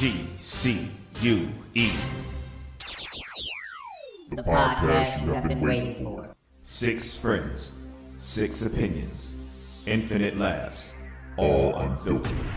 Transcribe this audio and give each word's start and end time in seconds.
GCUE. 0.00 1.44
The 4.30 4.42
podcast 4.42 5.26
you 5.26 5.34
have 5.34 5.46
been 5.46 5.60
waiting 5.60 6.02
for. 6.02 6.34
Six 6.62 7.18
friends, 7.18 7.72
six 8.16 8.64
opinions, 8.64 9.34
infinite 9.84 10.38
laughs, 10.38 10.94
all 11.36 11.76
unfiltered. 11.76 12.50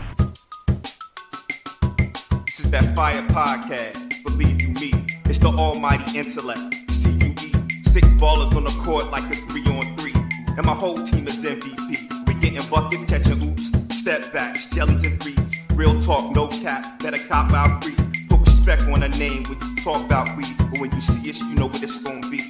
This 2.46 2.60
is 2.60 2.70
that 2.70 2.96
fire 2.96 3.20
podcast. 3.26 4.24
Believe 4.24 4.62
you 4.62 4.68
me, 4.68 4.92
it's 5.26 5.38
the 5.38 5.48
almighty 5.48 6.18
intellect. 6.18 6.74
CUE, 6.88 7.36
six 7.84 8.08
ballers 8.14 8.56
on 8.56 8.64
the 8.64 8.74
court 8.86 9.10
like 9.10 9.30
a 9.30 9.36
three 9.50 9.64
on 9.66 9.94
three, 9.98 10.14
and 10.56 10.64
my 10.64 10.72
whole 10.72 10.96
team 11.04 11.28
is 11.28 11.44
MVP. 11.44 12.26
We 12.26 12.40
getting 12.40 12.66
buckets, 12.70 13.04
catching 13.04 13.46
oops, 13.46 13.70
step 14.00 14.32
backs, 14.32 14.66
jellies 14.70 15.04
and 15.04 15.22
threes. 15.22 15.43
Real 15.74 16.00
talk, 16.00 16.32
no 16.36 16.46
cap. 16.46 17.00
Better 17.00 17.18
cop 17.18 17.52
out 17.52 17.82
free. 17.82 17.96
Put 18.28 18.46
respect 18.46 18.82
on 18.82 19.02
a 19.02 19.08
name 19.08 19.42
when 19.42 19.58
you 19.60 19.82
talk 19.82 20.04
about 20.06 20.36
weed, 20.36 20.54
but 20.56 20.78
when 20.78 20.92
you 20.92 21.00
see 21.00 21.28
us, 21.28 21.40
you 21.40 21.56
know 21.56 21.66
what 21.66 21.82
it's 21.82 21.98
gonna 21.98 22.20
be. 22.30 22.42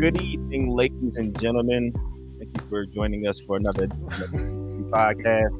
Good 0.00 0.20
evening, 0.20 0.74
ladies 0.74 1.16
and 1.16 1.38
gentlemen. 1.40 1.92
Thank 2.38 2.60
you 2.60 2.68
for 2.68 2.86
joining 2.86 3.28
us 3.28 3.40
for 3.46 3.56
another 3.56 3.86
podcast. 4.90 5.54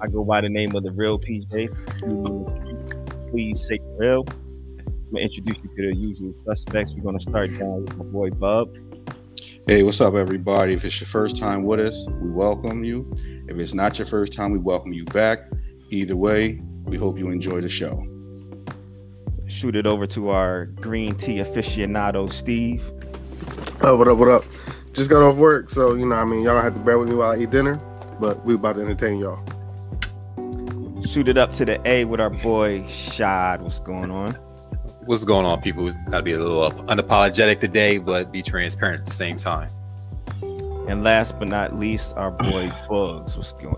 I 0.00 0.06
go 0.06 0.22
by 0.22 0.42
the 0.42 0.48
name 0.48 0.76
of 0.76 0.84
the 0.84 0.92
real 0.92 1.18
PJ. 1.18 1.68
Please 3.32 3.66
say 3.66 3.80
real. 3.98 4.24
I'm 5.08 5.14
gonna 5.14 5.24
introduce 5.24 5.56
you 5.64 5.70
to 5.74 5.90
the 5.90 5.96
usual 5.96 6.34
suspects. 6.34 6.92
We're 6.92 7.02
gonna 7.02 7.18
start 7.18 7.58
down 7.58 7.86
with 7.86 7.96
my 7.96 8.04
boy 8.04 8.28
Bub. 8.28 8.68
Hey, 9.66 9.82
what's 9.82 10.02
up, 10.02 10.12
everybody? 10.12 10.74
If 10.74 10.84
it's 10.84 11.00
your 11.00 11.08
first 11.08 11.38
time 11.38 11.62
with 11.62 11.80
us, 11.80 12.06
we 12.20 12.28
welcome 12.28 12.84
you. 12.84 13.10
If 13.48 13.56
it's 13.56 13.72
not 13.72 13.98
your 13.98 14.04
first 14.04 14.34
time, 14.34 14.52
we 14.52 14.58
welcome 14.58 14.92
you 14.92 15.06
back. 15.06 15.50
Either 15.88 16.14
way, 16.14 16.60
we 16.84 16.98
hope 16.98 17.18
you 17.18 17.30
enjoy 17.30 17.62
the 17.62 17.70
show. 17.70 18.06
Shoot 19.46 19.76
it 19.76 19.86
over 19.86 20.06
to 20.08 20.28
our 20.28 20.66
green 20.66 21.14
tea 21.14 21.36
aficionado, 21.36 22.30
Steve. 22.30 22.92
Oh, 23.80 23.96
what 23.96 24.08
up, 24.08 24.18
what 24.18 24.28
up? 24.28 24.44
Just 24.92 25.08
got 25.08 25.22
off 25.22 25.36
work, 25.38 25.70
so 25.70 25.94
you 25.94 26.04
know, 26.04 26.16
I 26.16 26.26
mean, 26.26 26.42
y'all 26.42 26.60
have 26.60 26.74
to 26.74 26.80
bear 26.80 26.98
with 26.98 27.08
me 27.08 27.14
while 27.14 27.32
I 27.32 27.38
eat 27.38 27.48
dinner, 27.48 27.76
but 28.20 28.44
we 28.44 28.56
about 28.56 28.74
to 28.74 28.82
entertain 28.82 29.20
y'all. 29.20 29.42
Shoot 31.02 31.28
it 31.28 31.38
up 31.38 31.54
to 31.54 31.64
the 31.64 31.80
A 31.88 32.04
with 32.04 32.20
our 32.20 32.28
boy 32.28 32.86
Shad. 32.88 33.62
What's 33.62 33.80
going 33.80 34.10
on? 34.10 34.38
What's 35.08 35.24
going 35.24 35.46
on, 35.46 35.62
people? 35.62 35.84
We've 35.84 35.94
got 36.04 36.18
to 36.18 36.22
be 36.22 36.32
a 36.32 36.38
little 36.38 36.62
up, 36.62 36.74
unapologetic 36.86 37.60
today, 37.60 37.96
but 37.96 38.30
be 38.30 38.42
transparent 38.42 39.00
at 39.00 39.06
the 39.06 39.14
same 39.14 39.38
time. 39.38 39.70
And 40.86 41.02
last 41.02 41.38
but 41.38 41.48
not 41.48 41.74
least, 41.74 42.14
our 42.18 42.30
boy 42.30 42.70
Bugs. 42.90 43.34
What's 43.34 43.52
going? 43.52 43.74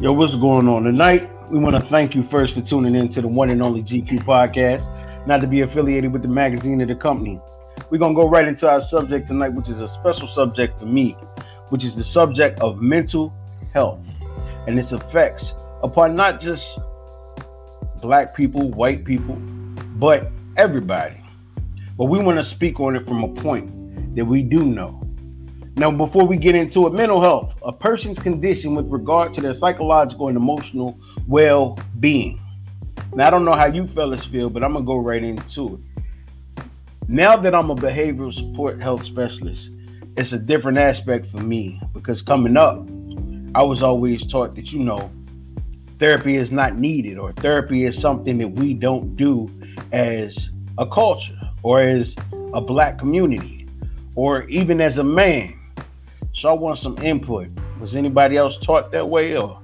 Yo, 0.00 0.12
what's 0.12 0.34
going 0.34 0.66
on 0.66 0.82
tonight? 0.82 1.30
We 1.52 1.60
want 1.60 1.76
to 1.76 1.82
thank 1.82 2.16
you 2.16 2.24
first 2.24 2.54
for 2.54 2.62
tuning 2.62 2.96
in 2.96 3.10
to 3.10 3.22
the 3.22 3.28
one 3.28 3.50
and 3.50 3.62
only 3.62 3.80
GQ 3.80 4.24
podcast. 4.24 4.84
Not 5.24 5.40
to 5.40 5.46
be 5.46 5.60
affiliated 5.60 6.12
with 6.12 6.22
the 6.22 6.28
magazine 6.28 6.82
or 6.82 6.86
the 6.86 6.96
company. 6.96 7.40
We're 7.90 7.98
gonna 7.98 8.14
go 8.14 8.28
right 8.28 8.48
into 8.48 8.68
our 8.68 8.82
subject 8.82 9.28
tonight, 9.28 9.50
which 9.50 9.68
is 9.68 9.78
a 9.78 9.86
special 9.86 10.26
subject 10.26 10.80
for 10.80 10.86
me, 10.86 11.12
which 11.68 11.84
is 11.84 11.94
the 11.94 12.02
subject 12.02 12.58
of 12.58 12.82
mental 12.82 13.32
health 13.72 14.00
and 14.66 14.76
its 14.80 14.90
effects 14.90 15.52
upon 15.84 16.16
not 16.16 16.40
just 16.40 16.66
black 18.00 18.34
people, 18.34 18.70
white 18.70 19.04
people, 19.04 19.36
but 19.96 20.30
everybody. 20.56 21.20
But 21.96 22.04
we 22.04 22.20
want 22.20 22.38
to 22.38 22.44
speak 22.44 22.80
on 22.80 22.96
it 22.96 23.06
from 23.06 23.24
a 23.24 23.28
point 23.28 24.14
that 24.14 24.24
we 24.24 24.42
do 24.42 24.64
know. 24.64 25.02
Now, 25.76 25.90
before 25.90 26.26
we 26.26 26.36
get 26.36 26.54
into 26.54 26.86
it, 26.86 26.92
mental 26.92 27.20
health, 27.20 27.54
a 27.62 27.72
person's 27.72 28.18
condition 28.18 28.74
with 28.74 28.86
regard 28.90 29.32
to 29.34 29.40
their 29.40 29.54
psychological 29.54 30.28
and 30.28 30.36
emotional 30.36 30.98
well 31.28 31.78
being. 32.00 32.40
Now, 33.14 33.28
I 33.28 33.30
don't 33.30 33.44
know 33.44 33.54
how 33.54 33.66
you 33.66 33.86
fellas 33.86 34.24
feel, 34.24 34.50
but 34.50 34.64
I'm 34.64 34.72
going 34.72 34.84
to 34.84 34.86
go 34.86 34.98
right 34.98 35.22
into 35.22 35.74
it. 35.74 36.64
Now 37.06 37.36
that 37.36 37.54
I'm 37.54 37.70
a 37.70 37.74
behavioral 37.74 38.34
support 38.34 38.80
health 38.80 39.04
specialist, 39.04 39.70
it's 40.16 40.32
a 40.32 40.38
different 40.38 40.78
aspect 40.78 41.30
for 41.30 41.38
me 41.38 41.80
because 41.92 42.22
coming 42.22 42.56
up, 42.56 42.86
I 43.54 43.62
was 43.62 43.82
always 43.82 44.26
taught 44.26 44.56
that, 44.56 44.72
you 44.72 44.80
know, 44.80 45.10
therapy 45.98 46.36
is 46.36 46.50
not 46.50 46.76
needed 46.76 47.18
or 47.18 47.32
therapy 47.32 47.84
is 47.84 48.00
something 48.00 48.38
that 48.38 48.48
we 48.48 48.74
don't 48.74 49.16
do 49.16 49.48
as 49.92 50.36
a 50.78 50.86
culture 50.86 51.38
or 51.62 51.80
as 51.80 52.14
a 52.54 52.60
black 52.60 52.98
community 52.98 53.66
or 54.14 54.44
even 54.44 54.80
as 54.80 54.98
a 54.98 55.04
man. 55.04 55.58
So 56.32 56.48
I 56.48 56.52
want 56.52 56.78
some 56.78 56.96
input. 56.98 57.48
Was 57.80 57.96
anybody 57.96 58.36
else 58.36 58.56
taught 58.62 58.92
that 58.92 59.08
way 59.08 59.36
or 59.36 59.60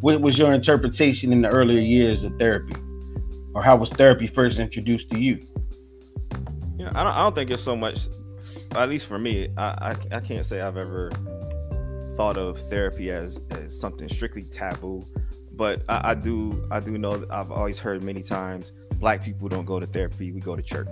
what 0.00 0.20
was 0.20 0.36
your 0.38 0.52
interpretation 0.52 1.32
in 1.32 1.42
the 1.42 1.48
earlier 1.48 1.80
years 1.80 2.24
of 2.24 2.36
therapy? 2.38 2.74
Or 3.54 3.62
how 3.62 3.76
was 3.76 3.90
therapy 3.90 4.26
first 4.26 4.58
introduced 4.58 5.10
to 5.10 5.20
you? 5.20 5.38
You 6.78 6.86
know, 6.86 6.92
I 6.94 7.04
don't, 7.04 7.12
I 7.12 7.18
don't 7.22 7.34
think 7.34 7.50
it's 7.50 7.62
so 7.62 7.76
much. 7.76 8.08
At 8.74 8.88
least 8.88 9.06
for 9.06 9.18
me, 9.18 9.48
I, 9.56 9.94
I 10.12 10.16
I 10.16 10.20
can't 10.20 10.44
say 10.44 10.60
I've 10.60 10.76
ever 10.76 11.10
thought 12.16 12.36
of 12.36 12.58
therapy 12.68 13.10
as 13.10 13.40
as 13.50 13.78
something 13.78 14.08
strictly 14.08 14.44
taboo. 14.44 15.06
But 15.62 15.84
I, 15.88 16.10
I 16.10 16.14
do 16.16 16.66
I 16.72 16.80
do 16.80 16.98
know 16.98 17.24
I've 17.30 17.52
always 17.52 17.78
heard 17.78 18.02
many 18.02 18.20
times 18.20 18.72
black 18.94 19.22
people 19.22 19.46
don't 19.46 19.64
go 19.64 19.78
to 19.78 19.86
therapy, 19.86 20.32
we 20.32 20.40
go 20.40 20.56
to 20.56 20.62
church. 20.62 20.88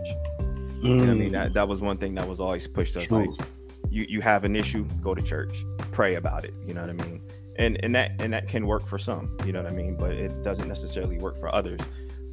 You 0.81 0.91
know 0.91 0.99
what 0.99 1.09
I 1.09 1.15
mean? 1.15 1.33
That 1.33 1.55
that 1.55 1.67
was 1.67 1.83
one 1.83 1.97
thing 1.97 2.15
that 2.15 2.29
was 2.29 2.39
always 2.39 2.69
pushed 2.69 2.97
us 2.97 3.09
True. 3.09 3.35
like 3.37 3.49
you 3.89 4.07
you 4.09 4.21
have 4.21 4.45
an 4.45 4.55
issue, 4.55 4.85
go 5.03 5.13
to 5.13 5.23
church, 5.23 5.65
pray 5.91 6.15
about 6.15 6.45
it. 6.45 6.55
You 6.65 6.75
know 6.75 6.83
what 6.83 6.91
I 6.91 6.93
mean? 6.93 7.21
And 7.57 7.83
and 7.83 7.93
that 7.97 8.13
and 8.21 8.33
that 8.33 8.47
can 8.47 8.65
work 8.65 8.87
for 8.87 8.97
some. 8.97 9.37
You 9.45 9.51
know 9.53 9.61
what 9.61 9.73
I 9.73 9.75
mean? 9.75 9.97
But 9.97 10.13
it 10.13 10.41
doesn't 10.45 10.69
necessarily 10.69 11.19
work 11.19 11.41
for 11.41 11.53
others. 11.53 11.81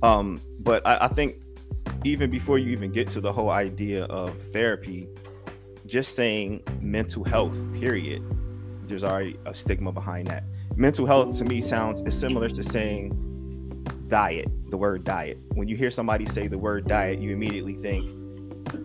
Um, 0.03 0.40
but 0.59 0.86
I, 0.86 1.06
I 1.06 1.08
think 1.08 1.42
even 2.03 2.30
before 2.30 2.59
you 2.59 2.70
even 2.70 2.92
get 2.92 3.09
to 3.09 3.20
the 3.20 3.34
whole 3.34 3.50
idea 3.50 4.03
of 4.03 4.40
therapy, 4.53 5.09
just 5.88 6.16
saying 6.16 6.62
mental 6.81 7.24
health, 7.24 7.58
period, 7.74 8.22
there's 8.84 9.03
already 9.03 9.40
a 9.47 9.56
stigma 9.56 9.92
behind 9.92 10.28
that. 10.28 10.44
Mental 10.78 11.08
health 11.08 11.36
to 11.40 11.44
me 11.44 11.60
sounds 11.60 12.02
is 12.02 12.16
similar 12.18 12.48
to 12.50 12.64
saying 12.64 13.10
diet, 14.10 14.48
the 14.70 14.78
word 14.78 15.04
diet. 15.04 15.40
When 15.56 15.68
you 15.68 15.76
hear 15.76 15.90
somebody 15.90 16.28
say 16.28 16.46
the 16.46 16.60
word 16.60 16.88
diet, 16.88 17.18
you 17.18 17.32
immediately 17.32 17.74
think 17.74 18.06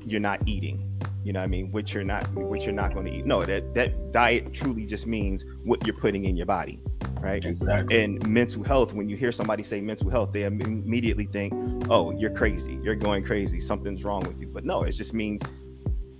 you're 0.02 0.18
not 0.18 0.40
eating. 0.46 0.88
You 1.22 1.34
know 1.34 1.40
what 1.40 1.44
I 1.44 1.48
mean? 1.48 1.70
Which 1.70 1.92
you're 1.92 2.02
not 2.02 2.32
which 2.32 2.64
you're 2.64 2.72
not 2.72 2.94
going 2.94 3.04
to 3.04 3.12
eat. 3.12 3.26
No, 3.26 3.44
that 3.44 3.74
that 3.74 4.10
diet 4.10 4.54
truly 4.54 4.86
just 4.86 5.06
means 5.06 5.44
what 5.64 5.86
you're 5.86 5.94
putting 5.94 6.24
in 6.24 6.34
your 6.34 6.46
body, 6.46 6.80
right? 7.20 7.44
Exactly. 7.44 8.02
And 8.02 8.26
mental 8.26 8.64
health, 8.64 8.94
when 8.94 9.10
you 9.10 9.16
hear 9.16 9.30
somebody 9.30 9.62
say 9.62 9.82
mental 9.82 10.08
health, 10.08 10.32
they 10.32 10.44
immediately 10.44 11.26
think, 11.26 11.52
oh, 11.90 12.10
you're 12.12 12.34
crazy. 12.34 12.80
You're 12.82 12.96
going 12.96 13.22
crazy. 13.22 13.60
Something's 13.60 14.02
wrong 14.02 14.22
with 14.22 14.40
you. 14.40 14.46
But 14.46 14.64
no, 14.64 14.82
it 14.84 14.92
just 14.92 15.12
means 15.12 15.42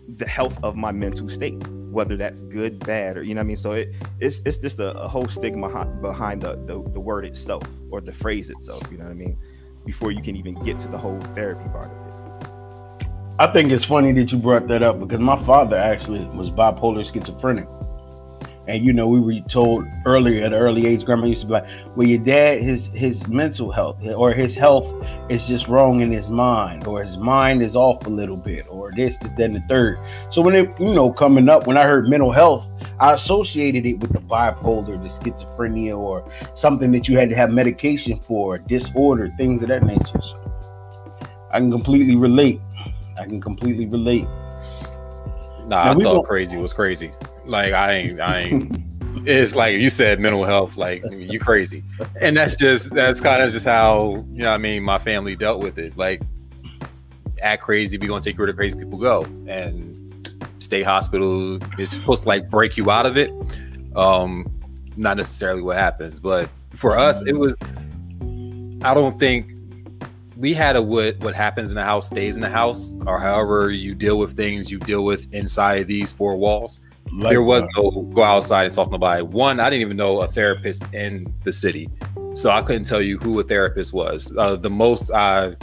the 0.07 0.29
health 0.29 0.59
of 0.63 0.77
my 0.77 0.93
mental 0.93 1.31
state, 1.31 1.65
whether 1.93 2.17
that's 2.17 2.43
good, 2.43 2.79
bad, 2.81 3.17
or 3.19 3.23
you 3.23 3.35
know 3.35 3.41
what 3.41 3.45
I 3.45 3.49
mean. 3.49 3.57
So 3.57 3.73
it 3.73 3.93
it's 4.21 4.43
it's 4.45 4.59
just 4.59 4.79
a, 4.79 4.99
a 4.99 5.09
whole 5.09 5.29
stigma 5.29 5.69
hi- 5.69 5.85
behind 5.85 6.43
the, 6.43 6.57
the 6.67 6.83
the 6.93 7.01
word 7.01 7.25
itself 7.25 7.63
or 7.91 8.01
the 8.01 8.13
phrase 8.13 8.51
itself. 8.51 8.83
You 8.91 8.99
know 8.99 9.05
what 9.05 9.11
I 9.11 9.15
mean? 9.15 9.39
Before 9.85 10.11
you 10.11 10.23
can 10.23 10.37
even 10.37 10.55
get 10.65 10.79
to 10.81 10.89
the 10.89 10.99
whole 10.99 11.21
therapy 11.35 11.69
part 11.69 11.91
of 11.91 11.97
it. 11.97 12.03
I 13.39 13.53
think 13.53 13.73
it's 13.73 13.85
funny 13.85 14.13
that 14.13 14.31
you 14.31 14.39
brought 14.39 14.69
that 14.69 14.83
up 14.83 15.01
because 15.01 15.21
my 15.21 15.43
father 15.45 15.77
actually 15.77 16.25
was 16.37 16.51
bipolar 16.51 17.05
schizophrenic. 17.11 17.67
And 18.69 18.85
you 18.85 18.93
know, 18.93 19.09
we 19.09 19.21
were 19.21 19.49
told 19.49 19.87
earlier 20.07 20.45
at 20.45 20.53
an 20.53 20.59
early 20.59 20.87
age, 20.87 21.05
grandma 21.05 21.27
used 21.27 21.41
to 21.43 21.47
be 21.49 21.53
like, 21.55 21.67
well, 21.97 22.07
your 22.07 22.21
dad, 22.21 22.63
his 22.63 22.87
his 22.87 23.27
mental 23.27 23.73
health 23.73 23.97
or 24.03 24.33
his 24.33 24.55
health 24.55 25.05
is 25.29 25.47
just 25.49 25.67
wrong 25.67 26.01
in 26.01 26.13
his 26.13 26.29
mind, 26.29 26.87
or 26.87 27.03
his 27.03 27.17
mind 27.17 27.63
is 27.63 27.75
off 27.75 28.07
a 28.07 28.11
little 28.11 28.37
bit, 28.37 28.67
or 28.69 28.93
this, 28.93 29.17
this, 29.19 29.31
then 29.37 29.55
the 29.55 29.61
third. 29.69 29.99
So 30.31 30.43
when 30.43 30.55
it, 30.55 30.79
you 30.79 30.95
know, 30.95 31.13
coming 31.13 31.49
up, 31.49 31.67
when 31.67 31.77
I 31.77 31.83
heard 31.83 32.09
mental 32.09 32.31
health, 32.31 32.65
I 33.01 33.15
associated 33.15 33.85
it 33.85 33.95
with 33.95 34.13
the 34.13 34.21
bipolar, 34.21 35.03
the 35.03 35.09
schizophrenia, 35.09 35.99
or 35.99 36.31
something 36.55 36.93
that 36.93 37.09
you 37.09 37.19
had 37.19 37.31
to 37.31 37.37
have 37.37 37.51
medication 37.51 38.21
for, 38.21 38.59
disorder, 38.59 39.33
things 39.37 39.63
of 39.63 39.69
that 39.69 39.83
nature. 39.83 40.21
So 40.21 40.39
I 41.53 41.59
can 41.59 41.71
completely 41.71 42.15
relate. 42.15 42.61
I 43.19 43.25
can 43.25 43.41
completely 43.41 43.87
relate. 43.87 44.27
Nah, 45.67 45.85
Now, 45.85 45.91
I 45.93 45.95
thought 45.95 46.27
crazy 46.27 46.59
was 46.59 46.73
crazy. 46.73 47.13
Like 47.53 47.75
I 47.75 47.93
ain't, 47.93 48.21
I 48.21 48.39
ain't. 48.41 48.79
it's 49.29 49.55
like 49.55 49.79
you 49.79 49.91
said, 49.91 50.19
mental 50.19 50.43
health. 50.45 50.79
Like 50.79 51.05
you 51.13 51.39
crazy, 51.39 51.85
and 52.21 52.35
that's 52.35 52.57
just 52.57 52.95
that's 52.95 53.21
kind 53.21 53.43
of 53.43 53.53
just 53.53 53.67
how 53.67 54.25
you 54.33 54.43
know. 54.43 54.51
I 54.51 54.57
mean, 54.57 54.83
my 54.83 54.99
family 54.99 55.37
dealt 55.37 55.63
with 55.63 55.79
it. 55.79 55.97
Like 55.99 56.23
act 57.43 57.63
crazy, 57.63 57.99
we 57.99 58.07
gonna 58.07 58.23
take 58.23 58.37
you 58.37 58.39
where 58.39 58.47
the 58.47 58.55
crazy 58.57 58.79
people 58.79 58.99
go, 58.99 59.25
and 59.47 59.99
state 60.61 60.85
hospital 60.85 61.59
is 61.79 61.91
supposed 61.91 62.23
to 62.23 62.29
like 62.29 62.49
break 62.49 62.79
you 62.79 62.91
out 62.91 63.05
of 63.05 63.19
it. 63.19 63.31
Um, 63.95 64.51
not 64.97 65.19
necessarily 65.19 65.61
what 65.61 65.77
happens, 65.77 66.21
but 66.21 66.49
for 66.71 66.97
us, 66.97 67.23
it 67.27 67.35
was. 67.35 67.63
I 68.85 68.95
don't 68.95 69.21
think 69.21 69.53
we 70.39 70.55
had 70.55 70.75
a 70.75 70.81
what 70.83 71.19
what 71.21 71.35
happens 71.35 71.69
in 71.69 71.77
the 71.77 71.85
house 71.85 72.07
stays 72.07 72.35
in 72.35 72.41
the 72.41 72.49
house, 72.49 72.95
or 73.07 73.19
however 73.19 73.71
you 73.71 73.95
deal 73.95 74.19
with 74.19 74.35
things, 74.35 74.71
you 74.71 74.79
deal 74.79 75.05
with 75.05 75.31
inside 75.35 75.87
these 75.87 76.11
four 76.11 76.37
walls. 76.37 76.81
Like, 77.15 77.31
there 77.31 77.43
was 77.43 77.65
uh, 77.65 77.69
no 77.77 77.91
go 78.15 78.23
outside 78.23 78.65
and 78.65 78.75
talk 78.75 78.89
to 78.89 78.93
nobody. 78.93 79.23
One, 79.23 79.61
I 79.61 79.69
didn't 79.69 79.83
even 79.83 79.97
know 79.97 80.23
a 80.23 80.29
therapist 80.29 80.85
in 80.93 81.33
the 81.45 81.53
city, 81.53 81.91
so 82.35 82.51
I 82.51 82.63
couldn't 82.63 82.85
tell 82.85 83.03
you 83.03 83.19
who 83.19 83.39
a 83.39 83.43
therapist 83.43 83.93
was. 83.93 84.35
Uh, 84.37 84.57
the 84.57 84.71
most 84.71 85.13
I 85.13 85.57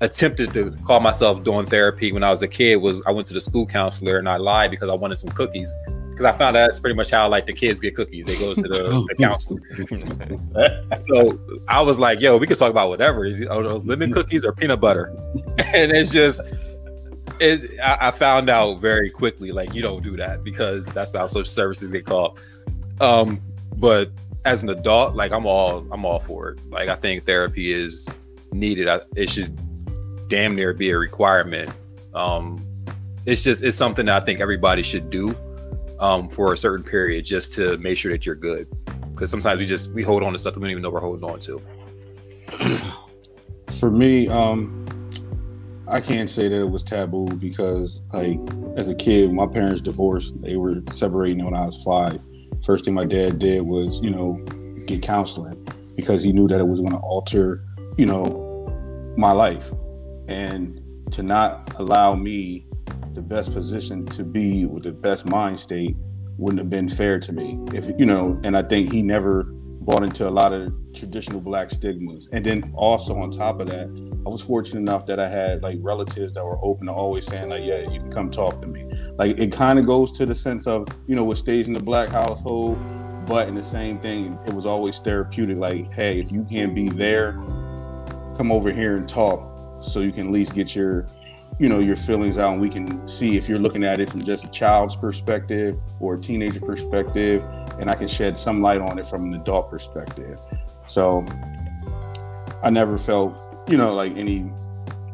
attempted 0.00 0.54
to 0.54 0.70
call 0.84 1.00
myself 1.00 1.42
doing 1.42 1.66
therapy 1.66 2.12
when 2.12 2.22
I 2.22 2.30
was 2.30 2.42
a 2.42 2.48
kid 2.48 2.76
was 2.76 3.02
I 3.06 3.10
went 3.10 3.26
to 3.28 3.34
the 3.34 3.40
school 3.40 3.66
counselor 3.66 4.18
and 4.18 4.28
I 4.28 4.36
lied 4.36 4.70
because 4.70 4.88
I 4.88 4.94
wanted 4.94 5.16
some 5.16 5.30
cookies 5.30 5.76
because 6.18 6.34
I 6.34 6.36
found 6.36 6.56
out 6.56 6.64
that's 6.64 6.80
pretty 6.80 6.96
much 6.96 7.12
how 7.12 7.28
like 7.28 7.46
the 7.46 7.52
kids 7.52 7.78
get 7.78 7.94
cookies. 7.94 8.26
They 8.26 8.36
go 8.38 8.52
to 8.52 8.60
the, 8.60 9.06
the 9.08 9.14
counselor. 9.14 9.60
so 10.96 11.38
I 11.68 11.80
was 11.80 12.00
like, 12.00 12.20
"Yo, 12.20 12.36
we 12.36 12.46
can 12.46 12.56
talk 12.56 12.70
about 12.70 12.88
whatever. 12.88 13.26
Are 13.26 13.62
those 13.62 13.84
lemon 13.86 14.12
cookies 14.12 14.44
or 14.44 14.52
peanut 14.52 14.80
butter?" 14.80 15.14
and 15.74 15.92
it's 15.92 16.10
just, 16.10 16.40
it. 17.40 17.78
I, 17.80 18.10
found 18.10 18.50
out 18.50 18.80
very 18.80 19.10
quickly, 19.10 19.52
like 19.52 19.74
you 19.74 19.82
don't 19.82 20.02
do 20.02 20.16
that 20.16 20.44
because 20.44 20.86
that's 20.86 21.14
how 21.14 21.26
social 21.26 21.44
services 21.44 21.92
get 21.92 22.04
called. 22.04 22.40
Um, 23.00 23.40
but 23.76 24.10
as 24.44 24.62
an 24.62 24.70
adult, 24.70 25.14
like 25.14 25.32
I'm 25.32 25.46
all, 25.46 25.86
I'm 25.90 26.04
all 26.04 26.18
for 26.18 26.50
it. 26.50 26.60
Like 26.70 26.88
I 26.88 26.96
think 26.96 27.24
therapy 27.24 27.72
is 27.72 28.08
needed. 28.52 28.88
I, 28.88 29.00
it 29.16 29.30
should 29.30 29.58
damn 30.28 30.54
near 30.54 30.72
be 30.72 30.90
a 30.90 30.98
requirement. 30.98 31.70
Um, 32.14 32.64
it's 33.26 33.42
just, 33.42 33.62
it's 33.62 33.76
something 33.76 34.06
that 34.06 34.22
I 34.22 34.24
think 34.24 34.40
everybody 34.40 34.82
should 34.82 35.10
do 35.10 35.36
um, 36.00 36.28
for 36.28 36.52
a 36.52 36.58
certain 36.58 36.84
period 36.84 37.24
just 37.24 37.52
to 37.54 37.76
make 37.78 37.98
sure 37.98 38.12
that 38.12 38.24
you're 38.24 38.34
good. 38.34 38.68
Because 39.10 39.30
sometimes 39.30 39.58
we 39.58 39.66
just 39.66 39.92
we 39.92 40.02
hold 40.02 40.22
on 40.22 40.32
to 40.32 40.38
stuff 40.38 40.54
that 40.54 40.60
we 40.60 40.66
don't 40.66 40.72
even 40.72 40.82
know 40.82 40.90
we're 40.90 41.00
holding 41.00 41.28
on 41.28 41.40
to. 41.40 41.60
For 43.78 43.90
me, 43.90 44.28
um, 44.28 44.77
I 45.90 46.00
can't 46.02 46.28
say 46.28 46.48
that 46.48 46.60
it 46.60 46.70
was 46.70 46.82
taboo 46.82 47.28
because, 47.28 48.02
like, 48.12 48.38
as 48.76 48.88
a 48.88 48.94
kid, 48.94 49.32
my 49.32 49.46
parents 49.46 49.80
divorced. 49.80 50.38
They 50.42 50.56
were 50.56 50.82
separating 50.92 51.44
when 51.44 51.54
I 51.54 51.64
was 51.64 51.82
five. 51.82 52.20
First 52.62 52.84
thing 52.84 52.92
my 52.92 53.06
dad 53.06 53.38
did 53.38 53.62
was, 53.62 53.98
you 54.02 54.10
know, 54.10 54.34
get 54.86 55.02
counseling 55.02 55.66
because 55.96 56.22
he 56.22 56.32
knew 56.32 56.46
that 56.48 56.60
it 56.60 56.66
was 56.68 56.80
going 56.80 56.92
to 56.92 56.98
alter, 56.98 57.64
you 57.96 58.04
know, 58.04 58.44
my 59.16 59.32
life, 59.32 59.72
and 60.28 60.80
to 61.12 61.22
not 61.22 61.72
allow 61.80 62.14
me 62.14 62.66
the 63.14 63.22
best 63.22 63.54
position 63.54 64.04
to 64.06 64.24
be 64.24 64.66
with 64.66 64.82
the 64.84 64.92
best 64.92 65.24
mind 65.24 65.58
state 65.58 65.96
wouldn't 66.36 66.60
have 66.60 66.70
been 66.70 66.88
fair 66.88 67.18
to 67.18 67.32
me. 67.32 67.58
If 67.72 67.88
you 67.98 68.06
know, 68.06 68.38
and 68.44 68.56
I 68.56 68.62
think 68.62 68.92
he 68.92 69.02
never 69.02 69.42
bought 69.88 70.02
into 70.02 70.28
a 70.28 70.30
lot 70.30 70.52
of 70.52 70.70
traditional 70.92 71.40
black 71.40 71.70
stigmas. 71.70 72.28
And 72.32 72.44
then 72.44 72.70
also 72.74 73.16
on 73.16 73.30
top 73.30 73.58
of 73.58 73.68
that, 73.68 73.86
I 74.26 74.28
was 74.28 74.42
fortunate 74.42 74.80
enough 74.80 75.06
that 75.06 75.18
I 75.18 75.30
had 75.30 75.62
like 75.62 75.78
relatives 75.80 76.34
that 76.34 76.44
were 76.44 76.62
open 76.62 76.88
to 76.88 76.92
always 76.92 77.26
saying 77.26 77.48
like, 77.48 77.64
yeah, 77.64 77.90
you 77.90 77.98
can 77.98 78.12
come 78.12 78.30
talk 78.30 78.60
to 78.60 78.66
me. 78.66 78.84
Like 79.16 79.38
it 79.38 79.50
kind 79.50 79.78
of 79.78 79.86
goes 79.86 80.12
to 80.18 80.26
the 80.26 80.34
sense 80.34 80.66
of, 80.66 80.88
you 81.06 81.16
know, 81.16 81.24
what 81.24 81.38
stays 81.38 81.68
in 81.68 81.72
the 81.72 81.80
black 81.80 82.10
household, 82.10 82.78
but 83.26 83.48
in 83.48 83.54
the 83.54 83.64
same 83.64 83.98
thing, 83.98 84.38
it 84.46 84.52
was 84.52 84.66
always 84.66 84.98
therapeutic. 84.98 85.56
Like, 85.56 85.90
hey, 85.94 86.20
if 86.20 86.30
you 86.30 86.44
can't 86.44 86.74
be 86.74 86.90
there, 86.90 87.32
come 88.36 88.52
over 88.52 88.70
here 88.70 88.98
and 88.98 89.08
talk 89.08 89.40
so 89.80 90.00
you 90.00 90.12
can 90.12 90.26
at 90.26 90.32
least 90.32 90.52
get 90.52 90.76
your 90.76 91.06
you 91.58 91.68
know 91.68 91.78
your 91.78 91.96
feelings 91.96 92.36
out 92.36 92.52
and 92.52 92.60
we 92.60 92.68
can 92.68 93.08
see 93.08 93.38
if 93.38 93.48
you're 93.48 93.58
looking 93.58 93.84
at 93.84 94.00
it 94.00 94.10
from 94.10 94.22
just 94.22 94.44
a 94.44 94.48
child's 94.48 94.94
perspective 94.94 95.78
or 95.98 96.14
a 96.14 96.20
teenager 96.20 96.60
perspective 96.60 97.42
and 97.78 97.90
i 97.90 97.94
can 97.94 98.08
shed 98.08 98.36
some 98.36 98.60
light 98.60 98.80
on 98.80 98.98
it 98.98 99.06
from 99.06 99.24
an 99.24 99.34
adult 99.40 99.70
perspective 99.70 100.40
so 100.86 101.24
i 102.62 102.70
never 102.70 102.98
felt 102.98 103.36
you 103.68 103.76
know 103.76 103.94
like 103.94 104.16
any 104.16 104.50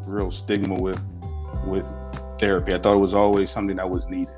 real 0.06 0.30
stigma 0.30 0.74
with 0.74 1.00
with 1.66 1.84
therapy 2.38 2.74
i 2.74 2.78
thought 2.78 2.94
it 2.94 2.98
was 3.00 3.14
always 3.14 3.50
something 3.50 3.76
that 3.76 3.88
was 3.88 4.06
needed 4.06 4.34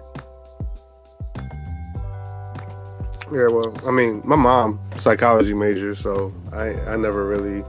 Yeah, 3.32 3.48
well, 3.48 3.74
I 3.84 3.90
mean, 3.90 4.22
my 4.24 4.36
mom 4.36 4.78
psychology 4.98 5.52
major, 5.52 5.96
so 5.96 6.32
I 6.52 6.68
I 6.82 6.96
never 6.96 7.26
really 7.26 7.64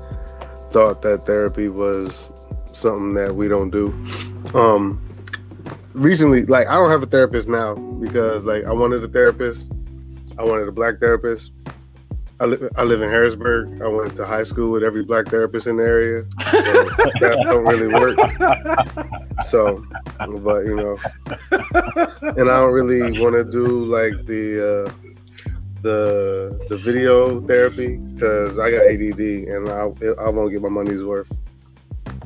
thought 0.70 1.02
that 1.02 1.26
therapy 1.26 1.68
was 1.68 2.32
something 2.74 3.16
that 3.16 3.36
we 3.36 3.48
don't 3.48 3.72
do. 3.72 3.88
Um 4.54 5.02
recently, 5.94 6.46
like 6.46 6.68
I 6.68 6.76
don't 6.76 6.92
have 6.92 7.02
a 7.02 7.08
therapist 7.08 7.50
now 7.50 7.74
because 7.74 8.46
like 8.46 8.66
I 8.66 8.72
wanted 8.72 9.04
a 9.04 9.08
therapist. 9.08 9.72
I 10.40 10.44
wanted 10.44 10.68
a 10.68 10.72
black 10.72 11.00
therapist. 11.00 11.52
I 12.40 12.46
live 12.46 12.72
I 12.76 12.84
live 12.84 13.02
in 13.02 13.10
Harrisburg. 13.10 13.82
I 13.82 13.88
went 13.88 14.16
to 14.18 14.26
high 14.26 14.44
school 14.44 14.72
with 14.72 14.84
every 14.84 15.04
black 15.04 15.28
therapist 15.28 15.66
in 15.66 15.78
the 15.78 15.84
area. 15.84 16.26
So 16.52 16.62
that 17.20 17.40
don't 17.44 17.66
really 17.66 17.92
work. 17.92 18.18
So, 19.46 19.84
but 20.20 20.66
you 20.66 20.76
know, 20.76 20.98
and 22.38 22.50
I 22.50 22.60
don't 22.60 22.74
really 22.74 23.20
want 23.20 23.36
to 23.36 23.44
do 23.44 23.86
like 23.86 24.26
the 24.28 24.88
uh 24.88 24.92
the 25.82 26.66
the 26.70 26.78
video 26.78 27.42
therapy 27.42 27.98
because 27.98 28.60
I 28.60 28.70
got 28.70 28.86
ADD 28.86 29.20
and 29.20 29.70
I 29.70 29.90
I 30.24 30.30
won't 30.30 30.52
get 30.52 30.62
my 30.62 30.70
money's 30.70 31.04
worth 31.04 31.32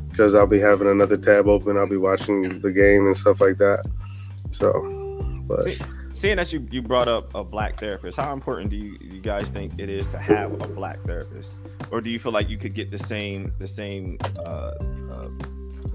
because 0.10 0.36
I'll 0.36 0.46
be 0.46 0.60
having 0.60 0.90
another 0.90 1.16
tab 1.16 1.48
open. 1.48 1.78
I'll 1.78 1.88
be 1.88 1.96
watching 1.98 2.60
the 2.60 2.72
game 2.72 3.08
and 3.08 3.16
stuff 3.16 3.40
like 3.40 3.58
that. 3.60 3.90
So, 4.52 4.72
but 5.48 5.64
See, 5.64 5.80
seeing 6.14 6.38
that 6.38 6.52
you, 6.54 6.66
you 6.72 6.82
brought 6.82 7.08
up 7.08 7.34
a 7.36 7.44
black 7.44 7.80
therapist, 7.80 8.18
how 8.18 8.34
important 8.34 8.70
do 8.70 8.76
you, 8.76 8.98
you 9.02 9.22
guys 9.22 9.50
think 9.50 9.74
it 9.78 9.90
is 9.90 10.08
to 10.08 10.18
have 10.18 10.54
a 10.62 10.68
black 10.68 11.02
therapist, 11.04 11.56
or 11.92 12.02
do 12.02 12.10
you 12.10 12.20
feel 12.20 12.32
like 12.32 12.50
you 12.50 12.58
could 12.58 12.74
get 12.74 12.92
the 12.92 13.00
same 13.00 13.54
the 13.60 13.68
same 13.68 14.18
uh, 14.46 14.74
uh, 15.12 15.30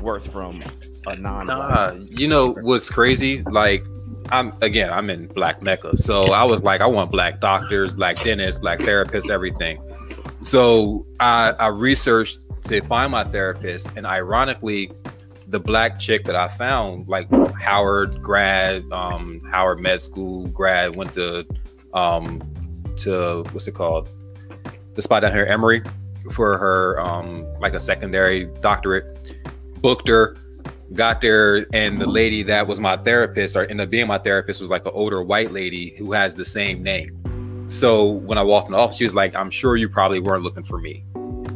worth 0.01 0.31
from 0.31 0.63
a 1.07 1.17
non? 1.17 1.47
Nah, 1.47 1.93
you 2.09 2.29
know 2.29 2.53
what's 2.53 2.91
crazy? 2.91 3.43
Like, 3.43 3.85
I'm 4.31 4.53
again, 4.63 4.93
I'm 4.93 5.11
in 5.11 5.27
Black 5.29 5.63
Mecca, 5.63 5.97
so 5.99 6.33
I 6.33 6.45
was 6.45 6.63
like, 6.63 6.81
I 6.81 6.87
want 6.87 7.11
black 7.11 7.41
doctors, 7.41 7.93
black 7.93 8.17
dentists, 8.17 8.61
black 8.61 8.81
therapists, 8.81 9.31
everything. 9.31 9.81
So 10.43 11.07
I, 11.21 11.55
I 11.59 11.69
researched 11.69 12.41
to 12.67 12.81
find 12.83 13.13
my 13.13 13.25
therapist, 13.25 13.91
and 13.97 14.07
ironically, 14.07 14.91
the 15.49 15.61
black 15.61 15.99
chick 15.99 16.25
that 16.25 16.37
I 16.37 16.49
found, 16.49 17.09
like 17.09 17.31
Howard 17.55 18.21
grad, 18.23 18.85
um, 18.93 19.41
Howard 19.51 19.81
Med 19.81 20.01
School 20.01 20.49
grad, 20.49 20.97
went 20.97 21.15
to 21.15 21.47
um 21.95 22.43
to 22.97 23.45
what's 23.53 23.69
it 23.69 23.75
called? 23.75 24.11
The 24.95 25.03
spot 25.03 25.23
down 25.23 25.33
here, 25.33 25.47
Emory, 25.47 25.83
for 26.33 26.59
her 26.59 27.01
um 27.01 27.47
like 27.61 27.75
a 27.75 27.81
secondary 27.81 28.47
doctorate. 28.61 29.37
Booked 29.81 30.09
her, 30.09 30.37
got 30.95 31.21
there, 31.21 31.67
and 31.73 31.99
the 32.01 32.07
lady 32.07 32.43
that 32.45 32.67
was 32.67 32.81
my 32.81 32.97
therapist, 32.97 33.57
or 33.57 33.63
ended 33.63 33.87
up 33.87 33.91
being 33.91 34.09
my 34.09 34.19
therapist, 34.19 34.61
was 34.61 34.71
like 34.71 34.85
an 34.85 34.93
older 34.95 35.23
white 35.23 35.53
lady 35.53 35.95
who 35.97 36.13
has 36.13 36.35
the 36.35 36.45
same 36.45 36.83
name. 36.83 37.67
So 37.69 38.07
when 38.11 38.39
I 38.39 38.43
walked 38.43 38.69
in 38.69 38.73
the 38.73 38.79
office, 38.79 38.97
she 38.97 39.05
was 39.05 39.15
like, 39.15 39.35
"I'm 39.35 39.51
sure 39.51 39.77
you 39.77 39.89
probably 39.89 40.19
weren't 40.19 40.43
looking 40.43 40.65
for 40.65 40.79
me." 40.79 41.05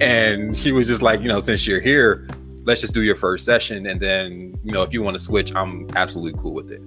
And 0.01 0.57
she 0.57 0.73
was 0.73 0.87
just 0.87 1.03
like, 1.03 1.21
you 1.21 1.29
know, 1.29 1.41
since 1.41 1.67
you're 1.67 1.81
here, 1.81 2.27
let's 2.65 2.81
just 2.81 2.95
do 2.95 3.03
your 3.03 3.17
first 3.17 3.45
session. 3.45 3.87
And 3.87 4.01
then, 4.01 4.59
you 4.65 4.73
know, 4.73 4.83
if 4.83 4.93
you 4.93 5.03
want 5.03 5.17
to 5.17 5.23
switch, 5.23 5.55
I'm 5.55 5.89
absolutely 5.97 6.41
cool 6.41 6.55
with 6.55 6.71
it. 6.71 6.83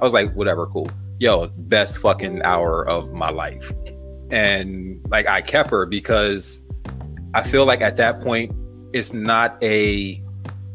I 0.00 0.04
was 0.04 0.12
like, 0.12 0.34
whatever, 0.34 0.66
cool. 0.66 0.88
Yo, 1.18 1.46
best 1.46 1.98
fucking 1.98 2.42
hour 2.42 2.86
of 2.86 3.12
my 3.12 3.30
life. 3.30 3.72
And 4.30 5.00
like, 5.08 5.26
I 5.26 5.40
kept 5.40 5.70
her 5.70 5.86
because 5.86 6.60
I 7.34 7.42
feel 7.42 7.64
like 7.64 7.80
at 7.80 7.96
that 7.96 8.20
point, 8.20 8.54
it's 8.92 9.12
not 9.12 9.56
a 9.62 10.22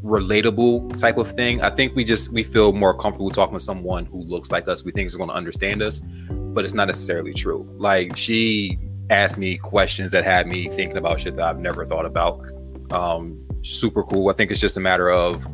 relatable 0.04 0.98
type 0.98 1.18
of 1.18 1.32
thing. 1.32 1.62
I 1.62 1.70
think 1.70 1.96
we 1.96 2.04
just 2.04 2.34
we 2.34 2.44
feel 2.44 2.74
more 2.74 2.94
comfortable 2.94 3.30
talking 3.30 3.58
to 3.58 3.64
someone 3.64 4.06
who 4.06 4.22
looks 4.24 4.52
like 4.52 4.68
us. 4.68 4.84
We 4.84 4.92
think 4.92 5.08
is 5.08 5.16
going 5.16 5.30
to 5.30 5.36
understand 5.36 5.82
us, 5.82 6.02
but 6.30 6.66
it's 6.66 6.74
not 6.74 6.88
necessarily 6.88 7.34
true. 7.34 7.68
Like 7.78 8.18
she 8.18 8.80
asked 9.10 9.38
me 9.38 9.58
questions 9.58 10.12
that 10.12 10.24
had 10.24 10.48
me 10.48 10.70
thinking 10.70 10.98
about 10.98 11.22
shit 11.22 11.36
that 11.36 11.46
I've 11.46 11.60
never 11.60 11.86
thought 11.86 12.06
about. 12.06 12.42
Um, 12.92 13.46
super 13.64 14.04
cool. 14.04 14.30
I 14.30 14.34
think 14.34 14.52
it's 14.52 14.60
just 14.60 14.78
a 14.78 14.80
matter 14.80 15.10
of 15.10 15.48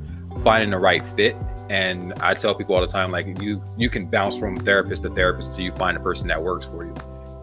finding 0.43 0.71
the 0.71 0.77
right 0.77 1.05
fit. 1.05 1.35
And 1.69 2.13
I 2.21 2.33
tell 2.33 2.55
people 2.55 2.75
all 2.75 2.81
the 2.81 2.87
time, 2.87 3.11
like 3.11 3.41
you 3.41 3.61
you 3.77 3.89
can 3.89 4.05
bounce 4.05 4.37
from 4.37 4.57
therapist 4.57 5.03
to 5.03 5.09
therapist 5.09 5.51
until 5.51 5.65
you 5.65 5.71
find 5.73 5.97
a 5.97 5.99
person 5.99 6.27
that 6.29 6.41
works 6.41 6.65
for 6.65 6.85
you. 6.85 6.93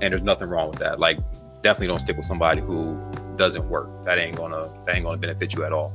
And 0.00 0.12
there's 0.12 0.23
nothing 0.23 0.49
wrong 0.49 0.71
with 0.71 0.78
that. 0.78 0.99
Like 0.99 1.18
definitely 1.62 1.88
don't 1.88 2.00
stick 2.00 2.16
with 2.16 2.26
somebody 2.26 2.61
who 2.61 2.99
doesn't 3.37 3.68
work. 3.68 4.04
That 4.04 4.18
ain't 4.18 4.37
gonna 4.37 4.71
that 4.87 4.97
ain't 4.97 5.04
gonna 5.04 5.18
benefit 5.18 5.54
you 5.54 5.64
at 5.64 5.73
all. 5.73 5.92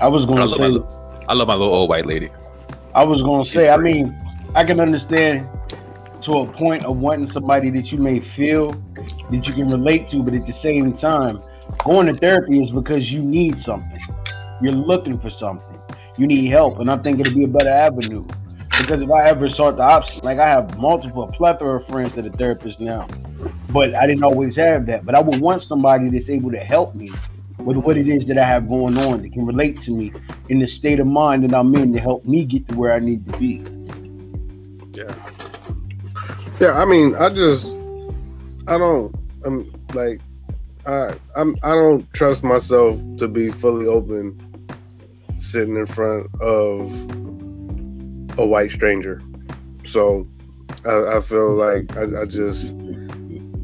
I 0.00 0.08
was 0.08 0.24
love, 0.24 0.50
my, 0.50 0.56
say, 0.56 0.68
li- 0.68 0.84
I 1.28 1.34
love 1.34 1.48
my 1.48 1.54
little 1.54 1.74
old 1.74 1.90
white 1.90 2.06
lady. 2.06 2.30
I 2.94 3.04
was 3.04 3.22
going 3.22 3.44
to 3.44 3.50
She's 3.50 3.60
say, 3.60 3.70
I 3.70 3.76
mean, 3.76 4.16
I 4.54 4.64
can 4.64 4.80
understand 4.80 5.48
to 6.22 6.40
a 6.40 6.46
point 6.46 6.84
of 6.84 6.96
wanting 6.96 7.30
somebody 7.30 7.70
that 7.70 7.92
you 7.92 7.98
may 7.98 8.20
feel 8.34 8.72
that 9.30 9.46
you 9.46 9.52
can 9.52 9.68
relate 9.68 10.08
to, 10.08 10.22
but 10.22 10.34
at 10.34 10.46
the 10.46 10.52
same 10.52 10.94
time, 10.94 11.40
going 11.78 12.06
to 12.06 12.14
therapy 12.14 12.62
is 12.62 12.70
because 12.70 13.10
you 13.10 13.20
need 13.20 13.60
something. 13.62 14.00
You're 14.62 14.72
looking 14.72 15.18
for 15.18 15.30
something. 15.30 15.78
You 16.16 16.26
need 16.26 16.46
help, 16.46 16.80
and 16.80 16.90
I 16.90 16.98
think 16.98 17.20
it'll 17.20 17.34
be 17.34 17.44
a 17.44 17.48
better 17.48 17.70
avenue. 17.70 18.26
Because 18.78 19.02
if 19.02 19.10
I 19.10 19.26
ever 19.26 19.48
sought 19.48 19.76
the 19.76 19.82
option, 19.82 20.22
like 20.24 20.38
I 20.38 20.48
have 20.48 20.78
multiple 20.78 21.26
plethora 21.26 21.80
of 21.80 21.86
friends 21.88 22.14
that 22.14 22.26
are 22.26 22.30
therapists 22.30 22.80
now, 22.80 23.06
but 23.70 23.94
I 23.94 24.06
didn't 24.06 24.24
always 24.24 24.56
have 24.56 24.86
that. 24.86 25.04
But 25.04 25.14
I 25.14 25.20
would 25.20 25.40
want 25.40 25.62
somebody 25.62 26.08
that's 26.08 26.28
able 26.28 26.50
to 26.50 26.58
help 26.58 26.94
me 26.94 27.10
with 27.58 27.76
what 27.76 27.96
it 27.96 28.08
is 28.08 28.24
that 28.26 28.38
I 28.38 28.44
have 28.44 28.68
going 28.68 28.96
on 28.98 29.22
that 29.22 29.32
can 29.32 29.44
relate 29.44 29.82
to 29.82 29.90
me 29.90 30.12
in 30.48 30.58
the 30.58 30.66
state 30.66 30.98
of 30.98 31.06
mind 31.06 31.44
that 31.44 31.54
I'm 31.54 31.74
in 31.74 31.92
to 31.92 32.00
help 32.00 32.24
me 32.24 32.44
get 32.44 32.66
to 32.68 32.76
where 32.76 32.92
I 32.92 32.98
need 32.98 33.30
to 33.30 33.38
be. 33.38 33.62
Yeah. 34.92 35.14
Yeah, 36.58 36.72
I 36.72 36.84
mean, 36.84 37.14
I 37.16 37.28
just 37.30 37.72
I 38.66 38.78
don't 38.78 39.14
I'm 39.44 39.72
like 39.94 40.20
I 40.86 41.14
I'm 41.36 41.56
I 41.62 41.70
don't 41.70 42.12
trust 42.12 42.42
myself 42.42 42.98
to 43.18 43.28
be 43.28 43.50
fully 43.50 43.86
open 43.86 44.36
sitting 45.38 45.76
in 45.76 45.86
front 45.86 46.26
of 46.40 46.90
a 48.38 48.46
white 48.46 48.70
stranger. 48.70 49.20
So 49.84 50.26
I, 50.86 51.16
I 51.16 51.20
feel 51.20 51.54
like 51.54 51.96
I, 51.96 52.22
I 52.22 52.24
just 52.24 52.74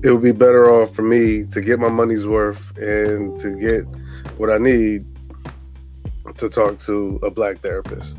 it 0.02 0.12
would 0.12 0.23
be 0.23 0.32
better 0.32 0.70
off 0.70 0.94
for 0.94 1.02
me 1.02 1.44
to 1.46 1.61
get 1.61 1.80
my 1.80 1.88
money's 1.88 2.26
worth 2.26 2.76
and 2.76 3.40
to 3.40 3.58
get 3.58 3.85
what 4.38 4.50
I 4.50 4.58
need 4.58 5.06
to 6.37 6.49
talk 6.49 6.80
to 6.80 7.18
a 7.23 7.30
black 7.30 7.58
therapist. 7.58 8.16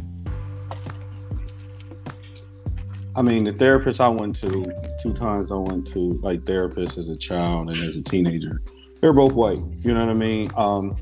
I 3.16 3.22
mean, 3.22 3.46
the 3.46 3.54
therapist 3.54 4.00
I 4.00 4.10
went 4.10 4.36
to 4.38 4.72
two 5.01 5.13
times, 5.13 5.51
I 5.51 5.56
went 5.56 5.88
to 5.89 6.20
like 6.22 6.42
therapists 6.42 6.98
as 6.98 7.10
a 7.10 7.18
child 7.18 7.70
and 7.70 7.84
as 7.84 7.98
a 7.98 8.01
teenager. 8.01 8.62
They're 9.01 9.13
both 9.13 9.34
white. 9.34 9.62
You 9.82 9.94
know 9.94 10.06
what 10.06 10.10
I 10.10 10.13
mean? 10.13 10.50
Um, 10.56 10.96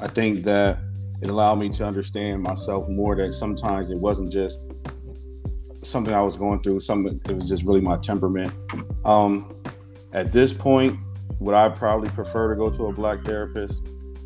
I 0.00 0.08
think 0.08 0.44
that 0.44 0.78
it 1.22 1.30
allowed 1.30 1.56
me 1.56 1.68
to 1.70 1.84
understand 1.84 2.42
myself 2.42 2.88
more. 2.88 3.16
That 3.16 3.32
sometimes 3.32 3.90
it 3.90 3.98
wasn't 3.98 4.32
just 4.32 4.60
something 5.82 6.14
I 6.14 6.22
was 6.22 6.36
going 6.36 6.62
through. 6.62 6.80
Something 6.80 7.20
it 7.28 7.34
was 7.34 7.48
just 7.48 7.64
really 7.64 7.80
my 7.80 7.96
temperament. 7.98 8.52
Um, 9.04 9.54
at 10.12 10.32
this 10.32 10.52
point, 10.52 10.98
would 11.38 11.54
I 11.54 11.68
probably 11.68 12.10
prefer 12.10 12.54
to 12.54 12.56
go 12.56 12.70
to 12.70 12.86
a 12.86 12.92
black 12.92 13.24
therapist? 13.24 13.82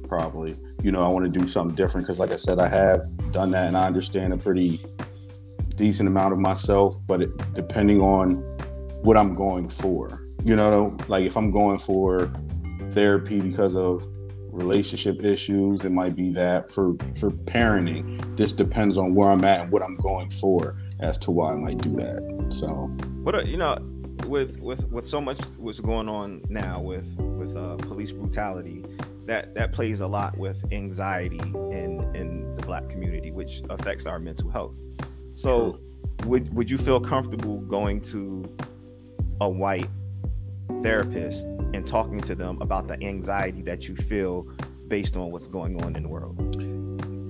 Probably. 0.09 0.57
You 0.83 0.93
know, 0.93 1.05
I 1.05 1.09
want 1.09 1.33
to 1.33 1.41
do 1.41 1.47
something 1.47 1.75
different 1.77 2.07
because, 2.07 2.19
like 2.19 2.31
I 2.31 2.37
said, 2.37 2.59
I 2.59 2.69
have 2.69 3.07
done 3.33 3.51
that 3.51 3.67
and 3.67 3.77
I 3.77 3.87
understand 3.87 4.33
a 4.33 4.37
pretty 4.37 4.85
decent 5.77 6.09
amount 6.09 6.33
of 6.33 6.39
myself, 6.39 6.97
but 7.07 7.23
it, 7.23 7.55
depending 7.55 8.01
on 8.01 8.37
what 9.03 9.17
I'm 9.17 9.35
going 9.35 9.69
for, 9.69 10.23
you 10.45 10.57
know, 10.57 10.97
like 11.09 11.25
if 11.25 11.37
I'm 11.37 11.51
going 11.51 11.79
for 11.79 12.33
therapy 12.93 13.41
because 13.41 13.75
of 13.77 14.07
relationship 14.53 15.25
issues, 15.25 15.85
it 15.85 15.91
might 15.91 16.17
be 16.17 16.33
that 16.33 16.71
for 16.71 16.95
for 17.19 17.31
parenting. 17.31 18.37
This 18.37 18.53
depends 18.53 18.99
on 18.99 19.15
where 19.15 19.31
I'm 19.31 19.45
at 19.45 19.61
and 19.61 19.73
what 19.73 19.83
I'm 19.83 19.97
going 19.97 20.31
for 20.31 20.77
as 21.01 21.19
to 21.19 21.31
why 21.31 21.53
I 21.53 21.57
might 21.57 21.79
do 21.79 21.95
that. 21.97 22.47
So, 22.51 22.69
what 23.23 23.35
are, 23.35 23.45
you 23.45 23.57
know, 23.57 23.79
with 24.27 24.59
with 24.61 24.87
with 24.91 25.07
so 25.07 25.21
much 25.21 25.41
what's 25.57 25.81
going 25.81 26.09
on 26.09 26.43
now 26.49 26.81
with 26.81 27.17
with 27.19 27.57
uh, 27.57 27.77
police 27.77 28.13
brutality, 28.13 28.85
that 29.27 29.55
that 29.55 29.73
plays 29.73 30.01
a 30.01 30.07
lot 30.07 30.37
with 30.37 30.65
anxiety 30.73 31.39
in 31.39 32.11
in 32.15 32.57
the 32.57 32.63
black 32.63 32.89
community, 32.89 33.31
which 33.31 33.63
affects 33.71 34.07
our 34.07 34.19
mental 34.19 34.51
health. 34.51 34.77
So, 35.35 35.81
would 36.25 36.53
would 36.55 36.71
you 36.71 36.79
feel 36.79 37.01
comfortable 37.01 37.59
going 37.61 38.01
to 38.03 38.45
a 39.41 39.49
white 39.49 39.89
therapist 40.83 41.47
and 41.75 41.87
talking 41.87 42.21
to 42.23 42.35
them 42.35 42.61
about 42.61 42.89
the 42.89 43.01
anxiety 43.03 43.63
that 43.63 43.89
you 43.89 43.97
feel 43.97 44.47
based 44.89 45.17
on 45.17 45.31
what's 45.31 45.47
going 45.47 45.83
on 45.85 45.97
in 45.97 46.03
the 46.03 46.09
world? 46.09 46.37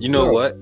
You 0.01 0.09
know 0.09 0.25
Yeah. 0.25 0.31
what? 0.31 0.57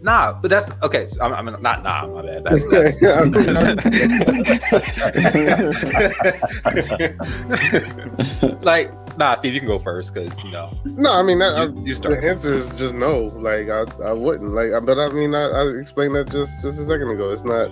Nah, 0.00 0.32
but 0.40 0.48
that's 0.48 0.70
okay. 0.84 1.08
I'm, 1.20 1.32
I'm 1.34 1.60
not 1.60 1.82
nah. 1.82 2.06
My 2.06 2.22
bad. 2.22 2.44
That's, 2.44 2.64
that's 2.68 3.02
like 8.62 8.90
nah. 9.18 9.34
Steve, 9.34 9.54
you 9.54 9.60
can 9.60 9.68
go 9.68 9.78
first 9.78 10.14
because 10.14 10.42
you 10.44 10.50
know 10.50 10.76
No, 10.84 11.12
I 11.12 11.22
mean 11.22 11.38
that, 11.40 11.56
I, 11.56 11.64
you, 11.64 11.82
you 11.86 11.94
start. 11.94 12.20
the 12.20 12.28
answer 12.28 12.52
is 12.54 12.70
just 12.78 12.94
no. 12.94 13.24
Like 13.36 13.68
I, 13.68 13.84
I 14.04 14.12
wouldn't. 14.12 14.52
Like, 14.52 14.72
I- 14.72 14.80
but 14.80 14.98
I 14.98 15.08
mean, 15.12 15.34
I, 15.34 15.42
I 15.48 15.66
explained 15.78 16.14
that 16.14 16.30
just 16.30 16.52
just 16.62 16.78
a 16.78 16.86
second 16.86 17.10
ago. 17.10 17.32
It's 17.32 17.44
not. 17.44 17.70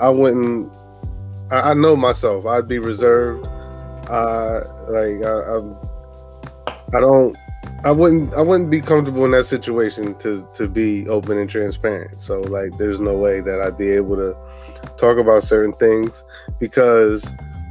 I 0.00 0.08
wouldn't. 0.10 0.72
I, 1.50 1.70
I 1.70 1.74
know 1.74 1.96
myself. 1.96 2.46
I'd 2.46 2.68
be 2.68 2.78
reserved. 2.78 3.46
Like 4.08 5.24
I, 5.24 5.56
I'm. 5.56 5.76
I 6.94 7.00
don't. 7.00 7.36
I 7.84 7.90
wouldn't. 7.90 8.34
I 8.34 8.42
wouldn't 8.42 8.70
be 8.70 8.80
comfortable 8.80 9.24
in 9.24 9.32
that 9.32 9.44
situation 9.44 10.14
to 10.16 10.46
to 10.54 10.68
be 10.68 11.08
open 11.08 11.38
and 11.38 11.48
transparent. 11.48 12.20
So 12.20 12.40
like, 12.40 12.76
there's 12.78 13.00
no 13.00 13.14
way 13.14 13.40
that 13.40 13.60
I'd 13.60 13.78
be 13.78 13.90
able 13.90 14.16
to 14.16 14.36
talk 14.96 15.18
about 15.18 15.42
certain 15.42 15.72
things 15.74 16.24
because 16.58 17.24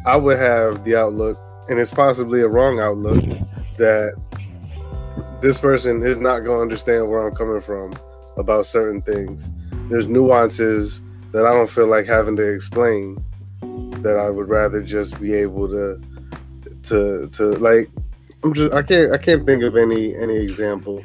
I 0.06 0.18
would 0.18 0.38
have 0.38 0.84
the 0.84 0.96
outlook, 0.96 1.40
and 1.70 1.80
it's 1.80 1.92
possibly 1.92 2.42
a 2.42 2.48
wrong 2.48 2.80
outlook 2.80 3.24
that 3.78 4.14
this 5.42 5.58
person 5.58 6.06
is 6.06 6.18
not 6.18 6.40
going 6.40 6.58
to 6.58 6.62
understand 6.62 7.10
where 7.10 7.28
I'm 7.28 7.36
coming 7.36 7.62
from 7.62 7.94
about 8.38 8.66
certain 8.66 9.02
things. 9.02 9.52
There's 9.90 10.08
nuances 10.08 11.02
that 11.32 11.46
I 11.46 11.52
don't 11.52 11.70
feel 11.70 11.88
like 11.88 12.06
having 12.06 12.36
to 12.38 12.54
explain 12.54 13.24
that 14.04 14.18
I 14.18 14.30
would 14.30 14.48
rather 14.48 14.82
just 14.82 15.20
be 15.20 15.34
able 15.34 15.68
to 15.70 16.02
to 16.84 17.28
to 17.30 17.52
like 17.54 17.90
I'm 18.44 18.54
just 18.54 18.74
I 18.74 18.82
can't 18.82 19.12
I 19.12 19.18
can't 19.18 19.46
think 19.46 19.64
of 19.64 19.76
any 19.76 20.16
any 20.16 20.38
example 20.38 21.04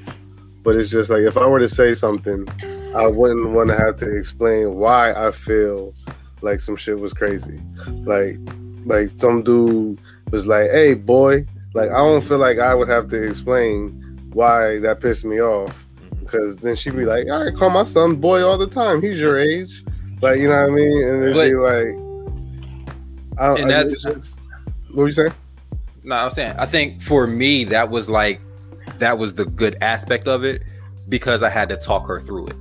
but 0.63 0.77
it's 0.77 0.91
just 0.91 1.11
like 1.11 1.23
if 1.23 1.37
I 1.37 1.47
were 1.47 1.61
to 1.61 1.69
say 1.69 1.95
something 1.95 2.49
I 2.95 3.07
wouldn't 3.07 3.51
want 3.51 3.71
to 3.71 3.77
have 3.77 3.97
to 3.99 4.17
explain 4.17 4.75
why 4.75 5.13
I 5.13 5.31
feel 5.31 5.95
like 6.43 6.61
some 6.61 6.77
shit 6.77 6.99
was 6.99 7.13
crazy 7.13 7.61
like 8.05 8.39
like 8.85 9.11
some 9.11 9.43
dude 9.43 10.01
was 10.31 10.47
like 10.47 10.71
hey 10.71 10.95
boy 10.95 11.47
like 11.75 11.91
I 11.91 11.99
don't 11.99 12.23
feel 12.23 12.39
like 12.39 12.59
I 12.59 12.75
would 12.75 12.89
have 12.89 13.09
to 13.09 13.23
explain 13.23 13.99
why 14.33 14.79
that 14.81 15.01
pissed 15.01 15.25
me 15.25 15.41
off 15.41 15.87
mm-hmm. 15.97 16.21
because 16.21 16.57
then 16.57 16.77
she'd 16.77 16.97
be 16.97 17.05
like, 17.05 17.29
"I 17.29 17.51
call 17.53 17.71
my 17.71 17.85
son 17.85 18.17
boy 18.17 18.43
all 18.43 18.59
the 18.59 18.67
time. 18.67 19.03
He's 19.03 19.19
your 19.19 19.39
age." 19.39 19.85
Like, 20.21 20.39
you 20.39 20.49
know 20.49 20.63
what 20.63 20.73
I 20.73 20.75
mean? 20.75 21.03
And 21.09 21.23
it'd 21.23 21.35
be 21.35 21.55
like, 21.55 21.89
I 23.39 23.47
don't. 23.47 23.61
And 23.61 23.73
I, 23.73 23.85
that's- 23.85 24.03
just, 24.03 24.39
what 24.89 24.97
were 24.97 25.07
you 25.07 25.13
saying? 25.13 25.33
No, 26.09 26.17
I'm 26.17 26.31
saying 26.31 26.55
I 26.57 26.65
think 26.65 27.03
for 27.03 27.27
me 27.27 27.65
that 27.65 27.91
was 27.91 28.09
like 28.09 28.41
that 28.99 29.19
was 29.19 29.35
the 29.35 29.45
good 29.45 29.77
aspect 29.83 30.27
of 30.27 30.43
it 30.43 30.63
because 31.11 31.43
I 31.43 31.51
had 31.51 31.69
to 31.69 31.77
talk 31.77 32.07
her 32.07 32.19
through 32.19 32.47
it. 32.47 32.57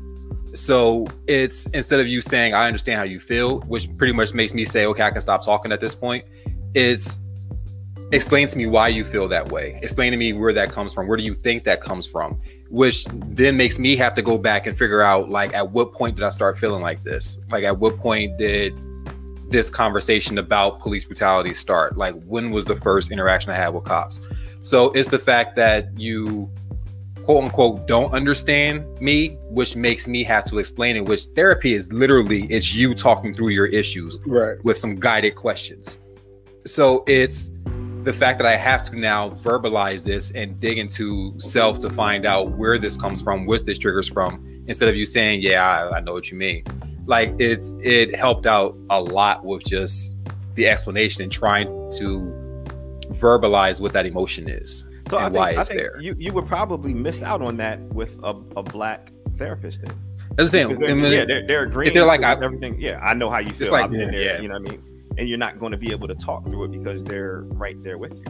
So 0.53 1.07
it's 1.27 1.65
instead 1.67 2.01
of 2.01 2.07
you 2.07 2.19
saying 2.19 2.53
I 2.53 2.67
understand 2.67 2.97
how 2.97 3.05
you 3.05 3.21
feel, 3.21 3.61
which 3.61 3.87
pretty 3.95 4.11
much 4.11 4.33
makes 4.33 4.53
me 4.53 4.65
say 4.65 4.85
okay, 4.87 5.03
I 5.03 5.11
can 5.11 5.21
stop 5.21 5.45
talking 5.45 5.71
at 5.71 5.79
this 5.79 5.95
point. 5.95 6.25
It's 6.73 7.21
explain 8.11 8.49
to 8.49 8.57
me 8.57 8.65
why 8.65 8.89
you 8.89 9.05
feel 9.05 9.29
that 9.29 9.49
way. 9.49 9.79
Explain 9.81 10.11
to 10.11 10.17
me 10.17 10.33
where 10.33 10.51
that 10.51 10.69
comes 10.69 10.93
from. 10.93 11.07
Where 11.07 11.15
do 11.15 11.23
you 11.23 11.33
think 11.33 11.63
that 11.63 11.79
comes 11.79 12.05
from? 12.05 12.41
Which 12.69 13.05
then 13.05 13.55
makes 13.55 13.79
me 13.79 13.95
have 13.95 14.13
to 14.15 14.21
go 14.21 14.37
back 14.37 14.67
and 14.67 14.77
figure 14.77 15.01
out 15.01 15.29
like 15.29 15.53
at 15.53 15.71
what 15.71 15.93
point 15.93 16.17
did 16.17 16.25
I 16.25 16.31
start 16.31 16.57
feeling 16.57 16.81
like 16.81 17.01
this? 17.05 17.37
Like 17.49 17.63
at 17.63 17.79
what 17.79 17.97
point 17.97 18.37
did 18.37 18.77
this 19.49 19.69
conversation 19.69 20.37
about 20.37 20.79
police 20.79 21.05
brutality 21.05 21.53
start? 21.53 21.97
Like, 21.97 22.15
when 22.23 22.51
was 22.51 22.65
the 22.65 22.75
first 22.75 23.11
interaction 23.11 23.51
I 23.51 23.55
had 23.55 23.69
with 23.69 23.83
cops? 23.83 24.21
So 24.61 24.91
it's 24.91 25.07
the 25.07 25.19
fact 25.19 25.55
that 25.55 25.97
you, 25.97 26.49
quote 27.23 27.43
unquote, 27.45 27.87
don't 27.87 28.11
understand 28.13 28.99
me, 28.99 29.37
which 29.49 29.75
makes 29.75 30.07
me 30.07 30.23
have 30.23 30.43
to 30.45 30.59
explain 30.59 30.95
it. 30.97 31.05
Which 31.05 31.25
therapy 31.35 31.73
is 31.73 31.91
literally 31.91 32.43
it's 32.45 32.73
you 32.73 32.93
talking 32.93 33.33
through 33.33 33.49
your 33.49 33.67
issues 33.67 34.19
Right. 34.25 34.61
with 34.63 34.77
some 34.77 34.95
guided 34.95 35.35
questions. 35.35 35.99
So 36.65 37.03
it's 37.07 37.51
the 38.03 38.13
fact 38.13 38.39
that 38.39 38.47
I 38.47 38.55
have 38.55 38.83
to 38.83 38.97
now 38.97 39.29
verbalize 39.31 40.03
this 40.03 40.31
and 40.31 40.59
dig 40.59 40.77
into 40.77 41.33
self 41.37 41.77
to 41.79 41.89
find 41.89 42.25
out 42.25 42.51
where 42.57 42.77
this 42.77 42.95
comes 42.95 43.21
from, 43.21 43.45
where 43.45 43.59
this 43.59 43.77
triggers 43.77 44.07
from, 44.07 44.63
instead 44.67 44.87
of 44.87 44.95
you 44.95 45.03
saying, 45.03 45.41
"Yeah, 45.41 45.89
I, 45.91 45.97
I 45.97 45.99
know 45.99 46.13
what 46.13 46.31
you 46.31 46.37
mean." 46.37 46.63
Like 47.07 47.33
it's 47.39 47.73
it 47.81 48.13
helped 48.15 48.45
out 48.45 48.77
a 48.89 49.01
lot 49.01 49.43
with 49.45 49.63
just 49.65 50.15
the 50.55 50.67
explanation 50.67 51.21
and 51.23 51.31
trying 51.31 51.67
to 51.93 52.33
verbalize 53.11 53.79
what 53.79 53.93
that 53.93 54.05
emotion 54.05 54.49
is 54.49 54.87
So 55.09 55.17
and 55.17 55.25
I 55.27 55.29
think, 55.29 55.35
why 55.35 55.49
I 55.53 55.61
it's 55.61 55.69
think 55.69 55.79
there. 55.81 55.99
You 56.01 56.15
you 56.17 56.33
would 56.33 56.47
probably 56.47 56.93
miss 56.93 57.23
out 57.23 57.41
on 57.41 57.57
that 57.57 57.79
with 57.79 58.19
a, 58.23 58.31
a 58.55 58.63
black 58.63 59.11
therapist 59.35 59.81
then. 59.83 59.95
That's 60.35 60.53
what 60.53 60.61
I'm 60.61 60.77
saying. 60.77 60.79
They're- 60.79 60.89
I 60.89 61.09
yeah, 61.17 61.25
they're, 61.25 61.47
they're 61.47 61.63
agreeing. 61.63 61.93
they're 61.93 62.05
like, 62.05 62.19
with 62.19 62.27
I- 62.27 62.43
everything. 62.45 62.79
Yeah, 62.79 62.99
I 62.99 63.13
know 63.13 63.29
how 63.29 63.39
you 63.39 63.51
feel. 63.51 63.71
like- 63.71 63.85
I've 63.85 63.91
been 63.91 64.11
there. 64.11 64.21
yeah. 64.21 64.41
You 64.41 64.49
know 64.49 64.59
what 64.59 64.67
I 64.67 64.71
mean? 64.71 64.83
And 65.17 65.27
you're 65.27 65.37
not 65.39 65.59
going 65.59 65.71
to 65.71 65.77
be 65.79 65.91
able 65.91 66.07
to 66.07 66.13
talk 66.15 66.45
through 66.45 66.65
it 66.65 66.71
because 66.71 67.03
they're 67.03 67.41
right 67.49 67.81
there 67.83 67.97
with 67.97 68.13
you. 68.17 68.25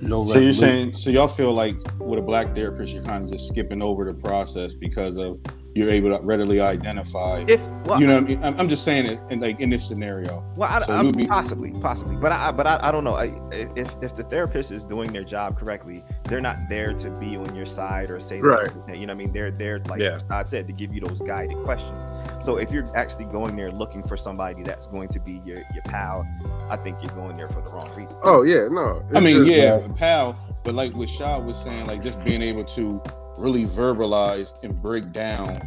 No 0.00 0.26
so 0.26 0.38
you're 0.38 0.52
saying, 0.52 0.92
so 0.92 1.08
y'all 1.08 1.28
feel 1.28 1.54
like 1.54 1.76
with 1.98 2.18
a 2.18 2.22
black 2.22 2.54
therapist, 2.54 2.92
you're 2.92 3.04
kind 3.04 3.24
of 3.24 3.30
just 3.32 3.48
skipping 3.48 3.80
over 3.80 4.04
the 4.04 4.12
process 4.12 4.74
because 4.74 5.16
of 5.16 5.40
you're 5.76 5.90
able 5.90 6.16
to 6.16 6.24
readily 6.24 6.58
identify. 6.60 7.44
If 7.46 7.60
well, 7.84 8.00
you 8.00 8.06
know, 8.06 8.14
what 8.14 8.24
I 8.24 8.26
mean? 8.26 8.42
I'm, 8.44 8.58
I'm 8.60 8.68
just 8.68 8.82
saying 8.82 9.04
it, 9.06 9.18
in 9.30 9.40
like 9.40 9.60
in 9.60 9.68
this 9.68 9.86
scenario. 9.86 10.42
Well, 10.56 10.70
I, 10.70 10.84
So 10.86 10.92
I'm- 10.94 11.12
be- 11.12 11.26
possibly, 11.26 11.70
possibly, 11.72 12.16
but 12.16 12.32
I, 12.32 12.50
but 12.50 12.66
I, 12.66 12.78
I 12.82 12.90
don't 12.90 13.04
know. 13.04 13.14
I, 13.16 13.26
if 13.52 13.94
if 14.02 14.16
the 14.16 14.24
therapist 14.24 14.70
is 14.70 14.84
doing 14.84 15.12
their 15.12 15.22
job 15.24 15.58
correctly, 15.58 16.02
they're 16.24 16.40
not 16.40 16.56
there 16.70 16.94
to 16.94 17.10
be 17.10 17.36
on 17.36 17.54
your 17.54 17.66
side 17.66 18.10
or 18.10 18.18
say, 18.20 18.40
that- 18.40 18.46
Right. 18.46 18.70
You 18.98 19.06
know, 19.06 19.12
what 19.12 19.22
I 19.22 19.24
mean, 19.24 19.32
they're 19.32 19.50
there, 19.50 19.80
like 19.88 20.00
Yeah. 20.00 20.18
I 20.30 20.42
said, 20.44 20.66
to 20.68 20.72
give 20.72 20.94
you 20.94 21.00
those 21.02 21.20
guided 21.20 21.58
questions. 21.58 22.10
So 22.42 22.56
if 22.56 22.70
you're 22.70 22.94
actually 22.96 23.26
going 23.26 23.54
there 23.56 23.70
looking 23.70 24.02
for 24.02 24.16
somebody 24.16 24.62
that's 24.62 24.86
going 24.86 25.08
to 25.10 25.20
be 25.20 25.42
your 25.44 25.58
your 25.74 25.82
pal, 25.84 26.26
I 26.70 26.76
think 26.76 26.96
you're 27.02 27.12
going 27.14 27.36
there 27.36 27.48
for 27.48 27.60
the 27.60 27.68
wrong 27.70 27.90
reason. 27.94 28.16
Oh 28.24 28.42
yeah, 28.42 28.68
no. 28.68 29.04
I 29.14 29.20
mean, 29.20 29.44
just 29.44 29.50
yeah, 29.50 29.78
that- 29.78 29.96
pal, 29.96 30.38
but 30.64 30.74
like 30.74 30.94
what 30.94 31.08
Shaw 31.10 31.38
was 31.38 31.56
saying, 31.58 31.86
like 31.86 32.02
just 32.02 32.22
being 32.24 32.40
able 32.40 32.64
to 32.64 33.02
really 33.38 33.64
verbalize 33.64 34.52
and 34.62 34.80
break 34.80 35.12
down, 35.12 35.60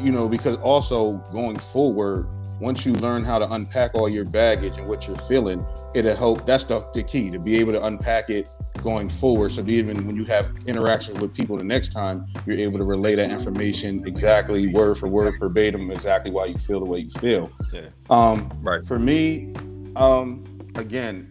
you 0.00 0.12
know, 0.12 0.28
because 0.28 0.56
also 0.58 1.14
going 1.32 1.58
forward, 1.58 2.28
once 2.60 2.86
you 2.86 2.94
learn 2.94 3.22
how 3.22 3.38
to 3.38 3.50
unpack 3.52 3.94
all 3.94 4.08
your 4.08 4.24
baggage 4.24 4.78
and 4.78 4.88
what 4.88 5.06
you're 5.06 5.16
feeling, 5.18 5.64
it'll 5.94 6.16
help. 6.16 6.46
That's 6.46 6.64
the, 6.64 6.86
the 6.94 7.02
key 7.02 7.30
to 7.30 7.38
be 7.38 7.58
able 7.58 7.72
to 7.72 7.84
unpack 7.84 8.30
it 8.30 8.48
going 8.82 9.08
forward. 9.08 9.52
So 9.52 9.62
even 9.66 10.06
when 10.06 10.16
you 10.16 10.24
have 10.24 10.50
interactions 10.66 11.20
with 11.20 11.34
people 11.34 11.56
the 11.58 11.64
next 11.64 11.92
time, 11.92 12.26
you're 12.46 12.58
able 12.58 12.78
to 12.78 12.84
relay 12.84 13.14
that 13.14 13.30
information 13.30 14.06
exactly 14.06 14.68
word 14.72 14.96
for 14.96 15.08
word, 15.08 15.34
verbatim, 15.38 15.90
exactly 15.90 16.30
why 16.30 16.46
you 16.46 16.58
feel 16.58 16.80
the 16.80 16.86
way 16.86 17.00
you 17.00 17.10
feel. 17.10 17.50
Yeah. 17.72 17.88
Um, 18.10 18.50
Right. 18.62 18.84
for 18.86 18.98
me, 18.98 19.52
um, 19.96 20.44
again, 20.76 21.30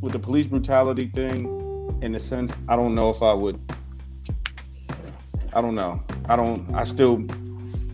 with 0.00 0.12
the 0.12 0.18
police 0.18 0.46
brutality 0.46 1.10
thing, 1.14 1.98
in 2.02 2.14
a 2.14 2.20
sense, 2.20 2.52
I 2.68 2.76
don't 2.76 2.94
know 2.94 3.10
if 3.10 3.22
I 3.22 3.32
would. 3.34 3.60
I 5.52 5.60
don't 5.60 5.74
know. 5.74 6.02
I 6.28 6.36
don't. 6.36 6.72
I 6.74 6.84
still 6.84 7.18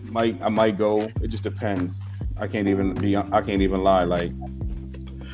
might. 0.03 0.39
I 0.41 0.49
might 0.49 0.77
go. 0.77 1.09
It 1.21 1.29
just 1.29 1.43
depends. 1.43 1.99
I 2.37 2.47
can't 2.47 2.67
even 2.67 2.93
be. 2.93 3.17
I 3.17 3.41
can't 3.41 3.61
even 3.61 3.83
lie. 3.83 4.03
Like, 4.03 4.31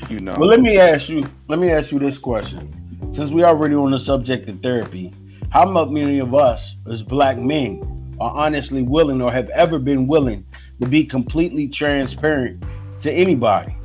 you 0.09 0.19
know. 0.19 0.35
Well, 0.39 0.49
let 0.49 0.61
me 0.61 0.77
ask 0.77 1.09
you. 1.09 1.23
Let 1.49 1.59
me 1.59 1.71
ask 1.71 1.91
you 1.91 1.99
this 1.99 2.17
question. 2.17 2.71
Since 3.13 3.31
we 3.31 3.43
already 3.43 3.75
on 3.75 3.91
the 3.91 3.99
subject 3.99 4.47
of 4.49 4.61
therapy, 4.61 5.13
how 5.51 5.69
much 5.69 5.89
many 5.89 6.19
of 6.19 6.33
us 6.33 6.75
as 6.91 7.03
black 7.03 7.37
men 7.37 8.15
are 8.19 8.31
honestly 8.31 8.83
willing 8.83 9.21
or 9.21 9.31
have 9.31 9.49
ever 9.49 9.77
been 9.77 10.07
willing 10.07 10.45
to 10.81 10.87
be 10.87 11.03
completely 11.05 11.67
transparent 11.67 12.63
to 13.01 13.11
anybody, 13.11 13.75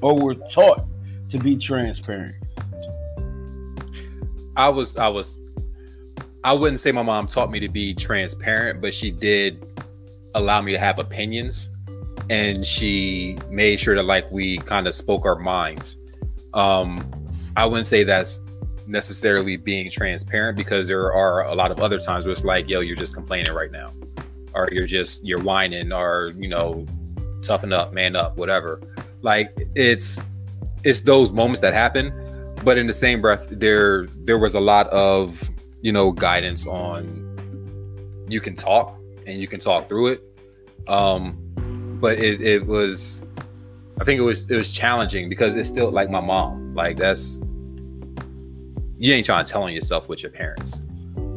or 0.00 0.14
were 0.14 0.34
taught 0.52 0.86
to 1.30 1.38
be 1.38 1.56
transparent? 1.56 2.34
I 4.56 4.68
was 4.68 4.96
I 4.96 5.08
was 5.08 5.38
I 6.44 6.52
wouldn't 6.52 6.80
say 6.80 6.92
my 6.92 7.02
mom 7.02 7.26
taught 7.26 7.50
me 7.50 7.60
to 7.60 7.68
be 7.68 7.94
transparent, 7.94 8.80
but 8.80 8.94
she 8.94 9.10
did 9.10 9.66
allow 10.34 10.60
me 10.60 10.72
to 10.72 10.78
have 10.78 10.98
opinions 10.98 11.70
and 12.30 12.64
she 12.66 13.38
made 13.50 13.80
sure 13.80 13.96
that 13.96 14.04
like 14.04 14.30
we 14.30 14.58
kind 14.58 14.86
of 14.86 14.94
spoke 14.94 15.24
our 15.24 15.38
minds. 15.38 15.96
Um 16.54 17.10
I 17.56 17.66
wouldn't 17.66 17.86
say 17.86 18.04
that's 18.04 18.40
necessarily 18.86 19.56
being 19.56 19.90
transparent 19.90 20.56
because 20.56 20.88
there 20.88 21.12
are 21.12 21.44
a 21.46 21.54
lot 21.54 21.70
of 21.70 21.80
other 21.80 21.98
times 21.98 22.24
where 22.24 22.32
it's 22.32 22.44
like, 22.44 22.68
yo, 22.68 22.80
you're 22.80 22.96
just 22.96 23.14
complaining 23.14 23.52
right 23.52 23.72
now. 23.72 23.92
Or 24.54 24.68
you're 24.70 24.86
just 24.86 25.24
you're 25.24 25.42
whining 25.42 25.92
or, 25.92 26.32
you 26.38 26.48
know, 26.48 26.86
toughen 27.42 27.72
up, 27.72 27.92
man 27.92 28.14
up, 28.14 28.36
whatever. 28.36 28.80
Like 29.22 29.68
it's 29.74 30.20
it's 30.84 31.00
those 31.00 31.32
moments 31.32 31.60
that 31.60 31.74
happen 31.74 32.12
but 32.64 32.78
in 32.78 32.86
the 32.86 32.92
same 32.92 33.20
breath 33.20 33.46
there 33.50 34.06
there 34.24 34.38
was 34.38 34.54
a 34.54 34.60
lot 34.60 34.88
of 34.88 35.48
you 35.80 35.92
know 35.92 36.10
guidance 36.12 36.66
on 36.66 37.24
you 38.28 38.40
can 38.40 38.54
talk 38.54 38.98
and 39.26 39.40
you 39.40 39.48
can 39.48 39.60
talk 39.60 39.88
through 39.88 40.08
it. 40.08 40.22
Um 40.86 41.44
but 42.00 42.18
it, 42.18 42.40
it 42.40 42.64
was 42.64 43.26
i 44.00 44.04
think 44.04 44.20
it 44.20 44.22
was 44.22 44.48
it 44.48 44.54
was 44.54 44.70
challenging 44.70 45.28
because 45.28 45.56
it's 45.56 45.68
still 45.68 45.90
like 45.90 46.10
my 46.10 46.20
mom. 46.20 46.74
Like 46.74 46.96
that's 46.96 47.40
you 48.98 49.12
ain't 49.14 49.26
trying 49.26 49.44
to 49.44 49.50
tell 49.50 49.62
on 49.62 49.72
yourself 49.72 50.08
with 50.08 50.22
your 50.22 50.32
parents. 50.32 50.80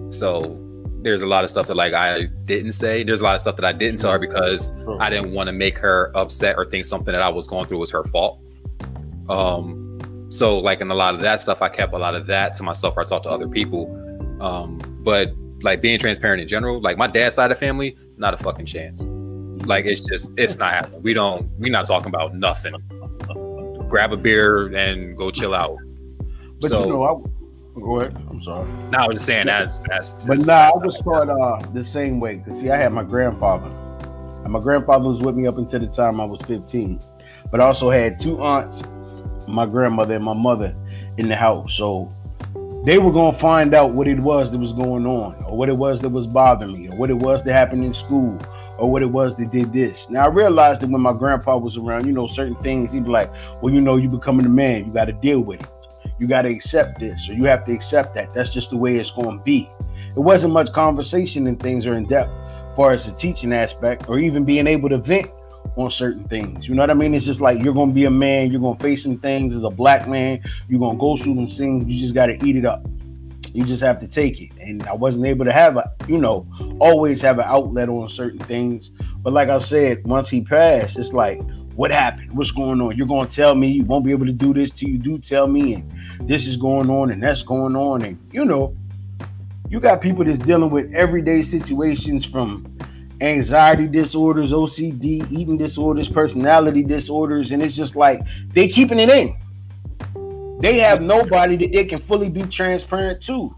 So 0.10 0.57
there's 1.03 1.24
a 1.24 1.27
lot 1.27 1.43
of 1.43 1.50
stuff 1.50 1.67
that 1.67 1.75
like 1.75 1.93
i 1.93 2.25
didn't 2.45 2.74
say. 2.74 3.03
There's 3.03 3.21
a 3.21 3.24
lot 3.24 3.36
of 3.36 3.41
stuff 3.41 3.55
that 3.57 3.65
i 3.65 3.71
didn't 3.71 4.00
tell 4.00 4.12
her 4.12 4.19
because 4.19 4.71
i 5.00 5.10
didn't 5.10 5.31
want 5.31 5.48
to 5.48 5.53
make 5.53 5.77
her 5.77 6.12
upset 6.15 6.55
or 6.57 6.65
think 6.65 6.86
something 6.86 7.12
that 7.12 7.21
i 7.21 7.29
was 7.29 7.48
going 7.48 7.65
through 7.65 7.79
was 7.79 7.91
her 7.91 8.03
fault. 8.03 8.39
Um 9.29 10.27
so 10.29 10.57
like 10.57 10.79
in 10.79 10.89
a 10.89 10.95
lot 10.95 11.13
of 11.13 11.19
that 11.21 11.41
stuff 11.41 11.62
i 11.62 11.67
kept 11.67 11.93
a 11.93 11.98
lot 11.98 12.15
of 12.15 12.25
that 12.27 12.53
to 12.53 12.63
myself 12.63 12.95
or 12.95 13.01
i 13.01 13.03
talked 13.03 13.24
to 13.24 13.29
other 13.29 13.50
people 13.50 13.86
um 14.41 14.79
but 15.03 15.31
like 15.62 15.81
being 15.81 16.00
transparent 16.00 16.41
in 16.41 16.48
general 16.48 16.81
like 16.81 16.98
my 16.98 17.07
dad's 17.07 17.36
side 17.36 17.51
of 17.51 17.57
the 17.57 17.60
family 17.65 17.95
not 18.17 18.33
a 18.33 18.38
fucking 18.38 18.65
chance 18.65 19.03
like 19.67 19.86
it's 19.86 20.01
just 20.01 20.31
it's 20.38 20.57
not 20.57 20.71
happening 20.74 21.01
we 21.03 21.13
don't 21.13 21.48
we're 21.60 21.71
not 21.71 21.86
talking 21.86 22.07
about 22.10 22.33
nothing 22.36 22.74
grab 23.88 24.12
a 24.12 24.17
beer 24.17 24.73
and 24.75 25.17
go 25.17 25.30
chill 25.32 25.54
out 25.54 25.77
But 26.60 26.69
so 26.69 26.86
you 26.86 26.89
know, 26.93 27.04
I 27.04 27.80
go 27.80 27.99
ahead. 27.99 28.15
I'm 28.30 28.41
sorry. 28.43 28.67
now 28.89 29.06
i'm 29.06 29.13
just 29.13 29.25
saying 29.25 29.45
that's 29.47 29.80
that's 29.88 30.13
But 30.25 30.36
just- 30.36 30.47
nah, 30.47 30.69
I 30.69 30.77
was 30.77 30.97
taught 31.04 31.30
uh, 31.30 31.71
the 31.73 31.84
same 31.84 32.19
way. 32.19 32.41
Cause 32.45 32.60
see, 32.60 32.69
I 32.69 32.77
had 32.77 32.91
my 32.91 33.04
grandfather, 33.04 33.67
and 34.43 34.51
my 34.51 34.60
grandfather 34.60 35.06
was 35.06 35.21
with 35.23 35.36
me 35.36 35.47
up 35.47 35.58
until 35.58 35.80
the 35.80 35.88
time 35.88 36.19
I 36.19 36.25
was 36.25 36.41
15. 36.47 36.99
But 37.49 37.62
I 37.62 37.65
also 37.65 37.89
had 37.89 38.19
two 38.19 38.41
aunts, 38.41 38.77
my 39.47 39.65
grandmother 39.65 40.15
and 40.15 40.23
my 40.23 40.34
mother, 40.34 40.75
in 41.17 41.27
the 41.30 41.36
house. 41.36 41.73
So 41.75 42.10
they 42.84 42.98
were 42.98 43.12
gonna 43.12 43.38
find 43.38 43.74
out 43.74 43.94
what 43.94 44.08
it 44.08 44.20
was 44.20 44.52
that 44.52 44.58
was 44.58 44.74
going 44.74 45.06
on, 45.06 45.44
or 45.46 45.58
what 45.58 45.70
it 45.70 45.78
was 45.78 46.02
that 46.02 46.10
was 46.10 46.28
bothering 46.28 46.74
me, 46.74 46.89
or 46.89 46.96
what 46.96 47.10
it 47.10 47.17
was 47.17 47.44
that 47.44 47.54
happened 47.54 47.84
in 47.84 47.94
school, 47.94 48.38
or 48.78 48.91
what 48.91 49.02
it 49.02 49.12
was 49.12 49.36
that 49.36 49.52
did 49.52 49.72
this. 49.72 50.08
Now 50.10 50.26
I 50.26 50.28
realized 50.28 50.82
that 50.82 50.89
when 50.89 51.02
my 51.02 51.13
grandpa 51.13 51.58
was 51.58 51.78
around, 51.78 52.06
you 52.06 52.12
know, 52.12 52.28
certain 52.28 52.56
things 52.56 52.91
he'd 52.91 53.06
be 53.06 53.12
like, 53.12 53.32
"Well, 53.62 53.74
you 53.74 53.82
know, 53.82 53.98
you 53.98 54.10
becoming 54.10 54.46
a 54.46 54.50
man, 54.50 54.86
you 54.86 54.91
got 54.91 55.06
to 55.06 55.13
deal 55.13 55.39
with 55.39 55.62
it." 55.62 55.67
you 56.22 56.28
got 56.28 56.44
to 56.44 56.50
accept 56.50 57.00
this 57.00 57.28
or 57.28 57.34
you 57.34 57.46
have 57.46 57.65
to 57.65 57.74
accept 57.74 58.13
that 58.13 58.34
that's 58.34 58.52
just 58.52 58.70
the 58.70 58.78
way 58.78 58.98
it's 58.98 59.12
going 59.12 59.38
to 59.38 59.44
be 59.44 59.70
it 60.15 60.20
wasn't 60.20 60.52
much 60.52 60.72
conversation 60.72 61.48
and 61.48 61.60
things 61.60 61.86
are 61.86 61.96
in 61.96 62.06
depth 62.06 62.30
as 62.30 62.76
far 62.76 62.94
as 62.94 63.06
the 63.06 63.12
teaching 63.13 63.52
aspect 63.52 64.08
or 64.08 64.20
even 64.20 64.46
being 64.46 64.67
able 64.67 64.88
to 64.88 64.98
vent 64.98 65.30
on 65.77 65.91
certain 65.91 66.27
things. 66.27 66.67
You 66.67 66.75
know 66.75 66.84
what 66.84 66.89
i 66.89 66.93
mean? 66.93 67.13
It's 67.13 67.25
just 67.25 67.41
like 67.41 67.63
you're 67.63 67.73
to 67.73 67.88
be 67.88 68.05
a 68.05 68.12
man 68.12 68.51
you're 68.51 68.75
to 68.75 68.81
face 68.81 69.03
some 69.03 69.17
things 69.17 69.53
as 69.55 69.63
a 69.63 69.69
black 69.69 70.07
man 70.07 70.41
you're 70.67 70.91
to 70.91 70.97
go 70.97 71.17
through 71.17 71.36
some 71.36 71.49
things 71.49 71.86
you 71.88 71.99
just 71.99 72.13
got 72.13 72.27
to 72.27 72.45
eat 72.45 72.55
it 72.55 72.65
up. 72.65 72.86
You 73.53 73.65
just 73.65 73.84
have 73.84 73.99
to 73.99 74.07
take 74.07 74.39
it. 74.41 74.51
And 74.60 74.86
i 74.88 74.93
wasn't 74.93 75.25
able 75.25 75.45
to 75.45 75.53
have 75.53 75.77
a 75.77 75.91
you 76.07 76.17
know 76.17 76.47
always 76.79 77.21
have 77.21 77.39
an 77.39 77.45
outlet 77.47 77.89
on 77.89 78.10
certain 78.10 78.39
things. 78.39 78.89
But 79.23 79.34
like 79.34 79.49
i 79.49 79.60
said 79.60 80.05
once 80.05 80.29
he 80.29 80.41
passed 80.41 80.97
it's 80.97 81.13
like 81.13 81.41
what 81.75 81.89
happened? 81.89 82.34
What's 82.34 82.51
going 82.51 82.81
on? 82.81 82.97
You're 82.97 83.07
to 83.07 83.25
tell 83.25 83.55
me 83.55 83.69
you 83.69 83.86
won't 83.86 84.05
be 84.05 84.12
able 84.12 84.25
to 84.25 84.34
do 84.34 84.53
this 84.53 84.71
till 84.71 84.89
you. 84.89 84.97
Do 84.97 85.17
tell 85.17 85.47
me 85.47 85.75
and 85.75 86.29
this 86.29 86.45
is 86.45 86.57
going 86.57 86.89
on 86.89 87.12
and 87.12 87.23
that's 87.23 87.43
going 87.43 87.75
on. 87.75 88.03
And 88.03 88.19
you 88.31 88.45
know 88.45 88.75
you 89.71 89.79
got 89.79 90.01
people 90.01 90.25
that's 90.25 90.38
dealing 90.39 90.69
with 90.69 90.93
everyday 90.93 91.43
situations 91.43 92.25
from 92.25 92.70
anxiety 93.21 93.88
disorders 93.88 94.51
ocd 94.51 95.03
eating 95.31 95.55
disorders 95.55 96.10
personality 96.10 96.81
disorders 96.81 97.51
and 97.51 97.62
it's 97.62 97.75
just 97.75 97.95
like 97.95 98.19
they 98.49 98.67
keeping 98.67 98.99
it 98.99 99.10
in. 99.10 99.38
They 100.60 100.79
have 100.79 101.01
nobody 101.01 101.55
that 101.57 101.71
they 101.71 101.86
can 101.86 102.01
fully 102.01 102.29
be 102.29 102.43
transparent 102.43 103.23
to. 103.23 103.55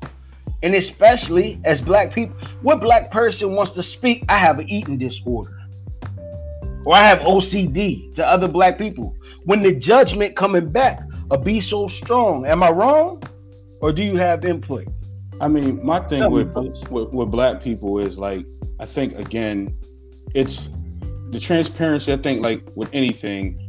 And 0.62 0.76
especially 0.76 1.60
as 1.64 1.82
black 1.82 2.14
people 2.14 2.36
what 2.62 2.82
black 2.82 3.10
person 3.10 3.56
wants 3.56 3.72
to 3.74 3.84
speak 3.84 4.26
i 4.28 4.38
have 4.38 4.60
an 4.60 4.70
eating 4.70 4.98
disorder. 4.98 5.58
Or 6.86 6.96
i 6.96 7.04
have 7.04 7.20
ocd 7.20 8.16
to 8.16 8.28
other 8.28 8.50
black 8.50 8.78
people. 8.78 9.16
When 9.46 9.62
the 9.62 9.72
judgment 9.72 10.36
coming 10.36 10.70
back 10.70 11.02
will 11.30 11.38
be 11.38 11.62
so 11.62 11.88
strong 11.88 12.46
am 12.46 12.64
i 12.64 12.70
wrong? 12.70 13.24
Or 13.80 13.94
do 13.94 14.02
you 14.02 14.18
have 14.18 14.46
input? 14.46 14.88
I 15.42 15.48
mean, 15.48 15.84
my 15.84 16.00
thing 16.00 16.30
with, 16.32 16.54
with 16.90 17.12
with 17.12 17.32
black 17.32 17.62
people 17.62 18.00
is 18.00 18.18
like, 18.18 18.46
I 18.80 18.86
think 18.86 19.18
again, 19.18 19.78
it's 20.34 20.70
the 21.30 21.40
transparency. 21.40 22.14
I 22.14 22.18
think 22.18 22.42
like 22.42 22.64
with 22.76 22.90
anything, 22.94 23.60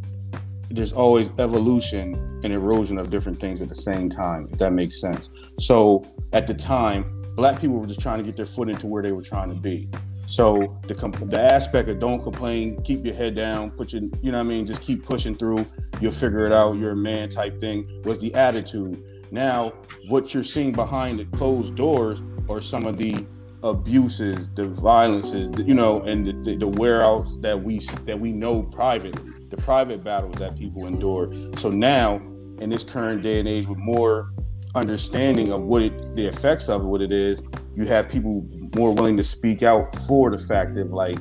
there's 0.70 0.92
always 0.92 1.30
evolution 1.38 2.14
and 2.42 2.52
erosion 2.52 2.98
of 2.98 3.10
different 3.10 3.40
things 3.40 3.62
at 3.62 3.68
the 3.68 3.74
same 3.74 4.08
time. 4.08 4.48
If 4.52 4.58
that 4.58 4.72
makes 4.72 5.00
sense. 5.00 5.30
So 5.58 6.04
at 6.32 6.46
the 6.46 6.54
time, 6.54 7.22
black 7.36 7.60
people 7.60 7.78
were 7.78 7.86
just 7.86 8.00
trying 8.00 8.18
to 8.18 8.24
get 8.24 8.36
their 8.36 8.46
foot 8.46 8.68
into 8.68 8.86
where 8.86 9.02
they 9.02 9.12
were 9.12 9.22
trying 9.22 9.48
to 9.48 9.60
be. 9.60 9.88
So 10.26 10.78
the 10.88 10.94
the 11.26 11.40
aspect 11.40 11.88
of 11.88 11.98
don't 11.98 12.22
complain, 12.22 12.82
keep 12.82 13.04
your 13.04 13.14
head 13.14 13.34
down, 13.34 13.70
put 13.70 13.92
your 13.92 14.02
you 14.22 14.32
know 14.32 14.38
what 14.38 14.46
I 14.46 14.48
mean, 14.48 14.66
just 14.66 14.80
keep 14.80 15.04
pushing 15.04 15.34
through. 15.34 15.66
You'll 16.00 16.12
figure 16.12 16.46
it 16.46 16.52
out. 16.52 16.76
You're 16.76 16.92
a 16.92 16.96
man 16.96 17.28
type 17.28 17.60
thing 17.60 17.86
was 18.04 18.18
the 18.18 18.34
attitude. 18.34 19.02
Now, 19.30 19.72
what 20.08 20.32
you're 20.32 20.44
seeing 20.44 20.72
behind 20.72 21.18
the 21.18 21.24
closed 21.36 21.74
doors 21.74 22.22
are 22.48 22.60
some 22.60 22.86
of 22.86 22.96
the 22.96 23.26
abuses, 23.64 24.50
the 24.54 24.68
violences, 24.68 25.50
you 25.66 25.74
know, 25.74 26.02
and 26.02 26.26
the, 26.26 26.32
the, 26.54 26.56
the 26.66 27.38
that 27.40 27.60
we 27.60 27.78
that 28.04 28.20
we 28.20 28.30
know 28.30 28.62
privately, 28.62 29.32
the 29.48 29.56
private 29.56 30.04
battles 30.04 30.34
that 30.36 30.56
people 30.56 30.86
endure. 30.86 31.32
So 31.58 31.70
now, 31.70 32.16
in 32.60 32.68
this 32.68 32.84
current 32.84 33.22
day 33.22 33.40
and 33.40 33.48
age, 33.48 33.66
with 33.66 33.78
more 33.78 34.32
understanding 34.74 35.50
of 35.50 35.62
what 35.62 35.82
it, 35.82 36.14
the 36.14 36.26
effects 36.26 36.68
of 36.68 36.84
what 36.84 37.00
it 37.00 37.10
is, 37.10 37.42
you 37.74 37.86
have 37.86 38.08
people 38.08 38.46
more 38.76 38.92
willing 38.92 39.16
to 39.16 39.24
speak 39.24 39.62
out 39.62 39.96
for 40.00 40.30
the 40.30 40.38
fact 40.38 40.76
of 40.76 40.92
like, 40.92 41.18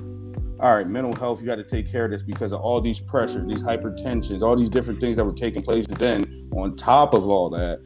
all 0.59 0.75
right, 0.75 0.87
mental 0.87 1.15
health, 1.15 1.39
you 1.39 1.45
got 1.45 1.55
to 1.55 1.63
take 1.63 1.89
care 1.89 2.05
of 2.05 2.11
this 2.11 2.23
because 2.23 2.51
of 2.51 2.59
all 2.59 2.81
these 2.81 2.99
pressures, 2.99 3.47
these 3.47 3.63
hypertensions, 3.63 4.41
all 4.41 4.57
these 4.57 4.69
different 4.69 4.99
things 4.99 5.15
that 5.15 5.23
were 5.23 5.31
taking 5.31 5.63
place. 5.63 5.85
Then, 5.87 6.49
on 6.53 6.75
top 6.75 7.13
of 7.13 7.27
all 7.27 7.49
that, 7.51 7.79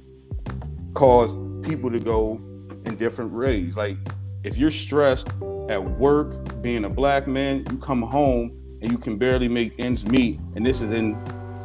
cause 0.95 1.35
people 1.61 1.91
to 1.91 1.99
go 1.99 2.41
in 2.85 2.95
different 2.95 3.31
ways. 3.31 3.75
Like, 3.75 3.97
if 4.43 4.57
you're 4.57 4.71
stressed 4.71 5.29
at 5.69 5.83
work, 5.83 6.61
being 6.61 6.85
a 6.85 6.89
black 6.89 7.27
man, 7.27 7.65
you 7.69 7.77
come 7.77 8.01
home 8.01 8.51
and 8.81 8.91
you 8.91 8.97
can 8.97 9.17
barely 9.17 9.47
make 9.47 9.79
ends 9.79 10.05
meet, 10.05 10.39
and 10.55 10.65
this 10.65 10.81
is 10.81 10.91
in, 10.91 11.17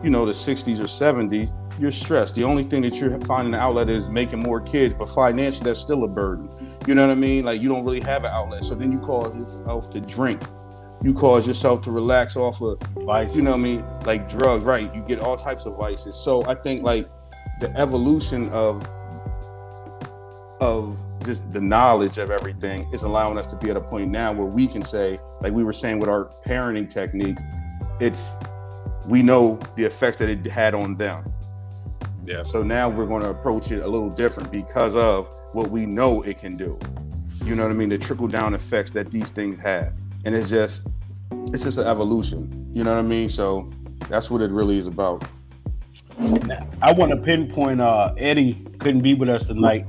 you 0.03 0.11
know, 0.11 0.25
the 0.25 0.33
60s 0.33 0.81
or 0.81 0.85
70s, 0.85 1.53
you're 1.79 1.91
stressed. 1.91 2.35
The 2.35 2.45
only 2.45 2.65
thing 2.65 2.83
that 2.83 2.97
you're 2.97 3.19
finding 3.23 3.55
an 3.55 3.61
outlet 3.61 3.89
is 3.89 4.09
making 4.09 4.41
more 4.41 4.61
kids, 4.61 4.95
but 4.95 5.09
financially, 5.09 5.65
that's 5.65 5.81
still 5.81 6.05
a 6.05 6.09
burden. 6.09 6.51
You 6.87 6.95
know 6.95 7.07
what 7.07 7.13
I 7.13 7.17
mean? 7.17 7.45
Like 7.45 7.61
you 7.61 7.69
don't 7.69 7.85
really 7.85 8.01
have 8.01 8.25
an 8.25 8.31
outlet. 8.33 8.65
So 8.65 8.75
then 8.75 8.93
you 8.93 8.99
cause 8.99 9.35
yourself 9.37 9.91
to 9.91 10.01
drink. 10.01 10.43
You 11.03 11.13
cause 11.15 11.47
yourself 11.47 11.83
to 11.83 11.91
relax 11.91 12.37
off 12.37 12.61
of, 12.61 12.81
Vice. 13.05 13.35
you 13.35 13.43
know 13.43 13.51
what 13.51 13.61
I 13.61 13.63
mean? 13.63 13.85
Like 14.05 14.29
drugs, 14.29 14.65
right? 14.65 14.95
You 14.95 15.03
get 15.03 15.19
all 15.19 15.37
types 15.37 15.67
of 15.67 15.77
vices. 15.77 16.17
So 16.17 16.45
I 16.47 16.55
think 16.55 16.83
like 16.83 17.09
the 17.61 17.75
evolution 17.77 18.49
of 18.51 18.87
of 20.61 20.97
just 21.25 21.51
the 21.53 21.61
knowledge 21.61 22.19
of 22.19 22.31
everything 22.31 22.89
is 22.93 23.03
allowing 23.03 23.39
us 23.39 23.47
to 23.49 23.57
be 23.57 23.71
at 23.71 23.77
a 23.77 23.81
point 23.81 24.11
now 24.11 24.33
where 24.33 24.47
we 24.47 24.67
can 24.67 24.85
say, 24.85 25.19
like 25.41 25.53
we 25.53 25.65
were 25.65 25.73
saying 25.73 25.99
with 25.99 26.09
our 26.09 26.27
parenting 26.45 26.89
techniques, 26.89 27.43
it's 28.01 28.31
we 29.07 29.23
know 29.23 29.59
the 29.77 29.85
effect 29.85 30.19
that 30.19 30.29
it 30.29 30.47
had 30.47 30.75
on 30.75 30.97
them. 30.97 31.33
Yeah. 32.25 32.43
So 32.43 32.63
now 32.63 32.89
we're 32.89 33.07
going 33.07 33.23
to 33.23 33.31
approach 33.31 33.73
it 33.73 33.83
a 33.83 33.89
little 33.89 34.11
different 34.11 34.53
because 34.53 34.95
of 34.95 35.35
what 35.53 35.71
we 35.71 35.87
know 35.87 36.23
it 36.23 36.39
can 36.39 36.57
do. 36.57 36.79
You 37.45 37.57
know 37.57 37.65
what 37.65 37.73
I 37.73 37.75
mean? 37.75 37.89
The 37.89 37.99
trickle 37.99 38.29
down 38.29 38.55
effects 38.55 38.93
that 38.93 39.11
these 39.11 39.29
things 39.31 39.59
have. 39.61 39.93
And 40.25 40.35
it's 40.35 40.49
just 40.49 40.87
it's 41.53 41.65
just 41.65 41.79
an 41.79 41.87
evolution. 41.87 42.71
You 42.73 42.85
know 42.85 42.93
what 42.93 43.01
I 43.01 43.03
mean? 43.03 43.29
So 43.29 43.71
that's 44.09 44.31
what 44.31 44.43
it 44.43 44.51
really 44.51 44.79
is 44.79 44.87
about. 44.87 45.25
I 46.83 46.93
want 46.93 47.11
to 47.11 47.17
pinpoint 47.17 47.81
uh 47.81 48.15
Eddie 48.17 48.55
couldn't 48.79 49.03
be 49.03 49.15
with 49.15 49.29
us 49.29 49.47
tonight. 49.47 49.87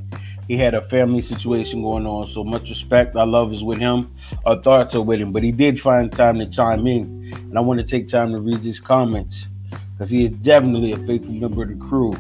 He 0.48 0.58
had 0.58 0.74
a 0.74 0.88
family 0.90 1.22
situation 1.22 1.82
going 1.82 2.06
on, 2.06 2.28
so 2.28 2.44
much 2.44 2.70
respect. 2.70 3.16
Our 3.16 3.26
love 3.26 3.54
is 3.54 3.64
with 3.64 3.80
him. 3.80 4.14
Our 4.46 4.62
thoughts 4.62 4.94
are 4.94 5.02
with 5.02 5.22
him, 5.22 5.32
but 5.32 5.42
he 5.42 5.52
did 5.52 5.80
find 5.80 6.12
time 6.12 6.38
to 6.40 6.46
chime 6.46 6.86
in, 6.86 7.34
and 7.34 7.58
I 7.58 7.62
want 7.62 7.80
to 7.80 7.86
take 7.86 8.10
time 8.10 8.32
to 8.34 8.40
read 8.40 8.60
his 8.60 8.80
comments 8.80 9.46
because 9.94 10.10
he 10.10 10.26
is 10.26 10.32
definitely 10.32 10.92
a 10.92 10.98
faithful 10.98 11.32
member 11.32 11.64
of 11.64 11.70
the 11.70 11.76
crew. 11.76 12.14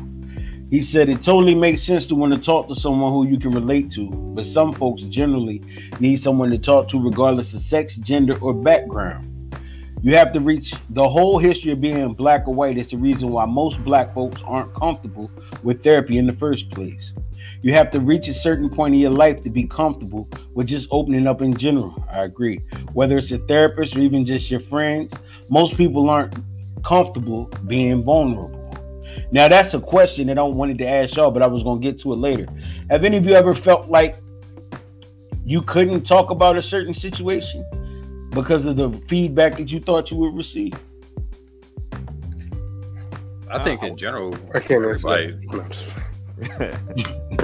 He 0.70 0.82
said 0.82 1.10
it 1.10 1.22
totally 1.22 1.54
makes 1.54 1.84
sense 1.84 2.06
to 2.08 2.16
want 2.16 2.34
to 2.34 2.40
talk 2.40 2.68
to 2.70 2.76
someone 2.76 3.12
who 3.12 3.28
you 3.28 3.38
can 3.38 3.52
relate 3.52 3.92
to, 3.92 4.10
but 4.10 4.46
some 4.46 4.72
folks 4.72 5.04
generally 5.04 5.62
need 6.00 6.18
someone 6.22 6.50
to 6.52 6.58
talk 6.58 6.88
to 6.90 7.00
regardless 7.00 7.54
of 7.54 7.62
sex, 7.62 7.96
gender, 7.98 8.40
or 8.40 8.54
background. 8.54 9.30
You 10.02 10.16
have 10.16 10.34
to 10.34 10.40
reach 10.40 10.74
the 10.90 11.08
whole 11.08 11.38
history 11.38 11.72
of 11.72 11.82
being 11.82 12.14
black 12.14 12.48
or 12.48 12.54
white. 12.54 12.78
It's 12.78 12.92
the 12.92 12.98
reason 12.98 13.30
why 13.30 13.46
most 13.46 13.84
black 13.84 14.14
folks 14.14 14.42
aren't 14.46 14.74
comfortable 14.74 15.30
with 15.62 15.84
therapy 15.84 16.18
in 16.18 16.26
the 16.26 16.34
first 16.34 16.70
place. 16.72 17.12
You 17.63 17.73
have 17.76 17.91
to 17.91 18.02
reach 18.02 18.28
a 18.28 18.34
certain 18.34 18.69
point 18.69 18.93
in 18.93 18.99
your 18.99 19.12
life 19.12 19.41
to 19.43 19.49
be 19.49 19.63
comfortable 19.63 20.28
with 20.54 20.67
just 20.67 20.89
opening 20.91 21.26
up 21.28 21.41
in 21.41 21.56
general. 21.56 21.95
I 22.12 22.26
agree. 22.26 22.58
Whether 22.91 23.17
it's 23.17 23.32
a 23.32 23.38
therapist 23.38 23.95
or 23.95 24.02
even 24.02 24.26
just 24.26 24.52
your 24.52 24.60
friends, 24.60 25.13
most 25.47 25.78
people 25.78 26.10
aren't 26.10 26.36
comfortable 26.84 27.45
being 27.65 28.04
vulnerable. 28.04 28.60
Now, 29.32 29.47
that's 29.47 29.73
a 29.73 29.80
question 29.80 30.28
that 30.28 30.38
I 30.38 30.43
wanted 30.43 30.78
to 30.80 30.86
ask 30.86 31.15
y'all, 31.15 31.32
but 31.32 31.41
I 31.41 31.47
was 31.47 31.63
going 31.63 31.82
to 31.82 31.91
get 31.91 32.02
to 32.02 32.12
it 32.12 32.17
later. 32.17 32.47
Have 32.89 33.06
any 33.06 33.15
of 33.15 33.26
you 33.26 33.32
ever 33.32 33.54
felt 33.54 33.88
like 33.88 34.17
you 35.45 35.62
couldn't 35.62 36.04
talk 36.04 36.32
about 36.32 36.58
a 36.58 36.63
certain 36.63 36.93
situation 36.93 37.65
because 38.32 38.65
of 38.65 38.76
the 38.76 38.91
feedback 39.08 39.56
that 39.56 39.71
you 39.71 39.80
thought 39.80 40.12
you 40.12 40.17
would 40.17 40.36
receive? 40.36 40.73
I 43.49 43.60
think 43.63 43.84
in 43.84 43.95
general, 43.95 44.36
I 44.54 44.60
can't 44.60 44.84
answer 44.84 45.08
everybody- 45.08 45.38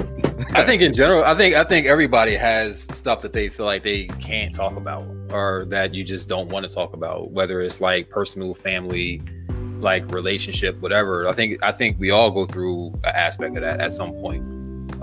I 0.52 0.64
think 0.64 0.82
in 0.82 0.92
general, 0.92 1.24
I 1.24 1.34
think 1.34 1.54
I 1.54 1.64
think 1.64 1.86
everybody 1.86 2.34
has 2.34 2.82
stuff 2.96 3.22
that 3.22 3.32
they 3.32 3.48
feel 3.48 3.66
like 3.66 3.82
they 3.82 4.04
can't 4.06 4.54
talk 4.54 4.76
about 4.76 5.04
or 5.30 5.66
that 5.68 5.94
you 5.94 6.04
just 6.04 6.28
don't 6.28 6.48
want 6.48 6.68
to 6.68 6.74
talk 6.74 6.94
about, 6.94 7.30
whether 7.30 7.60
it's 7.60 7.80
like 7.80 8.08
personal, 8.08 8.54
family, 8.54 9.22
like 9.80 10.10
relationship, 10.12 10.80
whatever. 10.80 11.28
I 11.28 11.32
think 11.32 11.62
I 11.62 11.72
think 11.72 11.98
we 11.98 12.10
all 12.10 12.30
go 12.30 12.46
through 12.46 12.88
an 13.04 13.12
aspect 13.14 13.56
of 13.56 13.62
that 13.62 13.80
at 13.80 13.92
some 13.92 14.12
point. 14.14 14.42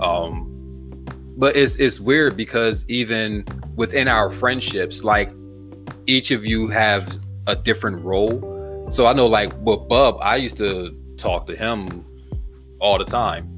Um 0.00 0.54
but 1.36 1.56
it's 1.56 1.76
it's 1.76 2.00
weird 2.00 2.36
because 2.36 2.84
even 2.88 3.44
within 3.76 4.08
our 4.08 4.30
friendships, 4.30 5.04
like 5.04 5.30
each 6.06 6.30
of 6.30 6.44
you 6.44 6.68
have 6.68 7.16
a 7.46 7.54
different 7.54 8.04
role. 8.04 8.88
So 8.90 9.06
I 9.06 9.12
know 9.12 9.26
like 9.26 9.52
with 9.60 9.88
Bub, 9.88 10.18
I 10.20 10.36
used 10.36 10.56
to 10.58 10.96
talk 11.16 11.46
to 11.46 11.56
him 11.56 12.04
all 12.80 12.98
the 12.98 13.04
time. 13.04 13.54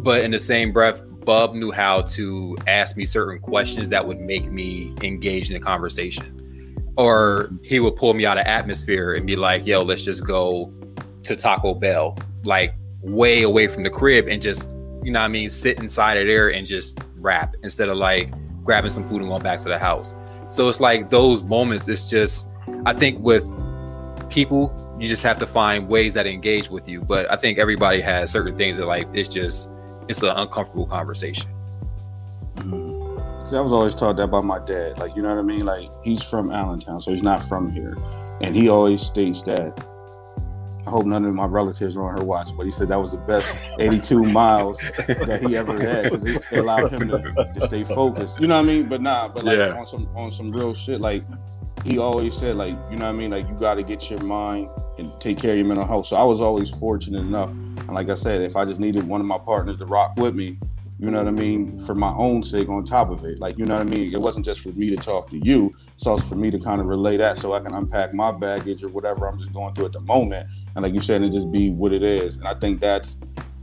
But 0.00 0.22
in 0.22 0.30
the 0.30 0.38
same 0.38 0.72
breath, 0.72 1.02
Bub 1.28 1.54
knew 1.54 1.70
how 1.70 2.00
to 2.00 2.56
ask 2.66 2.96
me 2.96 3.04
certain 3.04 3.38
questions 3.38 3.90
that 3.90 4.06
would 4.06 4.18
make 4.18 4.50
me 4.50 4.94
engage 5.02 5.50
in 5.50 5.52
the 5.52 5.60
conversation. 5.60 6.94
Or 6.96 7.50
he 7.62 7.80
would 7.80 7.96
pull 7.96 8.14
me 8.14 8.24
out 8.24 8.38
of 8.38 8.46
atmosphere 8.46 9.12
and 9.12 9.26
be 9.26 9.36
like, 9.36 9.66
yo, 9.66 9.82
let's 9.82 10.02
just 10.02 10.26
go 10.26 10.72
to 11.24 11.36
Taco 11.36 11.74
Bell, 11.74 12.16
like 12.44 12.72
way 13.02 13.42
away 13.42 13.68
from 13.68 13.82
the 13.82 13.90
crib 13.90 14.26
and 14.26 14.40
just, 14.40 14.70
you 15.02 15.10
know 15.10 15.20
what 15.20 15.26
I 15.26 15.28
mean, 15.28 15.50
sit 15.50 15.80
inside 15.80 16.16
of 16.16 16.26
there 16.26 16.48
and 16.48 16.66
just 16.66 16.98
rap 17.16 17.54
instead 17.62 17.90
of 17.90 17.98
like 17.98 18.32
grabbing 18.64 18.90
some 18.90 19.04
food 19.04 19.20
and 19.20 19.28
going 19.28 19.42
back 19.42 19.58
to 19.58 19.68
the 19.68 19.78
house. 19.78 20.16
So 20.48 20.70
it's 20.70 20.80
like 20.80 21.10
those 21.10 21.42
moments, 21.42 21.88
it's 21.88 22.08
just, 22.08 22.48
I 22.86 22.94
think 22.94 23.18
with 23.18 23.44
people, 24.30 24.72
you 24.98 25.10
just 25.10 25.24
have 25.24 25.38
to 25.40 25.46
find 25.46 25.88
ways 25.88 26.14
that 26.14 26.26
engage 26.26 26.70
with 26.70 26.88
you. 26.88 27.02
But 27.02 27.30
I 27.30 27.36
think 27.36 27.58
everybody 27.58 28.00
has 28.00 28.30
certain 28.30 28.56
things 28.56 28.78
that 28.78 28.86
like, 28.86 29.06
it's 29.12 29.28
just, 29.28 29.68
it's 30.08 30.22
an 30.22 30.30
uncomfortable 30.30 30.86
conversation. 30.86 31.48
Mm. 32.56 33.48
See, 33.48 33.56
I 33.56 33.60
was 33.60 33.72
always 33.72 33.94
taught 33.94 34.16
that 34.16 34.28
by 34.28 34.40
my 34.40 34.58
dad. 34.64 34.98
Like, 34.98 35.16
you 35.16 35.22
know 35.22 35.30
what 35.34 35.38
I 35.38 35.42
mean? 35.42 35.64
Like, 35.64 35.88
he's 36.04 36.22
from 36.22 36.50
Allentown, 36.50 37.00
so 37.00 37.12
he's 37.12 37.22
not 37.22 37.42
from 37.42 37.70
here. 37.72 37.96
And 38.40 38.54
he 38.54 38.68
always 38.68 39.00
states 39.00 39.42
that 39.42 39.78
I 40.86 40.90
hope 40.90 41.06
none 41.06 41.24
of 41.24 41.34
my 41.34 41.46
relatives 41.46 41.96
are 41.96 42.08
on 42.08 42.18
her 42.18 42.24
watch, 42.24 42.48
but 42.56 42.64
he 42.66 42.72
said 42.72 42.88
that 42.88 42.96
was 43.00 43.10
the 43.12 43.18
best 43.18 43.50
82 43.78 44.22
miles 44.22 44.78
that 45.06 45.40
he 45.46 45.56
ever 45.56 45.78
had 45.78 46.04
because 46.04 46.24
it 46.24 46.42
it 46.52 46.58
allowed 46.58 46.92
him 46.92 47.08
to, 47.08 47.20
to 47.54 47.66
stay 47.66 47.84
focused. 47.84 48.40
You 48.40 48.46
know 48.48 48.56
what 48.56 48.64
I 48.64 48.68
mean? 48.68 48.88
But 48.88 49.02
nah, 49.02 49.28
but 49.28 49.44
like 49.44 49.58
Yeah. 49.58 49.78
on 49.78 49.86
some 49.86 50.08
on 50.16 50.30
some 50.30 50.50
real 50.50 50.72
shit, 50.74 51.00
like 51.00 51.24
he 51.84 51.98
always 51.98 52.34
said, 52.36 52.56
like, 52.56 52.76
you 52.90 52.96
know 52.96 53.06
what 53.06 53.10
I 53.10 53.12
mean? 53.12 53.30
Like 53.30 53.48
you 53.48 53.54
gotta 53.54 53.82
get 53.82 54.10
your 54.10 54.20
mind 54.22 54.68
and 54.98 55.12
take 55.20 55.38
care 55.38 55.52
of 55.52 55.58
your 55.58 55.66
mental 55.66 55.86
health. 55.86 56.06
So 56.06 56.16
I 56.16 56.22
was 56.24 56.40
always 56.40 56.70
fortunate 56.70 57.20
enough. 57.20 57.50
And 57.50 57.94
like 57.94 58.10
I 58.10 58.14
said, 58.14 58.42
if 58.42 58.56
I 58.56 58.64
just 58.64 58.80
needed 58.80 59.06
one 59.06 59.20
of 59.20 59.26
my 59.26 59.38
partners 59.38 59.78
to 59.78 59.86
rock 59.86 60.14
with 60.16 60.34
me, 60.34 60.58
you 61.00 61.10
know 61.10 61.18
what 61.18 61.28
I 61.28 61.30
mean, 61.30 61.78
for 61.86 61.94
my 61.94 62.12
own 62.16 62.42
sake 62.42 62.68
on 62.68 62.84
top 62.84 63.10
of 63.10 63.24
it. 63.24 63.38
Like, 63.38 63.56
you 63.56 63.64
know 63.64 63.76
what 63.76 63.86
I 63.86 63.90
mean? 63.90 64.12
It 64.12 64.20
wasn't 64.20 64.44
just 64.44 64.60
for 64.60 64.70
me 64.70 64.90
to 64.90 64.96
talk 64.96 65.30
to 65.30 65.38
you, 65.38 65.72
so 65.76 65.92
it's 65.94 66.06
also 66.08 66.26
for 66.26 66.34
me 66.34 66.50
to 66.50 66.58
kind 66.58 66.80
of 66.80 66.88
relay 66.88 67.16
that 67.18 67.38
so 67.38 67.52
I 67.52 67.60
can 67.60 67.72
unpack 67.72 68.12
my 68.12 68.32
baggage 68.32 68.82
or 68.82 68.88
whatever 68.88 69.28
I'm 69.28 69.38
just 69.38 69.52
going 69.52 69.74
through 69.74 69.86
at 69.86 69.92
the 69.92 70.00
moment. 70.00 70.48
And 70.74 70.82
like 70.82 70.94
you 70.94 71.00
said, 71.00 71.22
it 71.22 71.30
just 71.30 71.52
be 71.52 71.70
what 71.70 71.92
it 71.92 72.02
is. 72.02 72.34
And 72.36 72.48
I 72.48 72.54
think 72.54 72.80
that's 72.80 73.16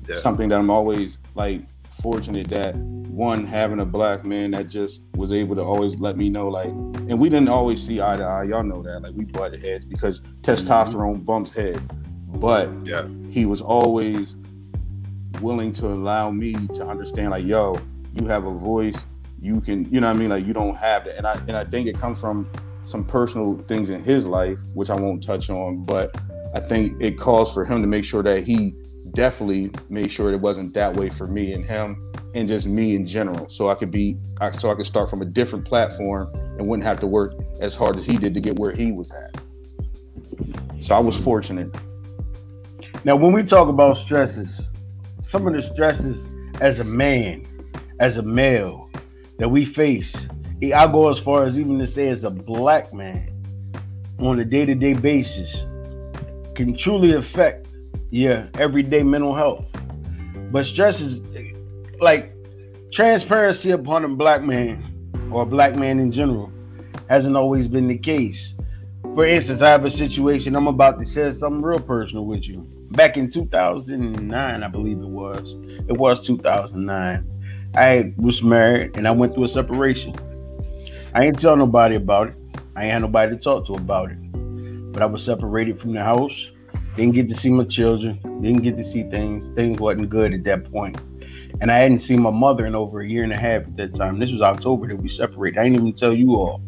Yeah. 0.07 0.15
something 0.15 0.47
that 0.49 0.59
I'm 0.59 0.69
always 0.69 1.17
like 1.35 1.61
fortunate 2.01 2.47
that 2.49 2.75
one 3.15 3.45
having 3.45 3.79
a 3.79 3.85
black 3.85 4.25
man 4.25 4.51
that 4.51 4.67
just 4.67 5.03
was 5.15 5.31
able 5.31 5.55
to 5.55 5.61
always 5.61 5.95
let 5.95 6.17
me 6.17 6.27
know 6.27 6.49
like 6.49 6.67
and 6.67 7.17
we 7.17 7.29
didn't 7.29 7.47
always 7.47 7.81
see 7.81 8.01
eye 8.01 8.17
to 8.17 8.23
eye 8.23 8.43
y'all 8.43 8.61
know 8.61 8.81
that 8.81 9.01
like 9.01 9.13
we 9.15 9.23
butted 9.23 9.63
heads 9.63 9.85
because 9.85 10.19
testosterone 10.41 11.15
mm-hmm. 11.15 11.23
bumps 11.23 11.49
heads 11.49 11.87
but 12.27 12.69
Yeah. 12.83 13.07
he 13.29 13.45
was 13.45 13.61
always 13.61 14.35
willing 15.39 15.71
to 15.73 15.87
allow 15.87 16.29
me 16.29 16.53
to 16.75 16.85
understand 16.85 17.31
like 17.31 17.45
yo 17.45 17.77
you 18.13 18.27
have 18.27 18.45
a 18.45 18.53
voice 18.53 19.05
you 19.41 19.61
can 19.61 19.85
you 19.85 20.01
know 20.01 20.07
what 20.07 20.15
i 20.15 20.19
mean 20.19 20.29
like 20.29 20.45
you 20.45 20.53
don't 20.53 20.75
have 20.75 21.05
that 21.05 21.15
and 21.17 21.25
i 21.25 21.35
and 21.47 21.55
i 21.55 21.63
think 21.63 21.87
it 21.87 21.97
comes 21.97 22.19
from 22.19 22.49
some 22.83 23.05
personal 23.05 23.57
things 23.69 23.89
in 23.89 24.03
his 24.03 24.25
life 24.25 24.59
which 24.73 24.89
i 24.89 24.95
won't 24.95 25.23
touch 25.23 25.49
on 25.49 25.83
but 25.83 26.15
i 26.53 26.59
think 26.59 27.01
it 27.01 27.17
calls 27.17 27.53
for 27.53 27.63
him 27.63 27.81
to 27.81 27.87
make 27.87 28.03
sure 28.03 28.21
that 28.21 28.43
he 28.43 28.75
definitely 29.15 29.71
made 29.89 30.11
sure 30.11 30.31
it 30.31 30.39
wasn't 30.39 30.73
that 30.73 30.95
way 30.95 31.09
for 31.09 31.25
me 31.27 31.53
and 31.53 31.65
him 31.65 32.11
and 32.35 32.47
just 32.47 32.67
me 32.67 32.95
in 32.95 33.05
general. 33.07 33.49
So 33.49 33.69
i 33.69 33.75
could 33.75 33.91
be 33.91 34.17
I- 34.41 34.51
so 34.51 34.69
i 34.69 34.75
could 34.75 34.85
start 34.85 35.09
from 35.09 35.21
a 35.21 35.25
different 35.25 35.65
platform 35.65 36.29
and 36.33 36.67
wouldn't 36.67 36.85
have 36.85 36.99
to 36.99 37.07
work 37.07 37.33
as 37.59 37.73
hard 37.73 37.97
as 37.97 38.05
he 38.05 38.17
did 38.17 38.33
to 38.33 38.39
get 38.39 38.59
where 38.59 38.71
he 38.71 38.91
was 38.91 39.11
at. 39.11 39.35
So 40.79 40.95
i 40.95 40.99
was 40.99 41.17
fortunate. 41.17 41.75
Now, 43.05 43.15
when 43.15 43.33
we 43.33 43.43
talk 43.43 43.69
about 43.69 43.99
stresses, 43.99 44.61
some 45.29 45.45
of 45.47 45.53
the 45.53 45.61
stresses 45.71 46.17
as 46.59 46.79
a 46.79 46.83
man, 46.83 47.45
as 47.99 48.17
a 48.17 48.23
male, 48.23 48.89
that 49.37 49.47
we 49.47 49.63
face, 49.65 50.15
I 50.63 50.87
go 50.87 51.11
as 51.11 51.19
far 51.19 51.45
as 51.45 51.59
even 51.59 51.77
to 51.79 51.87
say 51.87 52.07
as 52.07 52.23
a 52.23 52.31
black 52.31 52.93
man 52.93 53.31
on 54.19 54.39
a 54.39 54.45
day 54.45 54.65
to 54.65 54.73
day 54.73 54.93
basis, 54.93 55.53
can 56.55 56.75
truly 56.75 57.13
affect 57.13 57.64
your 58.11 58.47
everyday 58.55 59.03
mental 59.03 59.35
health. 59.35 59.65
But 60.51 60.65
stress 60.65 61.01
is 61.01 61.19
like 61.99 62.33
transparency 62.91 63.71
upon 63.71 64.05
a 64.05 64.09
black 64.09 64.41
man 64.41 64.83
or 65.31 65.43
a 65.43 65.45
black 65.45 65.75
man 65.75 65.99
in 65.99 66.11
general 66.11 66.51
hasn't 67.09 67.35
always 67.35 67.67
been 67.67 67.87
the 67.87 67.97
case. 67.97 68.53
For 69.03 69.25
instance, 69.25 69.61
I 69.61 69.69
have 69.69 69.85
a 69.85 69.91
situation, 69.91 70.55
I'm 70.55 70.67
about 70.67 70.99
to 70.99 71.05
share 71.05 71.31
something 71.33 71.61
real 71.61 71.79
personal 71.79 72.25
with 72.25 72.43
you. 72.43 72.67
Back 72.91 73.17
in 73.17 73.31
2009, 73.31 74.63
I 74.63 74.67
believe 74.67 74.99
it 74.99 75.07
was. 75.07 75.55
It 75.87 75.97
was 75.97 76.25
2009. 76.25 77.31
I 77.75 78.13
was 78.17 78.41
married 78.41 78.97
and 78.97 79.07
I 79.07 79.11
went 79.11 79.33
through 79.33 79.45
a 79.45 79.49
separation. 79.49 80.15
I 81.13 81.25
ain't 81.25 81.39
tell 81.39 81.55
nobody 81.55 81.95
about 81.95 82.29
it. 82.29 82.35
I 82.75 82.83
ain't 82.83 82.93
had 82.93 83.01
nobody 83.01 83.35
to 83.35 83.41
talk 83.41 83.67
to 83.67 83.73
about 83.73 84.11
it. 84.11 84.91
but 84.91 85.01
I 85.01 85.05
was 85.05 85.23
separated 85.23 85.79
from 85.79 85.93
the 85.93 86.03
house. 86.03 86.35
Didn't 86.95 87.13
get 87.13 87.27
to 87.29 87.35
see 87.35 87.49
my 87.49 87.65
children. 87.65 88.19
Didn't 88.41 88.63
get 88.63 88.77
to 88.77 88.85
see 88.85 89.03
things. 89.03 89.53
Things 89.53 89.79
wasn't 89.79 90.09
good 90.09 90.33
at 90.33 90.45
that 90.45 90.71
point. 90.71 90.97
And 91.59 91.69
I 91.69 91.77
hadn't 91.79 92.01
seen 92.01 92.21
my 92.21 92.31
mother 92.31 92.65
in 92.65 92.75
over 92.75 93.01
a 93.01 93.07
year 93.07 93.23
and 93.23 93.33
a 93.33 93.39
half 93.39 93.63
at 93.63 93.75
that 93.77 93.95
time. 93.95 94.17
This 94.17 94.31
was 94.31 94.41
October 94.41 94.87
that 94.87 94.95
we 94.95 95.09
separated. 95.09 95.59
I 95.59 95.63
didn't 95.63 95.79
even 95.79 95.93
tell 95.93 96.15
you 96.15 96.35
all. 96.35 96.61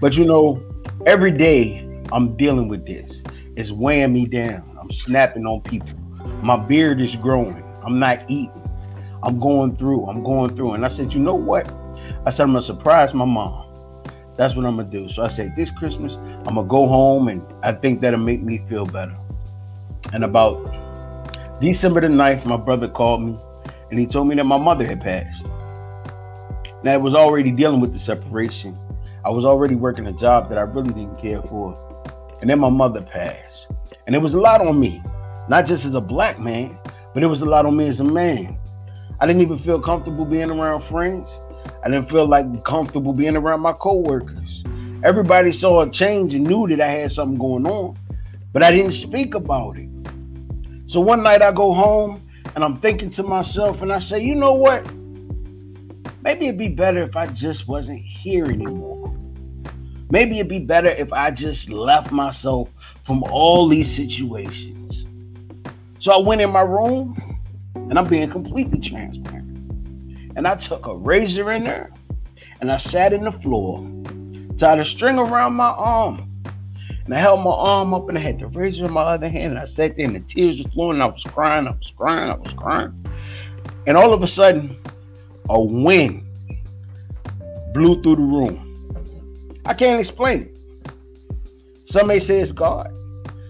But 0.00 0.14
you 0.14 0.24
know, 0.24 0.62
every 1.04 1.32
day 1.32 2.02
I'm 2.12 2.36
dealing 2.36 2.68
with 2.68 2.86
this. 2.86 3.20
It's 3.56 3.72
weighing 3.72 4.12
me 4.12 4.26
down. 4.26 4.78
I'm 4.80 4.92
snapping 4.92 5.46
on 5.46 5.62
people. 5.62 5.98
My 6.42 6.56
beard 6.56 7.00
is 7.00 7.16
growing. 7.16 7.64
I'm 7.84 7.98
not 7.98 8.30
eating. 8.30 8.62
I'm 9.22 9.40
going 9.40 9.76
through. 9.76 10.06
I'm 10.06 10.22
going 10.22 10.54
through. 10.54 10.74
And 10.74 10.84
I 10.84 10.90
said, 10.90 11.12
you 11.12 11.18
know 11.18 11.34
what? 11.34 11.68
I 12.24 12.30
said, 12.30 12.44
I'm 12.44 12.52
gonna 12.52 12.62
surprise 12.62 13.14
my 13.14 13.24
mom. 13.24 13.64
That's 14.36 14.54
what 14.54 14.64
I'm 14.64 14.76
gonna 14.76 14.88
do. 14.88 15.08
So 15.08 15.22
I 15.22 15.28
said, 15.28 15.56
this 15.56 15.70
Christmas, 15.70 16.12
I'm 16.46 16.54
gonna 16.54 16.68
go 16.68 16.86
home 16.86 17.28
and 17.28 17.42
I 17.64 17.72
think 17.72 18.00
that'll 18.00 18.20
make 18.20 18.42
me 18.42 18.64
feel 18.68 18.84
better. 18.84 19.16
And 20.12 20.24
about 20.24 21.60
December 21.60 22.00
the 22.00 22.08
9th, 22.08 22.44
my 22.44 22.56
brother 22.56 22.88
called 22.88 23.22
me 23.22 23.36
and 23.90 23.98
he 23.98 24.06
told 24.06 24.28
me 24.28 24.34
that 24.36 24.44
my 24.44 24.58
mother 24.58 24.86
had 24.86 25.00
passed. 25.00 25.44
Now 26.82 26.92
I 26.92 26.96
was 26.96 27.14
already 27.14 27.50
dealing 27.50 27.80
with 27.80 27.92
the 27.92 27.98
separation. 27.98 28.78
I 29.24 29.30
was 29.30 29.44
already 29.44 29.74
working 29.74 30.06
a 30.06 30.12
job 30.12 30.48
that 30.50 30.58
I 30.58 30.62
really 30.62 30.92
didn't 30.92 31.20
care 31.20 31.42
for. 31.42 31.82
And 32.40 32.50
then 32.50 32.60
my 32.60 32.68
mother 32.68 33.00
passed. 33.00 33.66
And 34.06 34.14
it 34.14 34.18
was 34.18 34.34
a 34.34 34.38
lot 34.38 34.60
on 34.60 34.78
me, 34.78 35.02
not 35.48 35.66
just 35.66 35.84
as 35.84 35.94
a 35.94 36.00
black 36.00 36.38
man, 36.38 36.78
but 37.14 37.22
it 37.22 37.26
was 37.26 37.42
a 37.42 37.46
lot 37.46 37.66
on 37.66 37.76
me 37.76 37.88
as 37.88 38.00
a 38.00 38.04
man. 38.04 38.58
I 39.18 39.26
didn't 39.26 39.42
even 39.42 39.58
feel 39.58 39.80
comfortable 39.80 40.24
being 40.24 40.50
around 40.50 40.84
friends. 40.84 41.30
I 41.82 41.88
didn't 41.88 42.10
feel 42.10 42.26
like 42.26 42.64
comfortable 42.64 43.12
being 43.12 43.36
around 43.36 43.60
my 43.60 43.72
coworkers. 43.72 44.62
Everybody 45.02 45.52
saw 45.52 45.82
a 45.82 45.90
change 45.90 46.34
and 46.34 46.46
knew 46.46 46.68
that 46.68 46.80
I 46.80 46.88
had 46.88 47.12
something 47.12 47.38
going 47.38 47.66
on, 47.66 47.96
but 48.52 48.62
I 48.62 48.70
didn't 48.70 48.92
speak 48.92 49.34
about 49.34 49.78
it. 49.78 49.88
So 50.88 51.00
one 51.00 51.22
night 51.22 51.42
I 51.42 51.50
go 51.50 51.72
home 51.72 52.22
and 52.54 52.62
I'm 52.62 52.76
thinking 52.76 53.10
to 53.10 53.22
myself, 53.22 53.82
and 53.82 53.92
I 53.92 53.98
say, 53.98 54.22
you 54.22 54.34
know 54.34 54.52
what? 54.52 54.86
Maybe 56.22 56.46
it'd 56.46 56.58
be 56.58 56.68
better 56.68 57.02
if 57.02 57.16
I 57.16 57.26
just 57.26 57.68
wasn't 57.68 58.00
here 58.00 58.46
anymore. 58.46 59.14
Maybe 60.10 60.38
it'd 60.38 60.48
be 60.48 60.60
better 60.60 60.88
if 60.88 61.12
I 61.12 61.32
just 61.32 61.68
left 61.68 62.12
myself 62.12 62.70
from 63.04 63.24
all 63.24 63.68
these 63.68 63.94
situations. 63.94 65.04
So 66.00 66.12
I 66.12 66.18
went 66.18 66.40
in 66.40 66.50
my 66.50 66.60
room, 66.60 67.20
and 67.74 67.98
I'm 67.98 68.06
being 68.06 68.30
completely 68.30 68.78
transparent. 68.78 69.58
And 70.36 70.46
I 70.46 70.54
took 70.54 70.86
a 70.86 70.96
razor 70.96 71.50
in 71.52 71.64
there, 71.64 71.92
and 72.60 72.70
I 72.70 72.76
sat 72.76 73.12
in 73.12 73.24
the 73.24 73.32
floor, 73.32 73.84
tied 74.56 74.78
a 74.78 74.84
string 74.84 75.18
around 75.18 75.54
my 75.54 75.68
arm, 75.68 76.30
and 77.06 77.14
I 77.14 77.20
held 77.20 77.44
my 77.44 77.52
arm 77.52 77.94
up 77.94 78.08
and 78.08 78.18
I 78.18 78.20
had 78.20 78.40
the 78.40 78.48
razor 78.48 78.84
in 78.84 78.92
my 78.92 79.02
other 79.02 79.28
hand. 79.28 79.52
And 79.52 79.60
I 79.60 79.64
sat 79.64 79.96
there 79.96 80.06
and 80.06 80.16
the 80.16 80.20
tears 80.20 80.60
were 80.60 80.68
flowing. 80.70 80.96
And 80.96 81.04
I 81.04 81.06
was 81.06 81.22
crying. 81.22 81.68
I 81.68 81.70
was 81.70 81.92
crying. 81.96 82.30
I 82.30 82.34
was 82.34 82.52
crying. 82.52 83.06
And 83.86 83.96
all 83.96 84.12
of 84.12 84.24
a 84.24 84.26
sudden, 84.26 84.76
a 85.48 85.60
wind 85.60 86.26
blew 87.72 88.02
through 88.02 88.16
the 88.16 88.22
room. 88.22 88.90
I 89.64 89.74
can't 89.74 90.00
explain 90.00 90.42
it. 90.42 90.58
Some 91.84 92.08
may 92.08 92.18
say 92.18 92.40
it's 92.40 92.50
God. 92.50 92.92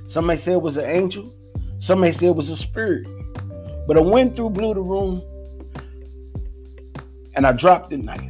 Some 0.09 0.27
may 0.27 0.37
say 0.39 0.53
it 0.53 0.61
was 0.61 0.77
an 0.77 0.85
angel. 0.85 1.35
Some 1.79 2.01
may 2.01 2.13
say 2.13 2.27
it 2.27 2.37
was 2.37 2.51
a 2.51 2.57
spirit. 2.59 3.09
But 3.87 3.97
a 3.97 4.03
wind 4.03 4.37
through 4.37 4.51
blew 4.51 4.75
the 4.75 4.83
room. 4.83 5.23
And 7.35 7.47
I 7.47 7.53
dropped 7.53 7.89
the 7.89 7.97
knife. 7.97 8.21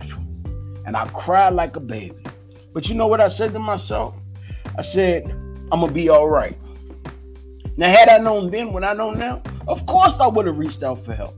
And 0.85 0.97
I 0.97 1.05
cried 1.07 1.55
like 1.55 1.75
a 1.75 1.81
baby. 1.81 2.15
But 2.73 2.89
you 2.89 2.95
know 2.95 3.09
what 3.09 3.21
I 3.21 3.29
said 3.29 3.53
to 3.55 3.59
myself? 3.59 4.15
I 4.79 4.83
said, 4.83 5.31
I'm 5.73 5.81
gonna 5.81 5.93
be 5.93 6.09
all 6.09 6.29
right. 6.29 6.57
Now, 7.77 7.91
had 7.91 8.09
I 8.09 8.19
known 8.19 8.51
then 8.51 8.73
what 8.73 8.85
I 8.85 8.93
know 8.95 9.11
now, 9.11 9.43
of 9.69 9.85
course 9.87 10.15
I 10.21 10.27
would 10.27 10.47
have 10.47 10.59
reached 10.59 10.83
out 10.83 11.05
for 11.05 11.15
help. 11.15 11.37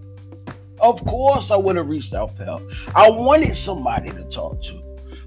Of 0.81 1.05
course 1.05 1.51
I 1.51 1.57
would 1.57 1.77
have 1.77 1.89
reached 1.89 2.15
out 2.15 2.37
for 2.37 2.45
help. 2.45 2.63
I 2.95 3.11
wanted 3.11 3.57
somebody 3.57 4.11
to 4.11 4.25
talk 4.25 4.63
to, 4.65 4.81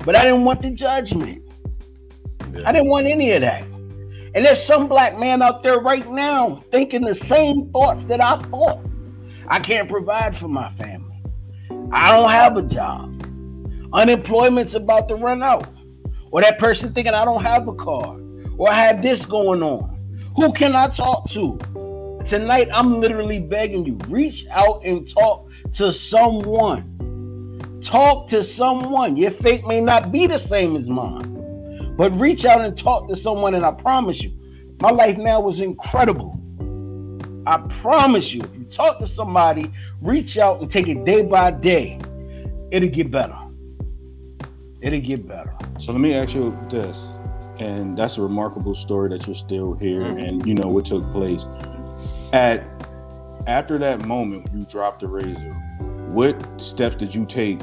but 0.06 0.16
I 0.16 0.24
didn't 0.24 0.46
want 0.46 0.62
the 0.62 0.72
judgment. 0.72 1.44
Yeah. 2.54 2.62
I 2.66 2.72
didn't 2.72 2.90
want 2.90 3.08
any 3.08 3.32
of 3.32 3.42
that. 3.42 3.64
And 4.34 4.46
there's 4.46 4.64
some 4.64 4.88
black 4.88 5.18
man 5.18 5.42
out 5.42 5.62
there 5.62 5.80
right 5.80 6.10
now 6.10 6.60
thinking 6.72 7.02
the 7.02 7.16
same 7.16 7.70
thoughts 7.72 8.06
that 8.06 8.24
I 8.24 8.38
thought. 8.44 8.80
I 9.48 9.60
can't 9.60 9.90
provide 9.90 10.38
for 10.38 10.48
my 10.48 10.74
family. 10.76 11.22
I 11.92 12.12
don't 12.12 12.30
have 12.30 12.56
a 12.56 12.62
job. 12.62 13.18
Unemployment's 13.92 14.76
about 14.76 15.10
to 15.10 15.16
run 15.16 15.44
out. 15.44 15.68
Or 16.32 16.42
that 16.42 16.58
person 16.60 16.94
thinking 16.94 17.14
I 17.14 17.26
don't 17.26 17.44
have 17.44 17.68
a 17.68 17.76
car. 17.76 18.18
Or 18.58 18.72
I 18.72 18.76
have 18.76 19.02
this 19.02 19.26
going 19.26 19.62
on. 19.62 19.98
Who 20.36 20.54
can 20.54 20.76
I 20.76 20.88
talk 20.88 21.30
to? 21.32 21.60
Tonight, 22.26 22.70
I'm 22.72 23.02
literally 23.02 23.40
begging 23.40 23.86
you 23.86 23.98
reach 24.08 24.46
out 24.50 24.82
and 24.86 25.10
talk 25.10 25.50
to 25.74 25.94
someone. 25.94 26.88
Talk 27.84 28.30
to 28.30 28.44
someone. 28.44 29.18
Your 29.18 29.32
fate 29.32 29.66
may 29.66 29.82
not 29.82 30.12
be 30.12 30.28
the 30.28 30.38
same 30.38 30.76
as 30.76 30.88
mine, 30.88 31.96
but 31.98 32.18
reach 32.18 32.46
out 32.46 32.62
and 32.62 32.78
talk 32.78 33.10
to 33.10 33.18
someone. 33.18 33.56
And 33.56 33.66
I 33.66 33.72
promise 33.72 34.22
you, 34.22 34.32
my 34.82 34.92
life 34.92 35.18
now 35.18 35.42
was 35.42 35.60
incredible. 35.60 36.38
I 37.46 37.58
promise 37.82 38.32
you, 38.32 38.42
if 38.42 38.56
you 38.56 38.66
talk 38.66 39.00
to 39.00 39.08
somebody, 39.08 39.72
reach 40.00 40.38
out 40.38 40.62
and 40.62 40.70
take 40.70 40.88
it 40.88 41.04
day 41.04 41.24
by 41.24 41.52
day, 41.52 42.00
it'll 42.70 42.90
get 42.90 43.10
better. 43.10 43.38
It'll 44.82 45.02
get 45.02 45.28
better. 45.28 45.56
So 45.82 45.92
let 45.92 46.00
me 46.00 46.14
ask 46.14 46.36
you 46.36 46.56
this, 46.70 47.18
and 47.60 47.98
that's 47.98 48.20
a 48.20 48.22
remarkable 48.22 48.76
story 48.76 49.10
that 49.10 49.26
you're 49.26 49.34
still 49.34 49.74
here 49.74 50.02
mm-hmm. 50.02 50.20
and 50.20 50.46
you 50.46 50.54
know 50.54 50.68
what 50.68 50.86
took 50.86 51.12
place. 51.12 51.48
At 52.34 52.64
after 53.48 53.80
that 53.80 54.06
moment 54.06 54.48
you 54.54 54.64
dropped 54.66 55.00
the 55.00 55.08
razor, 55.08 55.54
what 56.10 56.62
steps 56.62 56.98
did 56.98 57.16
you 57.16 57.26
take 57.26 57.62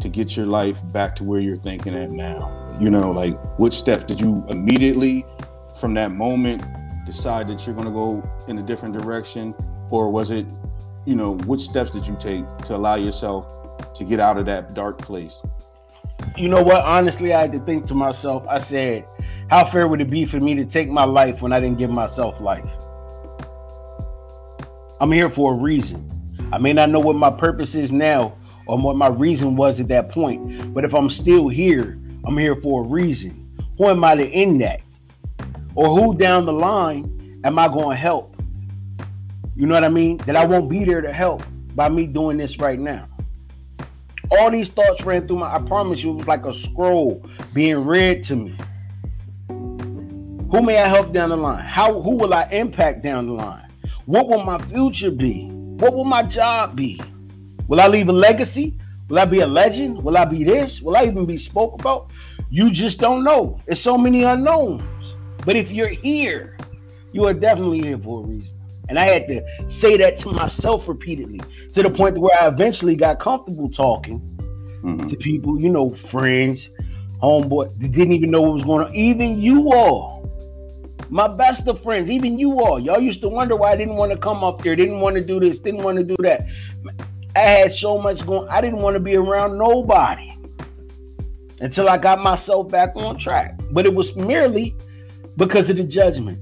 to 0.00 0.08
get 0.08 0.38
your 0.38 0.46
life 0.46 0.80
back 0.90 1.14
to 1.16 1.24
where 1.24 1.38
you're 1.38 1.58
thinking 1.58 1.94
at 1.94 2.10
now? 2.10 2.78
You 2.80 2.88
know, 2.88 3.10
like 3.10 3.38
what 3.58 3.74
steps 3.74 4.04
did 4.04 4.22
you 4.22 4.42
immediately 4.48 5.26
from 5.78 5.92
that 5.94 6.12
moment 6.12 6.64
decide 7.04 7.46
that 7.48 7.66
you're 7.66 7.76
gonna 7.76 7.90
go 7.90 8.26
in 8.48 8.56
a 8.56 8.62
different 8.62 8.98
direction? 8.98 9.54
Or 9.90 10.10
was 10.10 10.30
it, 10.30 10.46
you 11.04 11.14
know, 11.14 11.36
what 11.44 11.60
steps 11.60 11.90
did 11.90 12.06
you 12.06 12.16
take 12.18 12.48
to 12.64 12.74
allow 12.74 12.94
yourself 12.94 13.92
to 13.92 14.04
get 14.04 14.18
out 14.18 14.38
of 14.38 14.46
that 14.46 14.72
dark 14.72 14.96
place? 14.96 15.42
You 16.36 16.48
know 16.48 16.62
what? 16.62 16.82
Honestly, 16.82 17.32
I 17.32 17.42
had 17.42 17.52
to 17.52 17.60
think 17.60 17.86
to 17.86 17.94
myself, 17.94 18.44
I 18.48 18.58
said, 18.58 19.06
how 19.48 19.68
fair 19.68 19.88
would 19.88 20.00
it 20.00 20.10
be 20.10 20.26
for 20.26 20.38
me 20.38 20.54
to 20.54 20.64
take 20.64 20.88
my 20.88 21.04
life 21.04 21.42
when 21.42 21.52
I 21.52 21.60
didn't 21.60 21.78
give 21.78 21.90
myself 21.90 22.40
life? 22.40 22.68
I'm 25.00 25.10
here 25.10 25.30
for 25.30 25.54
a 25.54 25.56
reason. 25.56 26.06
I 26.52 26.58
may 26.58 26.72
not 26.72 26.90
know 26.90 27.00
what 27.00 27.16
my 27.16 27.30
purpose 27.30 27.74
is 27.74 27.90
now 27.90 28.36
or 28.66 28.78
what 28.78 28.96
my 28.96 29.08
reason 29.08 29.56
was 29.56 29.80
at 29.80 29.88
that 29.88 30.10
point, 30.10 30.72
but 30.72 30.84
if 30.84 30.94
I'm 30.94 31.10
still 31.10 31.48
here, 31.48 31.98
I'm 32.24 32.36
here 32.36 32.56
for 32.56 32.84
a 32.84 32.86
reason. 32.86 33.50
Who 33.78 33.88
am 33.88 34.04
I 34.04 34.14
to 34.14 34.28
end 34.28 34.60
that? 34.60 34.82
Or 35.74 35.86
who 35.86 36.16
down 36.16 36.44
the 36.44 36.52
line 36.52 37.40
am 37.44 37.58
I 37.58 37.68
going 37.68 37.90
to 37.90 37.96
help? 37.96 38.36
You 39.56 39.66
know 39.66 39.74
what 39.74 39.84
I 39.84 39.88
mean? 39.88 40.18
That 40.18 40.36
I 40.36 40.44
won't 40.44 40.68
be 40.68 40.84
there 40.84 41.00
to 41.00 41.12
help 41.12 41.42
by 41.74 41.88
me 41.88 42.06
doing 42.06 42.36
this 42.36 42.58
right 42.58 42.78
now. 42.78 43.08
All 44.32 44.50
these 44.50 44.68
thoughts 44.68 45.04
ran 45.04 45.26
through 45.26 45.38
my. 45.38 45.54
I 45.54 45.58
promise 45.58 46.02
you, 46.02 46.10
it 46.12 46.16
was 46.16 46.26
like 46.26 46.46
a 46.46 46.54
scroll 46.54 47.24
being 47.52 47.84
read 47.84 48.24
to 48.24 48.36
me. 48.36 48.56
Who 49.48 50.62
may 50.62 50.78
I 50.78 50.88
help 50.88 51.12
down 51.12 51.30
the 51.30 51.36
line? 51.36 51.64
How? 51.64 52.00
Who 52.00 52.16
will 52.16 52.34
I 52.34 52.44
impact 52.50 53.02
down 53.02 53.26
the 53.26 53.32
line? 53.32 53.68
What 54.06 54.28
will 54.28 54.44
my 54.44 54.58
future 54.58 55.10
be? 55.10 55.48
What 55.48 55.94
will 55.94 56.04
my 56.04 56.22
job 56.22 56.76
be? 56.76 57.00
Will 57.68 57.80
I 57.80 57.86
leave 57.88 58.08
a 58.08 58.12
legacy? 58.12 58.76
Will 59.08 59.18
I 59.18 59.24
be 59.24 59.40
a 59.40 59.46
legend? 59.46 60.02
Will 60.02 60.16
I 60.16 60.24
be 60.24 60.44
this? 60.44 60.80
Will 60.80 60.96
I 60.96 61.04
even 61.04 61.26
be 61.26 61.38
spoke 61.38 61.80
about? 61.80 62.10
You 62.50 62.70
just 62.70 62.98
don't 62.98 63.24
know. 63.24 63.58
It's 63.66 63.80
so 63.80 63.96
many 63.96 64.22
unknowns. 64.22 64.82
But 65.44 65.56
if 65.56 65.70
you're 65.70 65.88
here, 65.88 66.56
you 67.12 67.24
are 67.26 67.34
definitely 67.34 67.80
here 67.80 67.98
for 67.98 68.24
a 68.24 68.26
reason. 68.26 68.59
And 68.90 68.98
I 68.98 69.08
had 69.08 69.28
to 69.28 69.70
say 69.70 69.96
that 69.98 70.18
to 70.18 70.32
myself 70.32 70.88
repeatedly 70.88 71.40
to 71.74 71.82
the 71.82 71.90
point 71.90 72.18
where 72.18 72.36
I 72.42 72.48
eventually 72.48 72.96
got 72.96 73.20
comfortable 73.20 73.70
talking 73.70 74.18
mm-hmm. 74.82 75.06
to 75.06 75.16
people, 75.16 75.60
you 75.60 75.68
know, 75.68 75.90
friends, 75.90 76.68
homeboy, 77.22 77.78
that 77.78 77.92
didn't 77.92 78.12
even 78.14 78.32
know 78.32 78.42
what 78.42 78.54
was 78.54 78.64
going 78.64 78.86
on. 78.88 78.94
Even 78.96 79.40
you 79.40 79.72
all, 79.72 80.28
my 81.08 81.28
best 81.28 81.68
of 81.68 81.80
friends, 81.84 82.10
even 82.10 82.36
you 82.36 82.60
all, 82.60 82.80
y'all 82.80 83.00
used 83.00 83.20
to 83.20 83.28
wonder 83.28 83.54
why 83.54 83.70
I 83.70 83.76
didn't 83.76 83.94
want 83.94 84.10
to 84.10 84.18
come 84.18 84.42
up 84.42 84.60
there, 84.60 84.74
didn't 84.74 84.98
want 84.98 85.14
to 85.14 85.24
do 85.24 85.38
this, 85.38 85.60
didn't 85.60 85.84
want 85.84 85.96
to 85.98 86.02
do 86.02 86.16
that. 86.24 86.44
I 87.36 87.38
had 87.38 87.72
so 87.72 87.96
much 87.96 88.26
going, 88.26 88.48
I 88.48 88.60
didn't 88.60 88.80
want 88.80 88.94
to 88.94 89.00
be 89.00 89.14
around 89.14 89.56
nobody 89.56 90.36
until 91.60 91.88
I 91.88 91.96
got 91.96 92.18
myself 92.18 92.68
back 92.68 92.90
on 92.96 93.20
track. 93.20 93.60
But 93.70 93.86
it 93.86 93.94
was 93.94 94.16
merely 94.16 94.74
because 95.36 95.70
of 95.70 95.76
the 95.76 95.84
judgment. 95.84 96.40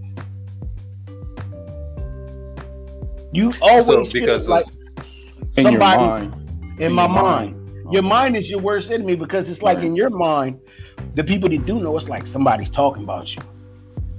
You 3.32 3.52
always 3.60 3.86
so 3.86 4.12
because 4.12 4.48
like 4.48 4.66
in 5.56 5.64
somebody 5.64 5.72
your 5.72 6.10
mind. 6.10 6.34
In, 6.78 6.82
in 6.86 6.92
my 6.92 7.06
mind. 7.06 7.56
mind. 7.56 7.92
Your 7.92 8.02
mind 8.02 8.36
is 8.36 8.50
your 8.50 8.60
worst 8.60 8.90
enemy 8.90 9.16
because 9.16 9.48
it's 9.48 9.62
like 9.62 9.78
right. 9.78 9.86
in 9.86 9.96
your 9.96 10.10
mind, 10.10 10.60
the 11.14 11.24
people 11.24 11.48
that 11.48 11.64
do 11.66 11.80
know 11.80 11.96
it's 11.96 12.08
like 12.08 12.26
somebody's 12.26 12.70
talking 12.70 13.04
about 13.04 13.34
you. 13.34 13.42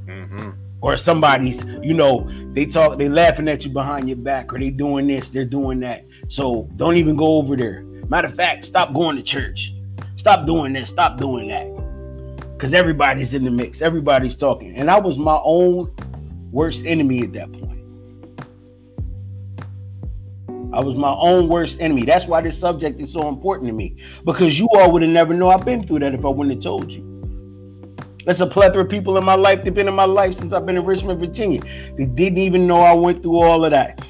Mm-hmm. 0.08 0.50
or 0.82 0.98
somebody's, 0.98 1.64
you 1.84 1.94
know, 1.94 2.28
they 2.54 2.66
talk, 2.66 2.98
they 2.98 3.08
laughing 3.08 3.48
at 3.48 3.64
you 3.64 3.72
behind 3.72 4.10
your 4.10 4.18
back, 4.18 4.52
or 4.52 4.60
they 4.60 4.72
doing 4.72 5.06
this, 5.06 5.30
they're 5.30 5.46
doing 5.46 5.80
that. 5.82 6.04
So 6.30 6.68
don't 6.78 6.98
even 6.98 7.16
go 7.16 7.38
over 7.38 7.56
there. 7.56 7.84
Matter 8.10 8.28
of 8.28 8.36
fact, 8.36 8.66
stop 8.66 8.92
going 8.92 9.18
to 9.18 9.22
church. 9.22 9.72
Stop 10.16 10.48
doing 10.48 10.74
this. 10.74 10.90
Stop 10.90 11.18
doing 11.18 11.48
that. 11.50 12.54
Because 12.54 12.74
everybody's 12.74 13.34
in 13.34 13.44
the 13.44 13.52
mix. 13.52 13.82
Everybody's 13.82 14.36
talking. 14.36 14.76
And 14.76 14.90
I 14.90 15.00
was 15.00 15.18
my 15.18 15.40
own 15.44 15.94
worst 16.52 16.82
enemy 16.86 17.22
at 17.22 17.34
that 17.34 17.52
point. 17.52 17.69
I 20.72 20.82
was 20.82 20.98
my 20.98 21.12
own 21.12 21.48
worst 21.48 21.80
enemy. 21.80 22.04
That's 22.06 22.26
why 22.26 22.42
this 22.42 22.60
subject 22.60 23.00
is 23.02 23.12
so 23.12 23.28
important 23.28 23.70
to 23.70 23.74
me. 23.74 23.96
Because 24.24 24.60
you 24.60 24.70
all 24.74 24.92
would 24.92 25.02
have 25.02 25.12
never 25.12 25.34
known 25.34 25.52
I've 25.52 25.66
been 25.66 25.86
through 25.86 26.00
that 26.00 26.14
if 26.14 26.24
I 26.24 26.30
wouldn't 26.30 26.56
have 26.56 26.64
told 26.64 26.92
you. 26.92 27.06
There's 28.26 28.42
a 28.42 28.48
plethora 28.48 28.84
of 28.84 28.90
people 28.90 29.18
in 29.18 29.26
my 29.26 29.34
life 29.34 29.60
that 29.60 29.66
have 29.66 29.74
been 29.74 29.88
in 29.88 29.94
my 29.96 30.06
life 30.06 30.38
since 30.38 30.54
I've 30.54 30.66
been 30.66 30.78
in 30.78 30.86
Richmond, 30.86 31.20
Virginia. 31.20 31.62
They 31.98 32.06
didn't 32.06 32.38
even 32.38 32.68
know 32.68 32.82
I 32.82 32.94
went 32.94 33.24
through 33.24 33.42
all 33.42 33.66
of 33.66 33.72
that. 33.72 34.06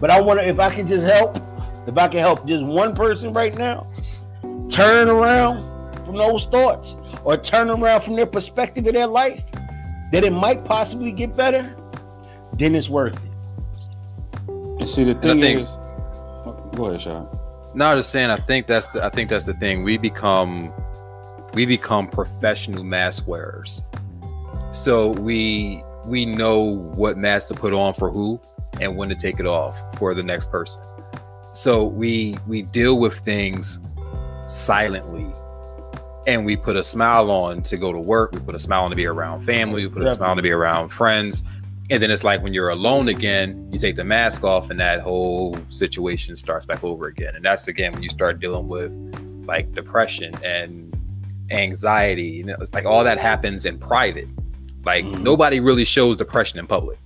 But 0.00 0.10
I 0.10 0.20
wonder 0.20 0.42
if 0.42 0.58
I 0.58 0.74
can 0.74 0.86
just 0.86 1.04
help, 1.04 1.36
if 1.86 1.98
I 1.98 2.08
can 2.08 2.20
help 2.20 2.46
just 2.46 2.64
one 2.64 2.94
person 2.94 3.34
right 3.34 3.54
now, 3.56 3.90
turn 4.70 5.08
around 5.08 5.94
from 6.06 6.16
those 6.16 6.46
thoughts 6.46 6.94
or 7.24 7.36
turn 7.36 7.68
around 7.68 8.02
from 8.02 8.16
their 8.16 8.26
perspective 8.26 8.86
of 8.86 8.94
their 8.94 9.06
life, 9.06 9.42
that 10.12 10.24
it 10.24 10.32
might 10.32 10.64
possibly 10.64 11.12
get 11.12 11.36
better, 11.36 11.76
then 12.54 12.74
it's 12.74 12.88
worth 12.88 13.16
it. 13.16 13.33
And 14.78 14.88
see, 14.88 15.04
the 15.04 15.14
thing 15.14 15.40
think- 15.40 15.60
is, 15.60 15.68
go 16.76 16.86
ahead, 16.86 17.00
Sean. 17.00 17.28
No, 17.74 17.86
I'm 17.86 17.98
just 17.98 18.10
saying. 18.10 18.30
I 18.30 18.36
think 18.36 18.66
that's 18.66 18.92
the, 18.92 19.04
I 19.04 19.10
think 19.10 19.30
that's 19.30 19.44
the 19.44 19.54
thing. 19.54 19.82
We 19.82 19.98
become 19.98 20.72
we 21.54 21.66
become 21.66 22.08
professional 22.08 22.84
mask 22.84 23.26
wearers. 23.26 23.82
So 24.70 25.08
we 25.08 25.82
we 26.04 26.24
know 26.24 26.60
what 26.60 27.16
mask 27.16 27.48
to 27.48 27.54
put 27.54 27.72
on 27.72 27.94
for 27.94 28.10
who 28.10 28.40
and 28.80 28.96
when 28.96 29.08
to 29.08 29.14
take 29.14 29.40
it 29.40 29.46
off 29.46 29.82
for 29.98 30.14
the 30.14 30.22
next 30.22 30.50
person. 30.50 30.82
So 31.52 31.84
we 31.84 32.36
we 32.46 32.62
deal 32.62 32.98
with 32.98 33.18
things 33.18 33.80
silently 34.46 35.32
and 36.26 36.44
we 36.44 36.56
put 36.56 36.76
a 36.76 36.82
smile 36.82 37.30
on 37.30 37.62
to 37.62 37.76
go 37.76 37.92
to 37.92 37.98
work, 37.98 38.32
we 38.32 38.40
put 38.40 38.54
a 38.54 38.58
smile 38.58 38.84
on 38.84 38.90
to 38.90 38.96
be 38.96 39.06
around 39.06 39.40
family, 39.40 39.86
we 39.86 39.92
put 39.92 40.04
a 40.04 40.10
smile 40.10 40.30
on 40.30 40.36
to 40.36 40.42
be 40.42 40.52
around 40.52 40.88
friends. 40.88 41.42
And 41.90 42.02
then 42.02 42.10
it's 42.10 42.24
like 42.24 42.42
when 42.42 42.54
you're 42.54 42.70
alone 42.70 43.08
again, 43.08 43.68
you 43.70 43.78
take 43.78 43.96
the 43.96 44.04
mask 44.04 44.42
off 44.42 44.70
and 44.70 44.80
that 44.80 45.00
whole 45.00 45.56
situation 45.68 46.34
starts 46.34 46.64
back 46.64 46.82
over 46.82 47.06
again. 47.08 47.36
And 47.36 47.44
that's 47.44 47.68
again 47.68 47.92
when 47.92 48.02
you 48.02 48.08
start 48.08 48.40
dealing 48.40 48.68
with 48.68 48.92
like 49.46 49.70
depression 49.72 50.34
and 50.42 50.96
anxiety. 51.50 52.22
You 52.22 52.44
know, 52.44 52.56
it's 52.60 52.72
like 52.72 52.86
all 52.86 53.04
that 53.04 53.18
happens 53.18 53.66
in 53.66 53.78
private. 53.78 54.28
Like 54.84 55.04
Mhm. 55.04 55.22
nobody 55.22 55.60
really 55.60 55.84
shows 55.84 56.16
depression 56.16 56.58
in 56.58 56.66
public. 56.66 56.98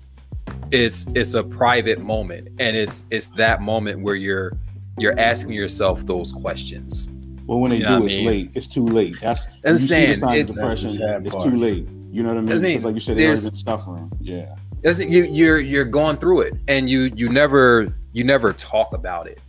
It's 0.71 1.07
it's 1.14 1.35
a 1.35 1.43
private 1.43 1.99
moment. 2.01 2.49
And 2.61 2.77
it's 2.77 3.05
it's 3.11 3.29
that 3.31 3.61
moment 3.61 4.03
where 4.03 4.14
you're 4.14 4.53
you're 4.99 5.19
asking 5.19 5.53
yourself 5.53 6.07
those 6.07 6.31
questions. 6.33 7.09
Well, 7.47 7.61
when 7.61 7.71
they 7.71 7.79
You 7.79 7.85
know 7.85 8.01
do, 8.01 8.07
it's 8.07 8.17
mean? 8.17 8.27
late. 8.27 8.51
It's 8.55 8.69
too 8.69 8.85
late. 8.87 9.17
That's 9.23 9.47
I'm 9.47 9.51
when 9.64 9.73
you 9.75 9.79
see 9.79 9.85
the 9.87 9.88
saying, 9.88 10.17
signs 10.17 10.23
of 10.23 10.37
it's- 10.38 10.55
depression. 10.57 11.03
It's 11.27 11.45
too 11.45 11.57
late. 11.57 11.88
You 12.11 12.23
know 12.23 12.29
what 12.31 12.37
I 12.38 12.41
mean? 12.41 12.47
That's 12.47 12.61
me. 12.62 12.69
Because 12.75 12.85
like 12.85 12.95
you 12.95 13.01
said, 13.01 13.17
they 13.17 13.27
already 13.27 13.41
been 13.43 13.45
There's- 13.51 13.62
suffering. 13.64 14.11
Yeah. 14.21 14.55
You 14.83 15.25
you're 15.25 15.61
you're 15.61 15.85
going 15.85 16.17
through 16.17 16.43
it 16.43 16.55
and 16.69 16.88
you 16.88 17.11
you 17.14 17.29
never 17.29 17.95
you 18.12 18.25
never 18.25 18.53
talk 18.53 18.93
about 18.93 19.27
it 19.27 19.41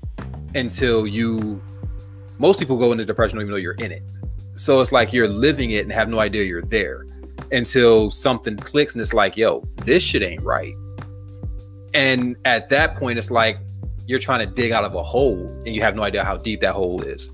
until 0.55 1.05
you 1.05 1.61
most 2.39 2.59
people 2.59 2.77
go 2.77 2.91
into 2.91 3.05
depression 3.05 3.37
don't 3.37 3.43
even 3.43 3.51
know 3.51 3.57
you're 3.57 3.73
in 3.73 3.91
it. 3.91 4.03
So 4.55 4.81
it's 4.81 4.91
like 4.91 5.13
you're 5.13 5.27
living 5.27 5.71
it 5.71 5.83
and 5.83 5.91
have 5.91 6.09
no 6.09 6.19
idea 6.19 6.43
you're 6.43 6.61
there 6.61 7.05
until 7.51 8.11
something 8.11 8.57
clicks 8.57 8.93
and 8.93 9.01
it's 9.01 9.13
like, 9.13 9.37
yo, 9.37 9.61
this 9.77 10.03
shit 10.03 10.21
ain't 10.21 10.41
right. 10.41 10.73
And 11.93 12.35
at 12.45 12.69
that 12.69 12.95
point, 12.95 13.17
it's 13.17 13.31
like 13.31 13.57
you're 14.05 14.19
trying 14.19 14.47
to 14.47 14.53
dig 14.53 14.71
out 14.71 14.83
of 14.83 14.95
a 14.95 15.03
hole 15.03 15.47
and 15.65 15.75
you 15.75 15.81
have 15.81 15.95
no 15.95 16.03
idea 16.03 16.23
how 16.23 16.37
deep 16.37 16.61
that 16.61 16.73
hole 16.73 17.01
is. 17.01 17.29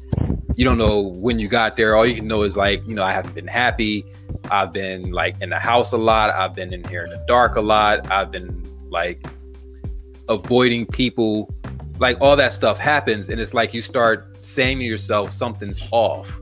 You 0.55 0.65
don't 0.65 0.77
know 0.77 1.01
when 1.01 1.39
you 1.39 1.47
got 1.47 1.75
there. 1.75 1.95
All 1.95 2.05
you 2.05 2.15
can 2.15 2.27
know 2.27 2.43
is 2.43 2.55
like, 2.55 2.85
you 2.87 2.95
know, 2.95 3.03
I 3.03 3.11
haven't 3.11 3.35
been 3.35 3.47
happy. 3.47 4.05
I've 4.51 4.73
been 4.73 5.11
like 5.11 5.41
in 5.41 5.49
the 5.49 5.59
house 5.59 5.93
a 5.93 5.97
lot. 5.97 6.29
I've 6.29 6.53
been 6.53 6.73
in 6.73 6.83
here 6.85 7.03
in 7.03 7.11
the 7.11 7.23
dark 7.27 7.55
a 7.55 7.61
lot. 7.61 8.11
I've 8.11 8.31
been 8.31 8.63
like 8.89 9.25
avoiding 10.29 10.85
people. 10.85 11.53
Like 11.99 12.19
all 12.19 12.35
that 12.35 12.51
stuff 12.51 12.77
happens, 12.77 13.29
and 13.29 13.39
it's 13.39 13.53
like 13.53 13.73
you 13.73 13.81
start 13.81 14.35
saying 14.45 14.79
to 14.79 14.83
yourself, 14.83 15.31
something's 15.31 15.81
off, 15.91 16.41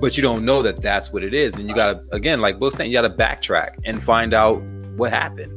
but 0.00 0.16
you 0.16 0.22
don't 0.22 0.44
know 0.44 0.62
that 0.62 0.80
that's 0.80 1.12
what 1.12 1.22
it 1.22 1.34
is. 1.34 1.54
And 1.54 1.68
you 1.68 1.74
gotta, 1.74 2.02
again, 2.12 2.40
like 2.40 2.58
Book 2.58 2.74
saying, 2.74 2.90
you 2.90 2.96
gotta 2.96 3.10
backtrack 3.10 3.76
and 3.84 4.02
find 4.02 4.32
out 4.32 4.62
what 4.96 5.12
happened. 5.12 5.52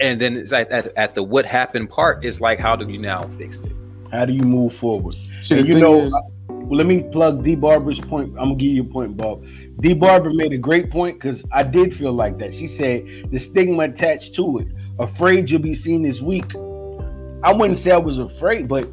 And 0.00 0.20
then 0.20 0.36
it's 0.36 0.52
like 0.52 0.70
at, 0.70 0.96
at 0.96 1.14
the 1.14 1.22
what 1.22 1.44
happened 1.44 1.90
part, 1.90 2.24
it's 2.24 2.40
like, 2.40 2.58
how 2.58 2.76
do 2.76 2.88
you 2.88 2.98
now 2.98 3.22
fix 3.22 3.62
it? 3.62 3.72
How 4.10 4.24
do 4.24 4.32
you 4.32 4.42
move 4.42 4.74
forward? 4.76 5.14
So 5.40 5.56
you 5.56 5.78
know, 5.78 6.00
is, 6.00 6.18
Well, 6.48 6.76
let 6.76 6.86
me 6.86 7.02
plug 7.02 7.44
D 7.44 7.54
Barber's 7.54 8.00
point. 8.00 8.28
I'm 8.30 8.50
gonna 8.50 8.54
give 8.54 8.70
you 8.70 8.82
a 8.82 8.84
point, 8.84 9.16
Bob. 9.16 9.44
D 9.80 9.94
Barber 9.94 10.32
made 10.32 10.52
a 10.52 10.58
great 10.58 10.90
point 10.90 11.20
because 11.20 11.42
I 11.52 11.62
did 11.62 11.96
feel 11.96 12.12
like 12.12 12.38
that. 12.38 12.54
She 12.54 12.68
said 12.68 13.30
the 13.30 13.38
stigma 13.38 13.84
attached 13.84 14.34
to 14.34 14.58
it, 14.58 14.68
afraid 14.98 15.50
you'll 15.50 15.62
be 15.62 15.74
seen 15.74 16.04
as 16.06 16.20
weak. 16.20 16.54
I 17.42 17.52
wouldn't 17.52 17.78
say 17.78 17.90
I 17.90 17.96
was 17.96 18.18
afraid, 18.18 18.68
but 18.68 18.88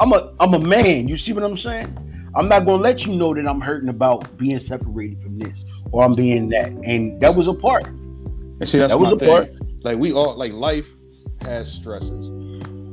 I'm 0.00 0.12
a 0.12 0.32
I'm 0.40 0.54
a 0.54 0.58
man. 0.58 1.06
You 1.06 1.16
see 1.16 1.32
what 1.32 1.44
I'm 1.44 1.56
saying? 1.56 1.96
I'm 2.34 2.48
not 2.48 2.64
gonna 2.64 2.82
let 2.82 3.04
you 3.04 3.14
know 3.14 3.34
that 3.34 3.46
I'm 3.46 3.60
hurting 3.60 3.88
about 3.88 4.36
being 4.36 4.58
separated 4.58 5.22
from 5.22 5.38
this 5.38 5.64
or 5.92 6.02
I'm 6.02 6.14
being 6.14 6.48
that. 6.48 6.68
And 6.68 7.20
that 7.20 7.36
was 7.36 7.46
a 7.46 7.54
part. 7.54 7.86
and 7.86 8.68
see, 8.68 8.78
that's 8.78 8.92
that 8.92 8.98
was 8.98 9.12
a 9.12 9.16
part. 9.16 9.50
Like 9.84 9.98
we 9.98 10.12
all, 10.12 10.36
like 10.36 10.52
life 10.52 10.94
has 11.42 11.70
stresses. 11.70 12.30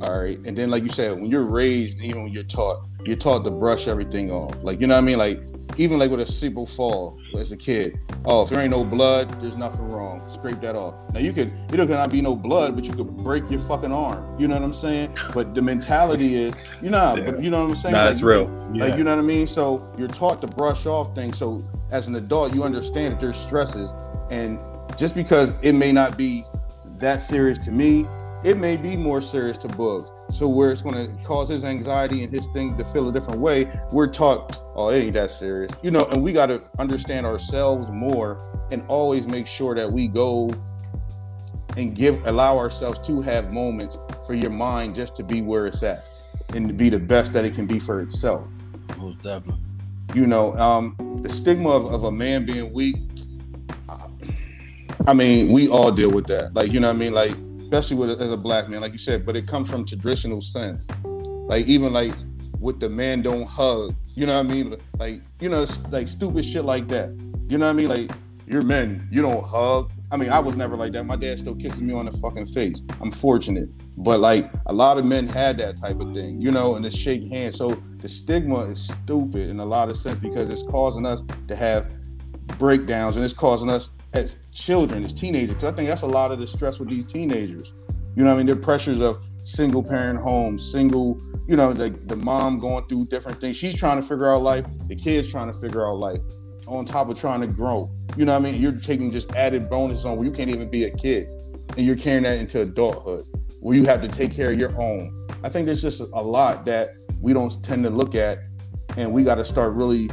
All 0.02 0.20
right, 0.22 0.38
and 0.44 0.56
then 0.56 0.70
like 0.70 0.82
you 0.82 0.88
said, 0.88 1.12
when 1.12 1.30
you're 1.30 1.44
raised, 1.44 1.98
even 2.00 2.24
when 2.24 2.32
you're 2.32 2.44
taught, 2.44 2.86
you're 3.04 3.16
taught 3.16 3.44
to 3.44 3.50
brush 3.50 3.88
everything 3.88 4.30
off. 4.30 4.54
Like 4.62 4.80
you 4.80 4.86
know 4.86 4.94
what 4.94 5.02
I 5.02 5.06
mean? 5.06 5.18
Like 5.18 5.40
even 5.78 5.98
like 5.98 6.10
with 6.10 6.20
a 6.20 6.26
simple 6.26 6.66
fall 6.66 7.18
as 7.38 7.52
a 7.52 7.56
kid. 7.56 7.98
Oh, 8.24 8.42
if 8.42 8.50
there 8.50 8.60
ain't 8.60 8.70
no 8.70 8.84
blood, 8.84 9.40
there's 9.40 9.56
nothing 9.56 9.88
wrong. 9.88 10.22
Scrape 10.30 10.60
that 10.60 10.76
off. 10.76 10.94
Now 11.14 11.20
you 11.20 11.32
could, 11.32 11.52
you 11.70 11.78
know, 11.78 11.86
cannot 11.86 12.10
be 12.10 12.20
no 12.20 12.36
blood, 12.36 12.74
but 12.76 12.84
you 12.84 12.92
could 12.92 13.16
break 13.18 13.50
your 13.50 13.60
fucking 13.60 13.92
arm. 13.92 14.38
You 14.38 14.48
know 14.48 14.54
what 14.54 14.62
I'm 14.64 14.74
saying? 14.74 15.16
But 15.32 15.54
the 15.54 15.62
mentality 15.62 16.34
is, 16.36 16.54
you 16.82 16.90
know, 16.90 17.14
Yeah. 17.16 17.30
but 17.30 17.42
you 17.42 17.50
know 17.50 17.62
what 17.62 17.70
I'm 17.70 17.74
saying? 17.76 17.94
Nah, 17.94 18.02
Like, 18.02 18.10
it's 18.12 18.22
real. 18.22 18.46
Like 18.74 18.96
you 18.98 19.04
know 19.04 19.14
what 19.16 19.22
I 19.22 19.26
mean? 19.26 19.46
So 19.46 19.92
you're 19.98 20.08
taught 20.08 20.40
to 20.42 20.46
brush 20.46 20.86
off 20.86 21.14
things. 21.14 21.38
So 21.38 21.64
as 21.90 22.06
an 22.08 22.14
adult, 22.16 22.54
you 22.54 22.62
understand 22.62 23.14
that 23.14 23.20
there's 23.20 23.36
stresses, 23.36 23.94
and 24.30 24.60
just 24.96 25.14
because 25.14 25.52
it 25.62 25.72
may 25.72 25.92
not 25.92 26.16
be 26.16 26.44
that 26.98 27.22
serious 27.22 27.58
to 27.58 27.72
me, 27.72 28.06
it 28.44 28.56
may 28.58 28.76
be 28.76 28.96
more 28.96 29.20
serious 29.20 29.56
to 29.58 29.68
Bugs. 29.68 30.10
So 30.30 30.48
where 30.48 30.70
it's 30.70 30.82
going 30.82 30.94
to 30.94 31.24
cause 31.24 31.48
his 31.48 31.64
anxiety 31.64 32.22
and 32.22 32.32
his 32.32 32.46
things 32.48 32.78
to 32.78 32.84
feel 32.84 33.08
a 33.08 33.12
different 33.12 33.40
way, 33.40 33.70
we're 33.92 34.06
taught, 34.06 34.60
oh, 34.74 34.88
it 34.90 35.00
ain't 35.00 35.14
that 35.14 35.30
serious, 35.30 35.72
you 35.82 35.90
know. 35.90 36.04
And 36.06 36.22
we 36.22 36.32
got 36.32 36.46
to 36.46 36.62
understand 36.78 37.26
ourselves 37.26 37.90
more 37.90 38.66
and 38.70 38.84
always 38.88 39.26
make 39.26 39.46
sure 39.46 39.74
that 39.74 39.90
we 39.90 40.06
go 40.08 40.50
and 41.76 41.94
give 41.94 42.26
allow 42.26 42.58
ourselves 42.58 42.98
to 43.06 43.20
have 43.20 43.52
moments 43.52 43.98
for 44.26 44.34
your 44.34 44.50
mind 44.50 44.94
just 44.94 45.16
to 45.16 45.22
be 45.22 45.42
where 45.42 45.66
it's 45.66 45.82
at 45.82 46.06
and 46.54 46.68
to 46.68 46.74
be 46.74 46.88
the 46.88 46.98
best 46.98 47.32
that 47.32 47.44
it 47.44 47.54
can 47.54 47.66
be 47.66 47.78
for 47.78 48.00
itself 48.00 48.44
Most 48.98 49.22
definitely. 49.22 49.60
you 50.14 50.26
know 50.26 50.56
um 50.56 50.96
the 51.22 51.28
stigma 51.28 51.70
of, 51.70 51.86
of 51.86 52.04
a 52.04 52.10
man 52.10 52.44
being 52.44 52.72
weak 52.72 52.96
i 55.06 55.14
mean 55.14 55.52
we 55.52 55.68
all 55.68 55.92
deal 55.92 56.10
with 56.10 56.26
that 56.26 56.52
like 56.54 56.72
you 56.72 56.80
know 56.80 56.88
what 56.88 56.96
i 56.96 56.98
mean 56.98 57.12
like 57.12 57.36
especially 57.72 57.96
with 57.96 58.20
as 58.20 58.32
a 58.32 58.36
black 58.36 58.68
man 58.68 58.80
like 58.80 58.90
you 58.90 58.98
said 58.98 59.24
but 59.24 59.36
it 59.36 59.46
comes 59.46 59.70
from 59.70 59.86
traditional 59.86 60.42
sense. 60.42 60.88
Like 61.04 61.66
even 61.66 61.92
like 61.92 62.12
with 62.58 62.80
the 62.80 62.88
man 62.88 63.22
don't 63.22 63.46
hug 63.46 63.94
you 64.16 64.26
know 64.26 64.34
what 64.34 64.50
i 64.50 64.54
mean? 64.54 64.76
Like 64.98 65.22
you 65.40 65.48
know 65.48 65.64
like 65.90 66.08
stupid 66.08 66.44
shit 66.44 66.64
like 66.64 66.88
that. 66.88 67.10
You 67.48 67.58
know 67.58 67.66
what 67.66 67.70
i 67.70 67.74
mean? 67.74 67.88
Like 67.88 68.10
you're 68.48 68.62
men 68.62 69.08
you 69.12 69.22
don't 69.22 69.44
hug. 69.44 69.92
I 70.10 70.16
mean 70.16 70.30
i 70.30 70.40
was 70.40 70.56
never 70.56 70.74
like 70.74 70.92
that. 70.94 71.04
My 71.04 71.14
dad 71.14 71.38
still 71.38 71.54
kisses 71.54 71.80
me 71.80 71.94
on 71.94 72.06
the 72.06 72.12
fucking 72.12 72.46
face. 72.46 72.82
I'm 73.00 73.12
fortunate. 73.12 73.68
But 73.96 74.18
like 74.18 74.50
a 74.66 74.72
lot 74.72 74.98
of 74.98 75.04
men 75.04 75.28
had 75.28 75.58
that 75.58 75.76
type 75.76 76.00
of 76.00 76.12
thing 76.12 76.40
you 76.40 76.50
know 76.50 76.74
and 76.74 76.84
to 76.84 76.90
shake 76.90 77.30
hands. 77.30 77.56
So 77.56 77.80
the 77.98 78.08
stigma 78.08 78.64
is 78.64 78.82
stupid 78.82 79.48
in 79.48 79.60
a 79.60 79.64
lot 79.64 79.90
of 79.90 79.96
sense 79.96 80.18
because 80.18 80.50
it's 80.50 80.64
causing 80.64 81.06
us 81.06 81.22
to 81.46 81.54
have 81.54 81.94
breakdowns 82.58 83.16
and 83.16 83.24
it's 83.24 83.34
causing 83.34 83.68
us 83.68 83.90
as 84.12 84.38
children 84.52 85.04
as 85.04 85.12
teenagers 85.12 85.54
because 85.54 85.72
i 85.72 85.76
think 85.76 85.88
that's 85.88 86.02
a 86.02 86.06
lot 86.06 86.32
of 86.32 86.38
the 86.38 86.46
stress 86.46 86.78
with 86.78 86.88
these 86.88 87.04
teenagers. 87.04 87.72
You 88.16 88.24
know 88.24 88.30
what 88.30 88.40
i 88.40 88.42
mean? 88.42 88.46
The 88.46 88.56
pressures 88.56 89.00
of 89.00 89.24
single 89.42 89.82
parent 89.82 90.18
homes 90.18 90.70
single 90.70 91.20
you 91.46 91.56
know 91.56 91.70
like 91.70 92.06
the 92.08 92.16
mom 92.16 92.58
going 92.58 92.86
through 92.88 93.06
different 93.06 93.40
things. 93.40 93.56
She's 93.56 93.74
trying 93.74 94.00
to 94.00 94.02
figure 94.02 94.32
out 94.32 94.42
life 94.42 94.66
the 94.88 94.96
kids 94.96 95.30
trying 95.30 95.52
to 95.52 95.58
figure 95.58 95.86
out 95.86 95.98
life 95.98 96.20
on 96.66 96.84
top 96.84 97.08
of 97.08 97.18
trying 97.18 97.40
to 97.40 97.46
grow. 97.46 97.90
You 98.16 98.24
know 98.24 98.32
what 98.32 98.46
i 98.46 98.52
mean? 98.52 98.60
You're 98.60 98.72
taking 98.72 99.10
just 99.10 99.34
added 99.34 99.70
bonuses 99.70 100.06
on 100.06 100.16
where 100.16 100.26
you 100.26 100.32
can't 100.32 100.50
even 100.50 100.68
be 100.68 100.84
a 100.84 100.90
kid 100.90 101.28
and 101.76 101.86
you're 101.86 101.96
carrying 101.96 102.24
that 102.24 102.38
into 102.38 102.62
adulthood 102.62 103.26
where 103.60 103.76
you 103.76 103.84
have 103.84 104.00
to 104.02 104.08
take 104.08 104.32
care 104.32 104.50
of 104.52 104.58
your 104.58 104.78
own. 104.80 105.26
I 105.42 105.48
think 105.48 105.66
there's 105.66 105.82
just 105.82 106.00
a 106.00 106.04
lot 106.04 106.64
that 106.64 106.94
we 107.20 107.32
don't 107.32 107.62
tend 107.62 107.84
to 107.84 107.90
look 107.90 108.14
at 108.14 108.38
and 108.96 109.12
we 109.12 109.22
got 109.22 109.36
to 109.36 109.44
start 109.44 109.74
really 109.74 110.10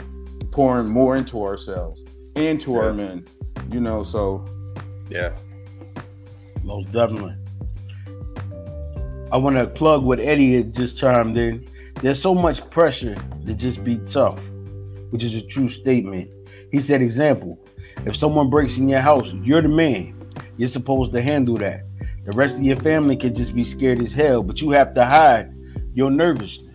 pouring 0.52 0.88
more 0.88 1.16
into 1.16 1.44
ourselves 1.44 2.04
and 2.38 2.62
to 2.62 2.76
our 2.76 2.94
men 2.94 3.26
you 3.72 3.82
know 3.82 4.04
so 4.04 4.46
Yeah. 5.10 5.36
Most 6.64 6.92
definitely. 6.92 7.36
I 9.32 9.38
want 9.38 9.58
to 9.58 9.68
plug 9.68 10.04
what 10.04 10.20
Eddie 10.20 10.56
had 10.56 10.76
just 10.76 10.98
chimed 10.98 11.38
in. 11.38 11.66
There's 12.02 12.22
so 12.22 12.36
much 12.36 12.70
pressure 12.70 13.16
to 13.46 13.54
just 13.54 13.84
be 13.84 13.98
tough, 14.12 14.40
which 15.12 15.24
is 15.24 15.36
a 15.36 15.42
true 15.42 15.70
statement. 15.70 16.30
He 16.72 16.82
said, 16.82 17.02
example, 17.02 17.58
if 18.06 18.16
someone 18.16 18.50
breaks 18.50 18.78
in 18.78 18.90
your 18.90 19.00
house, 19.00 19.28
you're 19.44 19.62
the 19.62 19.70
man. 19.70 20.14
You're 20.58 20.68
supposed 20.68 21.14
to 21.14 21.22
handle 21.22 21.56
that. 21.58 21.86
The 22.26 22.36
rest 22.36 22.58
of 22.58 22.64
your 22.64 22.78
family 22.78 23.16
could 23.16 23.36
just 23.36 23.56
be 23.56 23.64
scared 23.64 24.02
as 24.02 24.12
hell, 24.12 24.44
but 24.44 24.62
you 24.62 24.72
have 24.72 24.94
to 24.96 25.06
hide 25.06 25.54
your 25.94 26.12
nervousness. 26.12 26.66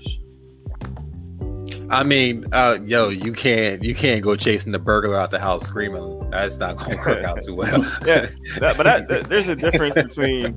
I 1.92 2.04
mean, 2.04 2.46
uh, 2.52 2.78
yo, 2.84 3.10
you 3.10 3.32
can't 3.32 3.82
you 3.82 3.94
can't 3.94 4.22
go 4.22 4.34
chasing 4.34 4.72
the 4.72 4.78
burglar 4.78 5.14
out 5.16 5.30
the 5.30 5.38
house 5.38 5.62
screaming. 5.64 6.30
That's 6.30 6.56
not 6.56 6.76
gonna 6.78 6.96
work 6.96 7.22
out 7.24 7.42
too 7.42 7.54
well. 7.54 7.80
yeah, 8.06 8.26
that, 8.60 8.74
but 8.76 8.84
that, 8.84 9.08
that- 9.08 9.28
there's 9.28 9.48
a 9.48 9.54
difference 9.56 9.94
between 9.94 10.54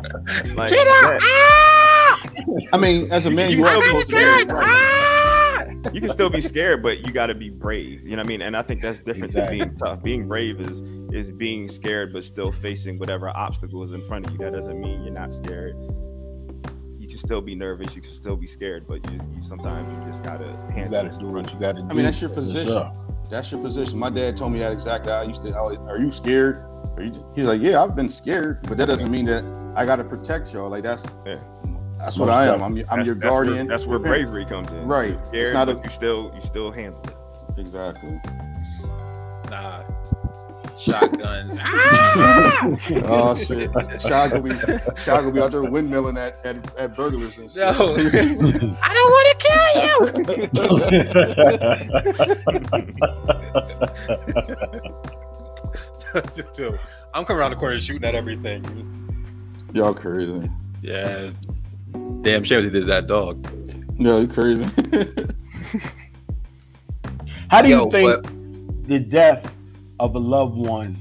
like 0.56 0.72
Get 0.72 0.88
out! 0.88 1.20
that- 1.20 2.70
I 2.74 2.78
mean, 2.78 3.12
as 3.12 3.26
a 3.26 3.32
man, 3.32 3.52
you, 3.52 3.58
you 3.58 3.66
are 3.66 3.72
still 3.82 3.82
be 3.82 3.86
supposed 3.88 4.08
to 4.08 4.14
be 4.14 4.18
scared. 4.18 4.48
right. 4.52 5.90
you 5.94 6.02
can 6.02 6.10
still 6.10 6.30
be 6.30 6.42
scared, 6.42 6.82
but 6.82 7.06
you 7.06 7.12
got 7.14 7.28
to 7.28 7.36
be 7.36 7.50
brave. 7.50 8.02
You 8.04 8.12
know 8.12 8.18
what 8.18 8.26
I 8.26 8.30
mean? 8.30 8.42
And 8.42 8.56
I 8.56 8.62
think 8.62 8.82
that's 8.82 9.00
different 9.00 9.26
Exactly. 9.36 9.60
than 9.60 9.68
being 9.70 9.78
tough. 9.78 10.02
Being 10.04 10.28
brave 10.28 10.62
is 10.62 10.82
is 11.12 11.32
being 11.32 11.68
scared, 11.68 12.14
but 12.14 12.24
still 12.24 12.52
facing 12.52 12.98
whatever 12.98 13.30
obstacles 13.30 13.92
in 13.92 14.02
front 14.08 14.26
of 14.26 14.32
you. 14.34 14.38
That 14.40 14.54
doesn't 14.54 14.80
mean 14.80 15.04
you're 15.04 15.14
not 15.14 15.34
scared. 15.34 15.76
You 17.16 17.20
can 17.22 17.28
still 17.30 17.42
be 17.42 17.56
nervous. 17.56 17.96
You 17.96 18.02
can 18.02 18.12
still 18.12 18.36
be 18.36 18.46
scared, 18.46 18.86
but 18.90 19.10
you, 19.10 19.18
you 19.34 19.42
sometimes 19.42 19.90
you 19.90 20.12
just 20.12 20.22
gotta 20.22 20.48
You 20.68 20.74
handle 20.74 21.02
got 21.02 21.06
it. 21.06 21.14
to 21.14 21.20
do 21.20 21.28
what 21.28 21.50
you 21.54 21.58
got 21.58 21.76
to 21.78 21.82
do. 21.82 21.88
I 21.90 21.94
mean, 21.94 22.04
that's 22.04 22.20
your 22.20 22.30
position. 22.30 22.92
That's 23.30 23.50
your 23.54 23.62
position. 23.62 23.98
My 23.98 24.10
dad 24.10 24.36
told 24.36 24.52
me 24.52 24.60
that 24.60 24.74
exactly. 24.74 25.14
I 25.14 25.24
used 25.24 25.42
to. 25.44 25.52
I 25.52 25.62
was, 25.62 25.78
Are 25.88 25.98
you 25.98 26.12
scared? 26.12 26.58
Are 26.98 27.04
you, 27.04 27.26
he's 27.34 27.46
like, 27.46 27.62
yeah, 27.62 27.82
I've 27.82 27.96
been 27.96 28.10
scared, 28.10 28.64
but 28.68 28.78
that 28.80 28.88
doesn't 28.88 29.10
mean 29.10 29.24
that 29.28 29.46
I 29.78 29.86
got 29.86 29.96
to 29.96 30.04
protect 30.04 30.52
y'all. 30.52 30.70
Like 30.70 30.84
that's 30.84 31.06
Yeah. 31.26 31.40
that's 32.00 32.18
what 32.20 32.30
I 32.30 32.48
am. 32.48 32.62
I'm, 32.62 32.74
I'm 32.74 32.76
That's- 32.76 33.06
your 33.06 33.16
that's 33.16 33.32
where- 33.34 33.46
guardian. 33.46 33.68
That's 33.68 33.86
where 33.86 33.98
bravery 34.00 34.44
comes 34.44 34.70
in. 34.74 34.86
Right. 34.86 35.12
You're 35.12 35.20
It's 35.20 35.28
scared, 35.30 35.54
not 35.54 35.70
a- 35.70 35.82
you 35.86 35.90
still 35.90 36.34
you 36.36 36.42
still 36.42 36.70
handle 36.70 37.00
it. 37.06 37.62
Exactly. 37.62 38.20
Nah. 39.50 39.84
Shotguns. 40.78 41.58
Ah! 42.18 42.62
Oh 43.06 43.36
shit! 43.36 43.70
Shaq 43.72 44.32
will 44.34 44.42
be 44.42 44.52
Shaq 44.52 45.24
will 45.24 45.32
be 45.32 45.42
out 45.42 45.52
there 45.52 45.62
windmilling 45.62 46.18
at 46.18 46.44
at, 46.46 46.78
at 46.78 46.96
burglars 46.96 47.38
and 47.38 47.52
shit. 47.52 47.62
No. 47.62 47.72
I 48.84 48.94
don't 48.94 49.12
want 49.12 49.28
to 49.32 49.38
kill 49.44 49.66
you. 56.62 56.78
I'm 57.14 57.26
coming 57.26 57.40
around 57.40 57.52
the 57.52 57.58
corner 57.58 57.78
shooting 57.80 58.06
at 58.06 58.16
everything. 58.16 58.64
Y'all 59.74 59.94
crazy. 59.94 60.50
Yeah. 60.82 61.30
Damn 62.22 62.44
shame 62.44 62.64
they 62.64 62.70
did 62.70 62.88
that 62.88 63.08
dog. 63.08 63.46
Yo, 63.98 64.22
you 64.22 64.28
crazy. 64.28 64.66
How 67.50 67.62
do 67.62 67.70
you 67.70 67.90
think 67.92 68.24
but- 68.24 68.88
the 68.88 69.00
death 69.00 69.52
of 70.06 70.16
a 70.16 70.20
loved 70.20 70.56
one? 70.56 70.98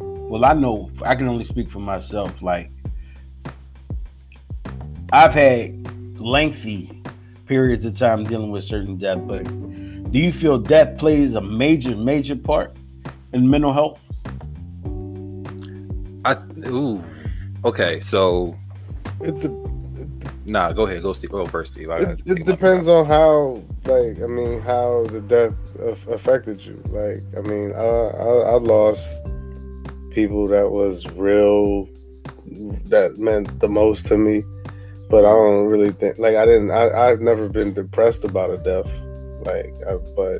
Well, 0.00 0.44
I 0.44 0.52
know 0.54 0.90
I 1.04 1.14
can 1.14 1.28
only 1.28 1.44
speak 1.44 1.70
for 1.70 1.80
myself. 1.80 2.32
Like, 2.40 2.70
I've 5.12 5.32
had 5.32 6.18
lengthy 6.20 7.02
periods 7.46 7.84
of 7.84 7.98
time 7.98 8.24
dealing 8.24 8.50
with 8.50 8.64
certain 8.64 8.96
death, 8.96 9.18
but 9.26 9.44
do 10.10 10.18
you 10.18 10.32
feel 10.32 10.58
death 10.58 10.98
plays 10.98 11.34
a 11.34 11.40
major, 11.40 11.94
major 11.94 12.36
part 12.36 12.76
in 13.32 13.48
mental 13.48 13.72
health? 13.72 14.00
I 16.24 16.36
ooh. 16.68 17.02
Okay, 17.64 18.00
so 18.00 18.56
It, 19.20 19.38
de- 19.40 19.70
nah, 20.44 20.72
go 20.72 20.86
ahead. 20.86 21.02
Go 21.02 21.12
Steve. 21.12 21.30
Go 21.30 21.46
first, 21.46 21.74
Steve. 21.74 21.90
I 21.90 21.98
it, 21.98 22.22
it 22.26 22.46
depends 22.46 22.88
on 22.88 23.06
how, 23.06 23.62
like, 23.84 24.20
I 24.20 24.26
mean, 24.26 24.60
how 24.60 25.04
the 25.10 25.20
death 25.20 25.52
af- 25.52 25.65
affected 25.80 26.64
you. 26.64 26.82
Like, 26.90 27.22
I 27.36 27.40
mean, 27.46 27.72
I, 27.72 27.84
I, 27.84 28.28
I 28.52 28.56
lost 28.58 29.24
people 30.10 30.46
that 30.48 30.70
was 30.70 31.06
real, 31.12 31.88
that 32.86 33.18
meant 33.18 33.60
the 33.60 33.68
most 33.68 34.06
to 34.06 34.18
me. 34.18 34.44
But 35.08 35.24
I 35.24 35.30
don't 35.30 35.66
really 35.66 35.92
think, 35.92 36.18
like, 36.18 36.36
I 36.36 36.44
didn't, 36.44 36.70
I, 36.70 36.90
I've 36.90 37.20
never 37.20 37.48
been 37.48 37.72
depressed 37.72 38.24
about 38.24 38.50
a 38.50 38.58
death. 38.58 38.90
Like, 39.44 39.72
I, 39.88 39.96
but, 40.16 40.38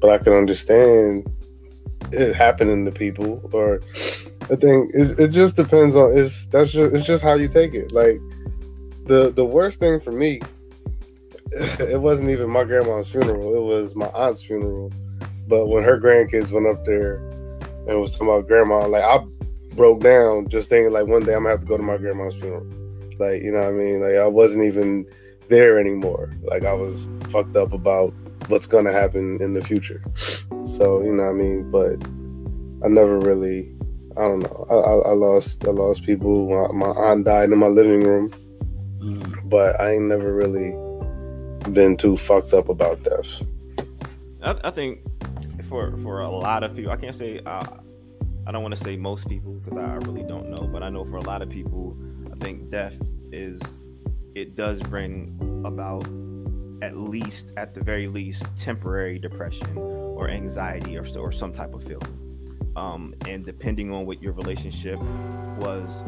but 0.00 0.10
I 0.10 0.18
can 0.18 0.32
understand 0.32 1.30
it 2.10 2.34
happening 2.34 2.84
to 2.84 2.90
people. 2.90 3.48
Or 3.52 3.80
I 4.50 4.56
think 4.56 4.92
it, 4.94 5.20
it 5.20 5.28
just 5.28 5.56
depends 5.56 5.96
on, 5.96 6.18
it's, 6.18 6.46
that's 6.46 6.72
just, 6.72 6.94
it's 6.94 7.06
just 7.06 7.22
how 7.22 7.34
you 7.34 7.48
take 7.48 7.74
it. 7.74 7.92
Like, 7.92 8.20
the 9.04 9.32
the 9.32 9.44
worst 9.44 9.80
thing 9.80 9.98
for 9.98 10.12
me 10.12 10.40
it 11.80 12.00
wasn't 12.00 12.30
even 12.30 12.50
my 12.50 12.64
grandma's 12.64 13.08
funeral. 13.08 13.54
It 13.54 13.62
was 13.62 13.94
my 13.94 14.06
aunt's 14.06 14.42
funeral. 14.42 14.90
But 15.48 15.66
when 15.66 15.84
her 15.84 16.00
grandkids 16.00 16.50
went 16.50 16.66
up 16.66 16.84
there 16.84 17.16
and 17.86 18.00
was 18.00 18.12
talking 18.12 18.28
about 18.28 18.46
grandma 18.46 18.86
like 18.86 19.02
i 19.02 19.18
broke 19.74 20.00
down 20.00 20.48
just 20.48 20.68
thinking 20.68 20.92
like 20.92 21.06
one 21.06 21.24
day 21.24 21.34
i'm 21.34 21.42
gonna 21.42 21.50
have 21.50 21.60
to 21.60 21.66
go 21.66 21.76
to 21.76 21.82
my 21.82 21.96
grandma's 21.96 22.34
funeral. 22.34 22.66
Like 23.18 23.42
you 23.42 23.52
know 23.52 23.58
what 23.58 23.68
i 23.68 23.72
mean? 23.72 24.00
Like 24.00 24.14
i 24.14 24.26
wasn't 24.26 24.64
even 24.64 25.06
there 25.48 25.78
anymore. 25.78 26.30
Like 26.42 26.64
i 26.64 26.72
was 26.72 27.10
fucked 27.30 27.56
up 27.56 27.72
about 27.72 28.14
what's 28.48 28.66
gonna 28.66 28.92
happen 28.92 29.40
in 29.40 29.54
the 29.54 29.62
future. 29.62 30.02
So 30.64 31.02
you 31.02 31.12
know 31.12 31.24
what 31.24 31.30
i 31.30 31.32
mean? 31.32 31.70
But 31.70 32.02
i 32.84 32.88
never 32.88 33.18
really 33.18 33.74
i 34.16 34.22
don't 34.22 34.40
know. 34.40 34.66
I, 34.70 34.74
I, 34.74 35.10
I 35.10 35.12
lost 35.12 35.66
i 35.66 35.70
lost 35.70 36.04
people. 36.04 36.48
My, 36.48 36.86
my 36.86 36.92
aunt 36.92 37.24
died 37.24 37.50
in 37.50 37.58
my 37.58 37.66
living 37.66 38.02
room. 38.02 38.30
Mm. 39.00 39.50
But 39.50 39.80
I 39.80 39.94
ain't 39.94 40.04
never 40.04 40.32
really 40.32 40.72
been 41.70 41.96
too 41.96 42.16
fucked 42.16 42.52
up 42.52 42.68
about 42.68 43.02
death. 43.02 43.42
I, 44.42 44.56
I 44.64 44.70
think 44.70 45.00
for 45.68 45.96
for 45.98 46.20
a 46.20 46.30
lot 46.30 46.64
of 46.64 46.74
people, 46.74 46.92
I 46.92 46.96
can't 46.96 47.14
say 47.14 47.40
uh, 47.46 47.64
I 48.46 48.52
don't 48.52 48.62
want 48.62 48.76
to 48.76 48.82
say 48.82 48.96
most 48.96 49.28
people 49.28 49.52
because 49.54 49.78
I 49.78 49.94
really 49.94 50.22
don't 50.22 50.50
know, 50.50 50.68
but 50.70 50.82
I 50.82 50.90
know 50.90 51.04
for 51.04 51.16
a 51.16 51.24
lot 51.24 51.42
of 51.42 51.48
people, 51.48 51.96
I 52.32 52.36
think 52.36 52.70
death 52.70 52.96
is 53.30 53.60
it 54.34 54.56
does 54.56 54.80
bring 54.80 55.62
about 55.64 56.06
at 56.82 56.96
least 56.96 57.52
at 57.56 57.74
the 57.74 57.80
very 57.80 58.08
least 58.08 58.44
temporary 58.56 59.18
depression 59.18 59.76
or 59.76 60.28
anxiety 60.28 60.98
or 60.98 61.06
or 61.16 61.30
some 61.30 61.52
type 61.52 61.74
of 61.74 61.84
feeling. 61.84 62.18
Um, 62.74 63.14
and 63.28 63.44
depending 63.44 63.92
on 63.92 64.06
what 64.06 64.22
your 64.22 64.32
relationship 64.32 64.98
was 65.58 66.02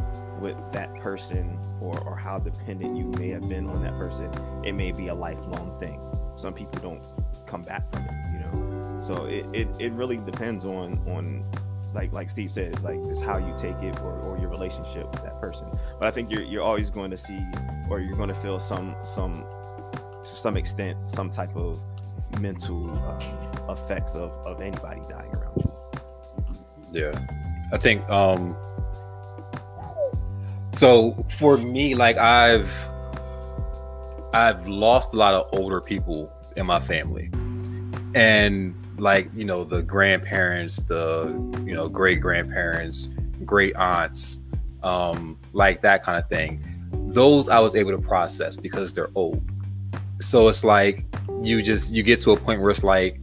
with 0.45 0.73
that 0.73 0.95
person 0.97 1.59
or, 1.81 1.99
or 2.01 2.15
how 2.15 2.39
dependent 2.39 2.95
you 2.99 3.07
may 3.19 3.31
have 3.31 3.49
been 3.49 3.67
on 3.67 3.83
that 3.83 3.97
person, 3.97 4.31
it 4.63 4.75
may 4.75 4.93
be 4.93 5.09
a 5.09 5.15
lifelong 5.15 5.75
thing. 5.81 5.99
Some 6.37 6.53
people 6.53 6.83
don't 6.83 7.03
come 7.47 7.63
back 7.63 7.91
from 7.91 8.05
it, 8.05 8.15
you 8.31 8.39
know. 8.41 9.01
So 9.01 9.25
it, 9.25 9.47
it, 9.55 9.69
it 9.79 9.93
really 9.93 10.19
depends 10.19 10.67
on 10.67 10.99
on 11.09 11.51
like 11.95 12.13
like 12.13 12.29
Steve 12.29 12.53
said, 12.53 12.75
it's 12.75 12.83
like 12.83 12.99
it's 13.05 13.21
how 13.21 13.39
you 13.39 13.55
take 13.57 13.77
it 13.83 13.99
or, 14.01 14.21
or 14.21 14.39
your 14.39 14.51
relationship 14.51 15.11
with 15.11 15.23
that 15.23 15.41
person. 15.41 15.67
But 15.99 16.09
I 16.09 16.11
think 16.11 16.31
you're 16.31 16.43
you're 16.43 16.63
always 16.63 16.91
going 16.91 17.11
to 17.11 17.17
see 17.17 17.41
or 17.89 18.01
you're 18.01 18.17
going 18.17 18.29
to 18.29 18.35
feel 18.35 18.61
some 18.61 18.95
some 19.03 19.47
to 20.23 20.31
some 20.31 20.59
extent 20.59 21.09
some 21.09 21.31
type 21.31 21.57
of 21.57 21.81
mental 22.39 22.91
uh, 22.91 23.73
effects 23.73 24.15
of, 24.15 24.31
of 24.45 24.61
anybody 24.61 25.01
dying 25.09 25.35
around 25.35 25.57
you. 25.57 25.73
Yeah. 26.93 27.19
I 27.73 27.79
think 27.79 28.07
um 28.11 28.55
so 30.75 31.13
for 31.31 31.57
me 31.57 31.95
like 31.95 32.17
I've 32.19 32.71
I've 34.33 34.67
lost 34.67 35.15
a 35.15 35.17
lot 35.17 35.35
of 35.35 35.49
older 35.53 35.81
people 35.81 36.33
in 36.57 36.67
my 36.67 36.81
family. 36.81 37.31
And 38.17 38.75
like, 38.99 39.31
you 39.35 39.45
know, 39.45 39.63
the 39.63 39.83
grandparents, 39.83 40.83
the 40.83 41.29
you 41.65 41.75
know, 41.75 41.89
great 41.89 42.21
grandparents, 42.21 43.09
great 43.45 43.77
aunts, 43.77 44.43
um 44.83 45.39
like 45.53 45.81
that 45.83 46.03
kind 46.03 46.19
of 46.19 46.29
thing. 46.29 46.61
Those 47.07 47.49
I 47.49 47.61
was 47.61 47.77
able 47.77 47.93
to 47.93 47.99
process 47.99 48.57
because 48.57 48.93
they're 48.93 49.11
old. 49.15 49.43
So 50.21 50.49
it's 50.49 50.65
like 50.65 51.05
you 51.43 51.63
just 51.63 51.95
you 51.95 52.03
get 52.03 52.19
to 52.21 52.33
a 52.33 52.37
point 52.37 52.61
where 52.61 52.71
it's 52.71 52.85
like 52.85 53.21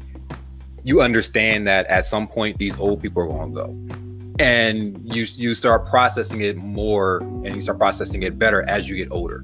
you 0.83 1.01
understand 1.01 1.67
that 1.67 1.85
at 1.87 2.05
some 2.05 2.27
point 2.27 2.57
these 2.57 2.79
old 2.79 3.01
people 3.01 3.23
are 3.23 3.27
going 3.27 3.53
to 3.53 3.55
go 3.55 4.10
and 4.39 4.99
you 5.03 5.25
you 5.35 5.53
start 5.53 5.87
processing 5.87 6.41
it 6.41 6.57
more 6.57 7.19
and 7.19 7.55
you 7.55 7.61
start 7.61 7.77
processing 7.77 8.23
it 8.23 8.37
better 8.39 8.67
as 8.69 8.89
you 8.89 8.95
get 8.95 9.11
older. 9.11 9.43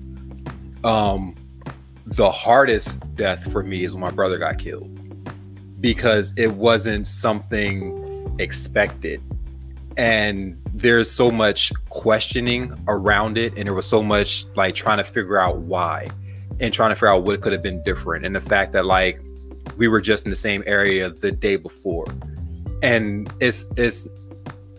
Um 0.84 1.36
the 2.06 2.32
hardest 2.32 3.16
death 3.16 3.52
for 3.52 3.64
me 3.64 3.84
is 3.84 3.94
when 3.94 4.02
my 4.02 4.12
brother 4.12 4.38
got 4.38 4.58
killed 4.58 4.94
because 5.82 6.34
it 6.38 6.54
wasn't 6.54 7.08
something 7.08 8.36
expected. 8.40 9.22
And 9.98 10.58
there's 10.74 11.12
so 11.12 11.32
much 11.32 11.74
questioning 11.90 12.74
around 12.88 13.38
it 13.38 13.54
and 13.58 13.68
there 13.68 13.74
was 13.74 13.88
so 13.88 14.02
much 14.02 14.46
like 14.56 14.76
trying 14.76 15.00
to 15.00 15.04
figure 15.04 15.40
out 15.40 15.58
why 15.58 16.08
and 16.60 16.74
trying 16.74 16.92
to 16.92 16.96
figure 16.96 17.10
out 17.10 17.24
what 17.24 17.42
could 17.42 17.52
have 17.52 17.64
been 17.64 17.84
different. 17.84 18.26
And 18.26 18.36
the 18.36 18.42
fact 18.42 18.74
that 18.74 18.86
like 18.86 19.22
we 19.76 19.88
were 19.88 20.02
just 20.02 20.26
in 20.26 20.30
the 20.30 20.36
same 20.36 20.64
area 20.66 21.10
the 21.10 21.32
day 21.32 21.58
before. 21.58 22.06
And 22.84 23.32
it's 23.40 23.66
it's 23.76 24.08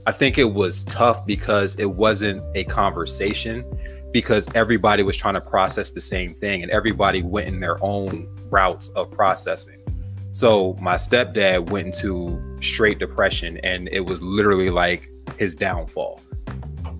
I 0.09 0.11
think 0.11 0.39
it 0.39 0.55
was 0.55 0.85
tough 0.85 1.27
because 1.27 1.77
it 1.77 1.85
wasn't 1.85 2.43
a 2.57 2.65
conversation 2.65 3.63
because 4.11 4.49
everybody 4.55 5.03
was 5.03 5.19
trying 5.19 5.35
to 5.35 5.41
process 5.43 5.91
the 5.91 6.01
same 6.01 6.33
thing 6.33 6.63
and 6.63 6.71
everybody 6.71 7.23
went 7.23 7.47
in 7.47 7.61
their 7.61 7.77
own 7.85 8.27
routes 8.49 8.89
of 8.97 9.11
processing. 9.11 9.83
So 10.31 10.79
my 10.81 10.95
stepdad 10.95 11.69
went 11.69 11.89
into 11.89 12.41
straight 12.63 12.99
depression 12.99 13.59
and 13.59 13.87
it 13.93 14.01
was 14.01 14.23
literally 14.23 14.71
like 14.71 15.11
his 15.37 15.55
downfall. 15.55 16.23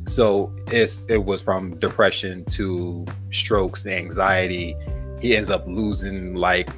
So 0.07 0.55
it's 0.67 1.03
it 1.09 1.25
was 1.25 1.41
from 1.41 1.79
depression 1.79 2.45
to 2.59 3.07
strokes, 3.31 3.87
anxiety. 3.87 4.77
He 5.19 5.35
ends 5.35 5.49
up 5.49 5.67
losing 5.67 6.35
like 6.35 6.69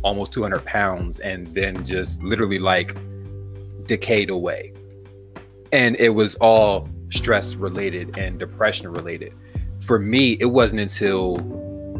almost 0.00 0.32
200 0.32 0.64
pounds 0.64 1.18
and 1.18 1.46
then 1.48 1.84
just 1.84 2.22
literally 2.22 2.58
like 2.58 2.96
decayed 3.84 4.30
away. 4.30 4.72
And 5.72 5.96
it 5.96 6.10
was 6.10 6.36
all 6.36 6.88
stress 7.10 7.54
related 7.54 8.18
and 8.18 8.38
depression 8.38 8.88
related. 8.88 9.32
For 9.80 9.98
me, 9.98 10.36
it 10.40 10.46
wasn't 10.46 10.80
until 10.80 11.36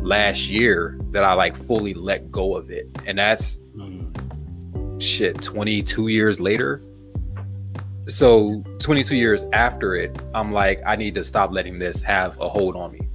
last 0.02 0.48
year 0.48 0.98
that 1.10 1.24
I 1.24 1.32
like 1.34 1.56
fully 1.56 1.94
let 1.94 2.30
go 2.30 2.56
of 2.56 2.70
it. 2.70 2.88
And 3.06 3.18
that's 3.18 3.58
mm-hmm. 3.76 4.98
shit 4.98 5.42
22 5.42 6.08
years 6.08 6.40
later. 6.40 6.82
So 8.08 8.62
22 8.78 9.16
years 9.16 9.44
after 9.52 9.96
it, 9.96 10.16
I'm 10.34 10.52
like 10.52 10.80
I 10.86 10.94
need 10.96 11.14
to 11.16 11.24
stop 11.24 11.50
letting 11.50 11.78
this 11.78 12.02
have 12.02 12.40
a 12.40 12.48
hold 12.48 12.76
on 12.76 12.92
me. 12.92 13.08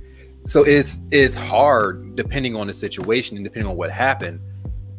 So 0.47 0.63
it's 0.63 0.99
it's 1.11 1.37
hard 1.37 2.15
depending 2.15 2.55
on 2.55 2.67
the 2.67 2.73
situation 2.73 3.37
and 3.37 3.43
depending 3.43 3.69
on 3.69 3.77
what 3.77 3.91
happened. 3.91 4.41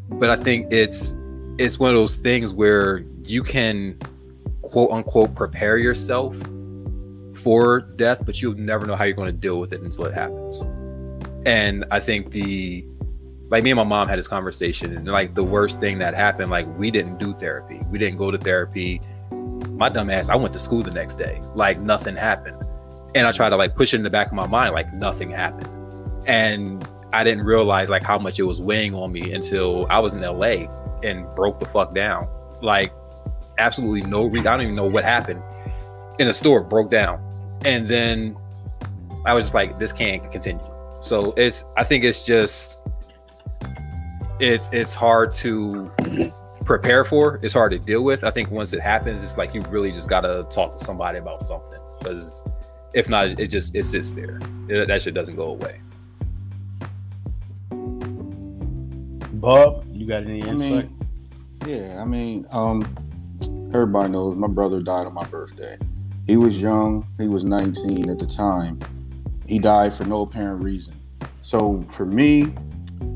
But 0.08 0.30
I 0.30 0.36
think 0.36 0.72
it's 0.72 1.14
it's 1.58 1.78
one 1.78 1.90
of 1.90 1.96
those 1.96 2.16
things 2.16 2.54
where 2.54 3.04
you 3.22 3.42
can 3.42 3.98
quote 4.62 4.90
unquote 4.90 5.34
prepare 5.34 5.78
yourself 5.78 6.40
for 7.34 7.80
death, 7.80 8.24
but 8.24 8.40
you'll 8.40 8.54
never 8.54 8.86
know 8.86 8.96
how 8.96 9.04
you're 9.04 9.16
going 9.16 9.26
to 9.26 9.32
deal 9.32 9.60
with 9.60 9.72
it 9.72 9.82
until 9.82 10.04
it 10.04 10.14
happens. 10.14 10.66
And 11.44 11.84
I 11.90 12.00
think 12.00 12.30
the 12.30 12.86
like 13.48 13.64
me 13.64 13.70
and 13.70 13.76
my 13.76 13.84
mom 13.84 14.08
had 14.08 14.18
this 14.18 14.28
conversation, 14.28 14.96
and 14.96 15.06
like 15.06 15.34
the 15.34 15.44
worst 15.44 15.78
thing 15.78 15.98
that 15.98 16.14
happened, 16.14 16.50
like 16.50 16.66
we 16.78 16.90
didn't 16.90 17.18
do 17.18 17.34
therapy, 17.34 17.80
we 17.90 17.98
didn't 17.98 18.16
go 18.16 18.30
to 18.30 18.38
therapy. 18.38 19.00
My 19.30 19.88
dumb 19.88 20.08
ass, 20.10 20.28
I 20.28 20.36
went 20.36 20.52
to 20.54 20.58
school 20.58 20.82
the 20.82 20.90
next 20.90 21.16
day, 21.16 21.42
like 21.54 21.80
nothing 21.80 22.16
happened, 22.16 22.62
and 23.14 23.26
I 23.26 23.32
tried 23.32 23.50
to 23.50 23.56
like 23.56 23.76
push 23.76 23.92
it 23.92 23.96
in 23.96 24.04
the 24.04 24.10
back 24.10 24.28
of 24.28 24.32
my 24.34 24.46
mind, 24.46 24.72
like 24.72 24.92
nothing 24.94 25.30
happened, 25.30 25.68
and 26.26 26.86
I 27.12 27.24
didn't 27.24 27.44
realize 27.44 27.90
like 27.90 28.04
how 28.04 28.18
much 28.18 28.38
it 28.38 28.44
was 28.44 28.62
weighing 28.62 28.94
on 28.94 29.12
me 29.12 29.32
until 29.32 29.86
I 29.90 29.98
was 29.98 30.14
in 30.14 30.22
LA 30.22 30.66
and 31.02 31.28
broke 31.34 31.58
the 31.58 31.66
fuck 31.66 31.94
down, 31.94 32.28
like 32.62 32.92
absolutely 33.58 34.02
no 34.02 34.26
reason. 34.26 34.46
I 34.46 34.56
don't 34.56 34.62
even 34.62 34.74
know 34.74 34.86
what 34.86 35.04
happened 35.04 35.42
in 36.18 36.28
a 36.28 36.34
store, 36.34 36.62
broke 36.62 36.90
down, 36.90 37.20
and 37.64 37.86
then 37.86 38.36
I 39.24 39.34
was 39.34 39.44
just 39.46 39.54
like, 39.54 39.78
this 39.78 39.92
can't 39.92 40.30
continue. 40.30 40.64
So 41.00 41.32
it's, 41.36 41.64
I 41.76 41.84
think 41.84 42.04
it's 42.04 42.24
just 42.24 42.78
it's 44.42 44.70
it's 44.72 44.94
hard 44.94 45.32
to 45.32 45.90
prepare 46.64 47.04
for. 47.04 47.38
It's 47.42 47.54
hard 47.54 47.72
to 47.72 47.78
deal 47.78 48.02
with. 48.02 48.24
I 48.24 48.30
think 48.30 48.50
once 48.50 48.72
it 48.72 48.80
happens, 48.80 49.22
it's 49.22 49.38
like 49.38 49.54
you 49.54 49.62
really 49.62 49.92
just 49.92 50.08
gotta 50.08 50.46
talk 50.50 50.78
to 50.78 50.84
somebody 50.84 51.18
about 51.18 51.42
something 51.42 51.78
because 51.98 52.44
if 52.94 53.08
not, 53.08 53.40
it 53.40 53.46
just 53.48 53.74
it 53.74 53.84
sits 53.84 54.10
there. 54.10 54.40
It, 54.68 54.88
that 54.88 55.02
shit 55.02 55.14
doesn't 55.14 55.36
go 55.36 55.46
away. 55.50 55.80
Bob, 59.34 59.84
you 59.90 60.06
got 60.06 60.24
any 60.24 60.42
I 60.42 60.48
insight? 60.48 60.58
mean, 60.58 60.98
yeah, 61.66 62.00
I 62.00 62.04
mean, 62.04 62.46
um, 62.50 62.82
everybody 63.48 64.12
knows 64.12 64.36
my 64.36 64.48
brother 64.48 64.80
died 64.80 65.06
on 65.06 65.14
my 65.14 65.24
birthday. 65.24 65.76
He 66.26 66.36
was 66.36 66.60
young. 66.60 67.06
He 67.18 67.28
was 67.28 67.44
19 67.44 68.10
at 68.10 68.18
the 68.18 68.26
time. 68.26 68.78
He 69.46 69.58
died 69.58 69.92
for 69.92 70.04
no 70.04 70.22
apparent 70.22 70.62
reason. 70.62 70.94
So 71.42 71.82
for 71.88 72.06
me, 72.06 72.54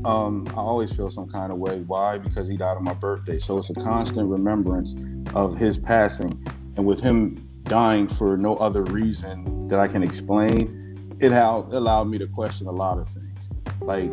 um, 0.05 0.47
I 0.51 0.59
always 0.59 0.93
feel 0.93 1.09
some 1.09 1.29
kind 1.29 1.51
of 1.51 1.57
way. 1.57 1.81
Why? 1.81 2.17
Because 2.17 2.47
he 2.47 2.57
died 2.57 2.77
on 2.77 2.83
my 2.83 2.93
birthday. 2.93 3.39
So 3.39 3.57
it's 3.57 3.69
a 3.69 3.73
constant 3.73 4.29
remembrance 4.29 4.95
of 5.33 5.57
his 5.57 5.77
passing. 5.77 6.45
And 6.75 6.85
with 6.85 6.99
him 6.99 7.35
dying 7.63 8.07
for 8.07 8.37
no 8.37 8.55
other 8.57 8.83
reason 8.83 9.67
that 9.67 9.79
I 9.79 9.87
can 9.87 10.03
explain, 10.03 11.17
it 11.19 11.31
allowed 11.31 12.05
me 12.05 12.17
to 12.17 12.27
question 12.27 12.67
a 12.67 12.71
lot 12.71 12.99
of 12.99 13.09
things. 13.09 13.39
Like, 13.81 14.11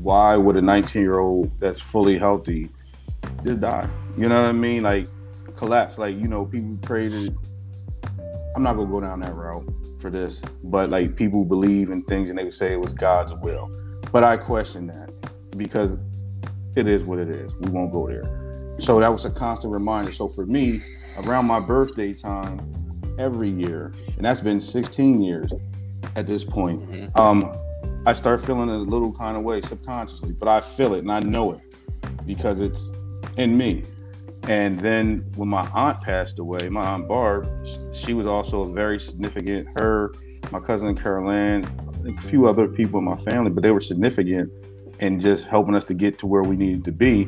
why 0.00 0.36
would 0.36 0.56
a 0.56 0.62
19 0.62 1.02
year 1.02 1.18
old 1.18 1.50
that's 1.60 1.80
fully 1.80 2.18
healthy 2.18 2.70
just 3.44 3.60
die? 3.60 3.88
You 4.16 4.28
know 4.28 4.40
what 4.40 4.48
I 4.48 4.52
mean? 4.52 4.82
Like, 4.82 5.08
collapse. 5.56 5.98
Like, 5.98 6.16
you 6.16 6.28
know, 6.28 6.46
people 6.46 6.78
to. 6.86 7.34
I'm 8.56 8.62
not 8.62 8.76
gonna 8.76 8.90
go 8.90 9.00
down 9.00 9.20
that 9.20 9.34
route 9.34 9.68
for 9.98 10.10
this, 10.10 10.40
but 10.62 10.90
like 10.90 11.16
people 11.16 11.44
believe 11.44 11.90
in 11.90 12.02
things 12.04 12.28
and 12.28 12.38
they 12.38 12.44
would 12.44 12.54
say 12.54 12.72
it 12.72 12.80
was 12.80 12.92
God's 12.92 13.32
will. 13.34 13.70
But 14.12 14.22
I 14.22 14.36
question 14.36 14.86
that 14.88 15.10
because 15.56 15.96
it 16.76 16.86
is 16.86 17.04
what 17.04 17.18
it 17.18 17.30
is. 17.30 17.56
We 17.56 17.70
won't 17.70 17.92
go 17.92 18.06
there. 18.06 18.76
So 18.78 19.00
that 19.00 19.10
was 19.10 19.24
a 19.24 19.30
constant 19.30 19.72
reminder. 19.72 20.12
So 20.12 20.28
for 20.28 20.46
me, 20.46 20.82
around 21.18 21.46
my 21.46 21.58
birthday 21.60 22.12
time, 22.12 22.60
every 23.18 23.48
year, 23.48 23.92
and 24.16 24.24
that's 24.24 24.40
been 24.40 24.60
16 24.60 25.22
years 25.22 25.52
at 26.16 26.26
this 26.26 26.44
point, 26.44 27.10
um, 27.16 27.52
I 28.06 28.12
start 28.12 28.44
feeling 28.44 28.68
a 28.70 28.78
little 28.78 29.12
kind 29.12 29.36
of 29.36 29.42
way 29.42 29.60
subconsciously, 29.62 30.32
but 30.32 30.48
I 30.48 30.60
feel 30.60 30.94
it 30.94 30.98
and 30.98 31.10
I 31.10 31.20
know 31.20 31.52
it 31.52 31.60
because 32.26 32.60
it's 32.60 32.90
in 33.36 33.56
me. 33.56 33.84
And 34.48 34.78
then 34.80 35.24
when 35.36 35.48
my 35.48 35.66
aunt 35.72 36.02
passed 36.02 36.38
away, 36.38 36.68
my 36.68 36.84
aunt 36.84 37.08
Barb, 37.08 37.48
she 37.92 38.12
was 38.12 38.26
also 38.26 38.64
a 38.64 38.72
very 38.72 39.00
significant. 39.00 39.68
Her, 39.78 40.12
my 40.50 40.60
cousin 40.60 40.96
Caroline, 40.96 41.64
a 42.06 42.20
few 42.20 42.46
other 42.46 42.68
people 42.68 42.98
in 42.98 43.04
my 43.04 43.16
family, 43.16 43.50
but 43.50 43.62
they 43.62 43.70
were 43.70 43.80
significant 43.80 44.52
in 45.00 45.18
just 45.18 45.46
helping 45.46 45.74
us 45.74 45.84
to 45.86 45.94
get 45.94 46.18
to 46.18 46.26
where 46.26 46.42
we 46.42 46.56
needed 46.56 46.84
to 46.84 46.92
be. 46.92 47.22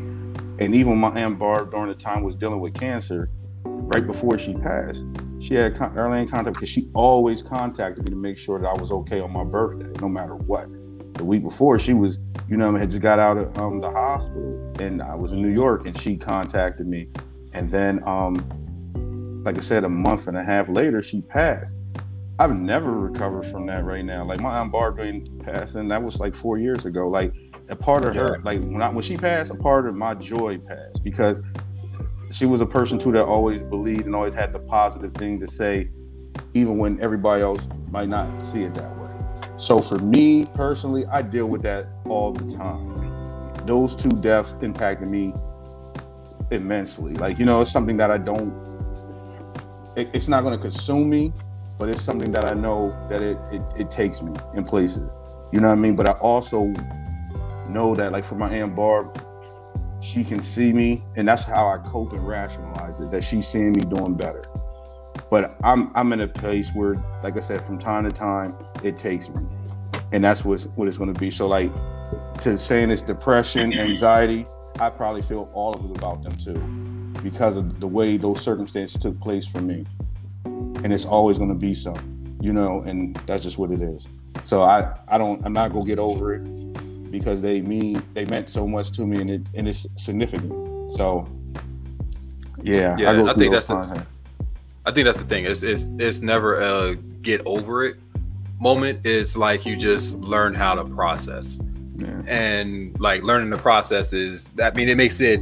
And 0.58 0.74
even 0.74 0.98
my 0.98 1.08
aunt 1.10 1.38
Barb 1.38 1.70
during 1.70 1.88
the 1.88 1.94
time 1.94 2.22
was 2.22 2.34
dealing 2.34 2.60
with 2.60 2.74
cancer, 2.74 3.30
right 3.64 4.06
before 4.06 4.38
she 4.38 4.54
passed, 4.54 5.02
she 5.40 5.54
had 5.54 5.72
in 5.72 6.28
contact 6.28 6.54
because 6.54 6.68
she 6.68 6.88
always 6.94 7.42
contacted 7.42 8.04
me 8.04 8.10
to 8.10 8.16
make 8.16 8.36
sure 8.36 8.58
that 8.58 8.68
I 8.68 8.74
was 8.74 8.90
okay 8.90 9.20
on 9.20 9.32
my 9.32 9.44
birthday, 9.44 9.92
no 10.00 10.08
matter 10.08 10.34
what. 10.34 10.68
The 11.16 11.24
week 11.24 11.42
before, 11.42 11.78
she 11.78 11.94
was, 11.94 12.18
you 12.48 12.56
know, 12.56 12.74
had 12.74 12.90
just 12.90 13.02
got 13.02 13.18
out 13.18 13.38
of 13.38 13.56
um, 13.58 13.80
the 13.80 13.90
hospital, 13.90 14.72
and 14.80 15.02
I 15.02 15.14
was 15.14 15.32
in 15.32 15.40
New 15.40 15.52
York, 15.52 15.86
and 15.86 15.98
she 15.98 16.16
contacted 16.16 16.86
me, 16.86 17.08
and 17.52 17.70
then, 17.70 18.02
um, 18.06 19.42
like 19.44 19.56
I 19.56 19.60
said, 19.60 19.84
a 19.84 19.88
month 19.88 20.26
and 20.26 20.36
a 20.36 20.44
half 20.44 20.68
later, 20.68 21.02
she 21.02 21.22
passed. 21.22 21.74
I've 22.38 22.54
never 22.54 22.92
recovered 22.92 23.46
from 23.46 23.66
that 23.66 23.84
right 23.84 24.04
now. 24.04 24.24
Like 24.24 24.40
my 24.40 24.58
aunt 24.58 24.70
Barbara 24.70 25.20
passed, 25.42 25.74
and 25.74 25.90
that 25.90 26.02
was 26.02 26.20
like 26.20 26.36
four 26.36 26.58
years 26.58 26.84
ago. 26.84 27.08
Like 27.08 27.32
a 27.70 27.76
part 27.76 28.04
of 28.04 28.14
her, 28.14 28.40
like 28.44 28.60
when 28.60 28.82
I, 28.82 28.90
when 28.90 29.02
she 29.02 29.16
passed, 29.16 29.50
a 29.50 29.54
part 29.54 29.86
of 29.86 29.94
my 29.94 30.14
joy 30.14 30.58
passed 30.58 31.02
because 31.02 31.40
she 32.32 32.44
was 32.44 32.60
a 32.60 32.66
person 32.66 32.98
too 32.98 33.12
that 33.12 33.24
always 33.24 33.62
believed 33.62 34.04
and 34.04 34.14
always 34.14 34.34
had 34.34 34.52
the 34.52 34.58
positive 34.58 35.14
thing 35.14 35.40
to 35.40 35.48
say, 35.48 35.88
even 36.52 36.76
when 36.76 37.00
everybody 37.00 37.42
else 37.42 37.66
might 37.90 38.08
not 38.08 38.42
see 38.42 38.64
it 38.64 38.74
that 38.74 38.90
way. 38.90 38.95
So 39.56 39.80
for 39.80 39.98
me 39.98 40.46
personally, 40.54 41.06
I 41.06 41.22
deal 41.22 41.46
with 41.46 41.62
that 41.62 41.86
all 42.06 42.32
the 42.32 42.54
time. 42.56 43.66
Those 43.66 43.96
two 43.96 44.10
deaths 44.10 44.54
impacted 44.60 45.08
me 45.08 45.32
immensely. 46.50 47.14
Like 47.14 47.38
you 47.38 47.46
know, 47.46 47.62
it's 47.62 47.72
something 47.72 47.96
that 47.96 48.10
I 48.10 48.18
don't. 48.18 48.54
It, 49.96 50.10
it's 50.12 50.28
not 50.28 50.42
going 50.42 50.52
to 50.52 50.60
consume 50.60 51.08
me, 51.08 51.32
but 51.78 51.88
it's 51.88 52.02
something 52.02 52.32
that 52.32 52.44
I 52.44 52.54
know 52.54 52.94
that 53.08 53.22
it, 53.22 53.38
it 53.50 53.62
it 53.76 53.90
takes 53.90 54.20
me 54.20 54.32
in 54.54 54.64
places. 54.64 55.16
You 55.52 55.60
know 55.60 55.68
what 55.68 55.74
I 55.74 55.80
mean? 55.80 55.96
But 55.96 56.08
I 56.08 56.12
also 56.12 56.66
know 57.68 57.94
that, 57.94 58.12
like 58.12 58.24
for 58.24 58.34
my 58.34 58.50
aunt 58.50 58.76
Barb, 58.76 59.22
she 60.00 60.22
can 60.22 60.42
see 60.42 60.72
me, 60.72 61.02
and 61.16 61.26
that's 61.26 61.44
how 61.44 61.66
I 61.66 61.78
cope 61.78 62.12
and 62.12 62.26
rationalize 62.26 63.00
it. 63.00 63.10
That 63.10 63.24
she's 63.24 63.48
seeing 63.48 63.72
me 63.72 63.80
doing 63.80 64.14
better. 64.14 64.44
But 65.30 65.56
I'm 65.64 65.90
I'm 65.94 66.12
in 66.12 66.20
a 66.20 66.28
place 66.28 66.70
where, 66.70 66.94
like 67.22 67.36
I 67.36 67.40
said, 67.40 67.64
from 67.66 67.78
time 67.78 68.04
to 68.04 68.12
time, 68.12 68.54
it 68.84 68.98
takes 68.98 69.28
me, 69.28 69.44
and 70.12 70.22
that's 70.22 70.44
what's 70.44 70.64
what 70.76 70.86
it's 70.88 70.98
going 70.98 71.12
to 71.12 71.18
be. 71.18 71.30
So 71.30 71.48
like 71.48 71.72
to 72.42 72.56
saying 72.56 72.90
it's 72.90 73.02
depression, 73.02 73.70
mm-hmm. 73.70 73.80
anxiety, 73.80 74.46
I 74.78 74.90
probably 74.90 75.22
feel 75.22 75.50
all 75.52 75.74
of 75.74 75.84
it 75.84 75.96
about 75.96 76.22
them 76.22 76.36
too, 76.36 76.58
because 77.22 77.56
of 77.56 77.80
the 77.80 77.88
way 77.88 78.16
those 78.16 78.40
circumstances 78.40 79.00
took 79.00 79.18
place 79.20 79.46
for 79.46 79.60
me, 79.60 79.84
and 80.44 80.92
it's 80.92 81.04
always 81.04 81.38
going 81.38 81.50
to 81.50 81.56
be 81.56 81.74
so, 81.74 81.96
you 82.40 82.52
know, 82.52 82.82
and 82.82 83.16
that's 83.26 83.42
just 83.42 83.58
what 83.58 83.72
it 83.72 83.82
is. 83.82 84.08
So 84.44 84.62
I 84.62 84.96
I 85.08 85.18
don't 85.18 85.44
I'm 85.44 85.52
not 85.52 85.72
gonna 85.72 85.84
get 85.84 85.98
over 85.98 86.34
it 86.34 87.10
because 87.10 87.40
they 87.40 87.62
mean 87.62 88.02
they 88.14 88.24
meant 88.26 88.48
so 88.48 88.66
much 88.66 88.92
to 88.92 89.06
me 89.06 89.20
and 89.20 89.30
it 89.30 89.42
and 89.54 89.66
it's 89.66 89.86
significant. 89.96 90.52
So 90.92 91.26
yeah, 92.62 92.96
Yeah, 92.98 93.16
go 93.16 93.28
I 93.28 93.34
think 93.34 93.52
that's 93.52 93.66
the-. 93.66 94.06
I 94.86 94.92
think 94.92 95.04
that's 95.04 95.20
the 95.20 95.26
thing. 95.26 95.44
It's 95.44 95.62
it's 95.62 95.90
it's 95.98 96.20
never 96.20 96.60
a 96.60 96.94
get 96.94 97.42
over 97.44 97.84
it 97.84 97.96
moment. 98.60 99.00
It's 99.04 99.36
like 99.36 99.66
you 99.66 99.76
just 99.76 100.18
learn 100.20 100.54
how 100.54 100.74
to 100.74 100.84
process. 100.84 101.58
Yeah. 101.96 102.22
And 102.26 102.98
like 103.00 103.22
learning 103.22 103.50
the 103.50 103.58
process 103.58 104.12
is 104.12 104.50
I 104.62 104.70
mean 104.70 104.88
it 104.88 104.96
makes 104.96 105.20
it 105.20 105.40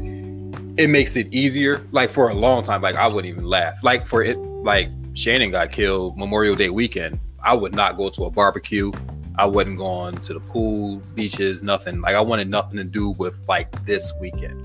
it 0.78 0.88
makes 0.88 1.16
it 1.16 1.32
easier. 1.32 1.86
Like 1.92 2.10
for 2.10 2.30
a 2.30 2.34
long 2.34 2.62
time, 2.62 2.80
like 2.80 2.96
I 2.96 3.06
wouldn't 3.06 3.30
even 3.30 3.44
laugh. 3.44 3.82
Like 3.82 4.06
for 4.06 4.22
it, 4.22 4.38
like 4.38 4.88
Shannon 5.12 5.50
got 5.50 5.72
killed 5.72 6.18
Memorial 6.18 6.56
Day 6.56 6.70
weekend. 6.70 7.20
I 7.42 7.54
would 7.54 7.74
not 7.74 7.96
go 7.96 8.08
to 8.10 8.24
a 8.24 8.30
barbecue. 8.30 8.90
I 9.36 9.44
wasn't 9.46 9.78
going 9.78 10.16
to 10.16 10.34
the 10.34 10.40
pool, 10.40 11.02
beaches, 11.14 11.62
nothing. 11.62 12.00
Like 12.00 12.14
I 12.14 12.20
wanted 12.20 12.48
nothing 12.48 12.76
to 12.78 12.84
do 12.84 13.10
with 13.10 13.36
like 13.46 13.84
this 13.84 14.12
weekend. 14.20 14.62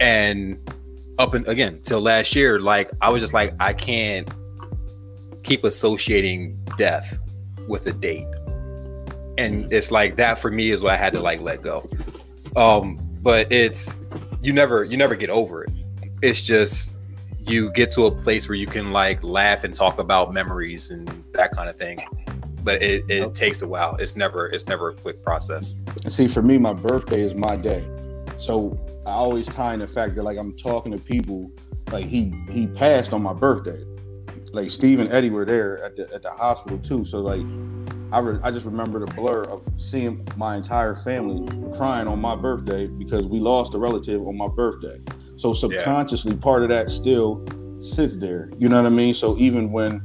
And 0.00 0.58
up 1.18 1.34
and 1.34 1.46
again 1.48 1.80
till 1.82 2.00
last 2.00 2.34
year, 2.34 2.60
like 2.60 2.90
I 3.00 3.10
was 3.10 3.22
just 3.22 3.32
like 3.32 3.54
I 3.60 3.72
can't 3.72 4.28
keep 5.42 5.64
associating 5.64 6.58
death 6.76 7.18
with 7.66 7.86
a 7.86 7.92
date. 7.92 8.26
And 9.36 9.72
it's 9.72 9.90
like 9.90 10.16
that 10.16 10.38
for 10.38 10.50
me 10.50 10.70
is 10.70 10.82
what 10.82 10.92
I 10.92 10.96
had 10.96 11.12
to 11.12 11.20
like 11.20 11.40
let 11.40 11.62
go. 11.62 11.88
Um, 12.56 12.98
but 13.20 13.50
it's 13.52 13.94
you 14.40 14.52
never 14.52 14.84
you 14.84 14.96
never 14.96 15.14
get 15.14 15.30
over 15.30 15.64
it. 15.64 15.70
It's 16.22 16.42
just 16.42 16.94
you 17.38 17.72
get 17.72 17.90
to 17.90 18.06
a 18.06 18.10
place 18.10 18.48
where 18.48 18.56
you 18.56 18.66
can 18.66 18.92
like 18.92 19.22
laugh 19.22 19.64
and 19.64 19.72
talk 19.72 19.98
about 19.98 20.32
memories 20.32 20.90
and 20.90 21.24
that 21.32 21.52
kind 21.52 21.68
of 21.68 21.76
thing. 21.76 22.04
But 22.62 22.82
it, 22.82 23.04
it 23.08 23.34
takes 23.34 23.62
a 23.62 23.68
while. 23.68 23.96
It's 23.96 24.16
never 24.16 24.48
it's 24.48 24.66
never 24.66 24.90
a 24.90 24.94
quick 24.94 25.22
process. 25.22 25.74
See, 26.08 26.28
for 26.28 26.42
me, 26.42 26.58
my 26.58 26.72
birthday 26.72 27.22
is 27.22 27.34
my 27.34 27.56
day. 27.56 27.88
So 28.38 28.78
I 29.04 29.10
always 29.10 29.46
tie 29.46 29.74
in 29.74 29.80
the 29.80 29.88
fact 29.88 30.14
that 30.14 30.22
like 30.22 30.38
I'm 30.38 30.56
talking 30.56 30.92
to 30.92 30.98
people, 30.98 31.50
like 31.90 32.06
he 32.06 32.32
he 32.50 32.68
passed 32.68 33.12
on 33.12 33.22
my 33.22 33.34
birthday. 33.34 33.84
Like 34.52 34.70
Steve 34.70 35.00
and 35.00 35.12
Eddie 35.12 35.30
were 35.30 35.44
there 35.44 35.82
at 35.84 35.96
the 35.96 36.12
at 36.14 36.22
the 36.22 36.30
hospital 36.30 36.78
too. 36.78 37.04
So 37.04 37.18
like 37.18 37.44
I 38.12 38.20
re- 38.20 38.40
I 38.42 38.52
just 38.52 38.64
remember 38.64 39.04
the 39.04 39.12
blur 39.12 39.42
of 39.44 39.68
seeing 39.76 40.26
my 40.36 40.56
entire 40.56 40.94
family 40.94 41.46
crying 41.76 42.06
on 42.06 42.20
my 42.20 42.36
birthday 42.36 42.86
because 42.86 43.26
we 43.26 43.40
lost 43.40 43.74
a 43.74 43.78
relative 43.78 44.26
on 44.26 44.36
my 44.36 44.48
birthday. 44.48 45.00
So 45.36 45.52
subconsciously, 45.52 46.36
part 46.36 46.62
of 46.62 46.68
that 46.68 46.90
still 46.90 47.44
sits 47.80 48.16
there. 48.16 48.50
You 48.58 48.68
know 48.68 48.80
what 48.80 48.86
I 48.86 48.94
mean? 48.94 49.14
So 49.14 49.36
even 49.36 49.72
when 49.72 50.00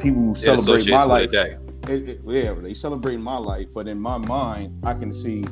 people 0.00 0.32
It 0.32 0.38
celebrate 0.38 0.88
my 0.88 1.04
life, 1.04 1.32
it, 1.32 1.50
it, 1.88 2.20
yeah, 2.26 2.52
they 2.54 2.74
celebrate 2.74 3.16
my 3.18 3.38
life, 3.38 3.68
but 3.72 3.88
in 3.88 4.00
my 4.00 4.18
mind, 4.18 4.84
I 4.84 4.94
can 4.94 5.14
see 5.14 5.44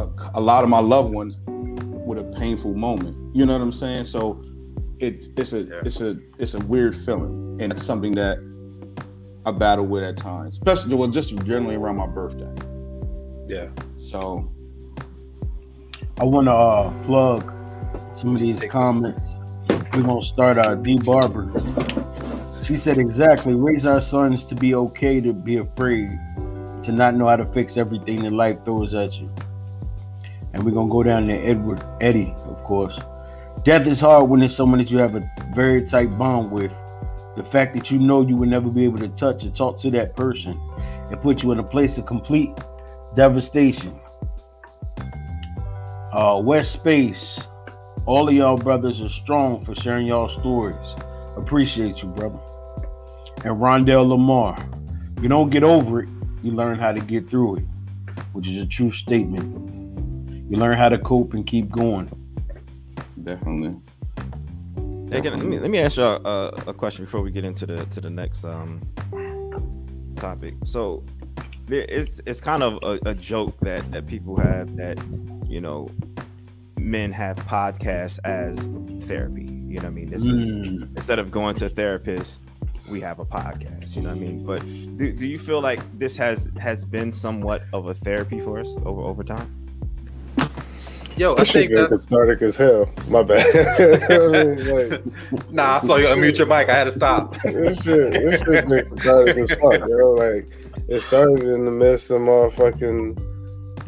a, 0.00 0.08
a 0.34 0.40
lot 0.40 0.64
of 0.64 0.70
my 0.70 0.80
loved 0.80 1.12
ones 1.12 1.38
with 1.46 2.18
a 2.18 2.24
painful 2.38 2.74
moment. 2.74 3.16
You 3.36 3.46
know 3.46 3.52
what 3.52 3.62
I'm 3.62 3.72
saying? 3.72 4.06
So 4.06 4.42
it 4.98 5.28
it's 5.36 5.52
a 5.52 5.64
Yeah. 5.64 5.80
it's 5.84 6.00
a 6.00 6.18
it's 6.38 6.54
a 6.54 6.60
weird 6.60 6.96
feeling, 6.96 7.58
and 7.60 7.72
it's 7.72 7.84
something 7.84 8.12
that 8.12 8.38
I 9.46 9.52
battle 9.52 9.86
with 9.86 10.02
at 10.02 10.16
times, 10.16 10.54
especially 10.54 10.94
well, 10.94 11.08
just 11.08 11.36
generally 11.44 11.76
around 11.76 11.96
my 11.96 12.06
birthday. 12.06 12.50
Yeah. 13.46 13.68
So 13.96 14.50
I 16.20 16.24
want 16.24 16.46
to 16.46 16.52
uh, 16.52 17.04
plug 17.04 17.52
some 18.20 18.34
of 18.34 18.40
these 18.40 18.60
comments. 18.70 19.20
We're 19.94 20.02
gonna 20.02 20.24
start 20.24 20.58
our 20.58 20.76
D 20.76 20.98
Barber. 20.98 21.48
She 22.64 22.76
said 22.78 22.98
exactly. 22.98 23.54
Raise 23.54 23.86
our 23.86 24.00
sons 24.00 24.44
to 24.46 24.54
be 24.54 24.74
okay 24.74 25.20
to 25.20 25.32
be 25.32 25.56
afraid, 25.56 26.10
to 26.84 26.92
not 26.92 27.14
know 27.14 27.26
how 27.26 27.36
to 27.36 27.46
fix 27.46 27.76
everything 27.76 28.22
that 28.24 28.32
life 28.32 28.58
throws 28.64 28.92
at 28.94 29.12
you. 29.14 29.30
And 30.52 30.64
we're 30.64 30.72
gonna 30.72 30.90
go 30.90 31.02
down 31.02 31.26
to 31.28 31.34
Edward 31.34 31.82
Eddie, 32.00 32.34
of 32.44 32.62
course. 32.64 32.98
Death 33.64 33.86
is 33.86 34.00
hard 34.00 34.28
when 34.28 34.42
it's 34.42 34.54
someone 34.54 34.78
that 34.78 34.90
you 34.90 34.98
have 34.98 35.14
a 35.14 35.30
very 35.54 35.86
tight 35.86 36.16
bond 36.16 36.50
with. 36.50 36.72
The 37.36 37.44
fact 37.44 37.76
that 37.76 37.90
you 37.90 37.98
know 37.98 38.22
you 38.22 38.36
will 38.36 38.48
never 38.48 38.68
be 38.68 38.84
able 38.84 38.98
to 38.98 39.08
touch 39.08 39.44
or 39.44 39.50
talk 39.50 39.80
to 39.82 39.90
that 39.92 40.16
person, 40.16 40.60
it 41.10 41.20
puts 41.22 41.42
you 41.42 41.52
in 41.52 41.58
a 41.58 41.62
place 41.62 41.98
of 41.98 42.06
complete 42.06 42.50
devastation. 43.14 43.98
Uh, 46.12 46.40
West 46.42 46.72
Space, 46.72 47.38
all 48.06 48.28
of 48.28 48.34
y'all 48.34 48.56
brothers 48.56 49.00
are 49.00 49.10
strong 49.10 49.64
for 49.64 49.74
sharing 49.74 50.06
y'all 50.06 50.30
stories. 50.40 50.76
Appreciate 51.36 51.98
you, 51.98 52.08
brother. 52.08 52.38
And 53.44 53.60
Rondell 53.60 54.08
Lamar, 54.08 54.56
you 55.20 55.28
don't 55.28 55.50
get 55.50 55.62
over 55.62 56.00
it, 56.00 56.08
you 56.42 56.52
learn 56.52 56.78
how 56.78 56.92
to 56.92 57.00
get 57.00 57.28
through 57.28 57.56
it, 57.56 57.64
which 58.32 58.48
is 58.48 58.62
a 58.62 58.66
true 58.66 58.92
statement. 58.92 59.77
You 60.48 60.56
learn 60.56 60.76
how 60.78 60.88
to 60.88 60.98
cope 60.98 61.34
and 61.34 61.46
keep 61.46 61.70
going. 61.70 62.08
definitely. 63.22 63.76
Hey, 65.10 65.22
can- 65.22 65.38
let 65.38 65.46
me 65.46 65.58
let 65.58 65.70
me 65.70 65.78
ask 65.78 65.96
you 65.96 66.02
a, 66.02 66.16
a, 66.24 66.48
a 66.68 66.74
question 66.74 67.04
before 67.04 67.22
we 67.22 67.30
get 67.30 67.44
into 67.44 67.64
the 67.66 67.84
to 67.86 68.00
the 68.00 68.10
next 68.10 68.44
um 68.44 68.80
topic. 70.16 70.54
So 70.64 71.02
there 71.66 71.84
it's 71.88 72.20
it's 72.26 72.40
kind 72.40 72.62
of 72.62 72.78
a, 72.82 73.10
a 73.10 73.14
joke 73.14 73.58
that 73.60 73.90
that 73.92 74.06
people 74.06 74.36
have 74.38 74.76
that 74.76 74.98
you 75.46 75.60
know 75.60 75.88
men 76.78 77.12
have 77.12 77.36
podcasts 77.36 78.18
as 78.24 78.58
therapy. 79.06 79.42
You 79.44 79.76
know 79.80 79.82
what 79.82 79.84
I 79.84 79.90
mean? 79.90 80.06
This 80.10 80.22
is 80.22 80.30
Mm. 80.30 80.96
instead 80.96 81.18
of 81.18 81.30
going 81.30 81.54
to 81.56 81.66
a 81.66 81.68
therapist, 81.70 82.42
we 82.88 83.00
have 83.02 83.18
a 83.18 83.24
podcast. 83.24 83.94
You 83.96 84.02
know 84.02 84.08
what 84.10 84.16
I 84.16 84.20
mean? 84.20 84.44
But 84.46 84.60
do, 84.62 85.12
do 85.12 85.26
you 85.26 85.38
feel 85.38 85.60
like 85.60 85.80
this 85.98 86.16
has 86.16 86.48
has 86.58 86.84
been 86.84 87.12
somewhat 87.12 87.62
of 87.72 87.86
a 87.86 87.94
therapy 87.94 88.40
for 88.40 88.58
us 88.60 88.68
over 88.84 89.00
over 89.02 89.22
time? 89.24 89.54
Yo, 91.18 91.34
I 91.36 91.42
think 91.42 91.74
that's 91.74 92.04
cathartic 92.04 92.42
as 92.42 92.56
hell. 92.56 92.88
My 93.08 93.24
bad. 93.24 93.44
I 94.10 94.28
mean, 94.28 94.90
like, 94.90 95.50
nah. 95.50 95.76
I 95.76 95.78
saw 95.80 95.96
you 95.96 96.06
unmute 96.06 96.38
your 96.38 96.46
mic. 96.46 96.68
I 96.68 96.76
had 96.76 96.84
to 96.84 96.92
stop. 96.92 97.34
this 97.42 97.82
shit, 97.82 98.12
this 98.12 98.40
shit 98.40 98.68
been 98.68 98.88
cathartic 98.90 99.36
as 99.36 99.50
fuck, 99.50 99.80
yo. 99.88 100.10
Like, 100.12 100.48
it 100.88 101.02
started 101.02 101.42
in 101.42 101.64
the 101.64 101.72
midst 101.72 102.10
of 102.10 102.20
motherfucking. 102.20 103.18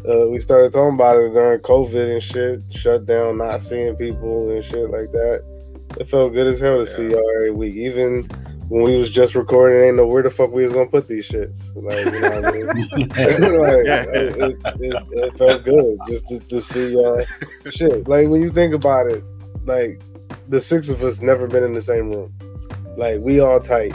Uh, 0.05 0.27
we 0.27 0.41
started 0.41 0.73
talking 0.73 0.95
about 0.95 1.15
it 1.17 1.33
during 1.33 1.59
COVID 1.61 2.13
and 2.13 2.21
shit, 2.21 2.61
shut 2.69 3.05
down, 3.05 3.37
not 3.37 3.61
seeing 3.61 3.95
people 3.95 4.49
and 4.49 4.65
shit 4.65 4.89
like 4.89 5.11
that. 5.11 5.43
It 5.99 6.09
felt 6.09 6.33
good 6.33 6.47
as 6.47 6.59
hell 6.59 6.79
to 6.79 6.87
see 6.87 7.03
y'all 7.03 7.31
every 7.37 7.51
week. 7.51 7.75
Even 7.75 8.27
when 8.71 8.83
we 8.83 8.95
was 8.95 9.09
just 9.09 9.35
recording, 9.35 9.85
ain't 9.85 9.97
know 9.97 10.05
where 10.07 10.23
the 10.23 10.29
fuck 10.29 10.49
we 10.51 10.63
was 10.63 10.71
gonna 10.71 10.85
put 10.89 11.05
these 11.05 11.27
shits. 11.27 11.75
Like, 11.75 12.05
you 12.05 12.21
know 12.21 12.41
what 12.41 12.45
I 12.45 12.51
mean? 12.51 12.67
like, 13.59 13.85
Yeah. 13.85 14.05
it, 14.13 14.37
it, 14.37 14.57
it, 14.79 15.03
it 15.11 15.37
felt 15.37 15.65
good 15.65 15.97
just 16.07 16.25
to, 16.29 16.39
to 16.39 16.61
see 16.61 16.93
y'all. 16.93 17.21
Shit, 17.69 18.07
like 18.07 18.29
when 18.29 18.41
you 18.41 18.49
think 18.49 18.73
about 18.73 19.07
it, 19.07 19.25
like 19.65 20.01
the 20.47 20.61
six 20.61 20.87
of 20.87 21.03
us 21.03 21.21
never 21.21 21.47
been 21.47 21.65
in 21.65 21.73
the 21.73 21.81
same 21.81 22.11
room. 22.11 22.33
Like 22.95 23.19
we 23.19 23.41
all 23.41 23.59
tight, 23.59 23.93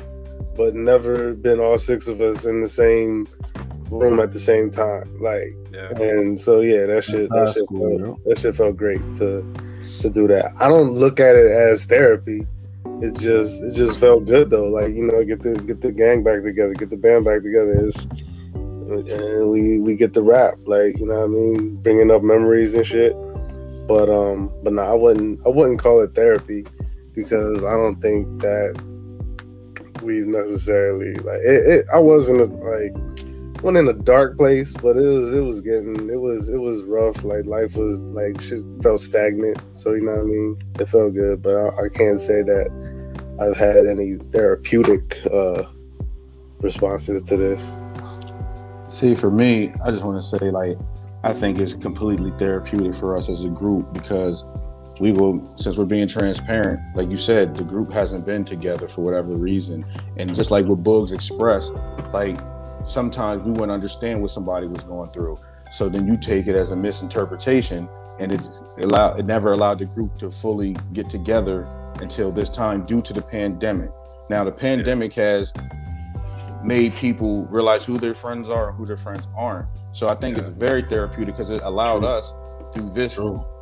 but 0.56 0.74
never 0.74 1.32
been 1.32 1.58
all 1.58 1.78
six 1.78 2.06
of 2.06 2.20
us 2.20 2.44
in 2.44 2.60
the 2.60 2.68
same 2.68 3.26
room 3.90 4.20
at 4.20 4.34
the 4.34 4.38
same 4.40 4.70
time. 4.70 5.10
Like, 5.22 5.48
Yeah. 5.72 5.88
and 5.98 6.38
so 6.38 6.60
yeah, 6.60 6.84
that 6.84 7.02
shit, 7.02 7.30
that 7.30 7.52
shit, 7.54 7.64
cool, 7.70 7.98
felt, 7.98 8.24
that 8.26 8.38
shit 8.40 8.54
felt 8.54 8.76
great 8.76 9.00
to 9.16 9.42
to 10.02 10.10
do 10.10 10.26
that. 10.28 10.52
I 10.60 10.68
don't 10.68 10.92
look 10.92 11.18
at 11.18 11.34
it 11.34 11.50
as 11.50 11.86
therapy. 11.86 12.46
It 13.02 13.14
just 13.14 13.62
it 13.62 13.74
just 13.74 13.98
felt 13.98 14.24
good 14.24 14.50
though. 14.50 14.68
Like 14.68 14.94
you 14.94 15.04
know, 15.04 15.22
get 15.24 15.42
the 15.42 15.54
get 15.54 15.80
the 15.80 15.92
gang 15.92 16.22
back 16.22 16.42
together, 16.42 16.72
get 16.74 16.90
the 16.90 16.96
band 16.96 17.24
back 17.24 17.42
together. 17.42 17.86
Is 17.86 18.06
and 18.54 19.50
we 19.50 19.78
we 19.78 19.96
get 19.96 20.14
the 20.14 20.22
rap 20.22 20.54
like 20.66 20.98
you 20.98 21.06
know 21.06 21.16
what 21.16 21.24
I 21.24 21.26
mean, 21.26 21.76
bringing 21.82 22.10
up 22.10 22.22
memories 22.22 22.74
and 22.74 22.86
shit. 22.86 23.12
But 23.86 24.08
um, 24.08 24.50
but 24.62 24.72
no, 24.72 24.82
I 24.82 24.94
wouldn't 24.94 25.44
I 25.44 25.50
wouldn't 25.50 25.78
call 25.78 26.00
it 26.02 26.14
therapy 26.14 26.64
because 27.14 27.62
I 27.64 27.72
don't 27.72 28.00
think 28.00 28.40
that 28.40 28.82
we 30.02 30.20
necessarily 30.20 31.14
like 31.16 31.40
it. 31.42 31.66
it 31.66 31.86
I 31.92 31.98
wasn't 31.98 32.38
like 32.62 33.25
went 33.66 33.76
in 33.76 33.88
a 33.88 33.92
dark 33.92 34.38
place, 34.38 34.72
but 34.74 34.96
it 34.96 35.02
was 35.02 35.34
it 35.34 35.40
was 35.40 35.60
getting 35.60 36.08
it 36.08 36.20
was 36.20 36.48
it 36.48 36.58
was 36.58 36.84
rough. 36.84 37.24
Like 37.24 37.46
life 37.46 37.74
was 37.74 38.00
like 38.02 38.40
shit 38.40 38.62
felt 38.80 39.00
stagnant. 39.00 39.60
So 39.74 39.92
you 39.92 40.02
know 40.02 40.12
what 40.12 40.20
I 40.20 40.24
mean. 40.24 40.62
It 40.78 40.86
felt 40.86 41.14
good, 41.14 41.42
but 41.42 41.56
I, 41.56 41.86
I 41.86 41.88
can't 41.92 42.20
say 42.20 42.42
that 42.42 42.70
I've 43.42 43.56
had 43.56 43.84
any 43.86 44.18
therapeutic 44.30 45.20
uh 45.26 45.64
responses 46.60 47.24
to 47.24 47.36
this. 47.36 47.80
See, 48.88 49.16
for 49.16 49.32
me, 49.32 49.72
I 49.84 49.90
just 49.90 50.04
want 50.04 50.22
to 50.22 50.26
say, 50.26 50.50
like, 50.50 50.78
I 51.24 51.32
think 51.34 51.58
it's 51.58 51.74
completely 51.74 52.30
therapeutic 52.38 52.94
for 52.94 53.16
us 53.16 53.28
as 53.28 53.42
a 53.42 53.48
group 53.48 53.92
because 53.92 54.44
we 55.00 55.10
will, 55.10 55.54
since 55.58 55.76
we're 55.76 55.84
being 55.86 56.06
transparent, 56.06 56.80
like 56.94 57.10
you 57.10 57.16
said, 57.16 57.56
the 57.56 57.64
group 57.64 57.92
hasn't 57.92 58.24
been 58.24 58.44
together 58.44 58.86
for 58.86 59.02
whatever 59.02 59.34
reason. 59.34 59.84
And 60.16 60.34
just 60.36 60.52
like 60.52 60.66
what 60.66 60.84
Bugs 60.84 61.10
expressed, 61.10 61.72
like, 62.14 62.38
sometimes 62.86 63.42
we 63.44 63.50
wouldn't 63.50 63.72
understand 63.72 64.20
what 64.20 64.30
somebody 64.30 64.66
was 64.66 64.82
going 64.84 65.10
through. 65.10 65.38
So 65.72 65.88
then 65.88 66.06
you 66.06 66.16
take 66.16 66.46
it 66.46 66.54
as 66.54 66.70
a 66.70 66.76
misinterpretation, 66.76 67.88
and 68.18 68.32
it 68.32 68.40
allowed, 68.78 69.18
it 69.18 69.26
never 69.26 69.52
allowed 69.52 69.78
the 69.80 69.86
group 69.86 70.16
to 70.18 70.30
fully 70.30 70.76
get 70.92 71.10
together 71.10 71.64
until 72.00 72.30
this 72.32 72.48
time 72.48 72.84
due 72.84 73.02
to 73.02 73.12
the 73.12 73.22
pandemic. 73.22 73.90
Now, 74.30 74.44
the 74.44 74.52
pandemic 74.52 75.12
has 75.14 75.52
made 76.64 76.94
people 76.96 77.44
realize 77.46 77.84
who 77.84 77.98
their 77.98 78.14
friends 78.14 78.48
are 78.48 78.70
and 78.70 78.78
who 78.78 78.86
their 78.86 78.96
friends 78.96 79.26
aren't. 79.36 79.68
So 79.92 80.08
I 80.08 80.14
think 80.14 80.36
it's 80.36 80.48
very 80.48 80.82
therapeutic 80.82 81.36
because 81.36 81.50
it 81.50 81.62
allowed 81.62 82.04
us 82.04 82.32
through 82.72 82.90
this 82.90 83.16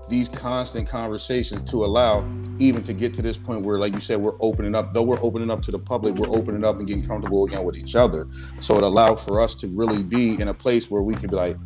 these 0.09 0.29
constant 0.29 0.89
conversations 0.89 1.69
to 1.71 1.85
allow 1.85 2.25
even 2.59 2.83
to 2.85 2.93
get 2.93 3.15
to 3.15 3.23
this 3.23 3.37
point 3.37 3.63
where 3.63 3.79
like 3.79 3.95
you 3.95 4.01
said 4.01 4.21
we're 4.21 4.37
opening 4.41 4.75
up 4.75 4.93
though 4.93 5.03
we're 5.03 5.21
opening 5.23 5.51
up 5.51 5.63
to 5.63 5.71
the 5.71 5.79
public 5.79 6.15
we're 6.15 6.37
opening 6.37 6.65
up 6.65 6.79
and 6.79 6.87
getting 6.87 7.07
comfortable 7.07 7.45
again 7.47 7.65
with 7.65 7.77
each 7.77 7.97
other 7.97 8.29
so 8.61 8.77
it 8.77 8.83
allowed 8.83 9.17
for 9.17 9.41
us 9.41 9.55
to 9.55 9.67
really 9.69 10.03
be 10.03 10.41
in 10.41 10.49
a 10.49 10.55
place 10.55 10.91
where 10.91 11.03
we 11.03 11.15
could 11.15 11.31
be 11.31 11.37
like 11.37 11.57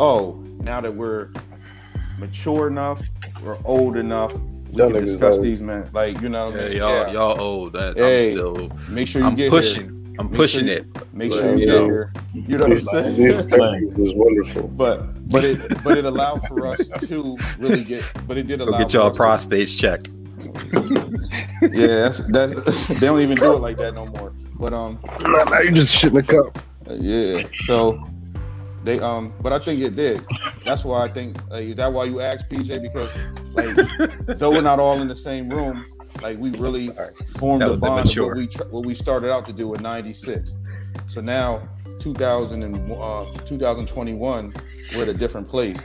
oh 0.00 0.32
now 0.60 0.80
that 0.80 0.92
we're 0.94 1.30
mature 2.18 2.66
enough, 2.66 3.02
we're 3.42 3.58
old 3.64 3.96
enough. 3.96 4.34
We 4.72 4.78
Y'all 4.82 4.90
can 4.90 5.04
discuss 5.04 5.38
these, 5.38 5.60
man. 5.60 5.88
Like 5.92 6.20
you 6.20 6.28
know, 6.28 6.46
what 6.50 6.54
I 6.60 6.68
mean? 6.68 6.76
y'all, 6.78 7.06
Yeah. 7.06 7.12
y'all 7.12 7.40
old. 7.40 7.72
That, 7.74 7.96
Hey, 7.96 8.28
I'm 8.28 8.32
still. 8.32 8.70
Make 8.88 9.08
sure 9.08 9.22
you 9.22 9.28
I'm 9.28 9.36
get 9.36 9.50
pushing. 9.50 9.88
here. 9.88 9.95
I'm 10.18 10.26
Make 10.30 10.36
pushing 10.36 10.66
sure 10.66 10.74
you- 10.74 10.80
it. 10.80 11.12
Make 11.14 11.32
sure 11.32 11.44
you 11.54 11.58
you 11.60 11.66
get 11.66 11.68
know, 11.74 11.84
here. 11.84 12.12
You 12.32 12.42
know 12.42 12.56
what 12.56 12.62
I'm 12.64 12.70
These 12.70 12.90
saying? 12.90 13.16
these 13.16 13.34
things 13.34 13.98
is 13.98 14.14
wonderful. 14.14 14.68
but 14.68 15.28
but 15.30 15.44
it 15.44 15.82
but 15.84 15.96
it 15.98 16.04
allowed 16.04 16.46
for 16.46 16.66
us 16.66 16.80
to 17.08 17.36
really 17.58 17.84
get. 17.84 18.02
But 18.26 18.36
it 18.38 18.46
did 18.46 18.58
Go 18.60 18.66
allow. 18.66 18.78
get 18.78 18.92
y'all 18.94 19.12
for 19.14 19.26
us 19.26 19.46
to- 19.46 19.66
checked. 19.66 20.10
Yeah, 21.62 22.08
that's, 22.08 22.18
that 22.28 22.96
they 23.00 23.06
don't 23.06 23.20
even 23.20 23.36
do 23.36 23.54
it 23.54 23.60
like 23.60 23.76
that 23.78 23.94
no 23.94 24.06
more. 24.06 24.32
But 24.60 24.72
um, 24.74 24.98
Now, 25.24 25.44
now 25.44 25.60
you 25.60 25.72
just 25.72 25.96
shitting 25.96 26.18
a 26.18 26.22
cup. 26.22 26.62
Uh, 26.88 26.94
yeah. 26.94 27.46
So 27.64 28.04
they 28.84 29.00
um, 29.00 29.32
but 29.40 29.52
I 29.52 29.58
think 29.58 29.80
it 29.82 29.96
did. 29.96 30.24
That's 30.64 30.84
why 30.84 31.04
I 31.04 31.08
think 31.08 31.38
uh, 31.50 31.56
is 31.56 31.74
that 31.76 31.92
why 31.92 32.04
you 32.04 32.20
asked 32.20 32.48
PJ 32.50 32.82
because 32.82 33.10
like 33.54 34.38
though 34.38 34.50
we're 34.50 34.60
not 34.60 34.78
all 34.78 35.00
in 35.00 35.08
the 35.08 35.16
same 35.16 35.48
room, 35.48 35.84
like 36.22 36.38
we 36.38 36.50
really 36.50 36.88
formed 37.38 37.62
That 37.62 37.68
a 37.68 37.72
was 37.72 37.80
bond 37.80 38.08
of 38.08 38.16
what 38.16 38.36
we 38.36 38.46
what 38.70 38.84
we 38.84 38.94
started 38.94 39.30
out 39.30 39.44
to 39.46 39.52
do 39.52 39.74
in 39.74 39.82
'96. 39.82 40.56
So 41.06 41.20
now 41.20 41.68
2000 42.00 42.62
and 42.62 42.92
uh, 42.92 43.24
2021, 43.44 44.54
we're 44.94 45.02
at 45.02 45.08
a 45.08 45.14
different 45.14 45.48
place. 45.48 45.78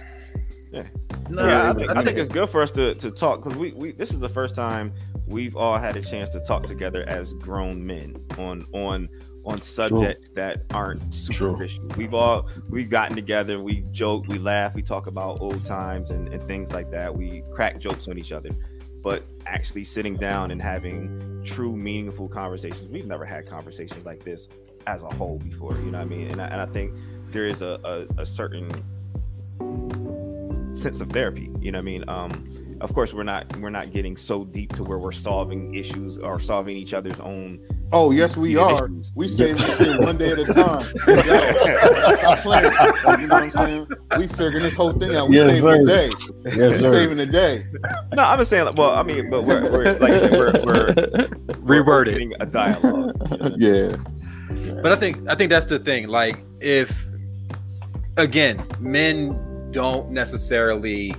No, 1.29 1.47
yeah, 1.47 1.69
I, 1.69 1.73
think, 1.73 1.89
I 1.89 2.03
think 2.03 2.17
it's 2.17 2.29
good 2.29 2.49
for 2.49 2.61
us 2.61 2.71
to, 2.71 2.93
to 2.95 3.11
talk 3.11 3.43
because 3.43 3.57
we, 3.57 3.71
we 3.73 3.91
this 3.93 4.11
is 4.11 4.19
the 4.19 4.29
first 4.29 4.55
time 4.55 4.93
we've 5.27 5.55
all 5.55 5.77
had 5.77 5.95
a 5.95 6.01
chance 6.01 6.31
to 6.31 6.39
talk 6.41 6.63
together 6.63 7.03
as 7.07 7.33
grown 7.35 7.85
men 7.85 8.15
on 8.37 8.65
on 8.73 9.07
on 9.45 9.61
subjects 9.61 10.29
that 10.35 10.63
aren't 10.71 11.13
superficial. 11.13 11.83
We've 11.95 12.13
all 12.13 12.49
we've 12.69 12.89
gotten 12.89 13.15
together, 13.15 13.61
we 13.61 13.85
joke, 13.91 14.27
we 14.27 14.37
laugh, 14.37 14.75
we 14.75 14.81
talk 14.81 15.07
about 15.07 15.41
old 15.41 15.63
times 15.63 16.09
and, 16.09 16.27
and 16.33 16.43
things 16.43 16.73
like 16.73 16.91
that. 16.91 17.15
We 17.15 17.43
crack 17.51 17.79
jokes 17.79 18.07
on 18.07 18.17
each 18.17 18.31
other, 18.31 18.49
but 19.01 19.23
actually 19.45 19.83
sitting 19.83 20.15
down 20.15 20.51
and 20.51 20.61
having 20.61 21.41
true 21.43 21.75
meaningful 21.75 22.27
conversations. 22.27 22.87
We've 22.87 23.07
never 23.07 23.25
had 23.25 23.47
conversations 23.47 24.05
like 24.05 24.23
this 24.23 24.47
as 24.87 25.03
a 25.03 25.09
whole 25.09 25.39
before. 25.39 25.75
You 25.75 25.91
know 25.91 25.97
what 25.97 26.05
I 26.05 26.05
mean? 26.05 26.27
And 26.29 26.41
I, 26.41 26.47
and 26.47 26.61
I 26.61 26.65
think 26.65 26.93
there 27.31 27.47
is 27.47 27.61
a, 27.61 27.79
a, 27.83 28.21
a 28.21 28.25
certain 28.25 28.69
sense 30.73 31.01
of 31.01 31.09
therapy 31.09 31.49
you 31.59 31.71
know 31.71 31.77
what 31.77 31.81
i 31.81 31.85
mean 31.85 32.03
um 32.07 32.77
of 32.81 32.93
course 32.93 33.13
we're 33.13 33.23
not 33.23 33.55
we're 33.57 33.69
not 33.69 33.91
getting 33.91 34.15
so 34.15 34.43
deep 34.45 34.71
to 34.73 34.83
where 34.83 34.97
we're 34.97 35.11
solving 35.11 35.73
issues 35.75 36.17
or 36.17 36.39
solving 36.39 36.75
each 36.77 36.93
other's 36.93 37.19
own 37.19 37.59
Oh 37.93 38.11
yes, 38.11 38.37
we 38.37 38.55
Yeah, 38.55 38.61
are. 38.61 38.89
We 39.15 39.27
save 39.27 39.57
this 39.57 39.77
shit 39.77 39.99
one 39.99 40.17
day 40.17 40.31
at 40.31 40.39
a 40.39 40.45
time. 40.45 40.85
Yo, 41.07 42.15
stop 42.17 42.39
playing. 42.39 42.71
Like, 43.03 43.19
you 43.19 43.27
know 43.27 43.35
what 43.35 43.43
I'm 43.43 43.51
saying? 43.51 43.87
We 44.17 44.27
figuring 44.27 44.63
this 44.63 44.73
whole 44.75 44.93
thing 44.93 45.13
out. 45.15 45.27
We 45.29 45.35
Yes, 45.35 45.47
saving 45.61 45.83
the 45.83 45.85
day. 45.85 46.09
Yes, 46.45 46.71
We 46.77 46.79
sir. 46.83 46.93
saving 46.93 47.17
the 47.17 47.25
day. 47.25 47.65
no 48.15 48.23
i'm 48.23 48.39
just 48.39 48.49
saying 48.49 48.65
like, 48.65 48.75
well 48.77 48.91
i 48.91 49.03
mean 49.03 49.29
but 49.29 49.43
we're, 49.43 49.61
we're 49.71 49.83
like 49.99 50.31
we're, 50.31 50.53
we're, 50.65 50.93
we're 51.65 51.83
Reword 51.83 52.07
it. 52.07 52.11
opening 52.11 52.33
a 52.39 52.45
dialogue 52.45 53.15
you 53.31 53.37
know? 53.37 53.55
yeah. 53.57 54.81
But 54.81 54.91
I 54.91 54.95
think 54.95 55.17
I 55.29 55.35
think 55.35 55.49
that's 55.49 55.65
the 55.65 55.79
thing. 55.79 56.07
Like 56.07 56.43
if 56.59 57.05
again, 58.17 58.65
men 58.79 59.69
don't 59.71 60.11
necessarily 60.11 61.13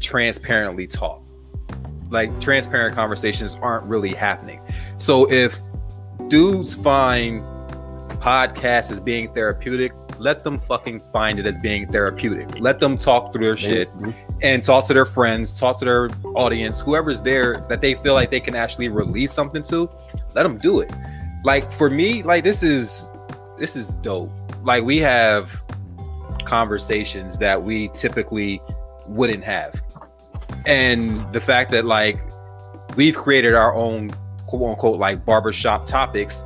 transparently 0.00 0.86
talk. 0.86 1.22
Like 2.10 2.38
transparent 2.40 2.94
conversations 2.94 3.56
aren't 3.62 3.84
really 3.86 4.14
happening. 4.14 4.60
So 4.98 5.30
if 5.30 5.60
dudes 6.28 6.74
find 6.74 7.42
podcasts 8.20 8.90
as 8.90 9.00
being 9.00 9.32
therapeutic, 9.32 9.92
let 10.18 10.44
them 10.44 10.58
fucking 10.58 11.00
find 11.12 11.38
it 11.38 11.46
as 11.46 11.56
being 11.56 11.90
therapeutic. 11.90 12.60
Let 12.60 12.78
them 12.78 12.98
talk 12.98 13.32
through 13.32 13.46
their 13.46 13.56
shit 13.56 13.88
mm-hmm. 13.96 14.10
and 14.42 14.62
talk 14.62 14.86
to 14.88 14.94
their 14.94 15.06
friends, 15.06 15.58
talk 15.58 15.78
to 15.78 15.84
their 15.84 16.10
audience, 16.34 16.80
whoever's 16.80 17.20
there 17.20 17.64
that 17.68 17.80
they 17.80 17.94
feel 17.94 18.14
like 18.14 18.30
they 18.30 18.40
can 18.40 18.54
actually 18.54 18.88
release 18.88 19.32
something 19.32 19.62
to, 19.64 19.90
let 20.34 20.42
them 20.42 20.58
do 20.58 20.80
it. 20.80 20.92
Like 21.42 21.72
for 21.72 21.88
me, 21.88 22.22
like 22.22 22.44
this 22.44 22.62
is 22.62 23.14
this 23.58 23.76
is 23.76 23.94
dope. 23.94 24.30
Like 24.62 24.84
we 24.84 24.98
have 24.98 25.62
conversations 26.44 27.38
that 27.38 27.62
we 27.62 27.88
typically 27.88 28.60
wouldn't 29.06 29.44
have. 29.44 29.82
And 30.66 31.32
the 31.32 31.40
fact 31.40 31.70
that 31.70 31.86
like 31.86 32.20
we've 32.96 33.16
created 33.16 33.54
our 33.54 33.74
own 33.74 34.10
quote 34.50 34.70
unquote 34.70 34.98
like 34.98 35.24
barbershop 35.24 35.86
topics 35.86 36.44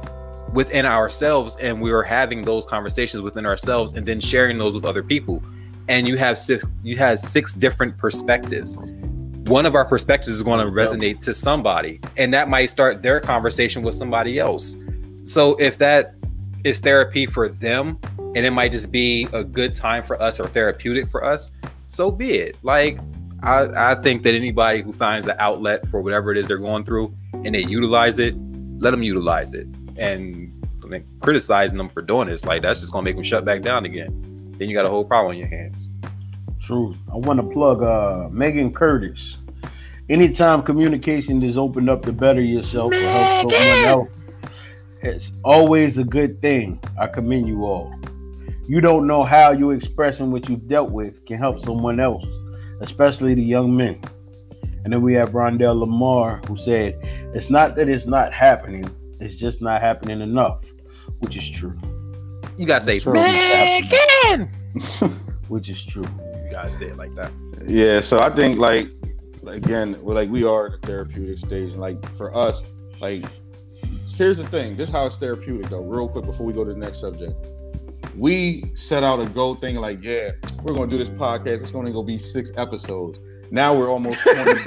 within 0.53 0.85
ourselves 0.85 1.57
and 1.57 1.81
we 1.81 1.91
are 1.91 2.03
having 2.03 2.43
those 2.43 2.67
conversations 2.67 3.23
within 3.23 3.47
ourselves 3.47 3.95
and 3.95 4.07
then 4.07 4.21
sharing 4.21 4.59
those 4.59 4.75
with 4.75 4.85
other 4.85 5.03
people. 5.03 5.43
And 5.89 6.07
you 6.07 6.17
have 6.17 6.39
six 6.39 6.65
you 6.83 6.97
have 6.99 7.19
six 7.19 7.55
different 7.55 7.97
perspectives. 7.97 8.77
One 9.47 9.67
of 9.67 9.75
our 9.75 9.85
perspectives 9.85 10.31
is 10.31 10.43
going 10.43 10.65
to 10.65 10.73
resonate 10.73 11.23
to 11.25 11.35
somebody 11.35 12.01
and 12.17 12.33
that 12.35 12.49
might 12.49 12.67
start 12.67 13.03
their 13.03 13.21
conversation 13.21 13.83
with 13.83 13.95
somebody 13.95 14.39
else. 14.39 14.77
So 15.25 15.57
if 15.57 15.79
that 15.79 16.15
is 16.63 16.79
therapy 16.79 17.27
for 17.27 17.49
them 17.49 17.99
and 18.19 18.45
it 18.45 18.51
might 18.51 18.73
just 18.73 18.93
be 18.93 19.29
a 19.33 19.43
good 19.43 19.75
time 19.75 20.03
for 20.03 20.21
us 20.21 20.41
or 20.41 20.47
therapeutic 20.49 21.09
for 21.09 21.25
us 21.25 21.51
so 21.87 22.11
be 22.11 22.35
it. 22.35 22.59
Like 22.63 22.99
i 23.43 23.93
i 23.93 23.95
think 23.95 24.23
that 24.23 24.35
anybody 24.35 24.83
who 24.83 24.93
finds 24.93 25.27
the 25.27 25.41
outlet 25.43 25.87
for 25.89 26.01
whatever 26.01 26.33
it 26.33 26.39
is 26.39 26.49
they're 26.49 26.59
going 26.59 26.85
through 26.85 27.15
and 27.45 27.55
they 27.55 27.65
utilize 27.65 28.19
it 28.19 28.35
let 28.79 28.91
them 28.91 29.03
utilize 29.03 29.55
it 29.55 29.67
and 29.97 30.51
I 30.83 30.87
mean, 30.87 31.07
criticizing 31.21 31.79
them 31.79 31.89
for 31.89 32.03
doing 32.03 32.29
this 32.29 32.45
like 32.45 32.63
that's 32.63 32.81
just 32.81 32.93
going 32.93 33.05
to 33.05 33.09
make 33.09 33.17
them 33.17 33.25
shut 33.25 33.45
back 33.45 33.63
down 33.63 33.85
again 33.85 34.53
then 34.59 34.69
you 34.69 34.77
got 34.77 34.85
a 34.85 34.91
whole 34.91 35.05
problem 35.05 35.33
on 35.33 35.39
your 35.39 35.49
hands 35.49 35.89
True. 36.65 36.97
I 37.13 37.17
want 37.17 37.39
to 37.41 37.47
plug 37.47 37.83
uh 37.83 38.29
Megan 38.31 38.73
Curtis. 38.73 39.37
Anytime 40.09 40.63
communication 40.63 41.43
is 41.43 41.59
opened 41.59 41.91
up 41.91 42.03
to 42.07 42.13
better 42.13 42.41
yourself 42.41 42.93
or 42.93 42.97
help 42.97 43.53
someone 43.53 43.85
else, 43.85 44.09
it's 45.03 45.31
always 45.45 45.99
a 45.99 46.05
good 46.05 46.41
thing. 46.41 46.81
I 46.99 47.07
commend 47.07 47.49
you 47.49 47.67
all. 47.67 47.95
You 48.67 48.81
don't 48.81 49.07
know 49.07 49.25
how 49.25 49.53
you 49.53 49.73
expressing 49.73 50.31
what 50.31 50.49
you've 50.49 50.67
dealt 50.67 50.91
with 50.91 51.23
can 51.27 51.37
help 51.37 51.63
someone 51.67 52.01
else, 52.01 52.25
especially 52.81 53.35
the 53.35 53.43
young 53.43 53.77
men. 53.77 54.01
And 54.85 54.93
then 54.93 55.03
we 55.03 55.13
have 55.15 55.31
Rondell 55.31 55.79
Lamar 55.79 56.41
who 56.49 56.57
said, 56.65 56.99
It's 57.35 57.51
not 57.51 57.75
that 57.77 57.89
it's 57.89 58.07
not 58.07 58.33
happening, 58.33 58.85
it's 59.21 59.37
just 59.37 59.61
not 59.61 59.81
happening 59.81 60.21
enough, 60.21 60.65
which 61.19 61.37
is 61.37 61.51
true. 61.51 61.77
you 62.57 62.67
gotta 62.67 62.85
say 62.85 62.99
Sure. 62.99 63.15
Megan! 63.15 64.49
Which 65.49 65.69
is 65.69 65.83
true. 65.85 66.03
you 66.03 66.51
gotta 66.51 66.71
say 66.71 66.87
it 66.87 66.97
like 66.97 67.15
that 67.17 67.31
Yeah, 67.67 68.01
so 68.01 68.19
I 68.19 68.31
think 68.31 68.59
like 68.59 68.87
again, 69.47 69.97
we're 70.03 70.15
like 70.15 70.31
we 70.31 70.43
are 70.45 70.67
at 70.67 70.81
the 70.81 70.87
therapeutic 70.87 71.39
stage, 71.39 71.73
and 71.73 71.81
like 71.81 72.15
for 72.15 72.35
us, 72.35 72.63
like 73.01 73.25
here's 74.17 74.39
the 74.39 74.47
thing. 74.47 74.77
This 74.77 74.89
is 74.89 74.95
how 74.95 75.07
it's 75.07 75.17
therapeutic 75.17 75.71
though. 75.71 75.83
Real 75.83 76.09
quick 76.09 76.25
before 76.25 76.47
we 76.47 76.53
go 76.53 76.65
to 76.65 76.73
the 76.73 76.79
next 76.79 77.01
subject, 77.01 77.35
we 78.17 78.65
set 78.75 79.03
out 79.05 79.21
a 79.21 79.27
goal 79.27 79.55
thing 79.55 79.77
like, 79.77 80.03
yeah, 80.03 80.31
we're 80.63 80.75
gonna 80.75 80.91
do 80.91 80.97
this 80.99 81.11
podcast. 81.11 81.61
It's 81.61 81.71
gonna 81.71 81.93
go 81.93 82.03
be 82.03 82.19
six 82.19 82.53
episodes. 82.57 83.19
Now 83.55 83.73
we're 83.73 83.89
almost 83.89 84.21
20 84.25 84.55
deep. 84.55 84.65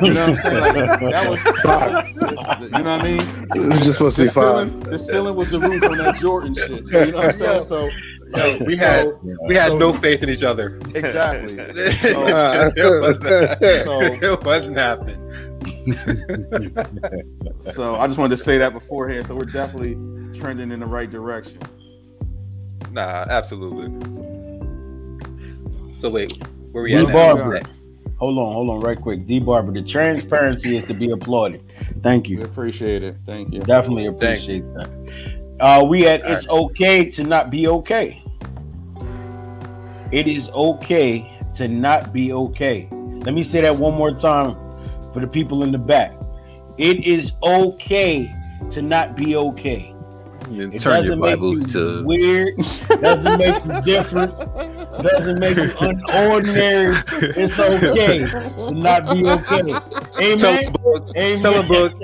You 0.00 0.14
know 0.14 0.30
what 0.30 0.30
I'm 0.30 0.36
saying? 0.36 0.60
Like, 0.60 1.00
that 1.00 1.28
was 1.28 1.42
five. 1.62 2.08
You 2.08 2.70
know 2.70 2.82
what 2.82 2.86
I 2.86 3.02
mean? 3.02 3.20
It 3.54 3.68
was 3.68 3.80
just 3.80 3.92
supposed 3.98 4.16
to 4.16 4.22
The 4.22 4.28
be 4.28 4.32
five. 4.32 4.70
ceiling, 4.70 4.80
the 4.80 4.98
ceiling 4.98 5.36
was 5.36 5.50
the 5.50 5.60
roof 5.60 5.82
on 5.82 5.98
that 5.98 6.16
Jordan 6.16 6.54
shit. 6.54 6.88
So, 6.88 7.04
you 7.04 7.12
know 7.12 7.18
what 7.18 7.26
I'm 7.26 7.32
saying? 7.34 7.62
So, 7.64 7.90
yo, 8.34 8.56
we 8.64 8.74
had 8.74 9.02
so- 9.04 9.20
we 9.46 9.54
had 9.54 9.72
so- 9.72 9.76
no 9.78 9.92
faith 9.92 10.22
in 10.22 10.30
each 10.30 10.42
other 10.42 10.80
exactly. 10.94 11.56
it, 11.58 12.16
ah. 12.16 12.70
wasn't, 13.02 13.60
So- 13.84 14.00
it 14.00 14.44
wasn't 14.44 14.78
happening 14.78 15.18
So 17.74 17.96
I 17.96 18.06
just 18.06 18.18
wanted 18.18 18.34
to 18.38 18.42
say 18.42 18.56
that 18.56 18.72
beforehand. 18.72 19.26
So 19.26 19.34
we're 19.34 19.44
definitely 19.44 19.94
trending 20.40 20.72
in 20.72 20.80
the 20.80 20.86
right 20.86 21.10
direction. 21.10 21.58
Nah, 22.92 23.26
absolutely. 23.28 23.90
So 25.94 26.08
wait, 26.08 26.42
where 26.72 26.82
we 26.84 26.94
Will 26.94 27.08
at 27.08 27.14
now? 27.14 27.32
What's 27.34 27.44
next? 27.44 27.82
Hold 28.22 28.38
on, 28.38 28.52
hold 28.52 28.70
on, 28.70 28.78
right 28.78 29.00
quick. 29.00 29.26
D 29.26 29.40
Barber, 29.40 29.72
the 29.72 29.82
transparency 29.82 30.76
is 30.76 30.86
to 30.86 30.94
be 30.94 31.10
applauded. 31.10 31.60
Thank 32.04 32.28
you. 32.28 32.36
We 32.36 32.42
you. 32.44 32.48
appreciate 32.48 33.02
it. 33.02 33.16
Thank 33.26 33.52
you. 33.52 33.58
Definitely 33.58 34.04
Thank 34.04 34.44
appreciate 34.44 34.62
that. 34.74 35.56
Uh, 35.58 35.84
we 35.84 36.06
at 36.06 36.22
All 36.22 36.32
it's 36.32 36.46
okay 36.46 37.10
to 37.10 37.24
not 37.24 37.50
be 37.50 37.66
okay. 37.66 38.22
It 40.12 40.28
is 40.28 40.48
okay 40.50 41.36
to 41.56 41.66
not 41.66 42.12
be 42.12 42.32
okay. 42.32 42.88
Let 42.92 43.34
me 43.34 43.42
say 43.42 43.62
that 43.62 43.74
one 43.74 43.94
more 43.94 44.12
time 44.12 44.54
for 45.12 45.18
the 45.18 45.26
people 45.26 45.64
in 45.64 45.72
the 45.72 45.78
back. 45.78 46.14
It 46.78 47.04
is 47.04 47.32
okay 47.42 48.32
to 48.70 48.82
not 48.82 49.16
be 49.16 49.34
okay. 49.34 49.91
You 50.50 50.70
It 50.70 50.78
Turn 50.80 51.04
your 51.04 51.16
doesn't 51.16 51.20
make 51.20 51.36
Bibles 51.36 51.60
you 51.74 51.80
to 51.80 52.04
weird. 52.04 52.56
Doesn't 52.56 53.38
make 53.38 53.64
you 53.64 53.82
different. 53.82 54.36
doesn't 55.02 55.38
make 55.38 55.56
you 55.56 55.68
unordinary. 55.68 57.02
It's 57.36 57.58
okay 57.58 58.26
to 58.26 58.70
not 58.72 59.12
be 59.12 59.26
okay. 59.28 59.62
Tell 60.36 60.50
Amen. 60.52 60.64
them, 60.64 60.72
books, 60.82 61.12
Amen. 61.16 61.38
tell 61.40 61.52
them 61.54 61.68
books. 61.68 61.94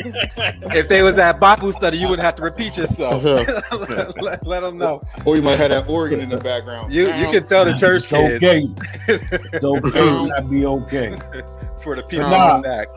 If 0.74 0.89
they 0.89 1.03
was 1.03 1.18
at 1.18 1.39
Bible 1.41 1.72
study, 1.72 1.99
you 1.99 2.09
wouldn't 2.09 2.24
have 2.24 2.36
to 2.36 2.43
repeat 2.43 2.76
yourself. 2.76 3.22
let, 4.20 4.47
let 4.47 4.61
them 4.61 4.78
know. 4.78 5.03
Or 5.24 5.36
you 5.36 5.43
might 5.43 5.59
have 5.59 5.70
that 5.70 5.89
organ 5.89 6.20
in 6.20 6.28
the 6.28 6.39
background. 6.39 6.93
You 6.93 7.07
you 7.14 7.30
can 7.30 7.45
tell 7.47 7.64
the 7.64 7.74
church 7.74 8.05
It's 8.05 8.07
kids 8.07 8.45
okay. 8.45 8.68
It's 9.09 9.64
okay 9.64 9.91
to 10.01 10.26
not 10.26 10.51
be 10.51 10.64
okay. 10.66 11.16
for 11.82 11.97
the 11.97 12.03
people 12.03 12.28
Nah. 12.30 12.57
in 12.57 12.62
the 12.62 12.68
back. 12.68 12.89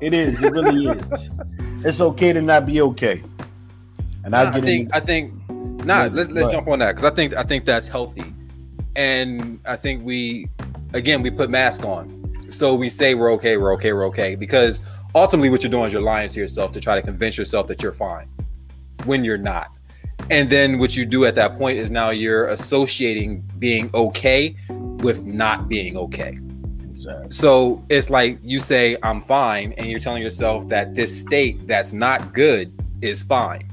It 0.00 0.14
is. 0.14 0.40
It 0.42 0.50
really 0.52 0.86
is. 0.86 1.02
It's 1.84 2.00
okay 2.00 2.32
to 2.32 2.40
not 2.42 2.66
be 2.66 2.80
okay. 2.82 3.22
And 4.24 4.34
I 4.34 4.50
I 4.50 4.60
think 4.60 4.86
into, 4.86 4.96
I 4.96 5.00
think 5.00 5.48
nah, 5.84 6.08
let's 6.12 6.30
let's 6.30 6.46
but- 6.46 6.52
jump 6.52 6.68
on 6.68 6.78
that 6.80 6.94
because 6.94 7.10
I 7.10 7.14
think 7.14 7.34
I 7.34 7.42
think 7.42 7.64
that's 7.64 7.86
healthy, 7.86 8.34
and 8.96 9.60
I 9.66 9.76
think 9.76 10.04
we 10.04 10.48
again 10.92 11.22
we 11.22 11.30
put 11.30 11.50
mask 11.50 11.84
on, 11.84 12.46
so 12.48 12.74
we 12.74 12.88
say 12.88 13.14
we're 13.14 13.32
okay, 13.32 13.56
we're 13.56 13.72
okay, 13.74 13.92
we're 13.92 14.06
okay 14.06 14.34
because 14.34 14.82
ultimately 15.14 15.50
what 15.50 15.62
you're 15.62 15.70
doing 15.70 15.86
is 15.86 15.92
you're 15.92 16.02
lying 16.02 16.28
to 16.30 16.40
yourself 16.40 16.72
to 16.72 16.80
try 16.80 16.94
to 16.94 17.02
convince 17.02 17.38
yourself 17.38 17.66
that 17.68 17.82
you're 17.82 17.92
fine 17.92 18.28
when 19.04 19.24
you're 19.24 19.38
not, 19.38 19.70
and 20.30 20.50
then 20.50 20.78
what 20.78 20.96
you 20.96 21.06
do 21.06 21.24
at 21.24 21.34
that 21.34 21.56
point 21.56 21.78
is 21.78 21.90
now 21.90 22.10
you're 22.10 22.46
associating 22.46 23.40
being 23.58 23.90
okay 23.94 24.54
with 24.68 25.24
not 25.24 25.68
being 25.68 25.96
okay. 25.96 26.38
So 27.30 27.84
it's 27.88 28.10
like 28.10 28.38
you 28.42 28.58
say, 28.58 28.96
I'm 29.02 29.20
fine, 29.22 29.72
and 29.78 29.88
you're 29.88 29.98
telling 29.98 30.22
yourself 30.22 30.68
that 30.68 30.94
this 30.94 31.18
state 31.18 31.66
that's 31.66 31.92
not 31.92 32.34
good 32.34 32.72
is 33.00 33.22
fine. 33.22 33.69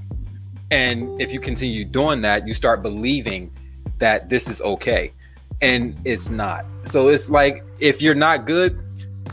And 0.72 1.20
if 1.22 1.32
you 1.32 1.39
continue 1.39 1.86
doing 1.86 2.22
that, 2.22 2.47
you 2.47 2.53
start 2.53 2.82
believing 2.82 3.51
that 3.99 4.30
this 4.30 4.47
is 4.47 4.61
okay. 4.61 5.13
And 5.61 5.99
it's 6.05 6.30
not. 6.30 6.65
So 6.84 7.09
it's 7.09 7.30
like 7.30 7.63
if 7.80 8.01
you're 8.01 8.15
not 8.15 8.45
good, 8.45 8.80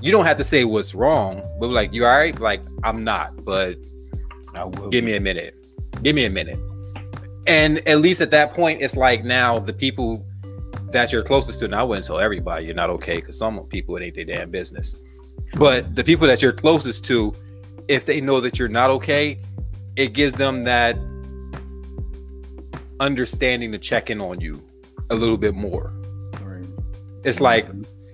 you 0.01 0.13
don't 0.13 0.25
have 0.25 0.37
to 0.39 0.45
say 0.45 0.65
what's 0.65 0.95
wrong, 0.95 1.43
but 1.59 1.71
like, 1.71 1.93
you 1.93 2.05
all 2.05 2.17
right? 2.17 2.39
Like, 2.39 2.63
I'm 2.83 3.05
not, 3.05 3.45
but 3.45 3.77
I 4.55 4.65
will 4.65 4.91
give 4.91 5.05
me 5.05 5.17
a 5.17 5.21
minute. 5.21 5.55
Give 6.03 6.15
me 6.15 6.25
a 6.25 6.31
minute. 6.31 6.59
And 7.47 7.87
at 7.89 8.01
least 8.01 8.21
at 8.21 8.31
that 8.31 8.53
point, 8.53 8.81
it's 8.81 8.97
like 8.97 9.25
now 9.25 9.59
the 9.59 9.73
people 9.73 10.27
that 10.91 11.13
you're 11.13 11.23
closest 11.23 11.59
to, 11.59 11.65
and 11.67 11.75
I 11.75 11.83
wouldn't 11.83 12.07
tell 12.07 12.21
everybody 12.21 12.67
you're 12.67 12.75
not 12.75 12.91
okay 12.91 13.17
because 13.17 13.39
some 13.39 13.59
people 13.67 13.97
it 13.97 14.03
ain't 14.03 14.15
their 14.15 14.25
damn 14.25 14.51
business. 14.51 14.95
But 15.55 15.95
the 15.95 16.05
people 16.05 16.27
that 16.29 16.41
you're 16.41 16.53
closest 16.53 17.05
to, 17.07 17.35
if 17.89 18.05
they 18.07 18.21
know 18.21 18.41
that 18.41 18.59
you're 18.59 18.69
not 18.69 18.91
okay, 18.91 19.41
it 19.97 20.13
gives 20.15 20.33
them 20.35 20.65
that 20.65 20.97
understanding 23.01 23.73
to 23.73 23.79
check 23.79 24.11
in 24.11 24.21
on 24.21 24.41
you 24.41 24.63
a 25.11 25.15
little 25.15 25.37
bit 25.37 25.55
more. 25.55 25.93
Right. 26.41 26.65
It's 27.25 27.41
like 27.41 27.67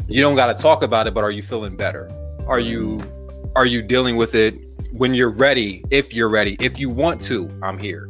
you 0.08 0.20
don't 0.20 0.36
got 0.36 0.56
to 0.56 0.60
talk 0.60 0.82
about 0.82 1.06
it, 1.06 1.14
but 1.14 1.24
are 1.24 1.30
you 1.30 1.42
feeling 1.42 1.76
better? 1.76 2.10
Are 2.46 2.60
you 2.60 3.00
are 3.56 3.66
you 3.66 3.82
dealing 3.82 4.16
with 4.16 4.34
it 4.34 4.54
when 4.92 5.14
you're 5.14 5.30
ready? 5.30 5.84
If 5.90 6.14
you're 6.14 6.28
ready, 6.28 6.56
if 6.60 6.78
you 6.78 6.88
want 6.88 7.20
to, 7.22 7.48
I'm 7.62 7.78
here. 7.78 8.08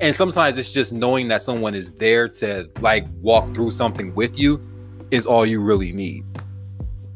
And 0.00 0.14
sometimes 0.14 0.58
it's 0.58 0.70
just 0.70 0.92
knowing 0.92 1.28
that 1.28 1.42
someone 1.42 1.74
is 1.74 1.90
there 1.92 2.28
to 2.28 2.68
like 2.80 3.06
walk 3.20 3.54
through 3.54 3.70
something 3.70 4.14
with 4.14 4.38
you 4.38 4.60
is 5.10 5.26
all 5.26 5.46
you 5.46 5.60
really 5.60 5.92
need. 5.92 6.24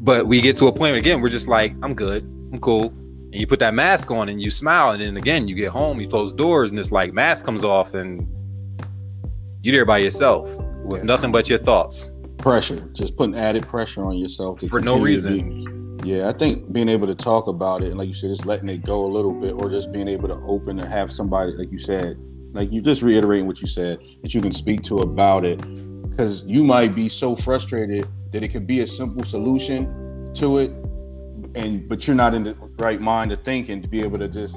But 0.00 0.26
we 0.26 0.40
get 0.40 0.56
to 0.56 0.68
a 0.68 0.72
point 0.72 0.96
again, 0.96 1.20
we're 1.20 1.28
just 1.28 1.46
like, 1.46 1.74
I'm 1.82 1.94
good, 1.94 2.22
I'm 2.52 2.58
cool. 2.58 2.86
And 2.86 3.34
you 3.34 3.46
put 3.46 3.58
that 3.58 3.74
mask 3.74 4.10
on 4.10 4.28
and 4.28 4.40
you 4.40 4.50
smile, 4.50 4.92
and 4.92 5.02
then 5.02 5.16
again, 5.16 5.46
you 5.46 5.54
get 5.54 5.68
home, 5.68 6.00
you 6.00 6.08
close 6.08 6.32
doors, 6.32 6.70
and 6.70 6.80
it's 6.80 6.90
like 6.90 7.12
mask 7.12 7.44
comes 7.44 7.64
off, 7.64 7.94
and 7.94 8.26
you're 9.62 9.72
there 9.72 9.84
by 9.84 9.98
yourself 9.98 10.48
with 10.84 11.00
Yeah. 11.00 11.04
nothing 11.04 11.32
but 11.32 11.48
your 11.48 11.58
thoughts. 11.58 12.10
Pressure, 12.38 12.80
just 12.92 13.16
putting 13.16 13.34
added 13.36 13.66
pressure 13.66 14.04
on 14.04 14.16
yourself 14.16 14.58
to 14.60 14.68
For 14.68 14.80
no 14.80 14.96
to 14.96 15.02
reason. 15.02 15.98
be- 16.02 16.08
yeah, 16.10 16.28
I 16.28 16.32
think 16.32 16.72
being 16.72 16.88
able 16.88 17.06
to 17.06 17.14
talk 17.14 17.46
about 17.46 17.82
it 17.82 17.88
and 17.90 17.98
like 17.98 18.08
you 18.08 18.14
said, 18.14 18.30
just 18.30 18.46
letting 18.46 18.68
it 18.70 18.82
go 18.84 19.04
a 19.04 19.10
little 19.10 19.32
bit, 19.34 19.52
or 19.52 19.68
just 19.68 19.92
being 19.92 20.08
able 20.08 20.28
to 20.28 20.36
open 20.46 20.78
and 20.78 20.88
have 20.88 21.12
somebody, 21.12 21.52
like 21.52 21.70
you 21.70 21.78
said, 21.78 22.16
like 22.52 22.72
you 22.72 22.80
just 22.80 23.02
reiterating 23.02 23.46
what 23.46 23.60
you 23.60 23.68
said, 23.68 23.98
that 24.22 24.32
you 24.32 24.40
can 24.40 24.52
speak 24.52 24.82
to 24.84 25.00
about 25.00 25.44
it, 25.44 25.60
because 26.08 26.42
you 26.46 26.64
might 26.64 26.94
be 26.94 27.08
so 27.10 27.36
frustrated 27.36 28.08
that 28.32 28.42
it 28.42 28.48
could 28.48 28.66
be 28.66 28.80
a 28.80 28.86
simple 28.86 29.22
solution 29.24 30.30
to 30.34 30.58
it, 30.58 30.70
and 31.54 31.86
but 31.88 32.06
you're 32.06 32.16
not 32.16 32.32
in 32.34 32.44
the 32.44 32.56
right 32.78 33.00
mind 33.02 33.30
of 33.32 33.42
thinking 33.42 33.82
to 33.82 33.88
be 33.88 34.00
able 34.00 34.18
to 34.18 34.28
just, 34.28 34.56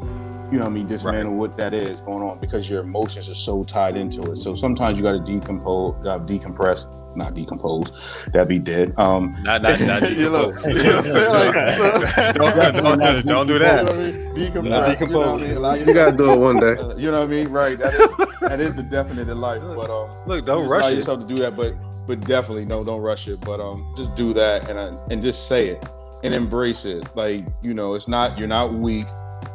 you 0.53 0.59
know, 0.59 0.65
what 0.65 0.71
I 0.71 0.73
mean, 0.73 0.87
dismantle 0.87 1.35
what 1.35 1.57
that 1.57 1.73
is 1.73 1.99
going 2.01 2.21
on 2.23 2.39
because 2.39 2.69
your 2.69 2.81
emotions 2.83 3.27
are 3.27 3.33
so 3.35 3.63
tied 3.63 3.97
into 3.97 4.31
it. 4.31 4.37
So 4.37 4.53
sometimes 4.55 4.97
you 4.97 5.03
got 5.03 5.13
to 5.13 5.19
decompose, 5.19 5.95
uh, 6.05 6.19
decompress, 6.19 6.85
not 7.15 7.33
decompose, 7.33 7.91
that'd 8.33 8.47
be 8.47 8.59
dead. 8.59 8.93
Um, 8.97 9.35
Not 9.43 9.61
not 9.63 9.79
not 9.81 10.01
You 10.17 10.29
know, 10.29 10.51
decompose. 10.51 10.67
you 10.67 10.83
know 10.83 10.95
what 10.95 10.95
I'm 10.97 11.03
saying? 11.03 12.13
Like, 12.13 12.35
don't, 12.35 12.99
don't, 12.99 13.25
don't 13.25 13.47
do 13.47 13.53
you 13.53 13.59
that. 13.59 13.85
know 13.85 13.91
what 13.91 13.99
I 13.99 14.11
mean? 14.11 14.35
Decompress. 14.35 14.63
You 14.63 14.69
know 14.69 14.85
decompose. 14.87 15.25
what 15.25 15.41
I 15.41 15.47
mean? 15.47 15.61
Like, 15.61 15.85
You 15.87 15.93
gotta 15.93 16.17
do 16.17 16.31
it 16.31 16.39
one 16.39 16.59
day. 16.59 16.75
you 16.97 17.11
know 17.11 17.19
what 17.19 17.27
I 17.27 17.31
mean? 17.31 17.47
Right. 17.49 17.77
That 17.79 17.93
is 17.93 18.39
that 18.41 18.59
is 18.59 18.75
the 18.75 18.83
definite 18.83 19.29
in 19.29 19.41
life. 19.41 19.61
But 19.61 19.89
um, 19.89 20.09
Look, 20.27 20.45
don't 20.45 20.61
just 20.63 20.71
rush 20.71 20.81
allow 20.83 20.91
it. 20.91 20.95
yourself 20.95 21.19
to 21.21 21.25
do 21.27 21.35
that. 21.41 21.55
But 21.55 21.75
but 22.07 22.19
definitely 22.21 22.65
no, 22.65 22.83
don't 22.83 23.01
rush 23.01 23.27
it. 23.27 23.41
But 23.41 23.59
um, 23.59 23.93
just 23.97 24.13
do 24.15 24.33
that 24.33 24.69
and 24.69 24.77
uh, 24.79 24.97
and 25.09 25.21
just 25.21 25.47
say 25.47 25.67
it 25.69 25.83
and 26.23 26.33
embrace 26.33 26.83
it. 26.85 27.07
Like 27.15 27.45
you 27.61 27.73
know, 27.73 27.93
it's 27.93 28.07
not 28.07 28.37
you're 28.37 28.47
not 28.47 28.73
weak. 28.73 29.05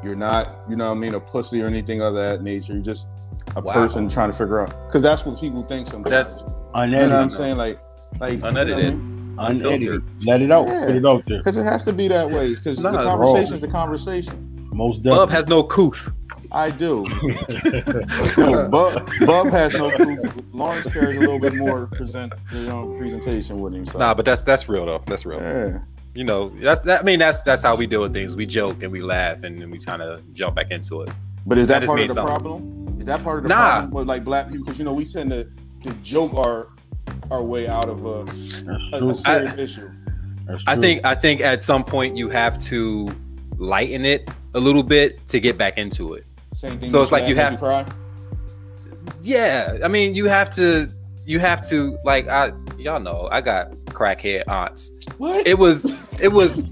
You're 0.04 0.16
not 0.16 0.60
you 0.68 0.76
know 0.76 0.86
what 0.86 0.96
I 0.96 1.00
mean 1.00 1.14
a 1.14 1.20
pussy 1.20 1.62
or 1.62 1.66
anything 1.66 2.00
of 2.02 2.14
that 2.14 2.42
nature. 2.42 2.74
You're 2.74 2.82
just 2.82 3.06
a 3.56 3.60
Wow. 3.60 3.72
person 3.72 4.08
trying 4.08 4.30
to 4.30 4.36
figure 4.36 4.60
out 4.60 4.86
because 4.86 5.02
that's 5.02 5.24
what 5.24 5.40
people 5.40 5.62
think 5.64 5.88
sometimes. 5.88 6.10
That's 6.10 6.40
you 6.40 6.86
know 6.96 7.02
what 7.02 7.12
I'm 7.12 7.30
saying? 7.30 7.56
Like 7.56 7.78
like 8.20 8.42
Unedited. 8.42 8.94
Unedited. 9.38 10.02
Let 10.26 10.42
it 10.42 10.50
out. 10.50 10.66
Put 10.66 10.96
it 10.96 11.06
out 11.06 11.24
there. 11.26 11.38
Because 11.38 11.56
it 11.56 11.64
has 11.64 11.84
to 11.84 11.92
be 11.92 12.08
that 12.08 12.28
way. 12.30 12.54
Because 12.54 12.80
Nah, 12.80 12.90
the 12.90 13.04
conversation 13.04 13.54
is 13.54 13.60
the 13.60 13.68
conversation. 13.68 14.68
Most 14.72 15.02
Bub 15.02 15.28
definitely. 15.30 15.34
has 15.34 15.46
no 15.48 15.62
couth. 15.64 16.10
I 16.52 16.70
do. 16.70 17.04
no, 18.38 18.68
Bub, 18.68 19.10
Bub 19.26 19.50
has 19.50 19.74
no 19.74 19.90
proof. 19.90 20.18
Lawrence 20.52 20.86
carries 20.92 21.16
a 21.16 21.20
little 21.20 21.40
bit 21.40 21.54
more 21.54 21.86
present, 21.88 22.32
you 22.52 22.62
know, 22.62 22.94
presentation 22.98 23.60
with 23.60 23.74
him. 23.74 23.86
So. 23.86 23.98
Nah, 23.98 24.14
but 24.14 24.24
that's 24.24 24.44
that's 24.44 24.68
real 24.68 24.86
though. 24.86 25.02
That's 25.06 25.26
real. 25.26 25.40
yeah. 25.40 25.78
You 26.18 26.24
know, 26.24 26.48
that's 26.48 26.80
that. 26.80 27.02
I 27.02 27.04
mean, 27.04 27.20
that's 27.20 27.42
that's 27.42 27.62
how 27.62 27.76
we 27.76 27.86
deal 27.86 28.00
with 28.00 28.12
things. 28.12 28.34
We 28.34 28.44
joke 28.44 28.82
and 28.82 28.90
we 28.90 29.00
laugh, 29.00 29.44
and 29.44 29.56
then 29.62 29.70
we 29.70 29.78
kind 29.78 30.02
of 30.02 30.34
jump 30.34 30.56
back 30.56 30.72
into 30.72 31.02
it. 31.02 31.10
But 31.46 31.58
is 31.58 31.68
That 31.68 31.74
that, 31.74 31.80
just 31.82 31.90
part 31.90 32.00
of 32.00 32.08
the 32.08 32.14
something. 32.14 32.34
problem? 32.34 32.96
Is 32.98 33.04
that 33.06 33.22
part 33.22 33.36
of 33.38 33.42
the 33.44 33.48
Nah. 33.50 33.70
problem 33.78 33.90
with 33.92 34.08
like 34.08 34.24
black 34.24 34.48
people? 34.48 34.64
Because 34.64 34.80
you 34.80 34.84
know 34.84 34.92
we 34.94 35.04
tend 35.04 35.30
to, 35.30 35.44
to 35.84 35.92
joke 36.02 36.34
our 36.34 36.70
our 37.30 37.40
way 37.44 37.68
out 37.68 37.88
of 37.88 38.04
a, 38.04 38.96
a, 38.96 39.06
a 39.06 39.14
serious 39.14 39.54
issue. 39.58 39.88
I 40.66 40.74
think 40.74 41.04
I 41.04 41.14
think 41.14 41.40
at 41.40 41.62
some 41.62 41.84
point 41.84 42.16
you 42.16 42.28
have 42.30 42.58
to 42.64 43.08
lighten 43.56 44.04
it 44.04 44.28
a 44.54 44.58
little 44.58 44.82
bit 44.82 45.24
to 45.28 45.38
get 45.38 45.56
back 45.56 45.78
into 45.78 46.14
it. 46.14 46.26
Same 46.52 46.80
thing. 46.80 46.88
So 46.88 47.00
it's 47.00 47.12
like 47.12 47.28
you 47.28 47.36
laugh, 47.36 47.50
have- 47.52 47.60
cry. 47.60 47.86
Yeah, 49.22 49.78
I 49.84 49.88
mean, 49.88 50.14
you 50.14 50.24
have 50.26 50.50
to 50.50 50.90
you 51.26 51.38
have 51.38 51.66
to 51.68 51.96
like 52.04 52.26
I 52.28 52.50
y'all 52.76 52.98
know 52.98 53.28
I 53.30 53.40
got 53.40 53.72
crackhead 53.90 54.46
aunts. 54.48 54.92
What? 55.18 55.46
It 55.46 55.58
was 55.58 55.84
it 56.20 56.32
was 56.32 56.64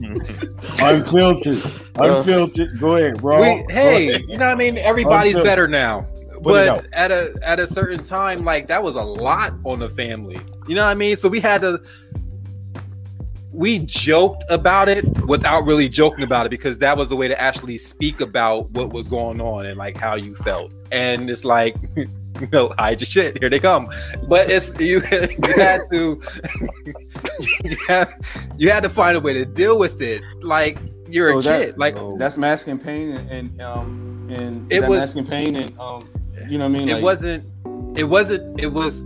I'm 0.81 1.03
guilty. 1.13 1.61
I'm 1.97 2.17
Unfiltered. 2.17 2.79
Go 2.79 2.97
ahead, 2.97 3.21
bro. 3.21 3.41
we, 3.41 3.65
hey, 3.73 4.09
ahead. 4.11 4.23
you 4.29 4.37
know 4.39 4.47
what 4.47 4.53
I 4.53 4.55
mean? 4.55 4.79
Everybody's 4.79 5.37
Unfiltered. 5.37 5.45
better 5.45 5.69
now. 5.69 6.07
Put 6.43 6.63
it 6.63 6.69
out. 6.69 6.83
But 6.83 6.93
at 6.93 7.11
a 7.11 7.35
at 7.43 7.59
a 7.61 7.67
certain 7.67 8.03
time, 8.03 8.45
like 8.45 8.69
that 8.69 8.83
was 8.83 8.97
a 8.97 9.03
lot 9.03 9.55
on 9.65 9.79
the 9.79 9.89
family. 9.89 10.39
You 10.69 10.75
know 10.75 10.85
what 10.85 10.91
I 10.91 10.95
mean? 10.95 11.17
So 11.17 11.29
we 11.29 11.41
had 11.41 11.63
to 11.63 11.83
we 13.57 13.79
joked 13.79 14.45
about 14.51 14.89
it 14.89 15.07
without 15.27 15.65
really 15.65 15.89
joking 15.89 16.23
about 16.23 16.45
it 16.45 16.51
because 16.51 16.77
that 16.79 16.97
was 16.97 17.09
the 17.09 17.17
way 17.17 17.27
to 17.27 17.41
actually 17.41 17.79
speak 17.79 18.21
about 18.21 18.71
what 18.73 18.93
was 18.93 19.09
going 19.09 19.41
on 19.41 19.65
and 19.65 19.79
like 19.79 19.97
how 19.97 20.15
you 20.15 20.35
felt. 20.37 20.73
And 20.93 21.31
it's 21.31 21.45
like, 21.45 21.75
you 22.41 22.49
know, 22.53 22.73
hide 22.79 23.01
your 23.01 23.07
shit. 23.07 23.39
Here 23.39 23.49
they 23.51 23.61
come. 23.61 23.89
But 24.29 24.51
it's 24.51 24.79
you, 24.81 25.01
you 25.13 25.53
had 25.57 25.81
to 25.91 26.21
you 27.65 27.77
had, 27.89 28.09
you 28.57 28.71
had 28.71 28.83
to 28.83 28.89
find 28.89 29.17
a 29.17 29.21
way 29.21 29.33
to 29.35 29.45
deal 29.45 29.79
with 29.79 30.01
it. 30.03 30.23
Like 30.43 30.79
you're 31.09 31.31
So 31.33 31.39
a 31.39 31.43
that- 31.43 31.61
kid. 31.67 31.79
Like 31.79 31.97
That's 32.19 32.37
masking 32.37 32.79
pain 32.79 33.11
and, 33.13 33.31
and 33.31 33.63
um 33.63 34.29
and 34.31 34.71
It 34.73 34.81
that 34.81 34.91
was- 34.91 35.01
masking 35.15 35.27
pain 35.27 35.57
and 35.57 35.79
um 35.79 36.09
you 36.49 36.59
know 36.59 36.65
what 36.69 36.77
I 36.77 36.79
mean? 36.79 36.89
it 36.89 36.95
Like, 36.95 37.03
wasn't 37.03 37.99
it 37.99 38.05
wasn't 38.05 38.61
it 38.61 38.67
was 38.73 39.01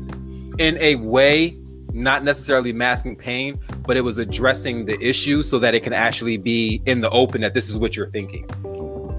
in 0.59 0.77
a 0.81 0.97
way 0.97 1.57
not 1.93 2.23
necessarily 2.25 2.73
masking 2.73 3.17
pain 3.17 3.59
but 3.87 3.97
it 3.97 4.01
was 4.03 4.19
addressing 4.19 4.85
the 4.85 5.01
issue 5.01 5.43
so 5.43 5.59
that 5.59 5.75
it 5.75 5.81
can 5.83 5.93
actually 5.93 6.37
be 6.37 6.83
in 6.87 7.01
the 7.01 7.09
open 7.11 7.41
that 7.41 7.55
this 7.55 7.71
is 7.71 7.79
what 7.79 7.97
you're 7.97 8.11
thinking 8.11 8.49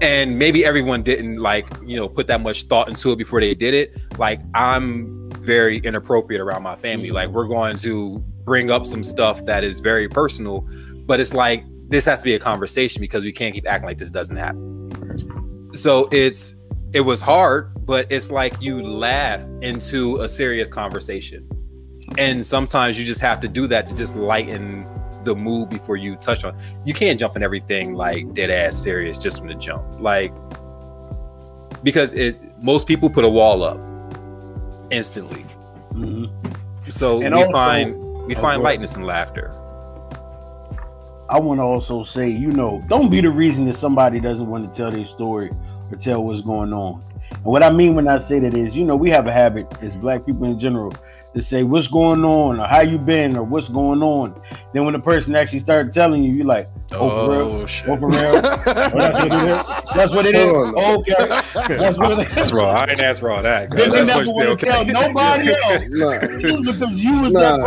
and 0.02 0.38
maybe 0.38 0.64
everyone 0.64 1.02
didn't 1.02 1.36
like 1.36 1.66
you 1.82 1.96
know 1.96 2.08
put 2.08 2.26
that 2.26 2.42
much 2.42 2.64
thought 2.64 2.88
into 2.88 3.12
it 3.12 3.16
before 3.16 3.40
they 3.40 3.54
did 3.54 3.72
it. 3.72 3.96
Like 4.18 4.40
i'm 4.54 5.30
very 5.40 5.78
inappropriate 5.78 6.40
around 6.40 6.62
my 6.62 6.74
family. 6.74 7.08
Mm-hmm. 7.08 7.14
Like 7.14 7.28
we're 7.30 7.48
going 7.48 7.76
to 7.78 8.18
bring 8.44 8.70
up 8.70 8.84
some 8.84 9.02
stuff 9.02 9.44
that 9.46 9.64
is 9.64 9.80
very 9.80 10.08
personal 10.08 10.68
but 11.06 11.20
it's 11.20 11.32
like 11.32 11.64
this 11.88 12.04
has 12.04 12.20
to 12.20 12.24
be 12.24 12.34
a 12.34 12.38
conversation 12.38 13.00
because 13.00 13.24
we 13.24 13.32
can't 13.32 13.54
keep 13.54 13.66
acting 13.68 13.86
like 13.86 13.98
this 13.98 14.10
doesn't 14.10 14.36
happen. 14.36 15.70
So 15.72 16.08
it's 16.10 16.56
it 16.92 17.00
was 17.00 17.20
hard 17.20 17.72
but 17.86 18.06
it's 18.10 18.30
like 18.30 18.60
you 18.60 18.82
laugh 18.82 19.42
into 19.60 20.20
a 20.20 20.28
serious 20.28 20.70
conversation. 20.70 21.48
And 22.18 22.44
sometimes 22.44 22.98
you 22.98 23.04
just 23.04 23.20
have 23.20 23.40
to 23.40 23.48
do 23.48 23.66
that 23.68 23.86
to 23.86 23.94
just 23.94 24.16
lighten 24.16 24.86
the 25.24 25.34
mood 25.34 25.68
before 25.70 25.96
you 25.96 26.16
touch 26.16 26.44
on. 26.44 26.56
You 26.84 26.94
can't 26.94 27.18
jump 27.18 27.36
in 27.36 27.42
everything 27.42 27.94
like 27.94 28.32
dead 28.34 28.50
ass 28.50 28.76
serious 28.76 29.18
just 29.18 29.38
from 29.38 29.48
the 29.48 29.54
jump, 29.54 29.82
like 30.00 30.32
because 31.82 32.14
it 32.14 32.36
most 32.62 32.86
people 32.86 33.10
put 33.10 33.24
a 33.24 33.28
wall 33.28 33.62
up 33.62 33.78
instantly. 34.90 35.44
Mhm. 35.92 36.30
So 36.88 37.22
And 37.22 37.34
we 37.34 37.40
also- 37.42 37.52
find 37.52 37.96
we 38.26 38.36
Oh, 38.36 38.40
find 38.40 38.62
lightness 38.62 38.94
and 38.94 39.04
laughter. 39.04 39.52
I 41.28 41.40
want 41.40 41.60
to 41.60 41.64
also 41.64 42.04
say, 42.04 42.28
you 42.28 42.50
know, 42.52 42.80
don't 42.88 43.08
be 43.10 43.20
the 43.20 43.30
reason 43.30 43.64
that 43.66 43.78
somebody 43.78 44.20
doesn't 44.20 44.46
want 44.46 44.62
to 44.72 44.76
tell 44.80 44.90
their 44.90 45.06
story 45.06 45.50
or 45.90 45.96
tell 45.96 46.22
what's 46.22 46.42
going 46.42 46.72
on. 46.72 47.00
And 47.32 47.44
what 47.44 47.62
I 47.64 47.70
mean 47.70 47.94
when 47.94 48.06
I 48.06 48.18
say 48.18 48.38
that 48.40 48.54
is, 48.56 48.76
you 48.76 48.84
know, 48.84 48.94
we 48.96 49.10
have 49.10 49.26
a 49.26 49.32
habit 49.32 49.66
as 49.82 49.92
black 49.94 50.24
people 50.26 50.44
in 50.44 50.58
general 50.60 50.92
to 51.34 51.42
say 51.42 51.62
what's 51.62 51.86
going 51.88 52.24
on 52.24 52.60
or 52.60 52.66
how 52.66 52.80
you 52.82 52.98
been 52.98 53.36
or 53.36 53.42
what's 53.42 53.68
going 53.68 54.02
on. 54.02 54.38
Then 54.74 54.84
when 54.84 54.92
the 54.92 54.98
person 55.00 55.34
actually 55.34 55.60
started 55.60 55.92
telling 55.94 56.22
you, 56.22 56.32
you're 56.32 56.46
like, 56.46 56.68
oh, 56.92 57.26
for 57.26 57.30
real? 57.32 57.40
Oh, 57.62 57.66
shit. 57.66 57.88
Oh, 57.88 57.96
for 57.96 58.08
real? 58.08 58.18
Oh, 58.20 58.62
that's 58.94 59.14
what 59.18 59.26
it 59.26 59.32
is. 59.32 59.94
That's 59.94 60.12
what 60.14 60.26
it 60.26 60.34
is. 60.34 60.46
Okay, 61.66 61.76
that's 61.76 61.98
what 61.98 62.18
it 62.18 62.28
is. 62.28 62.34
That's 62.34 62.52
raw. 62.52 62.70
I 62.72 62.86
didn't 62.86 63.00
ask 63.00 63.20
for 63.20 63.30
all 63.30 63.42
that. 63.42 63.70
Then 63.70 63.90
they 63.90 64.04
That's 64.04 64.08
never 64.08 64.26
want 64.26 64.60
to 64.60 64.66
say, 64.66 64.72
tell 64.72 64.84
nobody 64.84 65.48
else. 65.64 65.84
Nah, 65.90 66.20
because 66.72 66.92
you 66.92 67.20
was 67.22 67.32
Nah. 67.32 67.56
that 67.58 67.60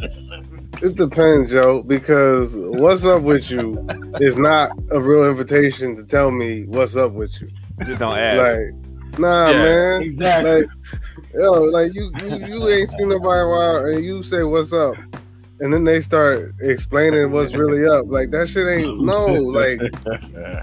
person. 0.00 0.70
it 0.82 0.96
depends, 0.96 1.50
Joe. 1.50 1.82
Because 1.82 2.54
what's 2.56 3.04
up 3.04 3.22
with 3.22 3.50
you 3.50 3.86
is 4.20 4.36
not 4.36 4.70
a 4.90 5.00
real 5.00 5.24
invitation 5.26 5.94
to 5.96 6.02
tell 6.04 6.30
me 6.30 6.64
what's 6.64 6.96
up 6.96 7.12
with 7.12 7.32
you. 7.40 7.46
Just 7.86 7.98
don't 8.00 8.16
ask. 8.18 8.56
Like, 8.56 8.83
nah, 9.18 9.50
Yeah, 9.50 9.62
man. 9.62 10.02
Exactly. 10.02 10.60
Like, 10.62 10.70
yo, 11.34 11.52
like 11.52 11.94
you, 11.94 12.12
you, 12.22 12.46
you 12.46 12.68
ain't 12.68 12.88
seen 12.90 13.08
nobody 13.08 13.40
in 13.40 13.46
a 13.46 13.48
while, 13.48 13.76
and 13.86 14.04
you 14.04 14.22
say 14.22 14.42
what's 14.42 14.72
up, 14.72 14.96
and 15.60 15.72
then 15.72 15.84
they 15.84 16.00
start 16.00 16.54
explaining 16.60 17.30
what's 17.30 17.54
really 17.54 17.86
up. 17.86 18.06
Like 18.08 18.30
that 18.30 18.48
shit 18.48 18.66
ain't 18.68 19.00
no. 19.04 19.26
Like, 19.26 19.80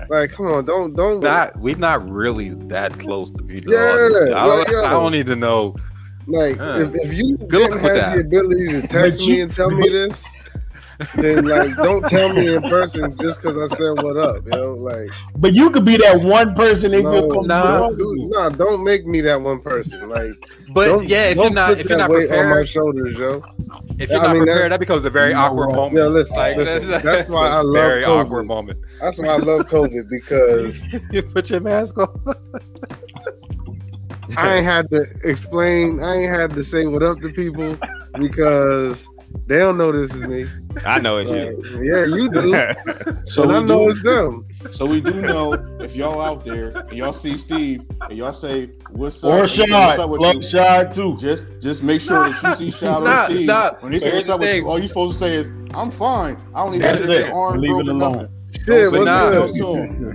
like 0.09 0.31
come 0.31 0.47
on, 0.47 0.65
don't, 0.65 0.95
don't. 0.95 1.21
not 1.21 1.57
we're 1.59 1.77
not 1.77 2.07
really 2.09 2.49
that 2.67 2.97
close 2.99 3.31
to 3.31 3.41
be 3.41 3.61
Yeah, 3.67 3.77
I, 3.79 4.45
don't, 4.45 4.59
like, 4.59 4.69
yo. 4.69 4.83
I 4.83 4.89
don't 4.91 5.11
need 5.11 5.25
to 5.27 5.35
know. 5.35 5.75
Like 6.27 6.57
Huh. 6.57 6.77
if, 6.81 6.93
if 7.05 7.13
you 7.13 7.35
Good 7.37 7.49
didn't 7.49 7.81
with 7.81 7.95
have 7.95 8.13
the 8.13 8.21
ability 8.21 8.67
to 8.69 8.87
text 8.87 9.19
But 9.19 9.27
me 9.27 9.41
and 9.41 9.53
tell 9.53 9.71
me 9.71 9.89
this, 9.89 10.23
then 11.15 11.45
like 11.45 11.75
don't 11.77 12.01
tell 12.09 12.29
me 12.33 12.53
in 12.55 12.61
person 12.63 13.15
just 13.17 13.41
because 13.41 13.57
I 13.57 13.75
said 13.75 14.01
what 14.03 14.17
up, 14.17 14.45
yo. 14.53 14.73
Like 14.75 15.09
But 15.37 15.53
you 15.53 15.69
could 15.71 15.85
be 15.85 15.97
that 15.97 16.19
one 16.21 16.55
person 16.55 16.91
they 16.91 17.01
no, 17.01 17.11
feel 17.11 17.21
comfortable 17.21 17.47
nah. 17.47 17.79
talking 17.79 17.97
don't, 17.97 18.29
nah, 18.29 18.49
don't 18.49 18.83
make 18.83 19.05
me 19.05 19.21
that 19.21 19.41
one 19.41 19.61
person. 19.61 20.09
Like, 20.09 20.31
But 20.73 20.85
don't, 20.87 21.07
yeah, 21.07 21.25
if 21.29 21.35
don't 21.37 21.45
you're 21.45 21.53
not 21.53 21.79
if 21.79 21.89
you're 21.89 21.97
not 21.97 22.09
weight 22.09 22.31
on 22.31 22.49
my 22.49 22.63
shoulders, 22.63 23.17
yo. 23.17 23.41
if 23.99 24.09
you're 24.09 24.19
I 24.19 24.23
not 24.23 24.33
mean, 24.33 24.43
prepared, 24.45 24.71
that 24.71 24.79
becomes 24.79 25.05
a 25.05 25.09
very 25.09 25.33
awkward 25.33 25.67
what? 25.67 25.75
moment. 25.75 25.97
Yeah, 25.97 26.05
listen, 26.05 26.37
Like, 26.37 26.57
listen, 26.57 27.01
that's 27.01 27.31
why 27.33 27.47
a 27.47 27.51
I 27.51 27.61
love 27.61 27.73
very 27.73 28.03
COVID. 28.03 28.25
awkward 28.25 28.47
moment. 28.47 28.79
That's 28.99 29.17
why 29.17 29.27
I 29.27 29.37
love 29.37 29.61
COVID 29.67 30.09
because 30.09 30.81
you 31.11 31.21
put 31.23 31.49
your 31.49 31.61
mask 31.61 31.97
on. 31.97 32.35
I 34.37 34.55
ain't 34.55 34.65
had 34.65 34.89
to 34.91 35.05
explain. 35.23 36.01
I 36.01 36.15
ain't 36.21 36.31
had 36.31 36.51
to 36.51 36.63
say 36.63 36.85
what 36.85 37.03
up 37.03 37.19
to 37.21 37.29
people 37.33 37.77
because 38.17 39.05
they 39.51 39.57
don't 39.59 39.77
know 39.77 39.91
this 39.91 40.13
is 40.13 40.21
me. 40.21 40.47
I 40.85 40.99
know 40.99 41.17
it's 41.17 41.29
Like, 41.29 41.39
you. 41.71 41.83
yeah, 41.83 42.05
you 42.05 42.29
do. 42.31 43.21
So 43.25 43.43
and 43.43 43.51
I 43.51 43.59
we 43.59 43.65
know 43.65 43.83
do, 43.85 43.89
it's 43.89 44.01
them. 44.01 44.45
so 44.71 44.85
we 44.85 45.01
do 45.01 45.11
know 45.21 45.53
if 45.81 45.93
y'all 45.93 46.21
out 46.21 46.45
there 46.45 46.69
and 46.69 46.93
y'all 46.93 47.11
see 47.11 47.37
Steve 47.37 47.83
and 48.09 48.17
y'all 48.17 48.31
say 48.31 48.67
what's 48.91 49.21
up, 49.25 49.29
Or 49.29 49.41
and 49.41 49.49
he 49.51 49.61
say, 49.63 49.67
shot. 49.67 49.87
what's 49.89 49.99
up 49.99 50.09
with 50.09 50.21
Love 50.21 50.35
you, 50.35 50.49
shot 50.49 50.95
too. 50.95 51.17
just 51.17 51.45
just 51.61 51.83
make 51.83 51.99
sure 51.99 52.29
that 52.31 52.41
you 52.61 52.71
see 52.71 52.71
Shot 52.71 53.03
Nah, 53.03 53.25
or 53.27 53.29
Steve 53.31 53.47
nah. 53.47 53.73
when 53.81 53.91
they 53.91 53.99
say 53.99 54.05
Here's 54.11 54.27
what's 54.27 54.29
up 54.29 54.39
with 54.39 54.55
you. 54.55 54.67
All 54.69 54.79
you 54.79 54.87
supposed 54.87 55.19
to 55.19 55.25
say 55.25 55.35
is 55.35 55.51
I'm 55.73 55.91
fine. 55.91 56.37
I 56.55 56.63
don't 56.63 56.75
even 56.75 56.81
That's 56.87 57.01
have 57.01 57.09
it. 57.09 57.25
your 57.27 57.35
arm 57.35 57.59
Leave 57.59 57.71
it 57.71 57.73
broken. 57.73 57.89
alone. 57.89 58.11
Nothing. 58.13 58.65
Shit, 58.65 58.91
what's 58.91 59.05
nah. 59.05 59.29
good? 59.29 59.33
nothing 59.33 59.37
else 59.41 59.53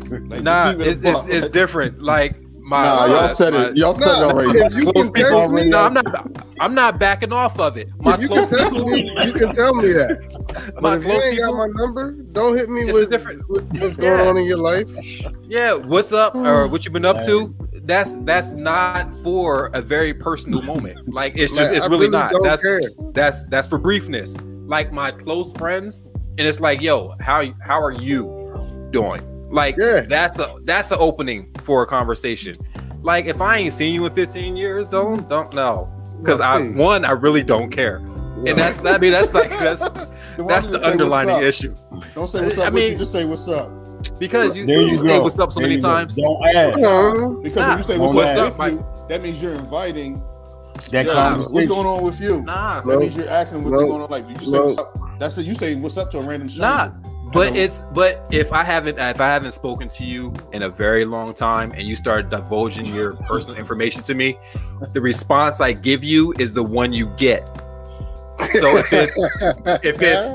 to 0.08 0.14
'em. 0.16 0.28
Like, 0.30 0.42
Nah, 0.42 0.72
keep 0.72 0.80
it 0.80 0.86
a 0.86 0.90
it's, 0.90 1.02
it's 1.02 1.26
it's 1.28 1.48
different. 1.50 2.00
Like 2.02 2.36
my 2.66 2.82
Nah, 2.82 3.06
y'all 3.06 3.28
said 3.28 3.52
my- 3.54 3.66
it. 3.66 3.76
Y'all 3.76 3.94
said 3.94 4.08
it 4.08 4.20
Nah, 4.20 4.28
already. 4.30 4.58
if 4.58 4.74
you 4.74 4.82
Close 4.92 5.08
can 5.10 5.22
text 5.24 5.34
people. 5.36 5.48
me, 5.52 5.68
No, 5.68 5.78
I'm 5.78 5.94
not. 5.94 6.46
I'm 6.58 6.74
not 6.74 6.98
backing 6.98 7.32
off 7.32 7.60
of 7.60 7.76
it. 7.76 7.88
My 7.98 8.14
if 8.14 8.20
you 8.22 8.28
close 8.28 8.48
can 8.48 8.58
text 8.58 8.74
people. 8.76 8.90
me, 8.90 9.10
you 9.24 9.32
can 9.32 9.52
tell 9.52 9.74
me 9.74 9.92
that. 9.92 10.72
But 10.74 10.82
My 10.82 10.96
if 10.96 11.04
you 11.04 11.10
close 11.10 11.24
ain't 11.24 11.38
got 11.38 11.54
my 11.54 11.66
number, 11.68 12.12
don't 12.32 12.56
hit 12.56 12.68
me 12.68 12.86
with, 12.92 13.10
different- 13.10 13.48
with 13.48 13.70
what's 13.80 13.96
going 13.96 14.18
Yeah. 14.20 14.28
on 14.28 14.36
in 14.38 14.44
your 14.44 14.56
life. 14.56 14.88
Yeah, 15.46 15.74
what's 15.74 16.12
up 16.12 16.34
or 16.48 16.66
what 16.66 16.84
you 16.84 16.90
been 16.90 17.04
up 17.04 17.22
to? 17.26 17.54
That's 17.84 18.16
that's 18.24 18.52
not 18.52 19.12
for 19.22 19.70
a 19.74 19.80
very 19.80 20.12
personal 20.12 20.60
moment. 20.62 21.08
Like 21.12 21.34
it's 21.36 21.52
just 21.54 21.68
Like, 21.70 21.76
it's 21.76 21.86
I 21.86 21.88
really, 21.88 22.08
not. 22.08 22.32
Don't 22.32 22.42
That's 22.42 22.64
care. 22.64 22.80
that's 23.12 23.46
that's 23.48 23.68
for 23.68 23.78
briefness. 23.78 24.40
Like 24.66 24.92
my 24.92 25.12
close 25.12 25.52
friends, 25.52 26.04
and 26.38 26.40
it's 26.48 26.58
like, 26.58 26.80
yo, 26.80 27.14
how 27.20 27.44
how 27.60 27.80
are 27.80 27.92
you 27.92 28.88
doing? 28.90 29.20
Like 29.50 29.76
Yeah. 29.78 30.00
that's 30.02 30.38
a 30.38 30.54
that's 30.64 30.90
an 30.90 30.98
opening 31.00 31.52
for 31.62 31.82
a 31.82 31.86
conversation. 31.86 32.56
Like 33.02 33.26
if 33.26 33.40
I 33.40 33.58
ain't 33.58 33.72
seen 33.72 33.94
you 33.94 34.04
in 34.06 34.12
15 34.12 34.56
years, 34.56 34.88
don't 34.88 35.28
don't 35.28 35.52
know. 35.54 35.92
Because 36.20 36.40
I 36.40 36.60
one, 36.60 37.04
I 37.04 37.12
really 37.12 37.42
don't 37.42 37.70
care. 37.70 37.96
And 37.98 38.48
that's 38.48 38.84
I 38.84 38.98
mean 38.98 39.12
that's 39.12 39.32
like 39.32 39.50
that's 39.58 39.80
that's 39.80 40.66
the 40.66 40.80
underlining 40.84 41.42
issue. 41.42 41.74
Don't 42.14 42.28
say 42.28 42.42
what's 42.44 42.58
I 42.58 42.66
up. 42.66 42.72
with 42.74 42.82
you, 42.82 42.88
mean- 42.90 42.98
just 42.98 43.12
say 43.12 43.24
what's 43.24 43.48
up. 43.48 43.70
Because 44.18 44.56
you, 44.56 44.66
There 44.66 44.80
you, 44.82 44.88
you 44.92 44.98
say 44.98 45.18
what's 45.18 45.38
up 45.38 45.50
so 45.52 45.60
There 45.60 45.68
many 45.68 45.76
you 45.76 45.82
go. 45.82 45.88
times. 45.88 46.16
Don't 46.16 46.44
ask. 46.54 46.78
Uh, 46.78 47.28
Because 47.42 47.56
Nah. 47.56 47.68
when 47.70 47.78
you 47.78 47.84
say 47.84 47.98
what's, 47.98 48.14
What's 48.14 48.38
up, 48.38 48.52
up, 48.52 48.58
Mike? 48.58 49.08
that 49.08 49.22
means 49.22 49.42
you're 49.42 49.54
inviting. 49.54 50.22
That 50.90 51.06
Yeah, 51.06 51.36
what's 51.48 51.66
going 51.66 51.86
on 51.86 52.04
with 52.04 52.20
you? 52.20 52.42
Nah. 52.42 52.80
That 52.82 52.86
Nope. 52.86 53.00
means 53.00 53.16
you're 53.16 53.28
asking 53.28 53.64
what's 53.64 53.80
Nope. 53.80 53.88
going 53.88 54.02
on. 54.02 54.10
Like 54.10 54.28
you 54.28 54.36
say 54.46 54.58
what's 54.60 54.78
up. 54.78 54.96
That's 55.18 55.38
it. 55.38 55.46
You 55.46 55.54
say 55.54 55.74
what's 55.76 55.96
up 55.96 56.10
to 56.12 56.18
a 56.18 56.22
random 56.22 56.48
stranger. 56.48 56.62
Nah, 56.62 56.92
but 57.32 57.56
it's 57.56 57.82
but 57.92 58.26
if 58.30 58.52
I 58.52 58.62
haven't 58.62 58.98
if 58.98 59.20
I 59.20 59.26
haven't 59.26 59.52
spoken 59.52 59.88
to 59.90 60.04
you 60.04 60.32
in 60.52 60.62
a 60.62 60.68
very 60.68 61.04
long 61.04 61.34
time 61.34 61.72
and 61.72 61.82
you 61.82 61.96
start 61.96 62.30
divulging 62.30 62.86
your 62.86 63.14
personal 63.14 63.56
information 63.56 64.02
to 64.02 64.14
me, 64.14 64.38
the 64.92 65.00
response 65.00 65.60
I 65.60 65.72
give 65.72 66.04
you 66.04 66.32
is 66.38 66.52
the 66.52 66.62
one 66.62 66.92
you 66.92 67.06
get. 67.16 67.44
So 68.52 68.76
if 68.76 68.92
it's 68.92 69.12
if 69.84 70.00
it's 70.02 70.32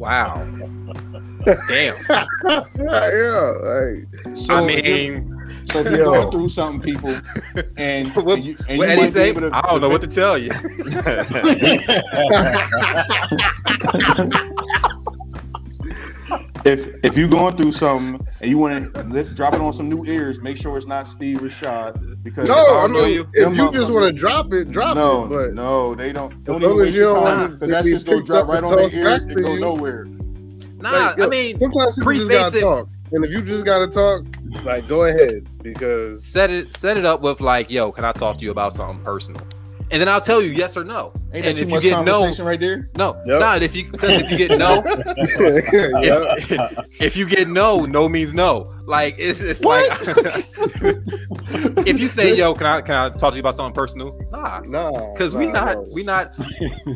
wow, 0.00 0.44
damn. 1.68 1.96
yeah, 2.08 3.52
like, 3.62 4.36
So 4.36 4.54
I 4.54 4.66
mean, 4.66 5.36
so 5.70 5.80
if 5.80 5.90
you're 5.90 6.04
going 6.04 6.30
through 6.32 6.48
something, 6.48 6.80
people, 6.80 7.20
and, 7.76 8.14
what, 8.16 8.38
and 8.38 8.44
you, 8.44 8.56
and 8.68 8.78
what 8.78 8.88
you 8.88 8.92
Eddie 8.92 9.00
might 9.00 9.06
be 9.06 9.10
say? 9.10 9.28
able 9.28 9.40
to, 9.42 9.50
I 9.54 9.62
don't 9.62 9.80
know 9.80 9.88
what 9.88 10.00
to 10.02 10.06
tell 10.06 10.38
you. 10.38 10.50
If 16.64 17.04
if 17.04 17.16
you're 17.16 17.28
going 17.28 17.56
through 17.56 17.72
something 17.72 18.26
and 18.40 18.50
you 18.50 18.58
want 18.58 18.92
to 18.94 19.02
lift, 19.04 19.34
drop 19.34 19.54
it 19.54 19.60
on 19.60 19.72
some 19.72 19.88
new 19.88 20.04
ears, 20.04 20.40
make 20.40 20.56
sure 20.56 20.76
it's 20.76 20.86
not 20.86 21.06
Steve 21.06 21.38
Rashad 21.38 22.22
because 22.22 22.48
no, 22.48 22.54
I 22.56 22.84
I 22.84 22.88
mean, 22.88 23.14
you. 23.14 23.28
if 23.34 23.56
you 23.56 23.70
just 23.72 23.92
want 23.92 24.12
to 24.12 24.18
drop 24.18 24.52
it, 24.52 24.70
drop 24.70 24.96
no, 24.96 25.24
it. 25.24 25.28
But 25.28 25.54
no, 25.54 25.94
they 25.94 26.12
don't. 26.12 26.42
Don't 26.44 26.62
long 26.62 26.72
even 26.72 26.80
as 26.80 26.86
waste 26.86 26.94
you 26.94 27.00
your 27.02 27.14
don't 27.14 27.24
time 27.24 27.38
want 27.38 27.52
because 27.60 27.68
to 27.68 27.72
that's 27.72 27.88
just 27.88 28.06
gonna 28.06 28.22
drop 28.22 28.42
up 28.44 28.48
right 28.48 28.64
on 28.64 28.76
their 28.76 28.94
ears 28.94 29.22
and 29.22 29.36
go 29.42 29.54
nowhere. 29.56 30.04
Nah, 30.78 30.90
Like, 30.90 31.18
yo, 31.18 31.24
I 31.24 31.28
mean, 31.28 31.58
sometimes 31.58 31.94
people 31.96 32.12
just 32.14 32.30
gotta 32.30 32.58
it. 32.58 32.60
talk, 32.60 32.88
and 33.12 33.24
if 33.24 33.30
you 33.30 33.42
just 33.42 33.64
gotta 33.64 33.86
talk, 33.86 34.24
like 34.64 34.86
go 34.88 35.04
ahead 35.04 35.48
because 35.62 36.24
set 36.24 36.50
it 36.50 36.76
set 36.76 36.96
it 36.96 37.06
up 37.06 37.20
with 37.22 37.40
like, 37.40 37.70
yo, 37.70 37.92
can 37.92 38.04
I 38.04 38.12
talk 38.12 38.38
to 38.38 38.44
you 38.44 38.50
about 38.50 38.72
something 38.74 39.02
personal? 39.04 39.46
And 39.90 40.00
then 40.00 40.08
I'll 40.08 40.20
tell 40.20 40.42
you 40.42 40.50
yes 40.50 40.76
or 40.76 40.84
no. 40.84 41.12
Ain't 41.32 41.46
and 41.46 41.58
if 41.58 41.70
you 41.70 41.80
get 41.80 42.04
no, 42.04 42.32
right 42.40 42.58
there? 42.58 42.90
no, 42.96 43.20
Yep. 43.24 43.40
nah. 43.40 43.54
If 43.56 43.76
you 43.76 43.90
because 43.90 44.22
if 44.22 44.30
you 44.30 44.36
get 44.36 44.58
no, 44.58 44.82
if, 44.86 47.00
if 47.00 47.16
you 47.16 47.26
get 47.26 47.48
no, 47.48 47.84
no 47.84 48.08
means 48.08 48.34
no. 48.34 48.72
Like 48.86 49.16
it's 49.18 49.40
it's 49.40 49.62
like 49.62 49.84
if 51.86 52.00
you 52.00 52.08
say, 52.08 52.36
"Yo, 52.36 52.54
can 52.54 52.66
I 52.66 52.80
can 52.80 52.94
I 52.94 53.08
talk 53.10 53.32
to 53.32 53.36
you 53.36 53.40
about 53.40 53.54
something 53.54 53.74
personal?" 53.74 54.18
Nah, 54.30 54.60
nah, 54.60 55.12
because 55.12 55.34
we 55.34 55.46
nah, 55.46 55.52
not 55.52 55.76
no. 55.76 55.88
we 55.92 56.02
not 56.02 56.34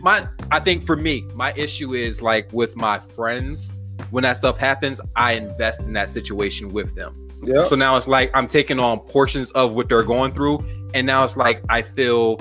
my. 0.03 0.27
I 0.51 0.61
think 0.61 0.85
for 0.85 0.97
me, 0.97 1.27
my 1.35 1.53
issue 1.55 1.95
is 1.95 2.23
like 2.23 2.53
with 2.53 2.77
my 2.77 2.99
friends. 2.99 3.73
When 4.11 4.23
that 4.23 4.37
stuff 4.37 4.57
happens, 4.57 5.01
I 5.15 5.33
invest 5.33 5.87
in 5.87 5.93
that 5.93 6.09
situation 6.09 6.71
with 6.71 6.95
them. 6.95 7.29
Yep. 7.45 7.67
So 7.67 7.77
now 7.77 7.97
it's 7.97 8.09
like 8.09 8.31
I'm 8.35 8.47
taking 8.47 8.79
on 8.79 9.01
portions 9.01 9.51
of 9.53 9.75
what 9.75 9.89
they're 9.89 10.03
going 10.03 10.33
through, 10.33 10.65
and 10.95 11.07
now 11.07 11.25
it's 11.25 11.37
like 11.37 11.63
I 11.69 11.83
feel 11.83 12.41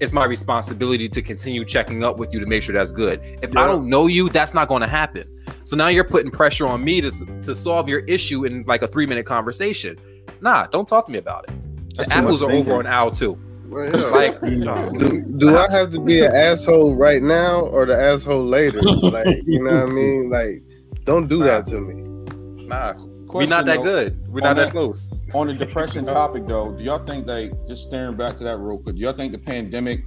it's 0.00 0.12
my 0.12 0.24
responsibility 0.24 1.08
to 1.08 1.22
continue 1.22 1.64
checking 1.64 2.04
up 2.04 2.18
with 2.18 2.32
you 2.32 2.40
to 2.40 2.46
make 2.46 2.62
sure 2.62 2.74
that's 2.74 2.92
good. 2.92 3.20
If 3.42 3.56
I 3.56 3.66
don't 3.66 3.88
know 3.88 4.06
you, 4.06 4.28
that's 4.28 4.54
not 4.54 4.68
going 4.68 4.82
to 4.82 4.88
happen. 4.88 5.24
So 5.64 5.76
now 5.76 5.88
you're 5.88 6.04
putting 6.04 6.30
pressure 6.30 6.66
on 6.66 6.84
me 6.84 7.00
to 7.00 7.10
to 7.42 7.54
solve 7.54 7.88
your 7.88 8.00
issue 8.00 8.44
in 8.44 8.64
like 8.64 8.82
a 8.82 8.86
three 8.86 9.06
minute 9.06 9.26
conversation. 9.26 9.96
Nah, 10.40 10.66
don't 10.66 10.86
talk 10.86 11.06
to 11.06 11.12
me 11.12 11.18
about 11.18 11.48
it. 11.48 11.54
That's 11.96 12.08
The 12.08 12.14
apples 12.14 12.42
are 12.42 12.50
over 12.50 12.76
on 12.76 12.86
owl 12.86 13.10
too. 13.10 13.38
Well, 13.66 13.84
yeah. 13.84 14.10
Like, 14.18 14.40
do, 14.40 15.22
do 15.36 15.56
I 15.58 15.70
have 15.70 15.90
to 15.90 16.00
be 16.00 16.20
an 16.24 16.34
asshole 16.34 16.94
right 16.94 17.22
now 17.22 17.60
or 17.60 17.84
the 17.84 18.00
asshole 18.00 18.44
later? 18.44 18.80
Like, 18.82 19.42
you 19.44 19.62
know 19.62 19.74
what 19.80 19.90
I 19.90 19.92
mean? 19.92 20.30
Like, 20.30 20.62
don't 21.04 21.28
do 21.28 21.42
that 21.44 21.66
to 21.66 21.80
me. 21.80 22.02
nah, 22.66 22.94
we're 23.32 23.46
not 23.46 23.66
that 23.66 23.78
though, 23.78 23.82
good. 23.84 24.28
We're 24.28 24.40
on 24.40 24.44
not 24.44 24.56
that 24.56 24.64
that- 24.66 24.72
close. 24.72 25.10
On 25.34 25.46
the 25.46 25.54
depression 25.66 26.04
topic, 26.04 26.46
though, 26.46 26.72
do 26.72 26.82
y'all 26.84 27.04
think 27.04 27.26
like 27.26 27.52
just 27.66 27.84
staring 27.84 28.16
back 28.16 28.36
to 28.38 28.44
that 28.44 28.58
real 28.58 28.78
quick? 28.78 28.96
Do 28.96 29.02
y'all 29.02 29.12
think 29.12 29.32
the 29.32 29.38
pandemic 29.38 30.02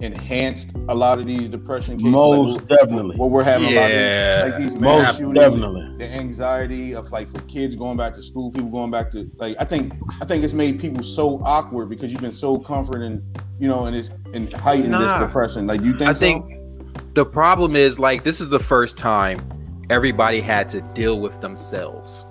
enhanced 0.00 0.72
a 0.88 0.94
lot 0.94 1.18
of 1.18 1.26
these 1.26 1.48
depression 1.48 1.96
cases. 1.96 2.10
Most 2.12 2.60
like, 2.60 2.68
definitely. 2.68 3.16
what 3.16 3.30
we're 3.30 3.42
having 3.42 3.68
a 3.68 3.80
lot 3.80 3.90
Yeah. 3.90 4.44
of 4.44 4.50
like 4.52 4.60
these 4.60 4.74
mass 4.74 4.80
Most 4.80 5.18
shootings, 5.20 5.38
definitely. 5.60 5.96
the 5.96 6.04
anxiety 6.12 6.94
of 6.94 7.10
like 7.12 7.30
for 7.30 7.40
kids 7.42 7.76
going 7.76 7.96
back 7.96 8.14
to 8.16 8.22
school, 8.22 8.50
people 8.50 8.68
going 8.68 8.90
back 8.90 9.10
to 9.12 9.30
like 9.38 9.56
I 9.58 9.64
think 9.64 9.94
I 10.20 10.26
think 10.26 10.44
it's 10.44 10.52
made 10.52 10.78
people 10.78 11.02
so 11.02 11.40
awkward 11.44 11.88
because 11.88 12.12
you've 12.12 12.20
been 12.20 12.32
so 12.32 12.58
comforting, 12.58 13.22
you 13.58 13.68
know, 13.68 13.86
and 13.86 13.96
it's 13.96 14.10
and 14.34 14.52
heightened 14.52 14.90
Nah. 14.90 15.18
this 15.18 15.28
depression. 15.28 15.66
Like, 15.66 15.80
do 15.80 15.88
you 15.88 15.96
think? 15.96 16.10
I 16.10 16.12
so? 16.12 16.20
think 16.20 17.14
the 17.14 17.24
problem 17.24 17.74
is 17.74 17.98
like 17.98 18.22
this 18.22 18.42
is 18.42 18.50
the 18.50 18.58
first 18.60 18.98
time 18.98 19.40
everybody 19.88 20.40
had 20.42 20.68
to 20.68 20.82
deal 20.92 21.20
with 21.20 21.40
themselves. 21.40 22.26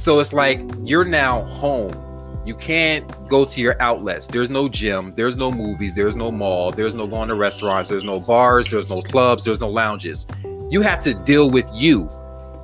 So 0.00 0.18
it's 0.18 0.32
like 0.32 0.62
you're 0.78 1.04
now 1.04 1.42
home. 1.42 2.42
You 2.46 2.54
can't 2.54 3.06
go 3.28 3.44
to 3.44 3.60
your 3.60 3.76
outlets. 3.82 4.26
There's 4.26 4.48
no 4.48 4.66
gym, 4.66 5.12
there's 5.14 5.36
no 5.36 5.52
movies, 5.52 5.94
there's 5.94 6.16
no 6.16 6.32
mall, 6.32 6.70
there's 6.70 6.94
no 6.94 7.06
going 7.06 7.28
to 7.28 7.34
restaurants, 7.34 7.90
there's 7.90 8.02
no 8.02 8.18
bars, 8.18 8.70
there's 8.70 8.88
no 8.88 9.02
clubs, 9.02 9.44
there's 9.44 9.60
no 9.60 9.68
lounges. 9.68 10.26
You 10.70 10.80
have 10.80 11.00
to 11.00 11.12
deal 11.12 11.50
with 11.50 11.70
you. 11.74 12.08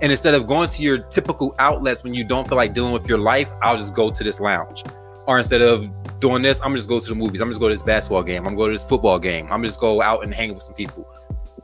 And 0.01 0.11
instead 0.11 0.33
of 0.33 0.47
going 0.47 0.71
to 0.71 0.83
your 0.83 0.97
typical 0.97 1.55
outlets 1.59 2.03
when 2.03 2.15
you 2.15 2.25
don't 2.25 2.49
feel 2.49 2.57
like 2.57 2.73
dealing 2.73 2.95
with 2.95 3.07
your 3.07 3.19
life, 3.19 3.53
I'll 3.61 3.77
just 3.77 3.95
go 3.95 4.11
to 4.11 4.25
this 4.25 4.41
lounge. 4.41 4.83
Or 5.27 5.37
instead 5.37 5.61
of 5.61 5.91
doing 6.21 6.41
this, 6.41 6.59
I'm 6.65 6.75
just 6.75 6.89
go 6.89 6.99
to 6.99 7.07
the 7.07 7.15
movies. 7.15 7.43
I'm 7.43 7.51
just 7.51 7.61
go 7.61 7.69
to 7.69 7.75
this 7.75 7.83
basketball 7.83 8.23
game. 8.23 8.47
I'm 8.47 8.57
go 8.57 8.65
to 8.65 8.73
this 8.73 8.83
football 8.83 9.19
game. 9.19 9.47
I'm 9.51 9.63
just 9.63 9.79
go 9.79 10.01
out 10.01 10.25
and 10.25 10.33
hang 10.33 10.55
with 10.55 10.63
some 10.63 10.75
people. 10.75 11.07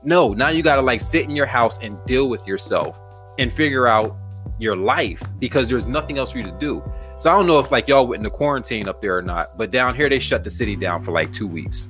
No, 0.02 0.34
now 0.34 0.50
you 0.50 0.62
gotta 0.62 0.82
like 0.82 1.00
sit 1.00 1.24
in 1.24 1.30
your 1.30 1.46
house 1.46 1.78
and 1.78 1.96
deal 2.04 2.28
with 2.28 2.46
yourself 2.46 3.00
and 3.38 3.50
figure 3.50 3.86
out 3.86 4.18
your 4.62 4.76
life 4.76 5.22
because 5.38 5.68
there's 5.68 5.86
nothing 5.86 6.18
else 6.18 6.30
for 6.32 6.38
you 6.38 6.44
to 6.44 6.52
do. 6.58 6.82
So 7.18 7.30
I 7.30 7.34
don't 7.34 7.46
know 7.46 7.58
if 7.58 7.70
like 7.70 7.88
y'all 7.88 8.06
went 8.06 8.20
into 8.20 8.30
quarantine 8.30 8.88
up 8.88 9.00
there 9.02 9.16
or 9.18 9.22
not, 9.22 9.56
but 9.58 9.70
down 9.70 9.94
here 9.94 10.08
they 10.08 10.18
shut 10.18 10.44
the 10.44 10.50
city 10.50 10.76
down 10.76 11.02
for 11.02 11.12
like 11.12 11.32
two 11.32 11.46
weeks. 11.46 11.88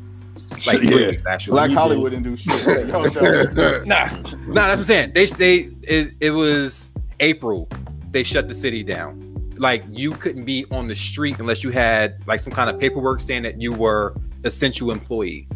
Like 0.66 0.79
three 0.79 1.01
Yeah. 1.03 1.09
weeks 1.09 1.25
actually. 1.27 1.53
Black 1.53 1.70
Hollywood 1.70 2.12
didn't 2.12 2.25
do 2.25 2.37
shit. 2.37 2.66
Yo, 2.89 3.05
yo. 3.07 3.83
Nah, 3.87 4.05
nah, 4.07 4.14
that's 4.14 4.47
what 4.47 4.79
I'm 4.79 4.85
saying. 4.85 5.12
They 5.14 5.27
they 5.27 5.55
it, 5.83 6.14
it 6.20 6.31
was 6.31 6.93
April. 7.20 7.68
They 8.11 8.23
shut 8.23 8.49
the 8.49 8.55
city 8.55 8.83
down. 8.83 9.29
Like 9.57 9.85
you 9.91 10.12
couldn't 10.12 10.45
be 10.45 10.66
on 10.70 10.89
the 10.89 10.95
street 10.95 11.37
unless 11.39 11.62
you 11.64 11.70
had 11.70 12.23
like 12.27 12.41
some 12.41 12.53
kind 12.53 12.68
of 12.68 12.79
paperwork 12.79 13.20
saying 13.20 13.43
that 13.45 13.61
you 13.61 13.73
were 13.73 14.14
essential 14.45 14.91
employee. 14.91 15.49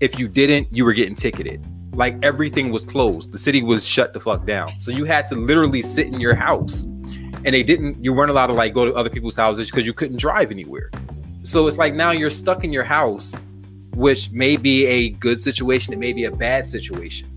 If 0.00 0.18
you 0.18 0.28
didn't, 0.28 0.68
you 0.70 0.84
were 0.84 0.92
getting 0.92 1.14
ticketed. 1.14 1.64
Like 1.94 2.16
everything 2.22 2.70
was 2.72 2.84
closed. 2.84 3.32
The 3.32 3.38
city 3.38 3.62
was 3.62 3.86
shut 3.86 4.12
the 4.12 4.20
fuck 4.20 4.46
down. 4.46 4.78
So 4.78 4.90
you 4.90 5.04
had 5.04 5.26
to 5.26 5.36
literally 5.36 5.82
sit 5.82 6.08
in 6.08 6.20
your 6.20 6.34
house. 6.34 6.84
And 6.84 7.52
they 7.52 7.62
didn't 7.62 8.02
you 8.02 8.12
weren't 8.12 8.30
allowed 8.30 8.48
to 8.48 8.54
like 8.54 8.72
go 8.72 8.84
to 8.84 8.94
other 8.94 9.10
people's 9.10 9.36
houses 9.36 9.70
because 9.70 9.86
you 9.86 9.92
couldn't 9.92 10.16
drive 10.16 10.50
anywhere. 10.50 10.90
So 11.42 11.66
it's 11.66 11.76
like 11.76 11.94
now 11.94 12.10
you're 12.10 12.30
stuck 12.30 12.64
in 12.64 12.72
your 12.72 12.84
house, 12.84 13.36
which 13.94 14.30
may 14.30 14.56
be 14.56 14.86
a 14.86 15.10
good 15.10 15.38
situation, 15.38 15.92
it 15.92 15.98
may 15.98 16.12
be 16.12 16.24
a 16.24 16.30
bad 16.30 16.66
situation. 16.66 17.28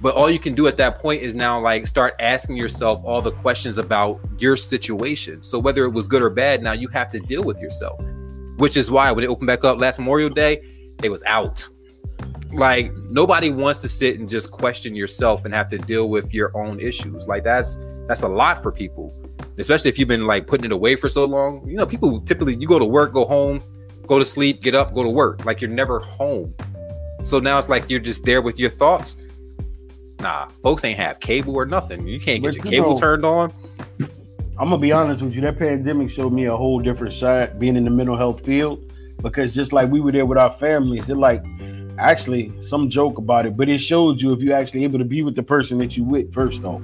But 0.00 0.14
all 0.14 0.30
you 0.30 0.38
can 0.38 0.54
do 0.54 0.66
at 0.66 0.76
that 0.78 0.98
point 0.98 1.20
is 1.20 1.34
now 1.34 1.60
like 1.60 1.86
start 1.86 2.14
asking 2.20 2.56
yourself 2.56 3.02
all 3.04 3.20
the 3.20 3.32
questions 3.32 3.76
about 3.76 4.20
your 4.38 4.56
situation. 4.56 5.42
So 5.42 5.58
whether 5.58 5.84
it 5.84 5.90
was 5.90 6.08
good 6.08 6.22
or 6.22 6.30
bad, 6.30 6.62
now 6.62 6.72
you 6.72 6.88
have 6.88 7.10
to 7.10 7.18
deal 7.18 7.42
with 7.42 7.60
yourself. 7.60 8.00
Which 8.56 8.76
is 8.76 8.90
why 8.90 9.10
when 9.12 9.24
it 9.24 9.26
opened 9.26 9.48
back 9.48 9.64
up 9.64 9.78
last 9.78 9.98
Memorial 9.98 10.30
Day, 10.30 10.62
it 11.02 11.10
was 11.10 11.22
out. 11.24 11.66
Like 12.52 12.92
nobody 13.10 13.50
wants 13.50 13.80
to 13.82 13.88
sit 13.88 14.18
and 14.18 14.28
just 14.28 14.50
question 14.50 14.94
yourself 14.94 15.44
and 15.44 15.54
have 15.54 15.68
to 15.70 15.78
deal 15.78 16.08
with 16.08 16.34
your 16.34 16.56
own 16.56 16.80
issues. 16.80 17.28
Like 17.28 17.44
that's 17.44 17.78
that's 18.08 18.22
a 18.22 18.28
lot 18.28 18.62
for 18.62 18.72
people. 18.72 19.14
Especially 19.58 19.88
if 19.90 19.98
you've 19.98 20.08
been 20.08 20.26
like 20.26 20.46
putting 20.46 20.64
it 20.66 20.72
away 20.72 20.96
for 20.96 21.08
so 21.08 21.24
long. 21.24 21.66
You 21.68 21.76
know, 21.76 21.86
people 21.86 22.20
typically 22.22 22.56
you 22.56 22.66
go 22.66 22.78
to 22.78 22.84
work, 22.84 23.12
go 23.12 23.24
home, 23.24 23.62
go 24.06 24.18
to 24.18 24.24
sleep, 24.24 24.62
get 24.62 24.74
up, 24.74 24.94
go 24.94 25.02
to 25.02 25.10
work. 25.10 25.44
Like 25.44 25.60
you're 25.60 25.70
never 25.70 26.00
home. 26.00 26.54
So 27.22 27.38
now 27.38 27.58
it's 27.58 27.68
like 27.68 27.88
you're 27.90 28.00
just 28.00 28.24
there 28.24 28.42
with 28.42 28.58
your 28.58 28.70
thoughts. 28.70 29.16
Nah, 30.20 30.48
folks 30.62 30.84
ain't 30.84 30.98
have 30.98 31.20
cable 31.20 31.54
or 31.54 31.64
nothing. 31.66 32.06
You 32.06 32.20
can't 32.20 32.42
get 32.42 32.48
But 32.48 32.56
your 32.56 32.64
you 32.64 32.70
cable 32.70 32.94
know- 32.94 33.00
turned 33.00 33.24
on. 33.24 33.52
I'm 34.58 34.68
gonna 34.68 34.78
be 34.78 34.92
honest 34.92 35.22
with 35.22 35.32
you. 35.34 35.40
That 35.40 35.58
pandemic 35.58 36.10
showed 36.10 36.34
me 36.34 36.44
a 36.44 36.54
whole 36.56 36.80
different 36.80 37.14
side, 37.14 37.58
being 37.58 37.76
in 37.76 37.84
the 37.84 37.90
mental 37.90 38.16
health 38.16 38.44
field. 38.44 38.92
Because 39.22 39.54
just 39.54 39.72
like 39.72 39.90
we 39.90 40.00
were 40.00 40.12
there 40.12 40.26
with 40.26 40.36
our 40.38 40.54
families, 40.58 41.08
it 41.08 41.16
like 41.16 41.42
actually 42.00 42.52
some 42.66 42.88
joke 42.90 43.18
about 43.18 43.46
it, 43.46 43.56
but 43.56 43.68
it 43.68 43.78
shows 43.78 44.22
you 44.22 44.32
if 44.32 44.40
you're 44.40 44.56
actually 44.56 44.84
able 44.84 44.98
to 44.98 45.04
be 45.04 45.22
with 45.22 45.34
the 45.36 45.42
person 45.42 45.78
that 45.78 45.96
you 45.96 46.04
with 46.04 46.32
first 46.32 46.62
off. 46.64 46.82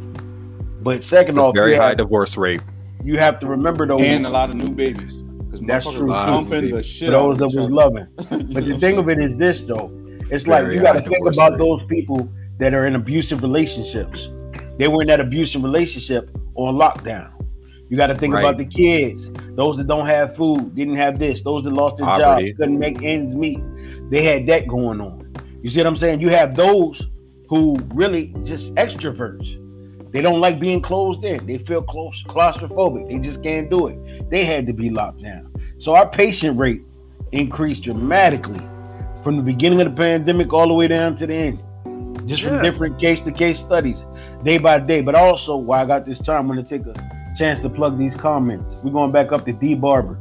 But 0.83 1.03
second 1.05 1.31
It's 1.31 1.39
off, 1.39 1.55
very 1.55 1.77
high 1.77 1.89
have, 1.89 1.99
divorce 1.99 2.37
rate. 2.37 2.61
you 3.05 3.19
have 3.19 3.41
to 3.41 3.47
remember 3.47 3.87
though, 3.87 3.99
and 3.99 4.27
a 4.27 4.31
lot 4.31 4.51
of 4.51 4.57
new 4.57 4.71
babies. 4.71 5.23
Because 5.23 5.61
That's 5.61 5.85
true, 5.85 6.07
was 6.07 6.27
too. 6.27 6.33
pumping 6.33 6.71
the 6.71 6.83
shit 6.83 7.09
for 7.11 7.15
out 7.17 7.39
those 7.39 7.53
of 7.53 7.53
that 7.53 7.61
was 7.61 7.71
loving. 7.71 8.07
But 8.55 8.67
the 8.67 8.77
thing 8.79 8.99
of 8.99 9.09
it 9.09 9.19
is 9.19 9.37
this 9.37 9.61
though. 9.67 9.91
It's 10.31 10.47
like 10.47 10.67
you 10.73 10.81
gotta 10.81 11.01
think 11.09 11.27
about 11.27 11.53
rate. 11.53 11.59
those 11.59 11.83
people 11.89 12.29
that 12.59 12.75
are 12.75 12.87
in 12.87 12.95
abusive 12.97 13.43
relationships. 13.43 14.29
They 14.79 14.89
were 14.89 15.03
in 15.03 15.09
that 15.09 15.21
abusive 15.21 15.63
relationship 15.63 16.31
on 16.55 16.75
lockdown. 16.77 17.31
You 17.89 17.97
got 17.97 18.09
to 18.09 18.15
think 18.17 18.35
Right. 18.35 18.41
about 18.45 18.59
the 18.59 18.65
kids, 18.65 19.31
those 19.55 19.77
that 19.77 19.87
don't 19.87 20.07
have 20.07 20.35
food, 20.35 20.75
didn't 20.75 20.97
have 20.97 21.19
this, 21.21 21.41
those 21.43 21.63
that 21.65 21.73
lost 21.73 21.99
their 21.99 22.07
Poverty. 22.07 22.49
job, 22.51 22.57
couldn't 22.59 22.79
make 22.81 23.03
ends 23.05 23.35
meet. 23.37 23.61
They 24.11 24.23
had 24.23 24.47
that 24.47 24.67
going 24.69 25.01
on. 25.01 25.33
You 25.63 25.71
see 25.71 25.79
what 25.79 25.87
I'm 25.87 25.97
saying? 25.97 26.21
You 26.21 26.29
have 26.31 26.55
those 26.55 27.03
who 27.49 27.77
really 27.95 28.35
just 28.45 28.75
extroverts. 28.75 29.63
They 30.13 30.21
don't 30.23 30.41
like 30.41 30.59
being 30.61 30.81
closed 30.81 31.25
in. 31.25 31.45
They 31.47 31.59
feel 31.59 31.83
close, 31.83 32.15
claustrophobic. 32.29 33.09
They 33.09 33.19
just 33.19 33.43
can't 33.43 33.69
do 33.69 33.89
it. 33.89 34.31
They 34.31 34.45
had 34.45 34.67
to 34.67 34.73
be 34.73 34.91
locked 34.91 35.23
down. 35.23 35.53
So 35.79 35.95
our 35.95 36.09
patient 36.09 36.59
rate 36.59 36.83
increased 37.33 37.83
dramatically 37.83 38.61
from 39.23 39.37
the 39.37 39.43
beginning 39.43 39.81
of 39.81 39.91
the 39.91 39.97
pandemic 39.97 40.53
all 40.53 40.69
the 40.69 40.75
way 40.75 40.89
down 40.89 41.17
to 41.17 41.27
the 41.27 41.35
end. 41.35 41.63
Just 42.27 42.43
from 42.43 42.55
Yeah. 42.55 42.63
different 42.63 42.99
case 42.99 43.21
to 43.23 43.31
case 43.33 43.59
studies, 43.61 43.99
day 44.43 44.59
by 44.59 44.79
day. 44.79 45.01
But 45.01 45.15
also, 45.15 45.57
while 45.57 45.83
I 45.83 45.85
got 45.87 46.05
this 46.05 46.19
time, 46.19 46.39
I'm 46.41 46.49
gonna 46.49 46.63
take 46.63 46.87
a 46.87 46.95
chance 47.37 47.61
to 47.61 47.69
plug 47.69 47.99
these 47.99 48.15
comments. 48.15 48.75
We're 48.83 48.93
going 48.93 49.13
back 49.13 49.33
up 49.33 49.45
to 49.47 49.53
D 49.53 49.75
Barber. 49.75 50.19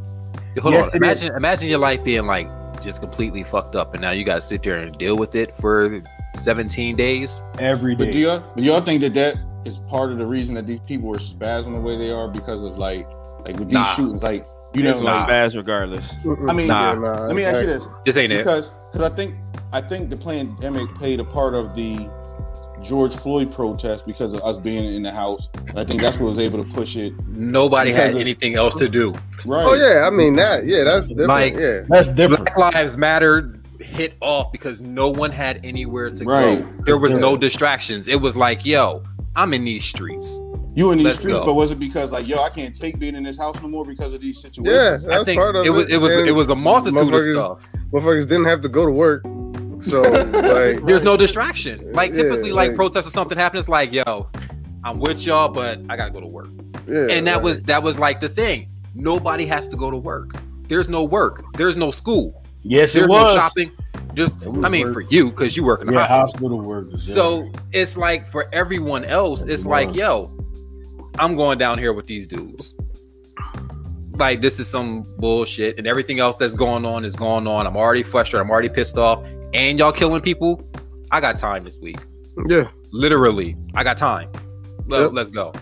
Hold 0.62 0.74
Yes, 0.74 0.90
on. 0.90 0.98
Imagine 0.98 1.36
imagine 1.36 1.70
your 1.70 1.80
life 1.80 2.04
being 2.04 2.26
like 2.26 2.48
just 2.86 3.02
completely 3.02 3.44
fucked 3.44 3.76
up, 3.76 3.94
and 3.94 4.02
now 4.02 4.12
you 4.12 4.24
gotta 4.24 4.40
sit 4.40 4.64
there 4.64 4.76
and 4.78 4.98
deal 4.98 5.18
with 5.18 5.36
it 5.36 5.54
for 5.56 6.02
17 6.36 6.96
days. 6.96 7.42
every 7.60 7.96
day. 7.96 8.06
But 8.06 8.12
do 8.14 8.20
y'all, 8.20 8.44
do 8.56 8.64
y'all 8.64 8.82
think 8.82 9.02
that 9.02 9.14
that 9.16 9.36
is 9.66 9.78
part 9.90 10.12
of 10.12 10.18
the 10.20 10.26
reason 10.26 10.54
that 10.56 10.68
these 10.68 10.80
people 10.82 11.14
are 11.14 11.20
spazzing 11.20 11.74
the 11.74 11.82
way 11.82 11.98
they 11.98 12.12
are 12.12 12.28
because 12.30 12.62
of 12.64 12.78
like, 12.78 13.08
like 13.46 13.58
with 13.58 13.68
these 13.70 13.74
Nah. 13.74 13.94
shootings, 13.96 14.24
like 14.24 14.46
you 14.74 14.84
know, 14.84 14.92
no 15.00 15.06
like, 15.06 15.28
spaz 15.28 15.56
regardless. 15.56 16.14
I 16.48 16.54
mean, 16.54 16.68
Nah. 16.68 16.94
let 16.94 17.36
me 17.36 17.44
ask 17.44 17.62
you 17.62 17.68
this 17.68 17.88
This 18.06 18.18
ain't 18.18 18.32
it. 18.32 18.38
because 18.46 18.74
because 18.92 19.12
I 19.12 19.16
think 19.16 19.36
I 19.74 19.82
think 19.82 20.10
the 20.10 20.18
pandemic 20.18 20.94
played 20.96 21.20
a 21.20 21.24
part 21.26 21.54
of 21.56 21.76
the 21.76 22.08
George 22.86 23.16
Floyd 23.16 23.52
protest 23.52 24.06
because 24.06 24.34
of 24.34 24.42
us 24.44 24.58
being 24.58 24.86
in 24.94 25.04
the 25.04 25.12
house. 25.12 25.50
And 25.68 25.80
I 25.80 25.84
think 25.84 26.02
that's 26.02 26.18
what 26.20 26.30
was 26.30 26.40
able 26.40 26.64
to 26.64 26.70
push 26.72 26.96
it 26.96 27.14
Nobody 27.30 27.92
had 27.92 28.12
of- 28.14 28.20
anything 28.20 28.56
else 28.56 28.76
to 28.76 28.88
do. 28.90 29.12
right. 29.46 29.66
Oh 29.66 29.74
yeah, 29.74 30.06
I 30.06 30.10
mean 30.10 30.36
that. 30.36 30.66
Yeah, 30.66 30.84
that's 30.84 31.08
different. 31.08 31.30
Like- 31.30 31.56
yeah, 31.56 31.82
That's 31.90 32.10
different. 32.10 32.50
Black 32.56 32.74
Lives 32.76 32.98
Matter 32.98 33.60
hit 33.80 34.16
off 34.22 34.52
because 34.52 34.82
no 34.82 35.10
one 35.10 35.32
had 35.32 35.60
anywhere 35.64 36.10
to 36.10 36.24
Right. 36.26 36.62
go. 36.62 36.84
There 36.86 36.98
was 36.98 37.12
Yeah. 37.12 37.20
no 37.20 37.36
distractions. 37.38 38.08
It 38.08 38.22
was 38.22 38.38
like, 38.38 38.66
yo, 38.66 39.04
I'm 39.36 39.54
in 39.54 39.66
these 39.66 39.84
streets. 39.86 40.40
You 40.76 40.92
in 40.92 40.98
these 40.98 41.06
Let's 41.06 41.20
streets, 41.20 41.40
go. 41.40 41.46
but 41.46 41.54
was 41.54 41.72
it 41.72 41.80
because 41.80 42.12
like 42.12 42.28
yo, 42.28 42.42
I 42.42 42.50
can't 42.50 42.76
take 42.76 43.00
being 43.00 43.16
in 43.16 43.24
this 43.24 43.38
house 43.38 43.56
no 43.62 43.68
more 43.70 43.86
because 43.86 44.14
of 44.14 44.20
these 44.22 44.36
yeah, 44.38 44.42
situations? 44.50 45.05
that's 45.05 45.22
I 45.22 45.24
think 45.24 45.39
part 45.39 45.55
of 45.55 45.64
it 45.66 45.68
it 45.68 45.72
was 45.72 45.89
it 45.89 45.97
was 45.97 46.16
and 46.18 46.28
it 46.28 46.32
was 46.34 46.50
a 46.50 46.55
multitude 46.55 47.00
of 47.01 47.08
motherfuckers- 47.09 47.34
stuff. 47.34 47.70
Motherfuckers 47.93 48.28
didn't 48.28 48.46
have 48.46 48.62
to 48.62 48.68
go 48.70 48.86
to 48.86 48.92
work, 48.92 49.24
so 49.86 50.01
like 50.01 50.86
There's 50.86 51.03
no 51.03 51.16
distraction. 51.17 51.91
Like 51.93 52.12
Yeah, 52.12 52.24
typically, 52.24 52.51
like, 52.51 52.70
like- 52.70 52.75
protests 52.75 53.07
or 53.07 53.12
something 53.12 53.37
happens, 53.37 53.62
it's 53.62 53.70
like, 53.70 53.93
yo, 53.93 54.29
I'm 54.83 54.99
with 54.99 55.25
y'all, 55.25 55.49
but 55.49 55.79
I 55.89 55.95
gotta 55.97 56.12
go 56.12 56.20
to 56.21 56.28
work. 56.28 56.49
yeah, 56.87 57.07
and 57.09 57.25
that 57.28 57.36
like- 57.37 57.43
was 57.43 57.62
that 57.63 57.82
was 57.83 57.97
like 57.99 58.20
the 58.20 58.29
thing. 58.29 58.70
Nobody 58.93 59.45
has 59.47 59.67
to 59.70 59.75
go 59.78 59.91
to 59.91 59.97
work. 59.97 60.36
There's 60.67 60.89
no 60.89 61.03
work. 61.03 61.43
There's 61.57 61.75
no 61.78 61.91
school. 61.91 62.41
Yes, 62.63 62.93
There's 62.93 63.05
it 63.05 63.07
no 63.09 63.13
was. 63.24 63.36
shopping. 63.36 63.71
Just 64.13 64.36
I 64.63 64.70
mean, 64.70 64.86
work. 64.86 64.93
for 64.93 65.01
you, 65.01 65.29
because 65.29 65.57
you 65.57 65.63
work 65.66 65.82
in 65.82 65.87
the 65.87 65.93
Yeah, 65.93 65.99
hospital. 66.07 66.25
hospital 66.28 66.62
workers. 66.62 67.03
So 67.13 67.51
it's 67.74 67.97
like 67.97 68.25
for 68.25 68.47
everyone 68.53 69.03
else, 69.03 69.43
it's 69.43 69.66
like, 69.66 69.93
yo, 69.93 70.32
I'm 71.20 71.36
going 71.36 71.57
down 71.57 71.78
here 71.78 71.91
with 71.93 72.07
these 72.07 72.25
dudes. 72.25 72.74
Like 74.17 74.41
this 74.41 74.59
is 74.62 74.67
some 74.70 75.03
bullshit, 75.17 75.78
and 75.78 75.86
everything 75.86 76.20
else 76.20 76.37
that's 76.37 76.53
going 76.53 76.86
on 76.86 77.03
is 77.03 77.16
going 77.16 77.47
on. 77.47 77.67
I'm 77.67 77.75
already 77.75 78.03
frustrated. 78.03 78.45
I'm 78.45 78.49
already 78.49 78.70
pissed 78.70 78.97
off, 78.97 79.20
and 79.56 79.80
y'all 79.80 79.92
killing 79.92 80.22
people. 80.22 80.62
I 81.12 81.22
got 81.22 81.38
time 81.38 81.64
this 81.64 81.80
week. 81.80 81.98
yeah. 82.48 82.70
Literally, 82.92 83.58
I 83.74 83.84
got 83.84 83.98
time. 83.98 84.32
Let, 84.88 85.02
Yep. 85.02 85.12
Let's 85.14 85.30
go. 85.30 85.54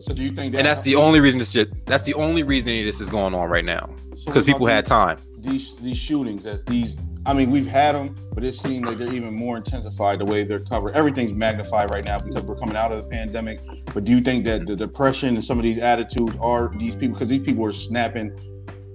So 0.00 0.14
do 0.14 0.22
you 0.22 0.30
think 0.30 0.52
that 0.52 0.58
And 0.58 0.66
that's 0.66 0.82
the 0.82 0.94
only 0.94 1.20
reason 1.20 1.38
this 1.38 1.50
shit. 1.50 1.84
That's 1.86 2.04
the 2.04 2.14
only 2.14 2.44
reason 2.44 2.70
any 2.70 2.80
of 2.80 2.86
this 2.86 3.00
is 3.00 3.08
going 3.10 3.34
on 3.34 3.48
right 3.50 3.64
now 3.64 3.90
so 4.18 4.24
because 4.26 4.46
what 4.46 4.54
people 4.54 4.66
had 4.66 4.84
time. 4.84 5.18
these 5.38 5.74
these 5.76 5.96
shootings 5.96 6.44
as 6.44 6.64
these 6.64 6.96
I 7.24 7.34
mean 7.34 7.50
we've 7.50 7.66
had 7.66 7.94
them 7.94 8.16
but 8.34 8.42
it 8.42 8.54
seems 8.54 8.84
like 8.84 8.98
they're 8.98 9.12
even 9.12 9.34
more 9.34 9.56
intensified 9.56 10.18
the 10.18 10.24
way 10.24 10.42
they're 10.42 10.60
covered 10.60 10.94
everything's 10.94 11.32
magnified 11.32 11.90
right 11.90 12.04
now 12.04 12.18
because 12.18 12.42
we're 12.42 12.56
coming 12.56 12.76
out 12.76 12.90
of 12.90 12.98
the 12.98 13.04
pandemic 13.04 13.60
but 13.94 14.04
do 14.04 14.12
you 14.12 14.20
think 14.20 14.44
that 14.44 14.66
the 14.66 14.74
depression 14.74 15.36
and 15.36 15.44
some 15.44 15.58
of 15.58 15.62
these 15.62 15.78
attitudes 15.78 16.34
are 16.40 16.72
these 16.78 16.96
people 16.96 17.14
because 17.14 17.28
these 17.28 17.44
people 17.44 17.64
are 17.64 17.72
snapping 17.72 18.36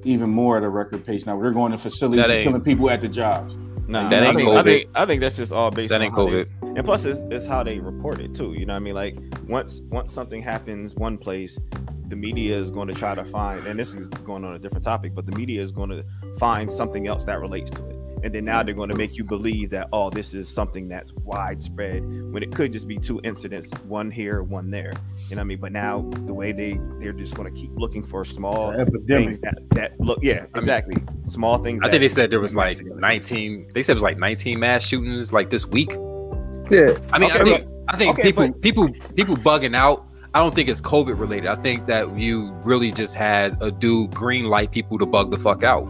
even 0.03 0.29
more 0.29 0.57
at 0.57 0.63
a 0.63 0.69
record 0.69 1.05
pace 1.05 1.25
now 1.25 1.39
they're 1.39 1.51
going 1.51 1.71
to 1.71 1.77
facilities 1.77 2.29
and 2.29 2.41
killing 2.41 2.61
people 2.61 2.89
at 2.89 2.99
the 2.99 3.07
jobs 3.07 3.57
Nah, 3.87 4.09
That 4.09 4.23
I 4.23 4.27
ain't 4.27 4.37
think, 4.37 4.49
I 4.49 4.63
think 4.63 4.89
I 4.95 5.05
think 5.05 5.21
that's 5.21 5.35
just 5.35 5.51
all 5.51 5.69
based 5.71 5.89
That 5.89 5.97
on 6.01 6.03
ain't 6.07 6.15
how 6.15 6.25
they- 6.25 6.45
COVID. 6.45 6.77
and 6.77 6.85
plus 6.85 7.05
it's, 7.05 7.21
it's 7.29 7.45
how 7.45 7.63
they 7.63 7.79
report 7.79 8.19
it 8.21 8.33
too. 8.33 8.53
You 8.53 8.65
know 8.65 8.73
what 8.73 8.77
I 8.77 8.79
mean? 8.79 8.95
Like 8.95 9.17
once 9.47 9.81
once 9.89 10.11
something 10.13 10.41
happens 10.41 10.95
one 10.95 11.17
place, 11.17 11.59
the 12.07 12.15
media 12.15 12.57
is 12.57 12.69
going 12.71 12.87
to 12.87 12.93
try 12.93 13.13
to 13.15 13.25
find, 13.25 13.65
and 13.67 13.79
this 13.79 13.93
is 13.93 14.07
going 14.09 14.43
on 14.45 14.53
a 14.55 14.59
different 14.59 14.83
topic, 14.83 15.13
but 15.15 15.25
the 15.25 15.35
media 15.35 15.61
is 15.61 15.71
going 15.71 15.89
to 15.89 16.05
find 16.39 16.69
something 16.71 17.07
else 17.07 17.25
that 17.25 17.39
relates 17.41 17.71
to 17.71 17.85
it. 17.89 17.97
And 18.23 18.33
then 18.33 18.45
now 18.45 18.63
they're 18.63 18.73
going 18.73 18.89
to 18.89 18.95
make 18.95 19.17
you 19.17 19.23
believe 19.23 19.69
that 19.71 19.89
oh, 19.91 20.09
this 20.09 20.33
is 20.33 20.47
something 20.47 20.87
that's 20.87 21.11
widespread 21.13 22.03
when 22.31 22.41
it 22.41 22.55
could 22.55 22.71
just 22.71 22.87
be 22.87 22.97
two 22.97 23.19
incidents, 23.23 23.69
one 23.85 24.09
here, 24.09 24.43
one 24.43 24.71
there. 24.71 24.93
You 25.29 25.35
know 25.35 25.39
what 25.39 25.41
I 25.41 25.43
mean? 25.43 25.59
But 25.59 25.71
now 25.73 26.09
the 26.25 26.33
way 26.33 26.51
they 26.53 26.79
they're 26.99 27.13
just 27.13 27.35
going 27.35 27.53
to 27.53 27.59
keep 27.59 27.71
looking 27.75 28.03
for 28.03 28.23
small 28.23 28.71
things 29.07 29.39
that 29.39 29.55
that 29.71 29.99
look 29.99 30.19
yeah 30.21 30.45
exactly 30.55 30.95
small 31.25 31.57
things. 31.57 31.81
I 31.83 31.89
think 31.89 32.01
they 32.01 32.09
said 32.09 32.31
there 32.31 32.39
was 32.39 32.55
like 32.55 32.77
together. 32.77 32.99
19. 32.99 33.71
They 33.73 33.83
said 33.83 33.93
it 33.93 33.95
was 33.95 34.03
like 34.03 34.17
19 34.17 34.59
mass 34.59 34.83
shootings 34.83 35.33
like 35.33 35.49
this 35.49 35.65
week. 35.65 35.91
Yeah, 36.71 36.97
I 37.11 37.19
mean, 37.19 37.29
Okay, 37.29 37.39
I 37.39 37.43
think 37.43 37.67
I 37.89 37.97
think 37.97 38.13
okay, 38.13 38.23
people 38.23 38.47
but- 38.47 38.61
people 38.61 38.89
people 39.15 39.35
bugging 39.35 39.75
out. 39.75 40.07
I 40.35 40.39
don't 40.39 40.55
think 40.55 40.67
it's 40.67 40.81
COVID 40.81 41.19
related. 41.19 41.47
I 41.47 41.55
think 41.55 41.85
that 41.85 42.17
you 42.17 42.53
really 42.63 42.91
just 42.91 43.13
had 43.13 43.55
a 43.61 43.69
dude 43.69 44.15
green 44.15 44.45
light 44.45 44.71
people 44.71 44.97
to 44.97 45.05
bug 45.05 45.29
the 45.29 45.37
fuck 45.37 45.63
out. 45.63 45.83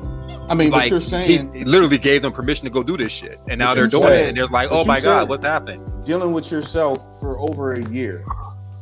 I 0.50 0.56
mean, 0.56 0.72
but 0.72 0.90
you're 0.90 1.00
saying 1.02 1.54
he 1.54 1.64
literally 1.64 1.98
gave 1.98 2.22
them 2.22 2.32
permission 2.34 2.66
to 2.66 2.70
go 2.70 2.84
do 2.84 2.98
this 2.98 3.12
shit, 3.12 3.40
and 3.48 3.58
now 3.60 3.74
they're 3.74 3.88
doing 3.88 4.04
said- 4.04 4.14
it, 4.26 4.28
and 4.30 4.38
they're 4.38 4.46
like, 4.48 4.70
oh 4.72 4.84
my 4.86 5.00
god, 5.00 5.30
what's 5.30 5.44
happening? 5.44 5.90
dealing 6.06 6.34
with 6.34 6.52
yourself 6.52 7.00
for 7.22 7.40
over 7.40 7.74
a 7.74 7.90
year. 7.90 8.26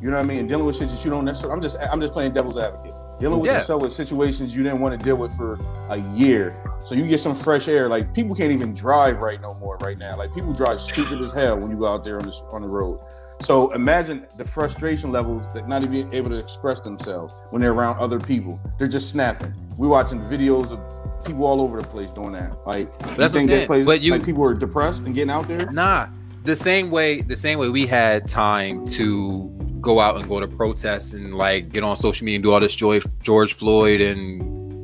You 0.02 0.10
know 0.10 0.16
what 0.18 0.24
I 0.24 0.26
mean? 0.26 0.48
Dealing 0.48 0.66
with 0.66 0.76
shit 0.78 0.90
that 0.90 1.06
you 1.06 1.12
don't 1.12 1.24
necessarily. 1.26 1.56
I'm 1.56 1.62
just 1.62 1.78
I'm 1.80 2.02
just 2.02 2.14
playing 2.14 2.34
devil's 2.34 2.58
advocate. 2.58 2.96
Dealing 3.20 3.40
with 3.40 3.52
Yeah. 3.52 3.60
yourself 3.60 3.84
with 3.84 3.94
situations 3.94 4.56
you 4.56 4.64
didn't 4.64 4.80
want 4.80 5.00
to 5.00 5.06
deal 5.06 5.16
with 5.18 5.32
for 5.38 5.60
a 5.90 5.98
year. 6.16 6.56
So 6.84 6.96
you 6.96 7.06
get 7.06 7.20
some 7.20 7.36
fresh 7.36 7.68
air. 7.68 7.88
Like 7.88 8.12
people 8.16 8.36
can't 8.36 8.52
even 8.52 8.74
drive 8.74 9.20
right 9.20 9.40
no 9.40 9.54
more 9.54 9.78
right 9.78 10.00
now. 10.00 10.18
Like 10.18 10.34
people 10.34 10.52
drive 10.54 10.82
stupid 10.82 11.22
as 11.22 11.32
hell 11.32 11.60
when 11.60 11.70
you 11.70 11.78
go 11.78 11.86
out 11.86 12.04
there 12.04 12.18
on 12.20 12.26
the 12.26 12.34
on 12.52 12.64
the 12.64 12.68
road. 12.68 13.00
So 13.44 13.72
imagine 13.74 14.26
the 14.38 14.46
frustration 14.46 15.12
levels 15.12 15.44
that 15.54 15.68
not 15.68 15.84
even 15.84 16.12
able 16.12 16.32
to 16.32 16.38
express 16.38 16.80
themselves 16.80 17.36
when 17.52 17.62
they're 17.62 17.74
around 17.74 18.00
other 18.00 18.20
people. 18.20 18.60
They're 18.80 18.88
just 18.88 19.12
snapping. 19.12 19.54
We're 19.78 19.88
watching 19.90 20.22
videos 20.22 20.72
of 20.72 20.80
people 21.26 21.46
all 21.46 21.62
over 21.62 21.82
the 21.82 21.88
place 21.88 22.10
doing 22.12 22.34
that. 22.34 22.56
Like 22.66 22.98
that's 23.16 23.34
you 23.34 23.40
think 23.40 23.52
that 23.52 23.68
plays 23.68 23.86
But 23.86 24.02
you- 24.02 24.12
like 24.12 24.26
people 24.26 24.44
are 24.44 24.54
depressed 24.54 25.04
and 25.04 25.14
getting 25.16 25.32
out 25.32 25.48
there? 25.48 25.72
Nah, 25.72 26.08
the 26.44 26.56
same 26.56 26.92
way 26.92 27.22
the 27.22 27.36
same 27.36 27.60
way 27.60 27.70
we 27.70 27.86
had 27.86 28.28
time 28.28 28.86
to 28.88 29.50
go 29.80 30.00
out 30.00 30.16
and 30.16 30.28
go 30.28 30.40
to 30.40 30.48
protests 30.48 31.14
and 31.14 31.36
like 31.36 31.70
get 31.70 31.84
on 31.84 31.96
social 31.96 32.26
media 32.26 32.38
and 32.38 32.44
do 32.44 32.52
all 32.52 32.60
this 32.60 32.76
George 32.76 33.04
George 33.24 33.54
Floyd 33.54 34.02
and 34.02 34.42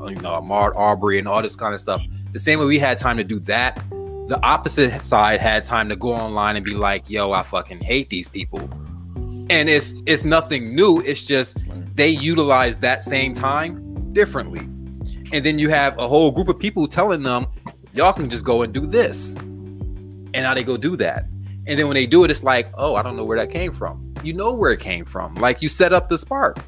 you 0.09 0.15
know 0.21 0.41
Ahmaud 0.41 0.75
Arbery 0.75 1.19
and 1.19 1.27
all 1.27 1.41
this 1.41 1.55
kind 1.55 1.73
of 1.73 1.79
stuff. 1.79 2.01
The 2.33 2.39
same 2.39 2.59
way 2.59 2.65
we 2.65 2.79
had 2.79 2.97
time 2.97 3.17
to 3.17 3.23
do 3.23 3.39
that, 3.41 3.81
the 4.27 4.39
opposite 4.43 5.01
side 5.01 5.39
had 5.39 5.63
time 5.63 5.89
to 5.89 5.95
go 5.95 6.13
online 6.13 6.55
and 6.55 6.63
be 6.65 6.73
like, 6.75 7.09
"Yo, 7.09 7.31
I 7.31 7.43
fucking 7.43 7.79
hate 7.79 8.09
these 8.09 8.27
people." 8.27 8.59
And 9.49 9.69
it's 9.69 9.93
it's 10.05 10.23
nothing 10.25 10.75
new. 10.75 10.99
It's 11.01 11.25
just 11.25 11.57
they 11.95 12.09
utilize 12.09 12.77
that 12.77 13.03
same 13.03 13.33
time 13.33 14.13
differently. 14.13 14.67
And 15.33 15.45
then 15.45 15.59
you 15.59 15.69
have 15.69 15.97
a 15.97 16.07
whole 16.07 16.31
group 16.31 16.47
of 16.47 16.57
people 16.59 16.87
telling 16.87 17.23
them, 17.23 17.47
"Y'all 17.93 18.13
can 18.13 18.29
just 18.29 18.45
go 18.45 18.61
and 18.61 18.73
do 18.73 18.85
this." 18.85 19.35
and 20.37 20.43
now 20.43 20.53
they 20.53 20.63
go 20.63 20.77
do 20.77 20.95
that. 20.97 21.25
And 21.65 21.77
then 21.77 21.87
when 21.87 21.95
they 21.95 22.05
do 22.05 22.23
it, 22.23 22.31
it's 22.31 22.43
like, 22.43 22.69
oh, 22.75 22.95
I 22.95 23.01
don't 23.01 23.17
know 23.17 23.25
where 23.25 23.37
that 23.39 23.51
came 23.51 23.73
from. 23.73 24.13
You 24.23 24.33
know 24.33 24.53
where 24.53 24.71
it 24.71 24.79
came 24.79 25.03
from. 25.03 25.33
Like 25.35 25.61
you 25.61 25.67
set 25.67 25.93
up 25.93 26.09
the 26.09 26.17
spark. 26.17 26.59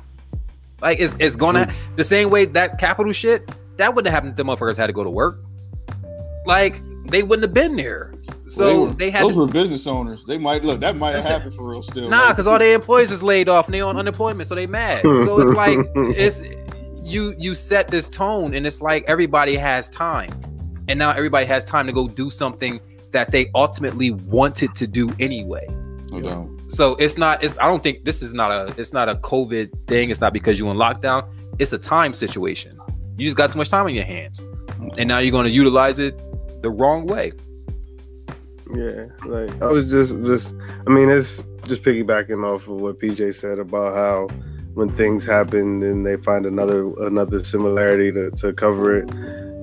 Like 0.82 1.00
it's 1.00 1.16
it's 1.20 1.36
gonna 1.36 1.68
mm-hmm. 1.68 1.96
the 1.96 2.04
same 2.04 2.30
way 2.30 2.46
that 2.46 2.80
Capitol 2.80 3.14
shit 3.14 3.50
that 3.78 3.94
wouldn't 3.94 4.12
have 4.12 4.24
happened 4.24 4.32
if 4.32 4.38
the 4.38 4.44
motherfuckers 4.44 4.78
had 4.78 4.88
to 4.88 4.94
go 4.94 5.04
to 5.04 5.10
work. 5.10 5.40
Like 6.46 6.82
they 7.06 7.22
wouldn't 7.22 7.44
have 7.44 7.54
been 7.54 7.76
there. 7.76 8.14
So 8.48 8.86
were- 8.86 8.90
they 8.92 9.12
had 9.12 9.24
those 9.24 9.34
to, 9.34 9.42
were 9.42 9.48
business 9.48 9.86
owners. 9.88 10.24
They 10.24 10.38
might 10.38 10.64
look 10.64 10.80
that 10.80 10.96
might 10.96 11.16
have 11.16 11.26
happened 11.26 11.54
for 11.54 11.70
real 11.70 11.84
still. 11.84 12.10
nah, 12.10 12.30
because 12.30 12.48
all 12.48 12.58
their 12.58 12.74
employees 12.74 13.12
is 13.12 13.22
laid 13.22 13.50
off 13.50 13.68
and 13.68 13.74
they 13.74 13.82
on 13.82 13.98
unemployment, 13.98 14.48
so 14.48 14.56
they 14.56 14.68
mad. 14.68 15.04
So 15.04 15.40
it's 15.40 15.52
like 15.52 15.78
it's 15.96 16.42
you 17.10 17.36
you 17.38 17.54
set 17.54 17.88
this 17.88 18.10
tone 18.10 18.54
and 18.54 18.66
it's 18.68 18.82
like 18.82 19.04
everybody 19.08 19.56
has 19.56 19.90
time. 19.90 20.30
And 20.88 20.98
now 20.98 21.12
everybody 21.12 21.46
has 21.46 21.64
time 21.66 21.86
to 21.88 21.94
go 21.94 22.08
do 22.08 22.30
something 22.30 22.80
that 23.12 23.32
they 23.32 23.50
ultimately 23.56 24.12
wanted 24.12 24.76
to 24.76 24.88
do 24.88 25.10
anyway. 25.20 25.68
no 26.12 26.22
doubt. 26.22 26.50
so 26.68 26.96
it's 26.96 27.18
not 27.18 27.44
it's 27.44 27.58
i 27.60 27.66
don't 27.68 27.84
think 27.84 28.04
this 28.04 28.22
is 28.22 28.34
not 28.34 28.52
a 28.52 28.74
it's 28.78 28.94
not 28.94 29.08
a 29.10 29.16
covid 29.16 29.70
thing 29.88 30.10
it's 30.10 30.22
not 30.22 30.34
because 30.34 30.58
you 30.60 30.70
in 30.72 30.78
lockdown 30.78 31.28
it's 31.60 31.74
a 31.74 31.78
time 31.78 32.14
situation 32.14 32.80
you 33.18 33.26
just 33.26 33.38
got 33.38 33.52
too 33.52 33.58
much 33.60 33.70
time 33.70 33.86
on 33.86 33.94
your 33.94 34.06
hands 34.06 34.44
and 34.98 35.08
now 35.08 35.20
you're 35.20 35.32
going 35.32 35.46
to 35.46 35.52
utilize 35.52 36.00
it 36.00 36.20
the 36.62 36.70
wrong 36.70 37.06
way 37.06 37.32
Yeah, 38.76 39.06
like 39.26 39.50
I 39.62 39.68
was 39.68 39.90
just 39.90 40.12
just 40.24 40.56
I 40.88 40.90
mean 40.92 41.10
it's 41.10 41.44
just 41.66 41.82
piggybacking 41.84 42.46
off 42.46 42.68
of 42.68 42.82
what 42.82 43.00
PJ 43.00 43.34
said 43.36 43.58
about 43.60 43.96
how 43.96 44.28
when 44.80 44.96
things 44.96 45.26
happen 45.26 45.84
and 45.84 46.06
they 46.06 46.16
find 46.16 46.46
another 46.46 46.90
another 47.04 47.44
similarity 47.44 48.14
to, 48.14 48.32
to 48.32 48.54
cover 48.54 48.98
it. 48.98 49.08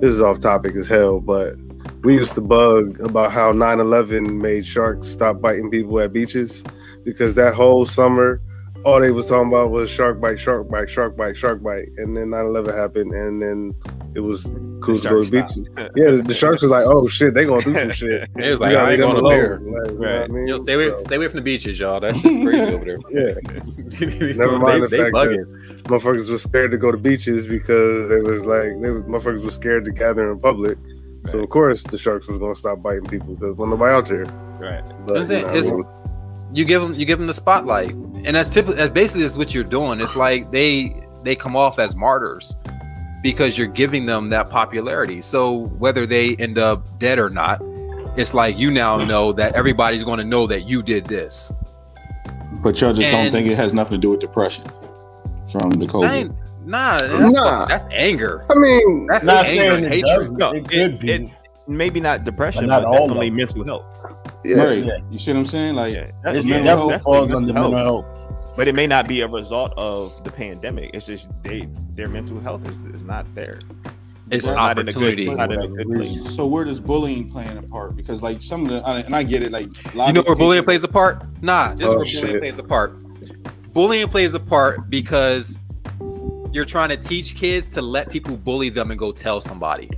This 0.01 0.11
is 0.11 0.21
off 0.21 0.41
topic 0.41 0.77
as 0.77 0.87
hell, 0.87 1.21
but 1.21 1.55
we 2.03 2.15
used 2.15 2.35
to 2.35 2.43
bug 2.43 3.01
about 3.01 3.33
how 3.33 3.51
9-11 3.53 4.41
made 4.43 4.67
sharks 4.67 5.09
stop 5.09 5.41
biting 5.41 5.71
people 5.71 5.99
at 6.01 6.13
beaches 6.13 6.63
because 7.03 7.35
that 7.35 7.55
whole 7.55 7.87
summer 7.87 8.43
all 8.85 9.01
they 9.01 9.11
was 9.11 9.27
talking 9.27 9.49
about 9.49 9.71
was 9.71 9.91
shark 9.91 10.21
bite, 10.21 10.39
shark 10.39 10.69
bite, 10.71 10.89
shark 10.91 11.17
bite, 11.17 11.37
shark 11.37 11.63
bite. 11.63 11.89
And 11.97 12.15
then 12.15 12.27
9-11 12.29 12.77
happened 12.77 13.13
and 13.13 13.43
then 13.43 13.75
it 14.17 14.21
was 14.21 14.45
cool 14.81 14.99
to 14.99 15.09
go 15.09 15.23
to 15.23 15.29
sharks 15.29 15.31
beaches. 15.31 15.69
Yeah, 15.95 16.23
the 16.23 16.35
sharks 16.35 16.63
was 16.63 16.71
like, 16.71 16.85
oh 16.87 17.07
shit, 17.07 17.35
they 17.35 17.45
gonna 17.45 17.63
do 17.63 17.75
some 17.75 17.91
shit. 17.91 18.31
it 18.37 18.51
was 18.51 18.61
like 18.61 18.73
gotta 18.73 18.89
i 18.89 18.93
ain't 18.93 19.01
going 19.01 19.17
to 19.17 19.23
there 19.29 19.57
alone. 19.59 19.73
Like, 19.73 19.91
you 19.91 19.99
know 19.99 20.23
I 20.23 20.29
mean? 20.29 20.49
Yo, 20.49 20.59
stay 20.59 20.73
away, 20.73 20.89
So, 20.89 20.97
stay 20.97 21.17
away 21.17 21.29
from 21.29 21.37
the 21.37 21.43
beaches, 21.43 21.79
y'all. 21.79 22.01
That 22.01 22.17
shit's 22.17 22.39
crazy 22.39 22.73
over 22.73 22.85
there. 22.85 22.99
Yeah, 23.11 23.35
never 24.37 24.59
mind 24.59 24.83
the 24.83 24.89
fact 24.89 25.13
that 25.13 25.83
motherfuckers 25.85 26.31
was 26.31 26.43
scared 26.43 26.71
to 26.71 26.79
go 26.79 26.91
to 26.91 26.97
beaches 26.97 27.47
because 27.47 28.09
they 28.09 28.21
was 28.21 28.43
like, 28.45 28.81
they 28.81 28.91
was, 28.91 29.05
motherfuckers 29.05 29.45
was 29.45 29.55
scared 29.55 29.85
to 29.85 29.93
gather 29.93 30.33
in 30.33 30.41
public. 30.41 30.79
So 31.25 31.41
of 31.41 31.51
course 31.51 31.83
the 31.83 31.99
sharks 31.99 32.27
was 32.27 32.39
gonna 32.39 32.57
stop 32.57 32.83
biting 32.83 33.05
people 33.05 33.35
because 33.35 33.55
when 33.57 33.71
nobody 33.71 33.93
out 33.93 34.07
there. 34.07 34.25
right. 34.59 34.83
But, 35.07 35.15
That's 35.15 35.31
you 35.31 35.43
know, 35.43 35.49
It's- 35.49 35.73
I 35.73 35.77
mean, 35.77 35.85
you 36.55 36.65
give 36.65 36.81
them 36.81 36.95
you 36.95 37.05
give 37.05 37.19
them 37.19 37.27
the 37.27 37.35
spotlight 37.35 37.91
and 37.91 38.35
that's 38.37 38.49
typically 38.49 38.77
that's 38.77 38.93
basically 38.93 39.25
is 39.25 39.37
what 39.37 39.53
you're 39.53 39.65
doing 39.65 40.01
it's 40.01 40.17
like 40.17 40.51
they 40.53 41.05
they 41.25 41.35
come 41.35 41.57
off 41.57 41.79
as 41.79 41.97
martyrs 41.97 42.55
because 43.27 43.59
you're 43.59 43.67
giving 43.67 44.07
them 44.07 44.29
that 44.29 44.49
popularity 44.49 45.21
so 45.21 45.67
whether 45.85 46.07
they 46.07 46.37
end 46.37 46.59
up 46.59 46.87
dead 47.01 47.19
or 47.19 47.29
not 47.29 47.61
it's 48.17 48.33
like 48.35 48.57
you 48.57 48.71
now 48.71 48.97
know 49.05 49.33
that 49.33 49.53
everybody's 49.57 50.05
going 50.05 50.19
to 50.19 50.25
know 50.25 50.47
that 50.47 50.61
you 50.69 50.81
did 50.81 51.05
this 51.07 51.53
But 52.63 52.81
y'all 52.81 52.93
just 52.93 53.11
don't 53.11 53.33
think 53.33 53.49
it 53.49 53.57
has 53.57 53.73
nothing 53.73 53.95
to 53.95 53.99
do 53.99 54.11
with 54.11 54.21
depression 54.21 54.65
from 55.51 55.71
the 55.71 55.87
I 55.87 55.89
COVID. 55.89 56.37
nah 56.65 57.01
that's, 57.03 57.35
Nah. 57.35 57.67
that's 57.67 57.87
anger 57.91 58.45
I 58.49 58.55
mean, 58.55 59.09
that's 59.11 59.25
Not 59.27 59.47
anger 59.47 59.75
and 59.75 59.87
hatred 59.87 60.05
doesn't. 60.05 60.39
No, 60.39 60.53
it 60.53 60.69
could 60.69 60.75
it- 60.79 61.01
be. 61.01 61.13
it- 61.13 61.31
Maybe 61.69 61.99
not 61.99 62.23
depression, 62.23 62.69
But 62.69 62.83
but, 62.83 62.83
not 62.83 62.87
all 62.95 62.95
of 62.95 63.09
definitely 63.19 63.31
mental 63.31 63.65
health. 63.65 63.87
yeah, 64.45 64.63
Right. 64.63 64.85
Yeah. 64.85 64.99
You 65.11 65.19
see 65.19 65.33
what 65.33 65.39
I'm 65.41 65.45
saying? 65.47 65.75
Like 65.75 65.95
Yeah. 65.95 66.01
It 66.03 66.15
That's- 66.23 66.45
mental 66.45 66.65
definitely 66.65 66.93
health, 66.93 67.03
falls 67.03 67.35
under 67.35 67.53
mental 67.53 67.73
mental 67.73 68.05
health. 68.05 68.26
Health. 68.57 68.65
But 68.65 68.69
it 68.69 68.75
may 68.75 68.87
not 68.87 69.07
be 69.09 69.21
a 69.21 69.29
result 69.29 69.73
of 69.77 70.23
the 70.25 70.31
pandemic. 70.31 70.91
It's 70.95 71.07
just 71.07 71.27
they 71.43 71.69
their 71.95 72.09
mental 72.09 72.41
health 72.41 72.69
is, 72.71 72.79
is 72.87 73.05
not 73.05 73.27
there. 73.35 73.59
it's 74.31 74.47
They're 74.47 74.55
not 74.57 74.79
in 74.79 74.89
a 74.89 74.93
good- 74.93 75.19
not 75.37 75.53
in 75.53 75.61
a 75.63 75.69
good 75.69 75.87
place. 75.95 76.35
so 76.35 76.47
where 76.47 76.65
does 76.65 76.81
bullying 76.81 77.29
playing 77.31 77.57
a 77.59 77.63
part? 77.63 77.97
Because 77.97 78.23
like 78.23 78.43
some 78.43 78.65
of 78.67 78.69
the 78.71 78.89
and 79.07 79.15
I 79.15 79.23
get 79.23 79.43
it, 79.43 79.53
like 79.53 79.69
a 79.95 79.97
lot 79.97 80.07
You 80.09 80.13
know 80.15 80.21
of 80.21 80.27
where 80.27 80.37
bullying 80.37 80.65
plays 80.65 80.83
a 80.85 80.89
part? 80.89 81.23
Nah, 81.43 81.75
this 81.75 81.87
is 81.89 81.95
Oh, 81.95 81.97
where 81.99 82.07
shit. 82.07 82.23
bullying 82.23 82.41
plays 82.41 82.59
a 82.59 82.63
part. 82.65 82.97
Bullying 83.73 84.09
plays 84.09 84.35
a 84.35 84.41
part 84.41 84.89
because 84.91 85.59
you're 86.53 86.65
trying 86.65 86.89
to 86.89 86.97
teach 86.97 87.35
kids 87.37 87.67
to 87.69 87.83
let 87.83 88.11
people 88.11 88.37
bully 88.37 88.71
them 88.71 88.91
and 88.91 88.99
go 88.99 89.13
tell 89.13 89.41
somebody. 89.41 89.91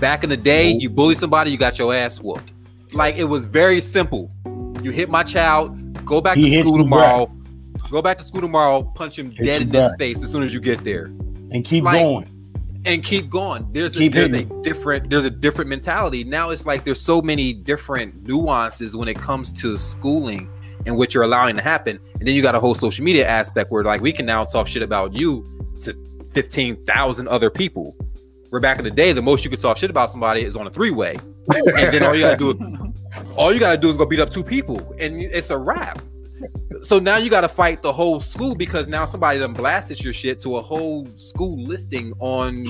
Back 0.00 0.24
in 0.24 0.30
the 0.30 0.36
day, 0.36 0.72
you 0.72 0.90
bully 0.90 1.14
somebody, 1.14 1.50
you 1.52 1.56
got 1.56 1.78
your 1.78 1.94
ass 1.94 2.20
whooped. 2.20 2.52
Like 2.92 3.16
it 3.16 3.24
was 3.24 3.44
very 3.44 3.80
simple. 3.80 4.30
You 4.82 4.90
hit 4.90 5.08
my 5.08 5.22
child, 5.22 6.04
go 6.04 6.20
back 6.20 6.36
He 6.36 6.50
to 6.56 6.60
school 6.62 6.76
you 6.78 6.82
tomorrow. 6.82 7.32
Go 7.90 8.02
back 8.02 8.18
to 8.18 8.24
school 8.24 8.40
tomorrow, 8.40 8.82
punch 8.82 9.18
him 9.18 9.30
dead 9.30 9.62
in 9.62 9.70
his 9.70 9.92
face 9.98 10.22
as 10.22 10.30
soon 10.30 10.42
as 10.42 10.52
you 10.52 10.60
get 10.60 10.82
there. 10.84 11.04
And 11.52 11.64
keep 11.64 11.84
Like, 11.84 12.02
going. 12.02 12.28
and 12.84 13.02
keep 13.04 13.30
going. 13.30 13.66
There's 13.72 13.96
a 13.96 14.00
Keep 14.00 14.14
there's 14.14 14.32
a 14.32 14.44
different 14.62 15.10
there's 15.10 15.24
a 15.24 15.30
different 15.30 15.68
mentality. 15.68 16.24
Now 16.24 16.50
it's 16.50 16.66
like 16.66 16.84
there's 16.84 17.00
so 17.00 17.22
many 17.22 17.52
different 17.52 18.26
nuances 18.26 18.96
when 18.96 19.08
it 19.08 19.16
comes 19.18 19.52
to 19.54 19.76
schooling 19.76 20.48
and 20.86 20.96
what 20.96 21.14
you're 21.14 21.24
allowing 21.24 21.56
to 21.56 21.62
happen. 21.62 21.98
And 22.18 22.26
then 22.28 22.34
you 22.34 22.42
got 22.42 22.54
a 22.54 22.60
whole 22.60 22.74
social 22.74 23.04
media 23.04 23.26
aspect 23.26 23.70
where 23.70 23.84
like 23.84 24.00
we 24.00 24.12
can 24.12 24.26
now 24.26 24.44
talk 24.44 24.66
shit 24.68 24.82
about 24.82 25.14
you 25.14 25.44
to 25.80 25.94
15,000 26.32 27.28
other 27.28 27.50
people. 27.50 27.96
Where 28.50 28.60
back 28.60 28.78
in 28.78 28.84
the 28.84 28.90
day, 28.90 29.10
the 29.12 29.22
most 29.22 29.44
you 29.44 29.50
could 29.50 29.60
talk 29.60 29.76
shit 29.76 29.90
about 29.90 30.10
somebody 30.10 30.42
is 30.42 30.54
on 30.56 30.66
a 30.66 30.70
three-way. 30.70 31.16
and 31.54 31.92
then 31.92 32.02
all 32.04 32.14
you 32.14 32.20
gotta 32.22 32.36
do 32.36 32.92
all 33.36 33.52
you 33.52 33.58
gotta 33.60 33.76
do 33.78 33.88
is 33.88 33.96
go 33.96 34.04
beat 34.06 34.20
up 34.20 34.30
two 34.30 34.42
people 34.44 34.94
and 35.00 35.20
it's 35.20 35.50
a 35.50 35.58
wrap. 35.58 36.00
So 36.82 36.98
now 36.98 37.16
you 37.16 37.30
got 37.30 37.40
to 37.42 37.48
fight 37.48 37.82
the 37.82 37.92
whole 37.92 38.20
school 38.20 38.54
because 38.54 38.88
now 38.88 39.04
somebody 39.04 39.38
done 39.38 39.52
blasted 39.54 40.02
your 40.02 40.12
shit 40.12 40.38
to 40.40 40.56
a 40.56 40.62
whole 40.62 41.06
school 41.16 41.62
listing 41.62 42.12
on 42.20 42.66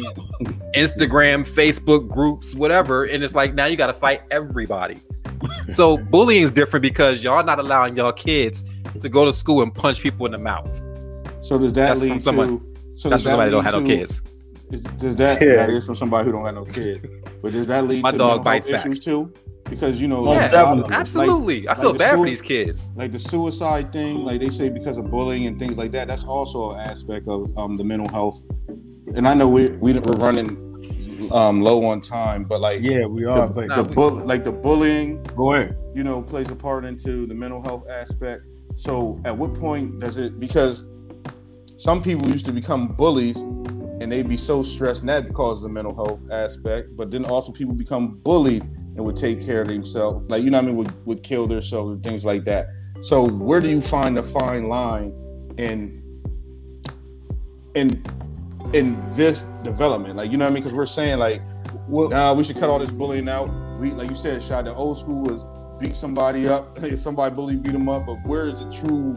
Instagram, 0.75 1.47
Facebook 1.49 2.09
groups, 2.09 2.55
whatever, 2.55 3.05
and 3.05 3.23
it's 3.25 3.35
like 3.35 3.55
now 3.55 3.67
you 3.67 3.77
got 3.77 3.89
to 3.89 3.93
fight 3.95 4.23
everybody. 4.31 5.01
So 5.69 5.97
bullying 5.97 6.43
is 6.43 6.53
different 6.53 6.83
because 6.83 7.23
y'all 7.23 7.45
not 7.45 7.59
allowing 7.59 7.97
y'all 7.97 8.13
kids 8.13 8.65
to 9.01 9.09
go 9.09 9.25
to 9.25 9.33
school 9.33 9.63
and 9.63 9.75
punch 9.75 10.01
people 10.01 10.27
in 10.27 10.33
the 10.33 10.39
mouth. 10.39 10.73
So 11.41 11.59
does 11.59 11.73
that 11.75 11.89
That's 11.89 12.03
lead 12.03 12.09
from 12.11 12.21
someone- 12.21 12.61
to? 12.61 12.77
So 12.99 13.11
That's 13.11 13.23
does 13.23 13.33
for 13.33 13.37
that 13.37 13.51
somebody 13.51 13.51
that 13.51 13.57
don't 13.57 13.65
lead 13.65 13.75
have 13.75 13.83
no 13.83 13.89
kids. 13.89 14.23
Is, 14.71 14.81
does 14.81 15.17
that 15.17 15.43
Yeah. 15.43 15.57
that 15.57 15.71
is 15.71 15.85
from 15.85 15.95
somebody 15.95 16.25
who 16.25 16.33
don't 16.33 16.45
have 16.45 16.55
no 16.55 16.65
kids? 16.65 17.05
But 17.43 17.53
does 17.53 17.67
that 17.67 17.87
lead 17.87 18.03
My 18.03 18.11
to 18.13 18.19
dog 18.19 18.43
bites 18.43 18.67
health 18.67 18.85
back. 18.85 18.99
too? 19.01 19.31
Because 19.69 20.01
you 20.01 20.09
know, 20.09 20.23
Most 20.25 20.37
like, 20.37 20.53
a 20.53 20.57
lot 20.57 20.79
of- 20.81 20.91
Absolutely, 20.93 21.69
I 21.69 21.75
feel 21.75 21.93
the 21.93 21.99
bad 21.99 22.17
for 22.17 22.25
these 22.25 22.41
kids. 22.41 22.93
like 22.95 23.13
the 23.13 23.19
suicide 23.19 23.93
thing, 23.93 24.25
like 24.25 24.41
they 24.41 24.51
say 24.51 24.69
because 24.69 24.97
of 24.99 25.11
bullying 25.11 25.47
and 25.47 25.59
things 25.59 25.77
like 25.77 25.93
that. 25.93 26.09
That's 26.09 26.25
also 26.25 26.73
an 26.73 26.81
aspect 26.81 27.29
of 27.29 27.57
um, 27.59 27.77
the 27.77 27.85
mental 27.85 28.09
health. 28.09 28.43
And 29.15 29.27
I 29.27 29.35
know 29.35 29.49
we, 29.49 29.69
we 29.69 29.93
we're 29.95 30.13
running 30.17 31.29
um, 31.33 31.61
low 31.63 31.85
on 31.85 32.01
time, 32.01 32.45
but 32.45 32.61
like 32.61 32.81
Yeah, 32.83 33.07
we 33.07 33.23
the, 33.23 33.31
are. 33.31 33.49
But 33.49 33.67
Nah, 33.69 33.83
the 33.83 33.95
bull, 33.95 34.11
like 34.13 34.45
the 34.45 34.53
bullying, 34.53 35.23
go 35.37 35.55
ahead. 35.55 35.77
you 35.95 36.05
know, 36.05 36.23
plays 36.23 36.51
a 36.51 36.57
part 36.57 36.85
into 36.85 37.27
the 37.27 37.35
mental 37.35 37.61
health 37.63 37.89
aspect. 37.89 38.43
So 38.77 39.21
at 39.25 39.37
what 39.37 39.55
point 39.55 40.01
does 40.01 40.17
it? 40.19 40.39
Because 40.39 40.85
some 41.79 42.03
people 42.03 42.29
used 42.29 42.45
to 42.47 42.53
become 42.53 42.89
bullies 42.89 43.37
and 44.01 44.13
they'd 44.13 44.29
be 44.29 44.37
so 44.37 44.63
stressed, 44.63 45.01
and 45.01 45.09
that 45.09 45.33
causes 45.33 45.63
the 45.63 45.69
mental 45.71 45.95
health 45.95 46.21
aspect. 46.31 46.95
But 46.97 47.11
then 47.11 47.25
also 47.25 47.51
people 47.51 47.75
become 47.75 48.19
bullied 48.19 48.63
and 48.97 49.05
would 49.05 49.17
take 49.17 49.45
care 49.45 49.63
of 49.63 49.69
themselves, 49.69 50.29
like 50.29 50.43
you 50.43 50.51
know, 50.51 50.59
what 50.59 50.65
I 50.65 50.67
mean, 50.69 50.77
would 50.77 51.07
would 51.07 51.23
kill 51.23 51.47
themselves 51.47 51.93
and 51.93 52.03
things 52.03 52.25
like 52.25 52.45
that. 52.47 52.69
So 53.03 53.29
where 53.29 53.61
do 53.61 53.69
you 53.69 53.81
find 53.83 54.17
the 54.17 54.23
fine 54.23 54.69
line 54.69 55.13
in 55.59 56.03
in 57.75 58.03
in 58.73 58.97
this 59.15 59.43
development? 59.63 60.17
Like 60.17 60.31
you 60.31 60.39
know 60.39 60.45
what 60.47 60.51
I 60.53 60.55
mean? 60.55 60.63
Because 60.63 60.75
we're 60.77 60.87
saying 60.87 61.19
like 61.19 61.43
Well, 61.89 62.09
Nah, 62.09 62.33
we 62.35 62.43
should 62.45 62.59
cut 62.59 62.71
all 62.71 62.79
this 62.79 62.91
bullying 62.91 63.29
out. 63.29 63.49
We, 63.79 63.91
like 63.93 64.09
you 64.09 64.17
said, 64.17 64.43
shot 64.43 64.65
the 64.65 64.75
old 64.75 64.99
school 64.99 65.23
was 65.23 65.45
beat 65.79 65.95
somebody 65.95 66.49
up. 66.49 66.79
If 66.83 67.01
somebody 67.01 67.35
bully 67.35 67.57
beat 67.57 67.73
them 67.73 67.89
up, 67.89 68.07
but 68.07 68.17
where 68.27 68.49
is 68.49 68.61
the 68.61 68.73
true, 68.73 69.13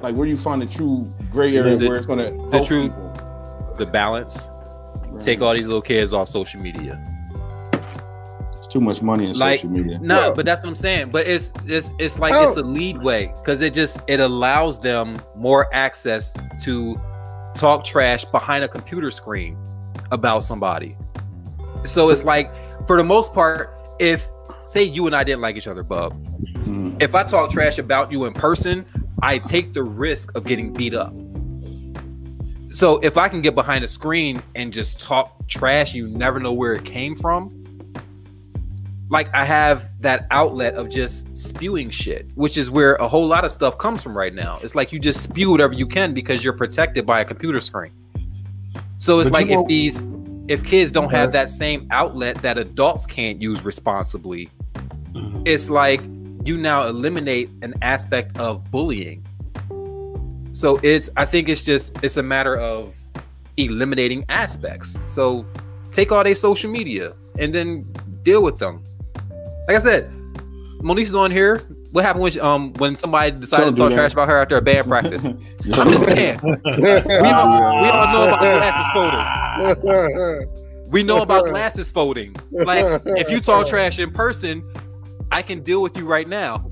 like, 0.00 0.14
where 0.14 0.24
do 0.26 0.30
you 0.30 0.36
find 0.36 0.62
the 0.62 0.66
true 0.66 1.12
gray 1.32 1.56
area 1.56 1.76
The- 1.76 1.88
where 1.88 1.96
it's 1.96 2.06
gonna 2.06 2.30
help 2.52 2.66
true- 2.66 2.84
people? 2.84 3.74
The 3.76 3.86
balance. 3.86 4.48
Right. 5.08 5.20
Take 5.20 5.42
all 5.42 5.52
these 5.54 5.66
little 5.66 5.82
kids 5.82 6.12
off 6.12 6.28
social 6.28 6.60
media. 6.60 7.02
It's 8.76 8.82
too 8.82 8.84
much 8.84 9.02
money 9.02 9.30
in 9.30 9.38
Like, 9.38 9.60
social 9.60 9.70
media. 9.70 9.98
No, 10.02 10.16
Well- 10.18 10.34
but 10.34 10.44
that's 10.44 10.62
what 10.62 10.68
I'm 10.68 10.74
saying. 10.74 11.08
But 11.10 11.26
it's 11.26 11.52
it's 11.66 11.92
it's 11.98 12.18
like 12.18 12.34
Oh. 12.34 12.42
it's 12.42 12.56
a 12.56 12.62
lead 12.62 13.02
way 13.02 13.32
because 13.36 13.62
it 13.62 13.72
just 13.72 14.00
it 14.06 14.20
allows 14.20 14.78
them 14.78 15.16
more 15.34 15.68
access 15.74 16.34
to 16.64 17.00
talk 17.54 17.84
trash 17.84 18.24
behind 18.26 18.64
a 18.64 18.68
computer 18.68 19.10
screen 19.10 19.56
about 20.12 20.44
somebody. 20.44 20.94
So 21.84 22.10
it's 22.10 22.24
like 22.24 22.50
for 22.86 22.96
the 22.98 23.04
most 23.04 23.32
part, 23.32 23.74
if 23.98 24.28
say 24.66 24.82
you 24.82 25.06
and 25.06 25.16
I 25.16 25.24
didn't 25.24 25.40
like 25.40 25.56
each 25.56 25.68
other, 25.68 25.82
Bub, 25.82 26.12
Mhm. 26.58 27.00
if 27.02 27.14
I 27.14 27.22
talk 27.22 27.48
trash 27.50 27.78
about 27.78 28.12
you 28.12 28.24
in 28.26 28.32
person, 28.34 28.84
I 29.22 29.38
take 29.38 29.72
the 29.72 29.82
risk 29.84 30.36
of 30.36 30.44
getting 30.44 30.72
beat 30.72 30.92
up. 30.92 31.14
So 32.68 32.98
if 32.98 33.16
I 33.16 33.28
can 33.28 33.40
get 33.40 33.54
behind 33.54 33.84
a 33.84 33.88
screen 33.88 34.42
and 34.54 34.70
just 34.72 35.00
talk 35.00 35.48
trash, 35.48 35.94
you 35.94 36.08
never 36.08 36.38
know 36.40 36.52
where 36.52 36.74
it 36.74 36.84
came 36.84 37.14
from. 37.16 37.62
Like 39.08 39.32
I 39.34 39.44
have 39.44 39.90
that 40.00 40.26
outlet 40.30 40.74
of 40.74 40.88
just 40.88 41.36
spewing 41.36 41.90
shit, 41.90 42.28
which 42.34 42.56
is 42.56 42.70
where 42.70 42.96
a 42.96 43.06
whole 43.06 43.26
lot 43.26 43.44
of 43.44 43.52
stuff 43.52 43.78
comes 43.78 44.02
from 44.02 44.16
right 44.16 44.34
now. 44.34 44.58
It's 44.62 44.74
like 44.74 44.92
you 44.92 44.98
just 44.98 45.22
spew 45.22 45.50
whatever 45.50 45.74
you 45.74 45.86
can 45.86 46.12
because 46.12 46.42
you're 46.42 46.52
protected 46.52 47.06
by 47.06 47.20
a 47.20 47.24
computer 47.24 47.60
screen. 47.60 47.92
So 48.98 49.20
it's 49.20 49.30
But 49.30 49.46
like 49.46 49.50
if 49.50 49.66
these 49.66 50.06
if 50.48 50.64
kids 50.64 50.90
don't 50.92 51.10
have 51.10 51.30
uh-huh. 51.30 51.44
that 51.44 51.50
same 51.50 51.86
outlet 51.90 52.36
that 52.42 52.58
adults 52.58 53.06
can't 53.06 53.40
use 53.40 53.64
responsibly, 53.64 54.48
mm-hmm. 55.12 55.42
it's 55.44 55.70
like 55.70 56.00
you 56.44 56.56
now 56.56 56.86
eliminate 56.86 57.50
an 57.62 57.74
aspect 57.82 58.38
of 58.38 58.70
bullying. 58.70 59.24
So 60.52 60.78
it's 60.82 61.10
I 61.16 61.24
think 61.24 61.48
it's 61.48 61.64
just 61.64 61.96
it's 62.02 62.16
a 62.16 62.22
matter 62.22 62.56
of 62.56 62.96
eliminating 63.56 64.24
aspects. 64.28 64.98
So 65.06 65.46
take 65.92 66.12
all 66.12 66.24
their 66.24 66.34
social 66.34 66.70
media 66.70 67.14
and 67.38 67.54
then 67.54 67.86
deal 68.22 68.42
with 68.42 68.58
them. 68.58 68.82
Like 69.68 69.76
I 69.76 69.78
said, 69.78 70.12
Monique 70.82 71.04
is 71.08 71.14
on 71.14 71.30
here. 71.30 71.58
What 71.92 72.04
happened 72.04 72.22
when 72.22 72.32
she- 72.32 72.40
um 72.40 72.72
when 72.74 72.94
somebody 72.96 73.30
decided 73.32 73.74
to 73.74 73.80
talk 73.80 73.90
trash 73.96 74.12
about 74.12 74.28
her 74.28 74.36
after 74.40 74.56
a 74.56 74.62
band 74.62 74.86
practice? 74.88 75.24
I'm 75.26 75.90
just 75.90 76.04
saying. 76.04 76.38
We 76.42 76.50
all, 76.52 77.82
we 77.82 77.88
all 77.88 78.12
know 78.12 78.24
about 78.28 78.40
glasses 78.58 78.86
folding. 78.92 79.20
We 80.88 81.02
know 81.02 81.22
about 81.22 81.46
glasses 81.52 81.90
folding. 81.90 82.36
Like 82.52 82.84
if 83.06 83.30
you 83.30 83.40
talk 83.40 83.66
trash 83.66 83.98
in 83.98 84.12
person, 84.12 84.62
I 85.32 85.42
can 85.42 85.62
deal 85.62 85.82
with 85.82 85.96
you 85.96 86.04
right 86.06 86.28
now. 86.28 86.70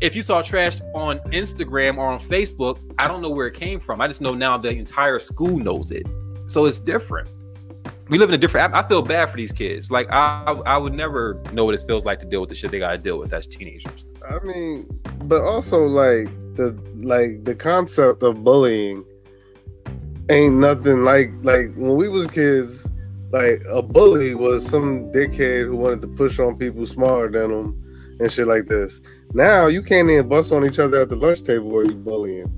If 0.00 0.14
you 0.14 0.22
talk 0.22 0.44
trash 0.44 0.80
on 0.94 1.20
Instagram 1.30 1.96
or 1.96 2.06
on 2.06 2.18
Facebook, 2.20 2.78
I 2.98 3.08
don't 3.08 3.22
know 3.22 3.30
where 3.30 3.46
it 3.46 3.54
came 3.54 3.80
from. 3.80 4.00
I 4.02 4.06
just 4.06 4.20
know 4.20 4.34
now 4.34 4.58
the 4.58 4.68
entire 4.70 5.18
school 5.18 5.56
knows 5.58 5.90
it. 5.92 6.06
So 6.48 6.66
it's 6.66 6.80
different. 6.80 7.30
We 8.08 8.18
live 8.18 8.28
in 8.28 8.34
a 8.34 8.38
different. 8.38 8.72
I 8.72 8.82
feel 8.82 9.02
bad 9.02 9.30
for 9.30 9.36
these 9.36 9.50
kids. 9.52 9.90
Like 9.90 10.06
I, 10.10 10.56
I 10.64 10.76
would 10.76 10.94
never 10.94 11.42
know 11.52 11.64
what 11.64 11.74
it 11.74 11.82
feels 11.86 12.04
like 12.04 12.20
to 12.20 12.26
deal 12.26 12.40
with 12.40 12.50
the 12.50 12.54
shit 12.54 12.70
they 12.70 12.78
got 12.78 12.92
to 12.92 12.98
deal 12.98 13.18
with 13.18 13.32
as 13.32 13.46
teenagers. 13.46 14.06
I 14.28 14.38
mean, 14.44 14.86
but 15.24 15.42
also 15.42 15.86
like 15.86 16.28
the 16.54 16.78
like 16.96 17.44
the 17.44 17.54
concept 17.54 18.22
of 18.22 18.44
bullying 18.44 19.04
ain't 20.28 20.54
nothing 20.54 21.04
like 21.04 21.32
like 21.42 21.74
when 21.74 21.96
we 21.96 22.08
was 22.08 22.26
kids. 22.28 22.86
Like 23.32 23.62
a 23.68 23.82
bully 23.82 24.36
was 24.36 24.64
some 24.64 25.10
dickhead 25.12 25.66
who 25.66 25.76
wanted 25.76 26.00
to 26.02 26.08
push 26.08 26.38
on 26.38 26.56
people 26.56 26.86
smaller 26.86 27.28
than 27.28 27.50
them 27.50 28.16
and 28.20 28.30
shit 28.30 28.46
like 28.46 28.66
this. 28.66 29.00
Now 29.34 29.66
you 29.66 29.82
can't 29.82 30.08
even 30.08 30.28
bust 30.28 30.52
on 30.52 30.64
each 30.64 30.78
other 30.78 31.00
at 31.00 31.08
the 31.08 31.16
lunch 31.16 31.42
table 31.42 31.68
where 31.68 31.84
you 31.84 31.94
bullying, 31.94 32.50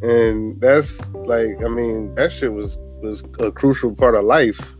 and 0.00 0.58
that's 0.58 1.06
like 1.10 1.62
I 1.62 1.68
mean 1.68 2.14
that 2.14 2.32
shit 2.32 2.52
was 2.52 2.78
was 3.02 3.22
a 3.38 3.50
crucial 3.50 3.94
part 3.94 4.14
of 4.14 4.24
life. 4.24 4.74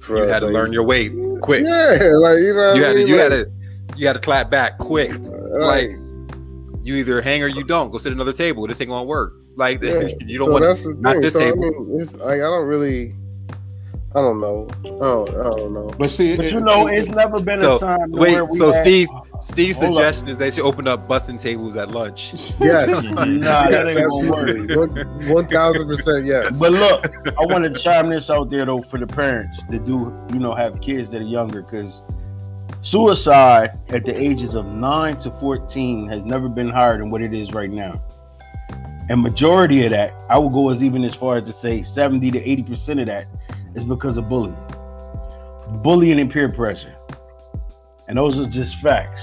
For 0.00 0.16
You 0.18 0.22
us, 0.24 0.30
had 0.30 0.40
to 0.40 0.46
like- 0.46 0.54
learn 0.54 0.72
your 0.72 0.84
way 0.84 1.10
quick. 1.40 1.62
Yeah, 1.62 1.98
like 2.16 2.38
you 2.40 2.54
know, 2.54 2.74
You 2.74 2.82
had 2.84 2.92
to, 2.94 3.00
you 3.06 3.16
Like- 3.16 3.20
had 3.20 3.28
to, 3.30 3.50
you 3.96 4.06
had 4.06 4.12
to 4.14 4.18
clap 4.20 4.50
back 4.50 4.78
quick. 4.78 5.12
like, 5.58 5.90
You 6.82 6.94
either 6.96 7.20
hang 7.20 7.42
or 7.42 7.48
you 7.48 7.62
don't. 7.64 7.90
Go 7.90 7.98
sit 7.98 8.08
at 8.10 8.14
another 8.14 8.32
table. 8.32 8.66
This 8.66 8.80
ain't 8.80 8.88
gonna 8.88 9.04
work. 9.04 9.34
Like 9.56 9.82
Yeah. 9.82 10.08
you 10.26 10.38
don't 10.38 10.46
so 10.46 10.52
want 10.52 11.00
not 11.02 11.12
thing. 11.14 11.20
this 11.20 11.34
so, 11.34 11.40
table. 11.40 11.64
I 11.64 11.68
mean, 11.70 12.00
it's 12.00 12.14
like 12.14 12.36
I 12.36 12.38
don't 12.38 12.66
really, 12.66 13.14
I 14.12 14.20
don't 14.20 14.40
know. 14.40 14.66
I 14.84 14.88
don't, 14.88 15.28
I 15.30 15.42
don't 15.56 15.72
know. 15.72 15.90
But 15.96 16.10
see, 16.10 16.34
But 16.36 16.46
it- 16.46 16.52
you 16.52 16.60
know, 16.60 16.88
it's 16.88 17.08
never 17.08 17.38
been 17.40 17.60
So, 17.60 17.76
a 17.76 17.78
time. 17.78 18.12
to 18.12 18.18
Wait, 18.18 18.32
where 18.32 18.44
we 18.44 18.56
so 18.56 18.72
had- 18.72 18.82
Steve, 18.82 19.08
Steve's 19.40 19.78
Hold 19.80 19.90
up. 19.90 19.94
suggestion 19.94 20.28
is 20.28 20.36
they 20.36 20.50
should 20.50 20.64
open 20.64 20.88
up 20.88 21.06
busting 21.06 21.36
tables 21.36 21.76
at 21.76 21.92
lunch. 21.92 22.52
Yes, 22.60 23.04
Nah, 23.04 23.24
that 23.24 23.70
yes, 23.70 23.96
ain't 23.96 24.10
gonna 24.10 24.30
work. 24.76 24.94
one 24.96 25.28
one 25.28 25.46
thousand 25.46 25.86
percent 25.86 26.26
yes. 26.26 26.58
But 26.58 26.72
look, 26.72 27.06
I 27.38 27.44
want 27.46 27.64
to 27.64 27.70
chime 27.82 28.10
this 28.10 28.28
out 28.30 28.50
there 28.50 28.66
though 28.66 28.82
for 28.90 28.98
the 28.98 29.06
parents 29.06 29.56
that 29.70 29.86
do, 29.86 30.12
you 30.32 30.40
know, 30.40 30.54
have 30.54 30.80
kids 30.80 31.08
that 31.10 31.22
are 31.22 31.24
younger 31.24 31.62
because 31.62 32.02
suicide 32.82 33.78
at 33.90 34.04
the 34.04 34.14
ages 34.20 34.56
of 34.56 34.66
nine 34.66 35.16
to 35.20 35.30
fourteen 35.38 36.08
has 36.08 36.22
never 36.24 36.48
been 36.48 36.68
higher 36.68 36.98
than 36.98 37.10
what 37.10 37.22
it 37.22 37.32
is 37.32 37.52
right 37.52 37.70
now. 37.70 38.00
And 39.08 39.20
majority 39.22 39.84
of 39.86 39.90
that, 39.92 40.14
I 40.28 40.38
will 40.38 40.50
go 40.50 40.70
as 40.70 40.82
even 40.84 41.04
as 41.04 41.14
far 41.14 41.36
as 41.36 41.44
to 41.44 41.52
say 41.52 41.82
seventy 41.82 42.30
to 42.30 42.38
eighty 42.42 42.62
percent 42.62 43.00
of 43.00 43.06
that 43.06 43.26
is 43.74 43.84
because 43.84 44.16
of 44.16 44.28
bullying, 44.28 44.56
bullying 45.82 46.20
and 46.20 46.30
peer 46.30 46.50
pressure, 46.50 46.94
and 48.08 48.18
those 48.18 48.38
are 48.38 48.46
just 48.46 48.80
facts. 48.80 49.22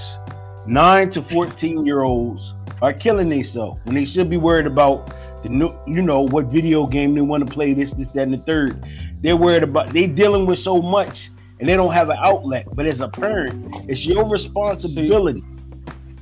Nine 0.66 1.10
to 1.10 1.22
fourteen 1.22 1.86
year 1.86 2.02
olds 2.02 2.54
are 2.82 2.92
killing 2.92 3.28
themselves 3.28 3.80
when 3.84 3.94
they 3.94 4.04
should 4.04 4.30
be 4.30 4.36
worried 4.36 4.66
about 4.66 5.12
the 5.42 5.48
new, 5.48 5.74
you 5.86 6.02
know, 6.02 6.22
what 6.22 6.46
video 6.46 6.86
game 6.86 7.14
they 7.14 7.20
want 7.20 7.46
to 7.46 7.52
play, 7.52 7.72
this, 7.72 7.90
this, 7.92 8.08
that, 8.08 8.22
and 8.22 8.34
the 8.34 8.38
third. 8.38 8.84
They're 9.20 9.36
worried 9.36 9.62
about 9.62 9.92
They're 9.92 10.06
dealing 10.06 10.46
with 10.46 10.58
so 10.58 10.80
much 10.80 11.30
and 11.60 11.68
they 11.68 11.74
don't 11.74 11.92
have 11.92 12.08
an 12.10 12.18
outlet. 12.20 12.66
But 12.74 12.86
as 12.86 13.00
a 13.00 13.08
parent, 13.08 13.74
it's 13.88 14.04
your 14.04 14.28
responsibility. 14.28 15.42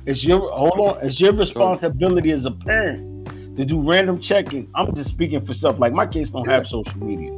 It's 0.05 0.23
your 0.23 0.51
hold 0.51 0.79
on, 0.79 1.05
it's 1.05 1.19
your 1.19 1.33
responsibility 1.33 2.31
as 2.31 2.45
a 2.45 2.51
parent 2.51 3.57
to 3.57 3.65
do 3.65 3.81
random 3.81 4.19
checking. 4.19 4.69
I'm 4.73 4.95
just 4.95 5.09
speaking 5.09 5.45
for 5.45 5.53
stuff 5.53 5.79
like 5.79 5.93
my 5.93 6.05
kids 6.05 6.31
don't 6.31 6.47
have 6.47 6.67
social 6.67 6.97
media. 6.97 7.31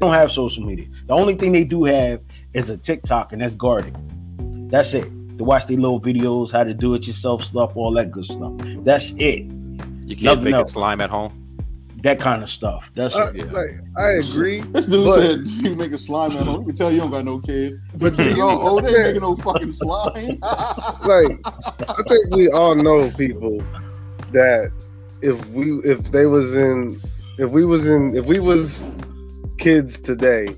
They 0.00 0.06
don't 0.06 0.14
have 0.14 0.32
social 0.32 0.64
media. 0.64 0.86
The 1.08 1.12
only 1.14 1.34
thing 1.34 1.52
they 1.52 1.62
do 1.64 1.84
have 1.84 2.22
is 2.54 2.70
a 2.70 2.78
TikTok, 2.78 3.34
and 3.34 3.42
that's 3.42 3.54
guarded. 3.54 3.94
That's 4.70 4.94
it. 4.94 5.02
To 5.36 5.44
watch 5.44 5.66
their 5.66 5.76
little 5.76 6.00
videos, 6.00 6.50
how 6.50 6.64
to 6.64 6.72
do 6.72 6.94
it 6.94 7.06
yourself 7.06 7.44
stuff, 7.44 7.76
all 7.76 7.92
that 7.96 8.10
good 8.10 8.24
stuff. 8.24 8.52
That's 8.82 9.10
it. 9.18 9.44
Your 10.06 10.16
kids 10.16 10.22
Nothing 10.22 10.44
make 10.44 10.54
else. 10.54 10.72
slime 10.72 11.02
at 11.02 11.10
home. 11.10 11.36
that 12.02 12.18
kind 12.18 12.42
of 12.42 12.48
stuff. 12.48 12.82
That's 12.94 13.14
I, 13.14 13.28
it. 13.32 13.52
like 13.52 13.66
I 13.98 14.12
agree. 14.12 14.60
This 14.60 14.86
dude 14.86 15.04
But- 15.04 15.20
said 15.20 15.46
you 15.48 15.74
make 15.74 15.92
a 15.92 15.98
slime 15.98 16.32
at 16.32 16.46
home. 16.46 16.60
You 16.62 16.66
can 16.68 16.76
tell 16.76 16.90
you 16.90 17.00
don't 17.00 17.10
got 17.10 17.26
no 17.26 17.38
kids. 17.38 17.76
But 17.96 18.16
You 18.18 18.24
you 18.24 18.36
go, 18.36 18.48
oh, 18.62 18.80
they 18.80 18.88
ain't 18.88 18.98
making 19.08 19.20
no 19.20 19.36
fucking 19.36 19.72
slime. 19.72 20.38
like 20.42 21.38
I 21.44 22.02
think 22.08 22.34
we 22.34 22.50
all 22.50 22.74
know 22.74 23.10
people 23.10 23.62
that 24.32 24.72
if 25.20 25.44
we 25.48 25.72
if 25.80 26.10
they 26.10 26.24
was 26.24 26.56
in 26.56 26.96
if 27.36 27.50
we 27.50 27.66
was 27.66 27.86
in 27.86 28.16
if 28.16 28.24
we 28.24 28.38
was 28.38 28.88
kids 29.60 30.00
today, 30.00 30.56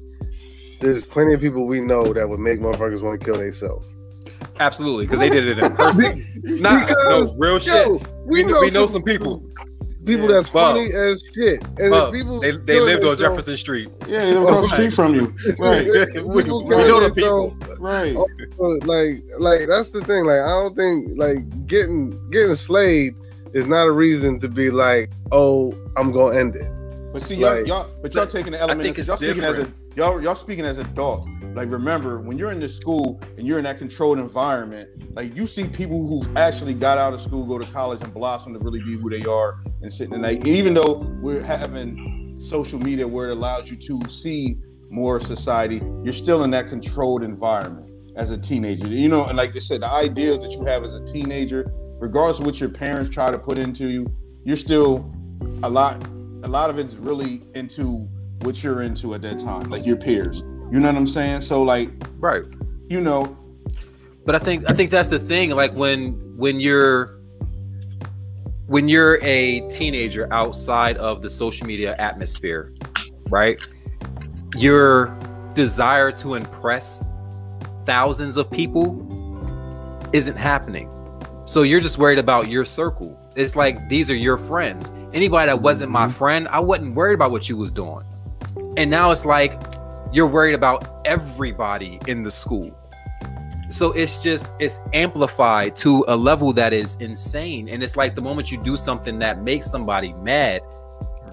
there's 0.80 1.04
plenty 1.04 1.34
of 1.34 1.40
people 1.40 1.66
we 1.66 1.80
know 1.80 2.04
that 2.12 2.28
would 2.28 2.40
make 2.40 2.60
motherfuckers 2.60 3.02
want 3.02 3.20
to 3.20 3.24
kill 3.24 3.36
themselves. 3.36 3.86
Absolutely, 4.60 5.06
because 5.06 5.20
they 5.20 5.28
did 5.28 5.50
it 5.50 5.58
in 5.58 5.76
person. 5.76 6.24
Nah, 6.44 6.80
no, 6.80 6.86
Because, 6.86 7.36
real 7.38 7.58
shit. 7.58 7.86
Yo, 7.86 8.00
we, 8.24 8.44
we 8.44 8.70
know 8.70 8.86
some 8.86 9.02
people. 9.02 9.40
people 10.04 10.26
Yeah. 10.28 10.32
that's 10.34 10.50
Bub. 10.50 10.76
funny 10.76 10.92
as 10.92 11.22
shit, 11.34 11.62
and 11.78 11.90
Bub, 11.90 12.14
if 12.14 12.20
people 12.20 12.40
they 12.40 12.50
they 12.52 12.80
lived 12.80 13.04
on 13.04 13.16
Jefferson 13.16 13.56
Street. 13.56 13.88
yeah, 14.08 14.24
they 14.26 14.34
live 14.34 14.42
across 14.44 14.70
the 14.70 14.76
street 14.76 14.92
from 14.92 15.14
you. 15.14 15.34
Right, 15.58 15.84
we, 16.24 16.42
People 16.42 16.66
we 16.66 16.74
kill 16.74 16.88
know 16.88 17.08
the 17.08 17.14
people. 17.14 17.56
right. 17.78 18.14
But, 18.58 18.86
like 18.86 19.22
like 19.38 19.68
that's 19.68 19.90
the 19.90 20.00
thing 20.02 20.24
like 20.24 20.40
i 20.40 20.48
don't 20.48 20.76
think 20.76 21.18
like 21.18 21.66
getting 21.66 22.10
getting 22.30 22.54
slayed 22.54 23.14
is 23.54 23.66
not 23.66 23.86
a 23.86 23.92
reason 23.92 24.38
to 24.40 24.48
be 24.48 24.70
like 24.70 25.10
oh 25.32 25.72
i'm 25.96 26.12
gonna 26.12 26.36
end 26.36 26.54
it 26.56 26.70
But 27.12 27.22
see, 27.22 27.34
y'all, 27.34 27.56
Like- 27.56 27.66
y'all 27.66 27.88
but 28.02 28.14
y'all 28.14 28.26
taking 28.26 28.52
the 28.52 28.60
element. 28.60 28.82
think 28.82 28.98
it's 28.98 29.08
y'all 29.08 29.16
speaking 29.16 29.44
as 29.44 29.58
a 29.58 29.72
y'all 29.96 30.20
y'all 30.22 30.34
speaking 30.34 30.64
as 30.64 30.78
adults. 30.78 31.28
Like 31.54 31.70
remember, 31.70 32.18
when 32.20 32.38
you're 32.38 32.50
in 32.50 32.60
this 32.60 32.74
school 32.74 33.20
and 33.36 33.46
you're 33.46 33.58
in 33.58 33.64
that 33.64 33.78
controlled 33.78 34.18
environment, 34.18 34.88
like 35.14 35.36
you 35.36 35.46
see 35.46 35.68
people 35.68 36.06
who've 36.06 36.36
actually 36.36 36.72
got 36.72 36.96
out 36.96 37.12
of 37.12 37.20
school, 37.20 37.44
go 37.44 37.58
to 37.58 37.66
college, 37.66 38.02
and 38.02 38.14
blossom 38.14 38.54
to 38.54 38.58
really 38.58 38.80
be 38.80 38.94
who 38.94 39.10
they 39.10 39.24
are 39.24 39.58
and 39.82 39.92
sitting. 39.92 40.14
And 40.14 40.22
like 40.22 40.46
even 40.46 40.72
though 40.72 41.06
we're 41.20 41.42
having 41.42 42.38
social 42.40 42.78
media 42.78 43.06
where 43.06 43.28
it 43.28 43.32
allows 43.32 43.70
you 43.70 43.76
to 43.76 44.00
see 44.08 44.56
more 44.88 45.20
society, 45.20 45.82
you're 46.02 46.14
still 46.14 46.44
in 46.44 46.50
that 46.52 46.68
controlled 46.68 47.22
environment 47.22 47.90
as 48.16 48.30
a 48.30 48.38
teenager. 48.38 48.88
You 48.88 49.08
know, 49.08 49.26
and 49.26 49.36
like 49.36 49.52
they 49.52 49.60
said, 49.60 49.82
the 49.82 49.90
ideas 49.90 50.38
that 50.40 50.52
you 50.52 50.64
have 50.64 50.84
as 50.84 50.94
a 50.94 51.04
teenager, 51.04 51.70
regardless 52.00 52.40
of 52.40 52.46
what 52.46 52.60
your 52.60 52.70
parents 52.70 53.10
try 53.10 53.30
to 53.30 53.38
put 53.38 53.58
into 53.58 53.88
you, 53.88 54.06
you're 54.44 54.56
still 54.56 55.12
a 55.62 55.68
lot 55.68 56.02
a 56.42 56.48
lot 56.48 56.70
of 56.70 56.78
it's 56.78 56.94
really 56.94 57.42
into 57.54 58.08
what 58.42 58.62
you're 58.62 58.82
into 58.82 59.14
at 59.14 59.22
that 59.22 59.38
time, 59.38 59.70
like 59.70 59.86
your 59.86 59.96
peers. 59.96 60.40
You 60.70 60.80
know 60.80 60.88
what 60.88 60.96
I'm 60.96 61.06
saying? 61.06 61.42
So 61.42 61.62
like, 61.62 61.90
Right. 62.18 62.42
you 62.88 63.00
know, 63.00 63.36
But 64.24 64.34
I 64.34 64.38
think 64.38 64.70
I 64.70 64.74
think 64.74 64.90
that's 64.90 65.08
the 65.08 65.18
thing. 65.18 65.50
Like 65.50 65.72
when 65.74 66.12
when 66.36 66.60
you're 66.60 67.18
when 68.66 68.88
you're 68.88 69.18
a 69.22 69.60
teenager 69.68 70.32
outside 70.32 70.96
of 70.96 71.20
the 71.22 71.28
social 71.28 71.66
media 71.66 71.94
atmosphere, 71.98 72.72
right? 73.28 73.60
Your 74.56 75.16
desire 75.54 76.10
to 76.12 76.34
impress 76.34 77.04
thousands 77.84 78.36
of 78.36 78.50
people 78.50 78.96
isn't 80.12 80.36
happening. 80.36 80.88
So 81.44 81.62
you're 81.62 81.80
just 81.80 81.98
worried 81.98 82.18
about 82.20 82.48
your 82.48 82.64
circle. 82.64 83.18
It's 83.34 83.56
like 83.56 83.88
these 83.88 84.10
are 84.10 84.14
your 84.14 84.36
friends. 84.36 84.92
Anybody 85.12 85.46
that 85.46 85.60
wasn't 85.60 85.90
my 85.90 86.08
friend, 86.08 86.48
I 86.48 86.60
wasn't 86.60 86.94
worried 86.94 87.14
about 87.14 87.30
what 87.30 87.48
you 87.48 87.56
was 87.56 87.72
doing. 87.72 88.04
And 88.76 88.90
now 88.90 89.10
it's 89.10 89.24
like 89.24 89.60
you're 90.12 90.26
worried 90.26 90.54
about 90.54 91.00
everybody 91.04 91.98
in 92.06 92.22
the 92.22 92.30
school. 92.30 92.78
So 93.68 93.92
it's 93.92 94.22
just 94.22 94.54
it's 94.58 94.78
amplified 94.92 95.76
to 95.76 96.04
a 96.08 96.16
level 96.16 96.52
that 96.52 96.74
is 96.74 96.96
insane. 96.96 97.68
And 97.70 97.82
it's 97.82 97.96
like 97.96 98.14
the 98.14 98.20
moment 98.20 98.52
you 98.52 98.62
do 98.62 98.76
something 98.76 99.18
that 99.20 99.42
makes 99.42 99.70
somebody 99.70 100.12
mad, 100.14 100.60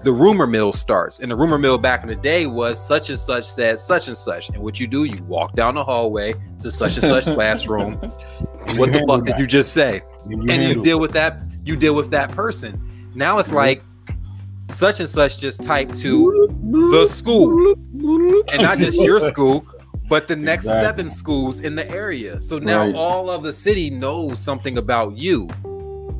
the 0.02 0.12
rumor 0.12 0.46
mill 0.46 0.72
starts. 0.72 1.20
And 1.20 1.30
the 1.30 1.36
rumor 1.36 1.58
mill 1.58 1.76
back 1.76 2.02
in 2.02 2.08
the 2.08 2.16
day 2.16 2.46
was 2.46 2.84
such 2.84 3.10
and 3.10 3.18
such 3.18 3.44
said 3.44 3.78
such 3.78 4.08
and 4.08 4.16
such. 4.16 4.48
And 4.48 4.58
what 4.58 4.80
you 4.80 4.86
do, 4.86 5.04
you 5.04 5.22
walk 5.24 5.54
down 5.54 5.74
the 5.74 5.84
hallway 5.84 6.34
to 6.60 6.70
such 6.70 6.96
and 6.96 7.04
such 7.04 7.24
classroom. 7.34 8.00
What 8.76 8.92
the 8.92 9.02
fuck 9.08 9.24
did 9.24 9.38
you 9.38 9.46
just 9.46 9.72
say? 9.72 10.02
And 10.26 10.44
you 10.44 10.50
and 10.50 10.62
you 10.62 10.84
deal 10.84 11.00
with 11.00 11.12
that 11.12 11.40
you 11.70 11.76
deal 11.76 11.94
with 11.94 12.10
that 12.10 12.32
person. 12.32 12.80
Now 13.14 13.38
it's 13.38 13.48
mm-hmm. 13.48 13.56
like 13.56 13.82
such 14.70 15.00
and 15.00 15.08
such 15.08 15.38
just 15.38 15.62
type 15.62 15.92
to 15.96 16.48
the 16.70 17.06
school. 17.06 17.72
And 18.52 18.62
not 18.62 18.78
just 18.78 19.00
your 19.00 19.20
school 19.32 19.64
but 20.08 20.26
the 20.26 20.34
next 20.34 20.64
Exactly. 20.64 20.86
seven 20.88 21.08
schools 21.08 21.60
in 21.60 21.76
the 21.76 21.88
area. 21.88 22.42
So 22.42 22.58
now 22.58 22.86
Right. 22.86 22.94
all 22.96 23.30
of 23.30 23.44
the 23.44 23.52
city 23.52 23.90
knows 23.90 24.40
something 24.40 24.76
about 24.76 25.16
you 25.16 25.48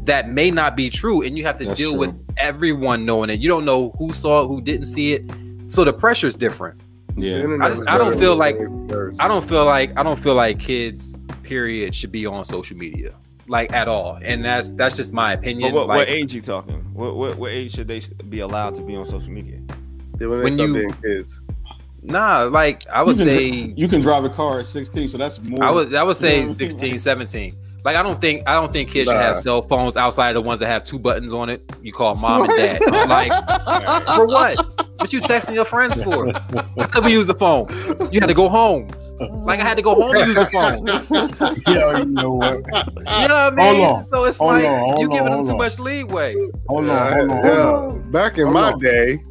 that 0.05 0.31
may 0.31 0.52
not 0.52 0.77
be 0.77 0.89
true 0.90 1.22
and 1.22 1.36
you 1.36 1.43
have 1.44 1.59
to 1.59 1.64
That's 1.64 1.77
deal 1.77 1.90
true. 1.90 1.98
with 1.98 2.14
everyone 2.36 3.05
knowing 3.05 3.31
it. 3.31 3.40
You 3.40 3.48
don't 3.48 3.64
know 3.64 3.93
who 3.98 4.12
saw 4.12 4.44
it 4.44 4.47
who 4.47 4.60
didn't 4.60 4.86
see 4.86 5.14
it. 5.14 5.24
So 5.66 5.82
the 5.82 5.93
pressure 5.93 6.28
is 6.28 6.36
different. 6.36 6.81
Yeah, 7.16 7.44
I 7.60 7.68
just- 7.68 7.82
I 7.89 7.98
don't 7.98 8.16
feel 8.16 8.36
like- 8.36 8.60
I 9.18 9.27
don't 9.27 9.44
feel 9.44 9.64
like 9.64 9.98
I 9.98 10.05
don't 10.05 10.18
feel 10.18 10.35
like 10.36 10.60
kids 10.60 11.18
period 11.43 11.93
should 11.93 12.12
be 12.12 12.27
on 12.27 12.44
social 12.44 12.77
media 12.77 13.12
like 13.51 13.72
at 13.72 13.89
all 13.89 14.16
and 14.22 14.44
that's 14.44 14.72
that's 14.74 14.97
just 14.97 15.12
my 15.12 15.32
opinion 15.32 15.74
what, 15.74 15.89
like, 15.89 15.97
what 15.98 16.09
age 16.09 16.32
you 16.32 16.40
talking? 16.40 16.78
What, 16.94 17.16
what 17.16 17.36
what 17.36 17.51
age 17.51 17.74
should 17.74 17.89
they 17.89 18.01
be 18.28 18.40
allowed 18.40 18.77
to 18.77 18.82
be 18.82 18.94
on 18.94 19.05
social 19.05 19.31
media? 19.31 19.60
Yeah, 20.20 20.28
when 20.28 20.43
when 20.43 20.59
you- 20.59 20.74
being 20.74 20.93
kids 21.02 21.40
Nah, 22.02 22.44
like 22.44 22.89
I 22.89 23.02
would 23.02 23.16
You 23.18 23.24
can 23.24 23.35
say 23.35 23.74
you 23.77 23.89
can 23.89 24.01
drive 24.01 24.24
a 24.24 24.31
car 24.31 24.60
at 24.60 24.66
16, 24.66 25.09
so 25.09 25.18
that's 25.18 25.39
more. 25.40 25.62
I 25.62 25.70
would 25.70 25.94
I 25.94 26.02
would 26.02 26.16
say 26.16 26.40
Yeah. 26.40 26.47
16, 26.47 26.98
17. 26.98 27.56
Like 27.85 27.97
I 27.97 28.02
don't 28.02 28.20
think 28.20 28.43
I 28.48 28.55
don't 28.55 28.72
think 28.72 28.90
kids 28.90 29.10
should 29.10 29.18
have 29.18 29.36
cell 29.36 29.60
phones 29.62 29.97
outside 29.97 30.31
of 30.31 30.43
the 30.43 30.47
ones 30.47 30.60
that 30.60 30.68
have 30.68 30.85
two 30.85 30.98
buttons 30.98 31.35
on 31.35 31.51
it. 31.51 31.60
You 31.82 31.93
call 31.93 32.14
mom 32.14 32.48
and 32.48 32.56
dad. 32.56 32.81
like 33.09 33.32
for 34.16 34.27
what? 34.27 34.56
What 34.98 35.12
you 35.12 35.20
texting 35.20 35.55
your 35.55 35.64
friends 35.64 36.02
for? 36.02 36.27
Let 36.77 37.05
me 37.05 37.12
use 37.12 37.27
the 37.27 37.35
phone. 37.35 37.66
You 38.12 38.20
had 38.20 38.28
to 38.28 38.35
go 38.35 38.48
home. 38.48 38.89
Like 39.20 39.60
I 39.60 39.64
had 39.64 39.76
to 39.76 39.82
go 39.82 39.94
home 39.94 40.14
to 40.14 40.20
use 40.26 40.34
the 40.34 40.47
phone. 40.52 40.86
Yeah, 41.66 41.98
you 41.98 42.06
know 42.06 42.32
what? 42.32 42.56
You 42.56 43.28
know 43.28 43.34
what 43.34 43.52
I 43.52 43.72
mean? 43.72 43.84
On. 43.84 44.06
So 44.09 44.24
it's 44.24 44.38
Hold 44.38 44.52
like 44.52 44.64
on, 44.64 44.78
hold 44.80 44.98
you 45.01 45.06
on, 45.06 45.12
giving 45.12 45.32
them 45.32 45.44
too 45.44 45.52
on. 45.52 45.59
much 45.59 45.78
leeway. 45.78 46.34
Hold 46.68 46.88
on, 46.88 47.12
hold 47.12 47.30
on, 47.30 47.42
hold 47.44 47.92
on. 47.94 48.10
back 48.10 48.38
in 48.38 48.44
Hold 48.44 48.55
my 48.55 48.72
on. 48.72 48.78
day 48.78 49.22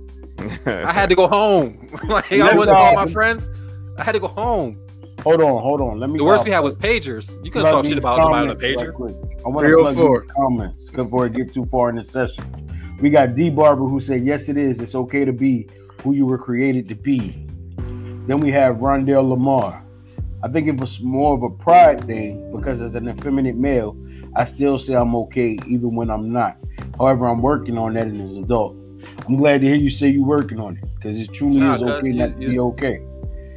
I 0.66 0.94
had 0.94 1.10
to 1.10 1.16
go 1.16 1.28
home. 1.28 1.88
like 2.08 2.32
I 2.32 2.38
Let's 2.38 2.56
wanted 2.56 2.72
to 2.72 2.78
call 2.78 2.94
my 2.94 3.12
friends. 3.12 3.50
I 3.98 4.04
had 4.04 4.14
to 4.14 4.20
go 4.20 4.28
home. 4.28 4.80
Hold 5.24 5.42
on, 5.42 5.62
hold 5.62 5.82
on. 5.82 6.00
Let 6.00 6.10
me. 6.10 6.18
The 6.18 6.24
worst 6.24 6.46
we 6.46 6.52
had 6.52 6.60
was 6.62 6.76
pagers. 6.76 7.44
You 7.44 7.52
couldn't 7.52 7.72
talk 7.72 7.84
shit 7.86 7.98
about 7.98 8.20
nobody 8.20 8.48
on 8.48 8.50
a 8.52 8.56
comments 8.56 8.82
pager. 8.82 8.86
right 8.88 8.94
quick. 8.96 9.16
I 9.46 9.50
want 9.50 9.68
to 9.68 9.74
oh 9.76 9.82
plug 9.82 9.96
304. 9.96 10.22
these 10.22 10.32
comments 10.32 10.86
before 10.92 11.26
it 11.26 11.34
get 11.34 11.54
too 11.54 11.66
far 11.66 11.90
in 11.90 11.96
the 11.98 12.06
session. 12.06 12.96
We 13.02 13.10
got 13.10 13.36
D 13.36 13.50
Barber 13.50 13.86
who 13.86 14.00
said, 14.00 14.24
"Yes, 14.26 14.48
it 14.50 14.56
is. 14.58 14.80
It's 14.80 14.96
okay 14.96 15.26
to 15.26 15.34
be 15.34 15.68
who 16.04 16.14
you 16.14 16.26
were 16.26 16.38
created 16.38 16.88
to 16.90 16.96
be." 16.96 17.46
Then 18.30 18.42
we 18.42 18.52
have 18.52 18.76
Rondell 18.76 19.28
Lamar. 19.28 19.82
I 20.44 20.50
think 20.50 20.68
it 20.68 20.80
was 20.80 21.00
more 21.00 21.34
of 21.34 21.42
a 21.42 21.50
pride 21.50 22.06
thing 22.06 22.56
because 22.56 22.80
as 22.80 22.94
an 22.94 23.10
effeminate 23.10 23.56
male, 23.56 23.98
I 24.36 24.46
still 24.46 24.78
say 24.78 24.94
I'm 24.94 25.16
okay 25.16 25.58
even 25.68 25.96
when 25.96 26.12
I'm 26.12 26.32
not. 26.32 26.56
However, 27.00 27.26
I'm 27.28 27.42
working 27.42 27.76
on 27.76 27.96
that 27.96 28.06
as 28.06 28.14
an 28.14 28.44
adult. 28.44 28.76
I'm 29.28 29.36
glad 29.36 29.62
to 29.62 29.66
hear 29.68 29.76
you 29.78 29.90
say 29.90 30.10
you're 30.10 30.24
working 30.24 30.60
on 30.60 30.78
it 30.78 30.84
because 30.94 31.18
it 31.18 31.34
truly 31.34 31.60
Nah, 31.62 31.78
is 31.78 31.82
okay 31.82 32.08
you- 32.10 32.20
not 32.20 32.36
to 32.36 32.40
you- 32.44 32.50
be 32.50 32.60
okay. 32.60 33.02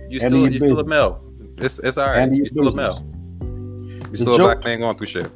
You 0.09 0.20
still 0.20 0.51
you 0.51 0.59
still 0.59 0.78
a 0.78 0.85
business. 0.85 0.86
male. 0.86 1.20
It's 1.59 1.78
it's 1.81 1.99
all 1.99 2.11
right. 2.11 2.32
You 2.32 2.47
still 2.47 2.69
a 2.69 2.73
male. 2.73 3.05
You 4.11 4.16
still 4.16 4.36
a 4.36 4.39
black 4.39 4.65
man 4.65 4.78
going 4.81 4.97
through 4.97 5.07
shit. 5.09 5.31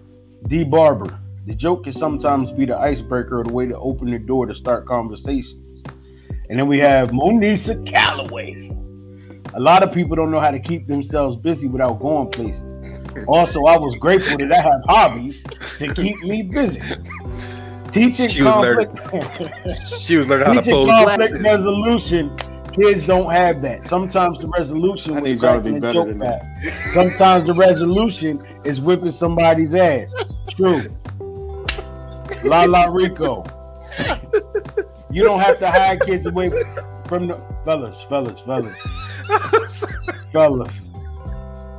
D 0.48 0.64
Barber. 0.64 1.14
The 1.44 1.54
joke 1.54 1.84
can 1.84 1.92
sometimes 1.92 2.52
be 2.52 2.64
the 2.64 2.78
icebreaker 2.78 3.40
or 3.40 3.44
the 3.44 3.52
way 3.52 3.66
to 3.66 3.76
open 3.76 4.10
the 4.10 4.18
door 4.18 4.46
to 4.46 4.54
start 4.54 4.86
conversations. 4.86 5.82
And 6.48 6.58
then 6.58 6.68
we 6.68 6.78
have 6.78 7.10
Monisa 7.10 7.84
Calloway. 7.84 8.72
A 9.54 9.60
lot 9.60 9.82
of 9.82 9.92
people 9.92 10.16
don't 10.16 10.30
know 10.30 10.40
how 10.40 10.50
to 10.50 10.58
keep 10.60 10.86
themselves 10.86 11.36
busy 11.36 11.66
without 11.66 11.98
going 12.00 12.28
places. 12.30 12.60
Also, 13.26 13.60
I 13.64 13.76
was 13.78 13.96
grateful 13.98 14.36
that 14.38 14.52
I 14.52 14.60
have 14.60 14.80
hobbies 14.86 15.42
to 15.78 15.92
keep 15.94 16.20
me 16.22 16.42
busy. 16.42 16.80
Teaching 17.92 18.28
She 18.28 18.42
was 18.42 18.52
conflict, 18.52 19.98
She 19.98 20.16
was 20.16 20.28
learning 20.28 20.46
how 20.46 20.52
to 20.52 20.58
teaching 20.60 20.72
fold 20.74 20.90
conflict 20.90 21.18
glasses. 21.32 21.40
resolution. 21.40 22.36
Kids 22.74 23.06
don't 23.06 23.32
have 23.32 23.62
that. 23.62 23.88
Sometimes 23.88 24.38
the 24.38 24.48
resolution 24.48 25.16
I 25.16 25.32
gotta 25.32 25.60
be 25.62 25.78
better 25.78 26.04
than 26.04 26.18
back. 26.18 26.42
that. 26.62 26.90
Sometimes 26.92 27.46
the 27.46 27.54
resolution 27.54 28.38
is 28.64 28.82
whipping 28.82 29.12
somebody's 29.12 29.74
ass. 29.74 30.12
True. 30.50 30.82
La 32.44 32.64
La 32.64 32.84
Rico. 32.84 33.44
You 35.10 35.22
don't 35.24 35.40
have 35.40 35.58
to 35.60 35.70
hide 35.70 36.02
kids 36.02 36.26
away 36.26 36.50
from 37.08 37.28
the 37.28 37.40
fellas, 37.64 37.96
fellas, 38.10 38.38
fellas, 38.44 38.76
fellas. 40.32 40.72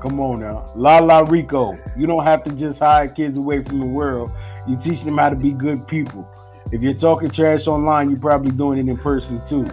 Come 0.02 0.19
on 0.19 0.40
now. 0.40 0.72
La 0.76 0.99
La 0.99 1.19
Rico. 1.19 1.78
You 1.98 2.07
don't 2.07 2.24
have 2.24 2.44
to 2.44 2.52
just 2.52 2.80
hide 2.80 3.15
kids 3.15 3.38
away 3.38 3.64
from 3.64 3.80
the 3.80 3.86
world. 3.86 4.32
You 4.68 4.78
teach 4.78 5.03
them 5.03 5.18
how 5.18 5.30
to 5.30 5.36
be 5.36 5.52
good 5.52 5.88
people. 5.88 6.28
If 6.72 6.82
you're 6.82 6.94
talking 6.94 7.30
trash 7.30 7.68
online, 7.68 8.10
you're 8.10 8.19
probably 8.19 8.52
doing 8.52 8.80
it 8.80 8.90
in 8.90 8.98
person 8.98 9.41
too. 9.48 9.65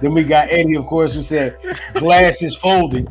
Then 0.00 0.14
we 0.14 0.24
got 0.24 0.50
Eddie, 0.50 0.74
of 0.76 0.86
course, 0.86 1.14
who 1.14 1.22
said 1.22 1.58
glass 1.94 2.42
is 2.42 2.56
folded. 2.56 3.08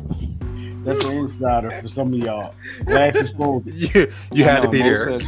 That's 0.84 1.02
an 1.04 1.12
insider 1.12 1.70
for 1.70 1.88
some 1.88 2.12
of 2.12 2.18
y'all. 2.18 2.54
Glass 2.84 3.14
is 3.14 3.30
folded. 3.30 3.74
You, 3.94 4.12
you 4.32 4.44
had 4.44 4.62
to 4.62 4.68
be 4.68 4.82
there. 4.82 5.18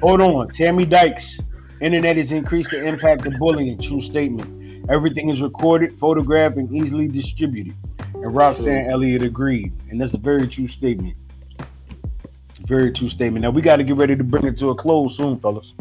Hold 0.00 0.20
on, 0.20 0.48
Tammy 0.48 0.84
Dykes. 0.84 1.38
Internet 1.80 2.18
has 2.18 2.30
increased 2.30 2.70
the 2.70 2.86
impact 2.86 3.26
of 3.26 3.38
bullying. 3.38 3.80
True 3.80 4.02
statement. 4.02 4.59
Everything 4.88 5.30
is 5.30 5.40
recorded, 5.40 5.92
photographed, 5.98 6.56
and 6.56 6.72
easily 6.74 7.06
distributed. 7.08 7.74
And 8.14 8.34
Roxanne 8.34 8.90
Elliott 8.90 9.22
agreed, 9.22 9.72
and 9.90 10.00
that's 10.00 10.14
a 10.14 10.18
very 10.18 10.48
true 10.48 10.68
statement. 10.68 11.16
Very 12.66 12.92
true 12.92 13.08
statement. 13.08 13.42
Now 13.42 13.50
we 13.50 13.62
got 13.62 13.76
to 13.76 13.84
get 13.84 13.96
ready 13.96 14.16
to 14.16 14.24
bring 14.24 14.46
it 14.46 14.58
to 14.58 14.70
a 14.70 14.74
close 14.74 15.16
soon, 15.16 15.38
fellas. 15.40 15.72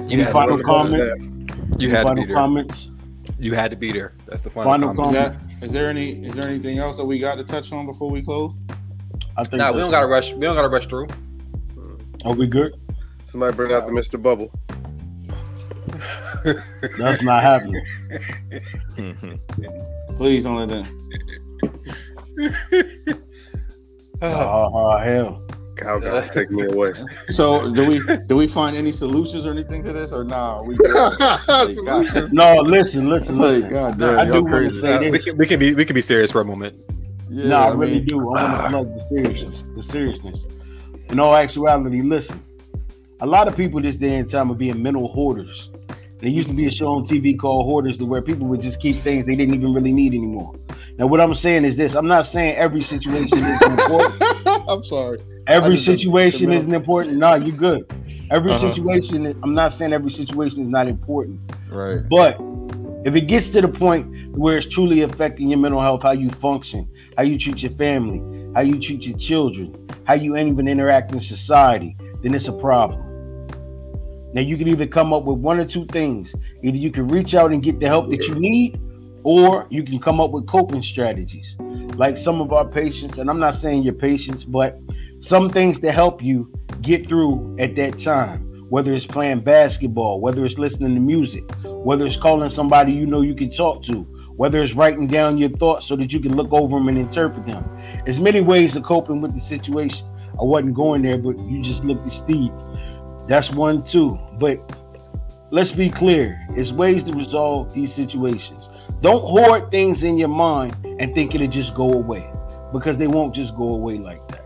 Any 0.00 0.22
had 0.22 0.32
final 0.32 0.58
to- 0.58 0.64
comments? 0.64 1.26
You 1.78 1.86
Any 1.88 1.96
had 1.96 1.98
to 1.98 2.02
final 2.08 2.22
be 2.24 2.26
there. 2.26 2.34
comments? 2.36 2.86
You 3.38 3.54
had 3.54 3.70
to 3.70 3.76
be 3.76 3.92
there. 3.92 4.12
That's 4.26 4.42
the 4.42 4.50
final, 4.50 4.72
Final 4.72 4.94
comment. 4.94 5.14
comment. 5.14 5.34
Is, 5.52 5.60
that, 5.60 5.66
is 5.66 5.72
there 5.72 5.88
any? 5.88 6.10
Is 6.26 6.34
there 6.34 6.48
anything 6.48 6.78
else 6.78 6.96
that 6.96 7.04
we 7.06 7.18
got 7.18 7.36
to 7.38 7.44
touch 7.44 7.72
on 7.72 7.86
before 7.86 8.10
we 8.10 8.20
close? 8.20 8.52
I 9.36 9.44
think. 9.44 9.60
Nah, 9.60 9.70
we 9.72 9.78
don't 9.80 9.90
gotta 9.90 10.08
rush. 10.08 10.32
We 10.34 10.40
don't 10.40 10.56
gotta 10.56 10.68
rush 10.68 10.86
through. 10.86 11.06
Are 12.24 12.34
we 12.34 12.48
good? 12.48 12.74
Somebody 13.24 13.56
bring 13.56 13.72
out 13.72 13.86
the 13.86 13.92
Mr. 13.92 14.20
Bubble. 14.20 14.50
That's 16.98 17.22
not 17.22 17.42
happening. 17.42 17.84
Please 20.16 20.44
don't 20.44 20.56
let 20.56 20.68
that. 20.68 20.88
Oh, 24.22 24.98
hell. 24.98 25.42
Kyle 25.76 25.98
gotta 25.98 26.28
take 26.30 26.50
me 26.50 26.64
away. 26.66 26.92
So 27.28 27.72
do 27.72 27.86
we 27.86 28.00
do 28.26 28.36
we 28.36 28.46
find 28.46 28.76
any 28.76 28.92
solutions 28.92 29.46
or 29.46 29.50
anything 29.52 29.82
to 29.84 29.94
this 29.94 30.12
or 30.12 30.24
nah? 30.24 30.62
We? 30.62 30.74
Like, 30.76 31.18
No, 32.32 32.56
listen, 32.60 33.08
listen, 33.08 33.38
like, 33.38 33.62
listen. 33.62 33.68
God 33.70 33.98
damn, 33.98 34.18
I 34.18 34.24
do 34.26 34.32
y'all 34.32 34.42
want 34.42 34.52
to 34.52 34.68
crazy. 34.68 34.80
say 34.82 34.94
Uh, 34.94 35.00
we 35.00 35.10
this. 35.12 35.24
can 35.24 35.36
we 35.38 35.46
can 35.46 35.58
be 35.58 35.72
we 35.74 35.84
can 35.86 35.94
be 35.94 36.02
serious 36.02 36.30
for 36.30 36.42
a 36.42 36.44
moment. 36.44 36.76
Yeah, 37.30 37.48
no, 37.48 37.56
I, 37.56 37.68
I 37.68 37.72
really 37.74 37.94
mean, 37.94 38.04
do. 38.04 38.18
I 38.18 38.42
want 38.44 38.62
to 38.62 38.68
plug 38.68 38.94
the 38.94 39.06
seriousness. 39.08 39.64
The 39.74 39.82
seriousness. 39.90 40.38
In 41.08 41.18
all 41.18 41.34
actuality, 41.34 42.02
listen. 42.02 42.42
A 43.22 43.26
lot 43.26 43.48
of 43.48 43.56
people 43.56 43.80
this 43.80 43.96
day 43.96 44.16
and 44.16 44.28
time 44.30 44.50
are 44.50 44.54
being 44.54 44.82
mental 44.82 45.08
hoarders. 45.08 45.69
There 46.20 46.28
used 46.30 46.48
to 46.48 46.54
be 46.54 46.66
a 46.66 46.70
show 46.70 46.88
on 46.88 47.06
TV 47.06 47.38
called 47.38 47.66
Hoarders, 47.66 47.96
to 47.98 48.04
where 48.04 48.20
people 48.20 48.46
would 48.48 48.60
just 48.60 48.80
keep 48.80 48.96
things 48.96 49.24
they 49.26 49.34
didn't 49.34 49.54
even 49.54 49.72
really 49.72 49.92
need 49.92 50.12
anymore. 50.12 50.54
Now, 50.98 51.06
what 51.06 51.20
I'm 51.20 51.34
saying 51.34 51.64
is 51.64 51.76
this: 51.76 51.94
I'm 51.94 52.06
not 52.08 52.26
saying 52.26 52.56
every 52.56 52.82
situation 52.82 53.38
is 53.38 53.62
important. 53.66 54.22
I'm 54.68 54.84
sorry. 54.84 55.16
Every 55.46 55.72
I 55.72 55.74
just- 55.76 55.86
the 55.86 55.96
situation 55.98 56.52
isn't 56.52 56.74
important. 56.74 57.16
No, 57.16 57.36
you're 57.36 57.56
good. 57.56 57.90
Every 58.30 58.52
Uh-huh. 58.52 58.72
situation. 58.72 59.26
I'm 59.42 59.54
not 59.54 59.72
saying 59.74 59.92
every 59.92 60.12
situation 60.12 60.62
is 60.62 60.68
not 60.68 60.86
important. 60.88 61.40
Right. 61.70 62.00
But 62.08 62.38
if 63.04 63.14
it 63.16 63.22
gets 63.22 63.50
to 63.50 63.60
the 63.62 63.68
point 63.68 64.06
where 64.36 64.58
it's 64.58 64.66
truly 64.66 65.02
affecting 65.02 65.48
your 65.48 65.58
mental 65.58 65.80
health, 65.80 66.02
how 66.02 66.12
you 66.12 66.28
function, 66.40 66.86
how 67.16 67.22
you 67.24 67.38
treat 67.38 67.62
your 67.62 67.72
family, 67.72 68.20
how 68.54 68.60
you 68.60 68.78
treat 68.78 69.04
your 69.06 69.16
children, 69.18 69.74
how 70.04 70.14
you 70.14 70.36
even 70.36 70.68
interact 70.68 71.12
in 71.12 71.20
society, 71.20 71.96
then 72.22 72.34
it's 72.34 72.46
a 72.46 72.52
problem. 72.52 73.00
Now 74.32 74.40
you 74.42 74.56
can 74.56 74.68
either 74.68 74.86
come 74.86 75.12
up 75.12 75.24
with 75.24 75.38
one 75.38 75.58
or 75.58 75.64
two 75.64 75.86
things. 75.86 76.32
Either 76.62 76.76
you 76.76 76.90
can 76.90 77.08
reach 77.08 77.34
out 77.34 77.52
and 77.52 77.62
get 77.62 77.80
the 77.80 77.88
help 77.88 78.10
that 78.10 78.26
you 78.26 78.34
need, 78.34 78.80
or 79.24 79.66
you 79.70 79.82
can 79.82 79.98
come 79.98 80.20
up 80.20 80.30
with 80.30 80.46
coping 80.46 80.82
strategies. 80.82 81.56
Like 81.96 82.16
some 82.16 82.40
of 82.40 82.52
our 82.52 82.64
patients, 82.64 83.18
and 83.18 83.28
I'm 83.28 83.40
not 83.40 83.56
saying 83.56 83.82
your 83.82 83.94
patients, 83.94 84.44
but 84.44 84.78
some 85.20 85.50
things 85.50 85.80
to 85.80 85.92
help 85.92 86.22
you 86.22 86.52
get 86.80 87.08
through 87.08 87.56
at 87.58 87.74
that 87.76 87.98
time. 87.98 88.46
Whether 88.70 88.94
it's 88.94 89.04
playing 89.04 89.40
basketball, 89.40 90.20
whether 90.20 90.46
it's 90.46 90.56
listening 90.56 90.94
to 90.94 91.00
music, 91.00 91.42
whether 91.64 92.06
it's 92.06 92.16
calling 92.16 92.50
somebody 92.50 92.92
you 92.92 93.04
know 93.04 93.20
you 93.20 93.34
can 93.34 93.50
talk 93.50 93.82
to, 93.86 94.02
whether 94.36 94.62
it's 94.62 94.74
writing 94.74 95.08
down 95.08 95.38
your 95.38 95.50
thoughts 95.50 95.88
so 95.88 95.96
that 95.96 96.12
you 96.12 96.20
can 96.20 96.36
look 96.36 96.52
over 96.52 96.78
them 96.78 96.86
and 96.86 96.96
interpret 96.96 97.44
them. 97.46 97.64
There's 98.04 98.20
many 98.20 98.40
ways 98.40 98.76
of 98.76 98.84
coping 98.84 99.20
with 99.20 99.34
the 99.34 99.40
situation. 99.40 100.06
I 100.40 100.44
wasn't 100.44 100.74
going 100.74 101.02
there, 101.02 101.18
but 101.18 101.36
you 101.40 101.60
just 101.62 101.84
looked 101.84 102.06
at 102.06 102.12
Steve. 102.12 102.52
That's 103.30 103.48
one 103.48 103.84
too. 103.84 104.18
But 104.40 104.58
let's 105.52 105.70
be 105.70 105.88
clear: 105.88 106.44
it's 106.56 106.72
ways 106.72 107.04
to 107.04 107.12
resolve 107.12 107.72
these 107.72 107.94
situations. 107.94 108.68
Don't 109.02 109.22
hoard 109.22 109.70
things 109.70 110.02
in 110.02 110.18
your 110.18 110.28
mind 110.28 110.74
and 110.98 111.14
think 111.14 111.32
it'll 111.36 111.46
just 111.46 111.72
go 111.76 111.92
away, 111.92 112.28
because 112.72 112.98
they 112.98 113.06
won't 113.06 113.32
just 113.32 113.54
go 113.54 113.68
away 113.68 113.98
like 113.98 114.26
that. 114.28 114.44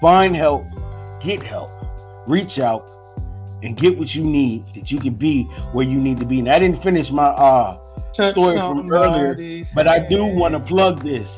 Find 0.00 0.36
help, 0.36 0.64
get 1.20 1.42
help, 1.42 1.72
reach 2.28 2.60
out, 2.60 2.88
and 3.64 3.76
get 3.76 3.98
what 3.98 4.14
you 4.14 4.22
need 4.22 4.72
that 4.76 4.92
you 4.92 4.98
can 5.00 5.14
be 5.14 5.42
where 5.72 5.84
you 5.84 5.98
need 5.98 6.20
to 6.20 6.24
be. 6.24 6.38
And 6.38 6.48
I 6.48 6.60
didn't 6.60 6.80
finish 6.84 7.10
my 7.10 7.26
uh 7.26 7.80
story 8.12 8.56
from 8.58 8.92
earlier, 8.92 9.64
but 9.74 9.88
I 9.88 9.98
do 9.98 10.24
want 10.24 10.54
to 10.54 10.60
plug 10.60 11.02
this. 11.02 11.28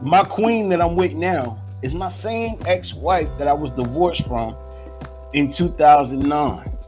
My 0.00 0.24
queen 0.24 0.68
that 0.70 0.82
I'm 0.82 0.96
with 0.96 1.12
now 1.12 1.62
is 1.80 1.94
my 1.94 2.10
same 2.10 2.60
ex-wife 2.66 3.28
that 3.38 3.46
I 3.46 3.52
was 3.52 3.70
divorced 3.70 4.26
from 4.26 4.56
in 5.32 5.52
2009. 5.52 6.78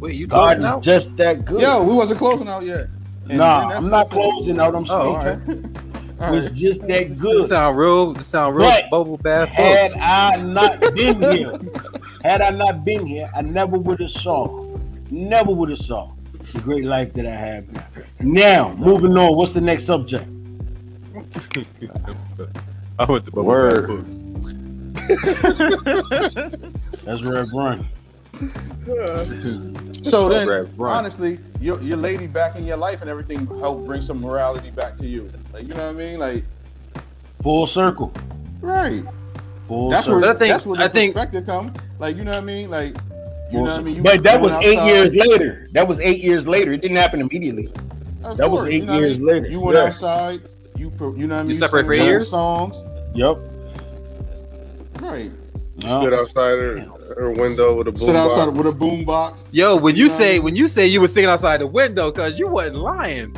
Wait, 0.00 0.14
you 0.14 0.26
God 0.26 0.56
closing 0.58 0.64
is 0.64 0.70
out? 0.70 0.82
just 0.82 1.16
that 1.16 1.44
good. 1.44 1.60
Yo, 1.60 1.82
we 1.82 1.92
wasn't 1.94 2.18
closing 2.18 2.48
out 2.48 2.64
yet. 2.64 2.86
And 3.28 3.38
nah, 3.38 3.68
I'm 3.70 3.88
not 3.88 4.10
closing 4.10 4.60
out. 4.60 4.74
I'm 4.74 4.86
Oh, 4.90 5.14
all 5.14 5.22
speaking. 5.22 5.62
right. 5.62 5.72
All 6.18 6.32
It's 6.34 6.46
right. 6.46 6.54
just 6.54 6.80
that 6.82 6.88
This, 6.88 7.08
this 7.10 7.20
good. 7.20 7.46
sound 7.46 7.76
real. 7.76 8.14
This 8.14 8.26
sound 8.28 8.56
real. 8.56 8.70
But 8.70 8.88
bubble 8.90 9.18
bath 9.18 9.50
Had 9.50 9.92
books. 9.92 9.96
I 10.00 10.34
not 10.42 10.80
been 10.94 11.20
here, 11.20 11.52
had 12.22 12.40
I 12.40 12.48
not 12.48 12.86
been 12.86 13.04
here, 13.04 13.30
I 13.36 13.42
never 13.42 13.76
would 13.76 14.00
have 14.00 14.10
saw, 14.12 14.66
never 15.10 15.52
would 15.52 15.68
have 15.68 15.78
saw 15.78 16.12
the 16.54 16.60
great 16.60 16.86
life 16.86 17.12
that 17.14 17.26
I 17.26 17.36
have 17.36 17.70
now. 17.70 17.84
Now, 18.20 18.72
moving 18.76 19.14
on. 19.18 19.36
What's 19.36 19.52
the 19.52 19.60
next 19.60 19.84
subject? 19.84 20.24
I 22.98 23.04
went 23.04 23.26
to 23.26 23.30
bubble 23.30 23.44
Word. 23.44 23.86
bath 23.86 23.86
books. 23.86 24.18
That's 27.06 27.22
Red 27.22 27.48
Run. 27.54 27.88
So 30.02 30.28
then, 30.28 30.46
Right, 30.48 30.68
right. 30.76 30.92
honestly, 30.98 31.38
your 31.60 31.80
your 31.80 31.96
lady 31.96 32.26
back 32.26 32.56
in 32.56 32.66
your 32.66 32.76
life 32.76 33.00
and 33.00 33.08
everything 33.08 33.46
helped 33.58 33.86
bring 33.86 34.02
some 34.02 34.20
morality 34.20 34.70
back 34.70 34.96
to 34.98 35.06
you. 35.06 35.30
Like 35.54 35.62
you 35.62 35.70
know 35.74 35.86
what 35.86 35.94
I 35.94 35.98
mean? 35.98 36.18
Like 36.18 36.44
Full 37.42 37.66
circle. 37.66 38.12
right. 38.60 39.02
Full 39.68 39.88
That's 39.90 40.06
circle. 40.06 40.20
where 40.20 40.28
But 40.34 40.36
I 40.36 40.38
think- 40.38 40.52
that's 40.52 40.66
where 40.66 40.76
the 40.78 40.84
I 40.84 40.88
think- 40.88 41.14
perspective 41.14 41.46
come. 41.46 41.72
Like 41.98 42.16
you 42.16 42.24
know 42.24 42.32
what 42.32 42.42
I 42.42 42.44
mean? 42.44 42.70
Like 42.70 42.94
you 43.50 43.58
know 43.58 43.62
what 43.62 43.70
I 43.70 43.82
mean? 43.82 43.96
You 43.96 44.02
but 44.02 44.22
that 44.24 44.40
going 44.42 44.52
was 44.54 44.64
eight 44.64 44.76
outside- 44.78 44.86
years 44.88 45.14
later. 45.14 45.68
That 45.72 45.88
was 45.88 46.00
eight 46.00 46.20
years 46.22 46.46
later. 46.46 46.72
It 46.72 46.82
didn't 46.82 46.96
happen 46.98 47.20
immediately. 47.20 47.72
Of 48.24 48.36
that 48.36 48.50
was 48.50 48.66
eight 48.68 48.80
you 48.80 48.86
know 48.86 48.92
what 48.94 49.02
I 49.02 49.06
years 49.06 49.18
mean? 49.18 49.26
later. 49.28 49.48
You 49.48 49.60
went 49.60 49.76
Yeah. 49.78 49.84
outside. 49.84 50.40
You 50.76 50.90
pro- 50.90 51.14
you 51.14 51.26
know 51.26 51.36
what 51.36 51.40
I 51.40 51.42
mean? 51.44 51.50
You 51.52 51.58
separate 51.58 51.86
for 51.86 51.94
eight 51.94 52.02
years? 52.02 52.28
Songs. 52.30 52.76
Yep. 53.14 53.38
Right. 55.00 55.30
No. 55.76 56.00
Stood 56.00 56.14
outside 56.14 56.58
her, 56.58 56.86
her 57.16 57.30
window 57.30 57.74
with 57.74 57.88
a 57.88 57.92
boom 57.92 58.06
Sit 58.06 58.16
outside 58.16 58.46
box. 58.46 58.58
with 58.58 58.66
a 58.66 58.76
boom 58.76 59.04
box. 59.04 59.46
Yo, 59.50 59.76
when 59.76 59.96
You 59.96 60.04
you 60.04 60.08
know 60.08 60.14
what 60.14 60.20
I 60.20 60.24
say 60.24 60.32
mean? 60.34 60.42
when 60.44 60.56
you 60.56 60.66
say 60.68 60.86
you 60.86 61.00
were 61.00 61.08
sitting 61.08 61.30
outside 61.30 61.60
the 61.60 61.66
window, 61.66 62.10
cause 62.12 62.38
you 62.38 62.48
wasn't 62.48 62.76
lying. 62.76 63.34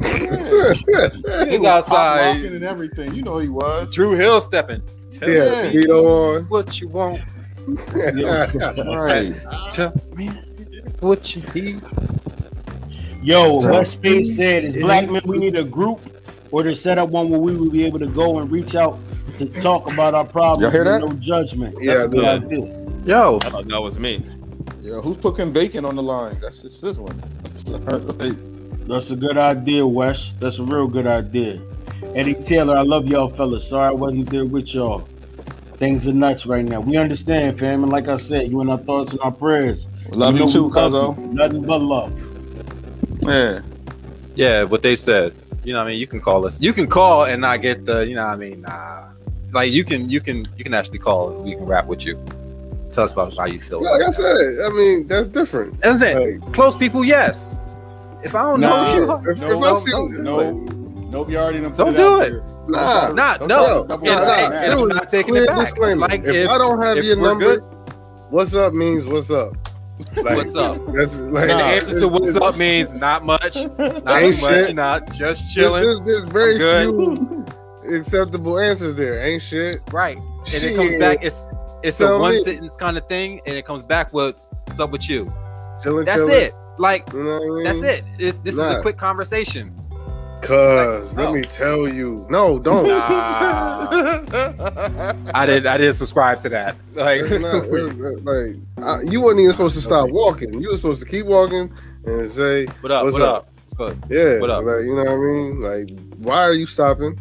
Yeah. 0.00 0.74
He 1.48 1.58
was 1.58 1.60
Pop 1.60 1.66
outside. 1.66 2.26
locking 2.42 2.54
and 2.56 2.64
everything. 2.64 3.14
You 3.14 3.22
know 3.22 3.38
he 3.38 3.48
was. 3.48 3.90
Drew 3.92 4.12
Hill 4.14 4.40
stepping. 4.40 4.82
Tell 5.10 5.28
Yeah, 5.28 5.70
me 5.72 5.84
speedo 5.84 6.48
what 6.48 6.80
you 6.80 6.88
want. 6.88 7.20
on. 7.68 8.86
Right. 8.96 9.34
Tell 9.70 9.92
me 10.14 10.28
what 11.00 11.34
you 11.36 11.42
need. 11.54 11.80
Yo, 13.22 13.56
what 13.56 13.88
Space 13.88 14.36
said 14.36 14.64
is 14.64 14.76
black 14.76 15.10
men, 15.10 15.20
we 15.24 15.38
need 15.38 15.56
a 15.56 15.64
group 15.64 16.00
or 16.50 16.62
to 16.62 16.74
set 16.74 16.98
up 16.98 17.10
one 17.10 17.28
where 17.28 17.40
we 17.40 17.54
will 17.54 17.70
be 17.70 17.84
able 17.84 17.98
to 17.98 18.06
go 18.06 18.38
and 18.38 18.50
reach 18.50 18.74
out 18.74 18.98
to 19.38 19.46
talk 19.60 19.90
about 19.92 20.14
our 20.14 20.24
problems. 20.24 20.62
Y'all 20.62 20.70
hear 20.70 20.84
that? 20.84 21.00
No 21.00 21.08
judgment. 21.14 21.74
That's 21.74 21.86
Yeah, 21.86 21.92
I 21.94 22.02
a 22.04 22.08
good 22.08 22.48
do. 22.48 22.84
Idea. 23.02 23.14
Yo, 23.14 23.38
I 23.42 23.50
thought 23.50 23.68
that 23.68 23.80
was 23.80 23.98
me. 23.98 24.24
Yeah. 24.80 25.00
Who's 25.00 25.16
cooking 25.18 25.52
bacon 25.52 25.84
on 25.84 25.96
the 25.96 26.02
line? 26.02 26.38
That's 26.40 26.62
just 26.62 26.80
sizzling. 26.80 27.22
Like, 27.68 28.36
That's 28.86 29.10
a 29.10 29.16
good 29.16 29.36
idea, 29.36 29.86
Wes. 29.86 30.30
That's 30.40 30.58
a 30.58 30.62
real 30.62 30.86
good 30.86 31.06
idea. 31.06 31.60
Eddie 32.14 32.34
Taylor, 32.34 32.78
I 32.78 32.82
love 32.82 33.06
y'all 33.06 33.28
fellas. 33.28 33.68
Sorry 33.68 33.88
I 33.88 33.90
wasn't 33.90 34.30
there 34.30 34.46
with 34.46 34.68
y'all. 34.68 35.06
Things 35.76 36.06
are 36.06 36.12
nuts 36.12 36.46
right 36.46 36.64
now. 36.64 36.80
We 36.80 36.96
understand, 36.96 37.58
fam. 37.58 37.82
And 37.82 37.92
like 37.92 38.08
I 38.08 38.16
said, 38.16 38.50
you 38.50 38.60
in 38.62 38.70
our 38.70 38.78
thoughts 38.78 39.10
and 39.12 39.20
our 39.20 39.32
prayers. 39.32 39.86
love 40.10 40.34
you 40.34 40.46
know 40.46 40.50
too, 40.50 40.68
we 40.68 40.72
Cuzzo. 40.72 41.18
Nothing 41.32 41.62
but 41.66 41.82
love. 41.82 42.12
Yeah. 43.22 43.60
yeah, 44.34 44.62
what 44.62 44.82
they 44.82 44.96
said. 44.96 45.34
You 45.64 45.74
know 45.74 45.80
what 45.80 45.88
I 45.88 45.90
mean? 45.90 46.00
You 46.00 46.06
can 46.06 46.20
call 46.20 46.46
us. 46.46 46.60
You 46.60 46.72
can 46.72 46.86
call 46.86 47.26
and 47.26 47.42
not 47.42 47.60
get 47.60 47.84
the, 47.84 48.06
you 48.06 48.14
know 48.14 48.24
what 48.24 48.32
I 48.32 48.36
mean? 48.36 48.62
Nah. 48.62 49.08
Like 49.52 49.72
you 49.72 49.84
can 49.84 50.10
you 50.10 50.20
can 50.20 50.46
you 50.56 50.64
can 50.64 50.74
actually 50.74 50.98
call 50.98 51.30
and 51.30 51.44
we 51.44 51.54
can 51.54 51.64
rap 51.64 51.86
with 51.86 52.04
you. 52.04 52.18
Tell 52.98 53.04
us 53.04 53.12
about 53.12 53.36
how 53.36 53.46
you 53.46 53.60
feel. 53.60 53.80
like 53.80 54.02
I 54.02 54.10
said, 54.10 54.58
I 54.64 54.70
mean, 54.70 55.06
that's 55.06 55.28
different. 55.28 55.80
That's 55.80 56.02
it. 56.02 56.40
Like, 56.42 56.52
Close 56.52 56.76
people, 56.76 57.04
yes. 57.04 57.60
If 58.24 58.34
I 58.34 58.42
don't 58.42 58.58
Nah. 58.60 58.96
know 58.96 59.22
you, 59.24 59.30
if, 59.30 59.38
No, 59.38 59.52
if 59.52 59.60
no, 59.60 59.76
I 59.76 59.78
see, 59.78 59.90
no, 59.92 60.02
like, 60.02 60.52
no. 60.52 60.52
Nope, 61.10 61.30
you 61.30 61.36
already 61.38 61.60
done 61.60 61.70
put 61.70 61.76
Don't 61.76 61.94
it 61.94 61.96
do 61.96 62.20
it. 62.22 62.30
there. 62.30 62.42
Nah, 62.66 63.12
not 63.12 63.38
Don't 63.38 63.48
no. 63.48 63.56
try 63.56 63.66
to 63.66 63.78
And, 63.78 63.88
double 63.88 64.06
Nah, 64.06 64.14
down 64.16 64.26
nah, 64.26 64.32
on 64.32 64.40
and 64.42 64.52
that. 64.52 64.70
I'm 64.72 64.78
it 64.78 64.82
was 64.82 64.96
not 64.96 65.08
taking 65.08 65.32
clear 65.32 65.44
it 65.44 65.46
back. 65.46 65.58
disclaimer. 65.60 66.08
Like 66.08 66.24
if, 66.24 66.34
if, 66.34 66.50
I 66.50 66.58
don't 66.58 66.82
have 66.82 66.96
if 66.98 67.04
your 67.04 67.16
number, 67.16 67.58
good, 67.60 67.60
what's 68.30 68.54
up 68.56 68.74
means 68.74 69.04
what's 69.06 69.30
up. 69.30 69.54
Like, 70.16 70.36
what's 70.36 70.56
up? 70.56 70.84
That's 70.92 71.14
like 71.14 71.42
And 71.48 71.50
the 71.50 71.56
Nah, 71.58 71.64
answer 71.66 72.00
to 72.00 72.08
what's 72.08 72.34
up 72.34 72.56
means 72.56 72.94
not 72.94 73.24
much, 73.24 73.54
not 73.78 73.78
Ain't 74.22 74.34
too 74.34 74.40
much, 74.42 74.66
shit. 74.66 74.74
not 74.74 75.12
just 75.12 75.54
chilling. 75.54 75.84
there's, 75.84 76.00
there's 76.00 76.24
very 76.24 76.58
good. 76.58 76.88
few 77.84 77.94
acceptable 77.96 78.58
answers 78.58 78.96
there. 78.96 79.24
Ain't 79.24 79.40
shit. 79.42 79.76
Right. 79.92 80.18
And 80.52 80.64
it 80.64 80.74
comes 80.74 80.96
back, 80.98 81.18
it's 81.22 81.46
it's 81.82 82.00
a 82.00 82.18
one 82.18 82.34
me. 82.34 82.40
sentence 82.42 82.76
kind 82.76 82.96
of 82.98 83.06
thing, 83.08 83.40
and 83.46 83.56
it 83.56 83.64
comes 83.64 83.82
back 83.82 84.12
with 84.12 84.40
what's 84.66 84.80
up 84.80 84.90
with 84.90 85.08
you. 85.08 85.32
chilling. 85.82 86.04
That's 86.04 86.22
chilling. 86.22 86.46
it. 86.46 86.54
Like 86.78 87.12
You 87.12 87.24
know 87.24 87.36
I 87.36 87.40
mean? 87.40 87.64
that's 87.64 87.82
it. 87.82 88.04
This 88.18 88.38
this 88.38 88.54
is 88.56 88.60
a 88.60 88.80
quick 88.80 88.96
conversation. 88.96 89.74
Cause 90.42 91.14
Like, 91.14 91.26
let 91.26 91.34
me 91.34 91.42
tell 91.42 91.88
you, 91.88 92.24
no, 92.30 92.60
don't. 92.60 92.86
Nah. 92.86 93.88
I 95.34 95.46
didn't 95.46 95.66
I 95.66 95.76
didn't 95.78 95.94
subscribe 95.94 96.38
to 96.40 96.48
that. 96.50 96.76
Like 96.94 97.22
not- 97.40 97.68
like 98.24 98.56
I, 98.80 99.02
you 99.02 99.20
wasn't 99.20 99.40
even 99.40 99.52
supposed 99.52 99.74
to 99.74 99.80
stop 99.80 100.10
walking. 100.10 100.60
You 100.60 100.70
were 100.70 100.76
supposed 100.76 101.00
to 101.00 101.06
keep 101.08 101.26
walking 101.26 101.72
and 102.04 102.30
say, 102.30 102.66
what 102.80 102.92
up? 102.92 103.04
What's 103.04 103.14
what 103.14 103.22
up? 103.22 103.36
up? 103.36 103.48
It's 103.66 103.74
good. 103.74 104.00
"Yeah." 104.08 104.38
What 104.40 104.50
up? 104.50 104.64
Like 104.64 104.84
you 104.84 104.94
know 104.94 105.02
what 105.04 105.12
I 105.12 105.16
mean? 105.16 105.60
Like, 105.60 105.90
why 106.18 106.42
are 106.44 106.52
you 106.52 106.66
stopping? 106.66 107.18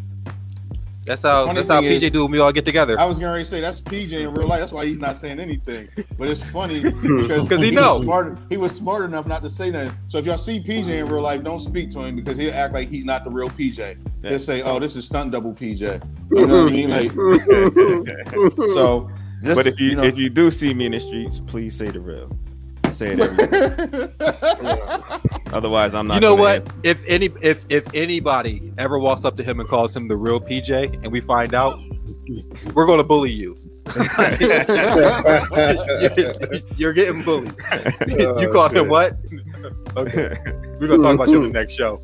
That's 1.07 1.21
how 1.21 1.51
that's 1.53 1.69
how 1.69 1.79
thing 1.79 1.91
is- 1.91 2.03
PJ 2.03 2.11
do 2.11 2.23
when 2.23 2.31
we 2.33 2.39
all 2.39 2.51
get 2.51 2.65
together. 2.65 2.99
I 2.99 3.05
was 3.05 3.17
gonna 3.17 3.43
say 3.45 3.61
that's 3.61 3.79
PJ 3.79 4.11
in 4.11 4.33
real 4.33 4.47
life. 4.47 4.59
That's 4.59 4.73
why 4.73 4.85
he's 4.85 4.99
not 4.99 5.17
saying 5.17 5.39
anything. 5.39 5.87
But 6.17 6.27
it's 6.27 6.43
funny 6.43 6.81
because 6.81 7.61
he 7.61 7.71
was 7.71 7.75
know. 7.75 8.01
smart. 8.01 8.37
He 8.49 8.57
was 8.57 8.75
smart 8.75 9.05
enough 9.05 9.25
not 9.25 9.41
to 9.43 9.49
say 9.49 9.71
nothing. 9.71 9.97
So 10.07 10.17
if 10.17 10.25
y'all 10.25 10.37
see 10.37 10.59
PJ 10.59 10.89
in 10.89 11.07
real 11.07 11.21
life, 11.21 11.43
don't 11.43 11.61
speak 11.61 11.91
to 11.91 11.99
him 11.99 12.17
because 12.17 12.37
he'll 12.37 12.53
act 12.53 12.73
like 12.73 12.89
he's 12.89 13.05
not 13.05 13.23
the 13.23 13.29
real 13.29 13.49
PJ. 13.49 13.97
He'll 14.23 14.39
say, 14.39 14.61
"Oh, 14.61 14.79
this 14.79 14.97
is 14.97 15.05
stunt 15.05 15.31
double 15.31 15.53
PJ." 15.53 16.03
You 16.31 16.45
know 16.45 16.63
what 16.63 16.71
I 16.71 16.75
mean? 16.75 16.89
Like, 16.89 17.11
so. 18.73 19.09
Just, 19.43 19.55
but 19.55 19.67
if 19.67 19.79
you, 19.79 19.95
know, 19.95 20.03
if 20.03 20.17
you 20.17 20.31
do 20.31 20.49
see 20.49 20.73
me 20.73 20.87
in 20.87 20.93
the 20.93 20.99
streets, 20.99 21.39
please 21.39 21.77
say 21.77 21.89
the 21.89 21.99
real. 21.99 22.35
Say 22.97 23.13
it 23.13 23.19
every 23.19 24.09
Otherwise, 25.53 25.93
I'm 25.93 26.07
not. 26.07 26.15
you 26.15 26.19
know 26.19 26.33
what? 26.33 26.63
answer. 26.63 26.73
If 26.81 27.03
any 27.07 27.29
if 27.43 27.63
if 27.69 27.85
anybody 27.93 28.73
ever 28.79 28.97
walks 28.97 29.23
up 29.23 29.37
to 29.37 29.43
him 29.43 29.59
and 29.59 29.69
calls 29.69 29.95
him 29.95 30.07
the 30.07 30.17
real 30.17 30.41
PJ, 30.41 31.03
and 31.03 31.11
we 31.11 31.21
find 31.21 31.53
out, 31.53 31.79
we're 32.73 32.87
gonna 32.87 33.03
bully 33.03 33.29
you. 33.31 33.55
you're, 34.39 34.63
you're 36.75 36.93
getting 36.93 37.23
bullied. 37.23 37.53
you 38.07 38.49
called 38.51 38.75
him 38.75 38.89
what? 38.89 39.15
Okay, 39.95 40.35
we're 40.79 40.87
gonna 40.87 41.03
talk 41.03 41.13
about 41.13 41.29
you 41.29 41.37
on 41.37 41.43
the 41.43 41.49
next 41.53 41.73
show. 41.73 42.01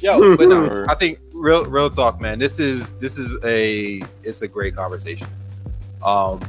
Yo, 0.00 0.38
but 0.38 0.48
no, 0.48 0.86
I 0.88 0.94
think 0.94 1.18
real 1.34 1.66
real 1.66 1.90
talk, 1.90 2.18
man. 2.18 2.38
This 2.38 2.58
is 2.58 2.94
this 2.94 3.18
is 3.18 3.36
a 3.44 4.00
it's 4.22 4.40
a 4.40 4.48
great 4.48 4.74
conversation. 4.74 5.26
Um, 6.02 6.40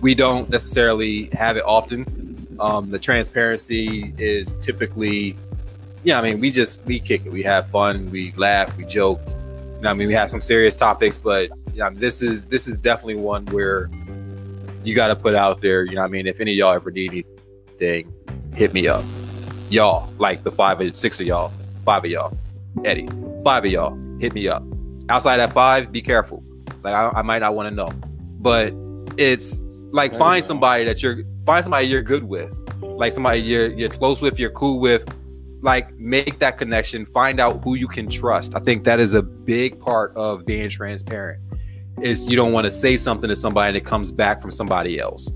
we 0.00 0.16
don't 0.16 0.50
necessarily 0.50 1.30
have 1.32 1.56
it 1.56 1.62
often. 1.64 2.27
Um, 2.60 2.90
the 2.90 2.98
transparency 2.98 4.12
is 4.18 4.54
typically, 4.54 5.36
yeah. 6.04 6.18
I 6.18 6.22
mean, 6.22 6.40
we 6.40 6.50
just 6.50 6.82
we 6.84 6.98
kick 6.98 7.24
it. 7.24 7.32
We 7.32 7.42
have 7.44 7.68
fun. 7.68 8.06
We 8.10 8.32
laugh. 8.36 8.76
We 8.76 8.84
joke. 8.84 9.20
You 9.26 9.82
know, 9.82 9.90
I 9.90 9.94
mean, 9.94 10.08
we 10.08 10.14
have 10.14 10.30
some 10.30 10.40
serious 10.40 10.74
topics, 10.74 11.20
but 11.20 11.50
yeah, 11.72 11.90
this 11.92 12.20
is 12.20 12.46
this 12.46 12.66
is 12.66 12.78
definitely 12.78 13.22
one 13.22 13.46
where 13.46 13.88
you 14.82 14.94
got 14.94 15.08
to 15.08 15.16
put 15.16 15.34
out 15.34 15.60
there. 15.60 15.84
You 15.84 15.94
know, 15.94 16.00
what 16.00 16.08
I 16.08 16.10
mean, 16.10 16.26
if 16.26 16.40
any 16.40 16.52
of 16.52 16.58
y'all 16.58 16.74
ever 16.74 16.90
need 16.90 17.24
anything, 17.70 18.12
hit 18.54 18.74
me 18.74 18.88
up. 18.88 19.04
Y'all, 19.70 20.12
like 20.18 20.42
the 20.42 20.50
five 20.50 20.80
or 20.80 20.92
six 20.94 21.20
of 21.20 21.26
y'all, 21.26 21.52
five 21.84 22.04
of 22.04 22.10
y'all, 22.10 22.36
Eddie, 22.84 23.08
five 23.44 23.64
of 23.64 23.70
y'all, 23.70 23.96
hit 24.18 24.32
me 24.34 24.48
up. 24.48 24.64
Outside 25.10 25.36
that 25.36 25.52
five, 25.52 25.92
be 25.92 26.02
careful. 26.02 26.42
Like 26.82 26.94
I, 26.94 27.10
I 27.14 27.22
might 27.22 27.38
not 27.38 27.54
want 27.54 27.68
to 27.68 27.74
know, 27.74 27.90
but 28.40 28.72
it's 29.16 29.62
like 29.90 30.10
There 30.10 30.18
find 30.18 30.44
somebody 30.44 30.84
that 30.84 31.02
you're 31.02 31.22
find 31.48 31.64
somebody 31.64 31.86
you're 31.86 32.02
good 32.02 32.24
with, 32.24 32.54
like 32.82 33.10
somebody 33.10 33.40
you're 33.40 33.68
you're 33.68 33.88
close 33.88 34.20
with, 34.20 34.38
you're 34.38 34.50
cool 34.50 34.80
with. 34.80 35.02
Like 35.62 35.96
make 35.96 36.38
that 36.40 36.58
connection. 36.58 37.06
Find 37.06 37.40
out 37.40 37.64
who 37.64 37.74
you 37.74 37.88
can 37.88 38.06
trust. 38.06 38.54
I 38.54 38.60
think 38.60 38.84
that 38.84 39.00
is 39.00 39.14
a 39.14 39.22
big 39.22 39.80
part 39.80 40.14
of 40.14 40.44
being 40.44 40.68
transparent. 40.68 41.40
Is 42.02 42.28
you 42.28 42.36
don't 42.36 42.52
want 42.52 42.66
to 42.66 42.70
say 42.70 42.98
something 42.98 43.28
to 43.28 43.34
somebody 43.34 43.68
and 43.68 43.76
it 43.78 43.86
comes 43.86 44.10
back 44.12 44.42
from 44.42 44.50
somebody 44.50 45.00
else. 45.00 45.32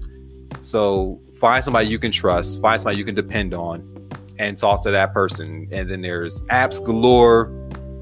So 0.61 1.19
find 1.33 1.65
somebody 1.65 1.89
you 1.89 1.99
can 1.99 2.13
trust. 2.13 2.61
Find 2.61 2.79
somebody 2.79 2.99
you 2.99 3.07
can 3.07 3.15
depend 3.15 3.55
on, 3.55 4.11
and 4.39 4.59
talk 4.59 4.83
to 4.83 4.91
that 4.91 5.15
person. 5.15 5.67
And 5.73 5.89
then 5.89 6.03
there's 6.03 6.43
apps 6.43 6.85
galore. 6.85 7.51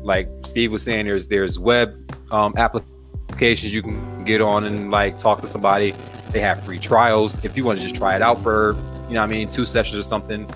Like 0.03 0.29
Steve 0.45 0.73
was 0.73 0.83
saying, 0.83 1.07
there's 1.07 1.29
there's 1.29 1.61
web 1.61 2.13
um, 2.33 2.55
applications 2.57 3.73
you 3.73 3.83
can 3.83 4.25
get 4.25 4.41
on 4.41 4.65
and 4.65 4.91
like 4.91 5.17
talk 5.17 5.41
to 5.43 5.47
somebody. 5.47 5.95
They 6.33 6.41
have 6.41 6.63
free 6.63 6.79
trials. 6.79 7.45
If 7.45 7.57
you 7.57 7.65
want 7.65 7.79
to 7.79 7.83
just 7.83 7.97
try 7.97 8.15
it 8.17 8.23
out 8.23 8.43
for, 8.43 8.77
you 9.09 9.15
know, 9.15 9.21
what 9.21 9.25
I 9.25 9.27
mean, 9.27 9.49
two 9.49 9.65
sessions 9.67 9.97
or 9.99 10.03
something, 10.03 10.49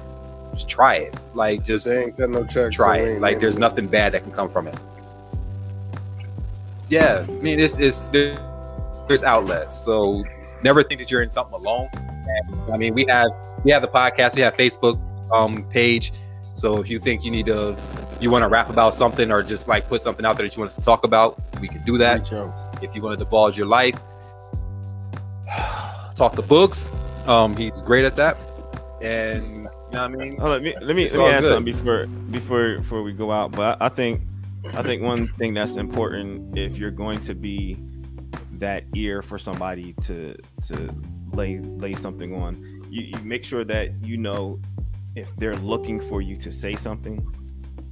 just 0.54 0.68
try 0.68 0.96
it. 0.96 1.14
Like 1.34 1.64
just 1.64 1.86
They 1.86 2.04
ain't 2.04 2.16
cut 2.16 2.30
no 2.30 2.44
try 2.44 2.70
so 2.70 2.92
it. 3.04 3.20
Like 3.20 3.40
there's 3.40 3.58
nothing 3.58 3.86
bad 3.86 4.12
that 4.12 4.22
can 4.22 4.32
come 4.32 4.48
from 4.48 4.68
it. 4.68 4.76
Yeah, 6.88 7.24
I 7.26 7.32
mean, 7.32 7.58
it's 7.58 7.78
it's 7.78 8.04
there's 8.12 9.22
outlets. 9.22 9.76
So 9.76 10.24
never 10.62 10.82
think 10.82 11.00
that 11.00 11.10
you're 11.10 11.22
in 11.22 11.30
something 11.30 11.54
alone. 11.54 11.88
And, 11.94 12.72
I 12.72 12.76
mean, 12.76 12.94
we 12.94 13.04
have 13.06 13.30
we 13.64 13.70
have 13.72 13.82
the 13.82 13.88
podcast, 13.88 14.36
we 14.36 14.42
have 14.42 14.56
Facebook 14.56 15.00
um 15.32 15.64
page. 15.64 16.12
So 16.52 16.80
if 16.80 16.88
you 16.88 17.00
think 17.00 17.24
you 17.24 17.32
need 17.32 17.46
to, 17.46 17.76
you 18.20 18.30
want 18.30 18.44
to 18.44 18.48
rap 18.48 18.70
about 18.70 18.94
something 18.94 19.32
or 19.32 19.42
just 19.42 19.66
like 19.66 19.88
put 19.88 20.00
something 20.00 20.24
out 20.24 20.36
there 20.36 20.46
that 20.46 20.54
you 20.54 20.60
want 20.60 20.70
us 20.70 20.76
to 20.76 20.82
talk 20.82 21.04
about, 21.04 21.40
we 21.60 21.66
can 21.66 21.82
do 21.82 21.98
that. 21.98 22.20
If 22.80 22.94
you 22.94 23.02
want 23.02 23.18
to 23.18 23.24
divulge 23.24 23.58
your 23.58 23.66
life, 23.66 23.98
talk 26.14 26.34
the 26.34 26.42
books. 26.42 26.90
Um, 27.26 27.56
he's 27.56 27.80
great 27.82 28.04
at 28.04 28.16
that. 28.16 28.36
And 29.00 29.44
you 29.44 29.60
know 29.62 29.68
what 29.90 30.00
I 30.00 30.08
mean? 30.08 30.36
Hold 30.38 30.52
on, 30.52 30.62
let 30.62 30.62
me 30.62 30.74
let 30.80 30.96
me, 30.96 31.04
It's 31.04 31.14
let 31.14 31.20
me 31.20 31.26
all 31.26 31.32
add 31.34 31.40
good. 31.42 31.48
something 31.54 31.74
before 31.74 32.06
before 32.06 32.76
before 32.78 33.02
we 33.02 33.12
go 33.12 33.30
out. 33.30 33.52
But 33.52 33.78
I, 33.80 33.86
I 33.86 33.88
think 33.88 34.22
I 34.74 34.82
think 34.82 35.02
one 35.02 35.28
thing 35.28 35.52
that's 35.54 35.76
important 35.76 36.56
if 36.56 36.78
you're 36.78 36.90
going 36.90 37.20
to 37.20 37.34
be 37.34 37.78
that 38.52 38.84
ear 38.94 39.20
for 39.20 39.38
somebody 39.38 39.94
to 40.02 40.36
to 40.68 40.94
lay 41.32 41.58
lay 41.60 41.94
something 41.94 42.34
on, 42.34 42.82
you, 42.88 43.02
you 43.02 43.18
make 43.24 43.44
sure 43.44 43.64
that 43.64 43.90
you 44.04 44.16
know 44.16 44.60
if 45.16 45.28
they're 45.36 45.56
looking 45.56 46.00
for 46.00 46.22
you 46.22 46.34
to 46.36 46.50
say 46.50 46.74
something 46.74 47.24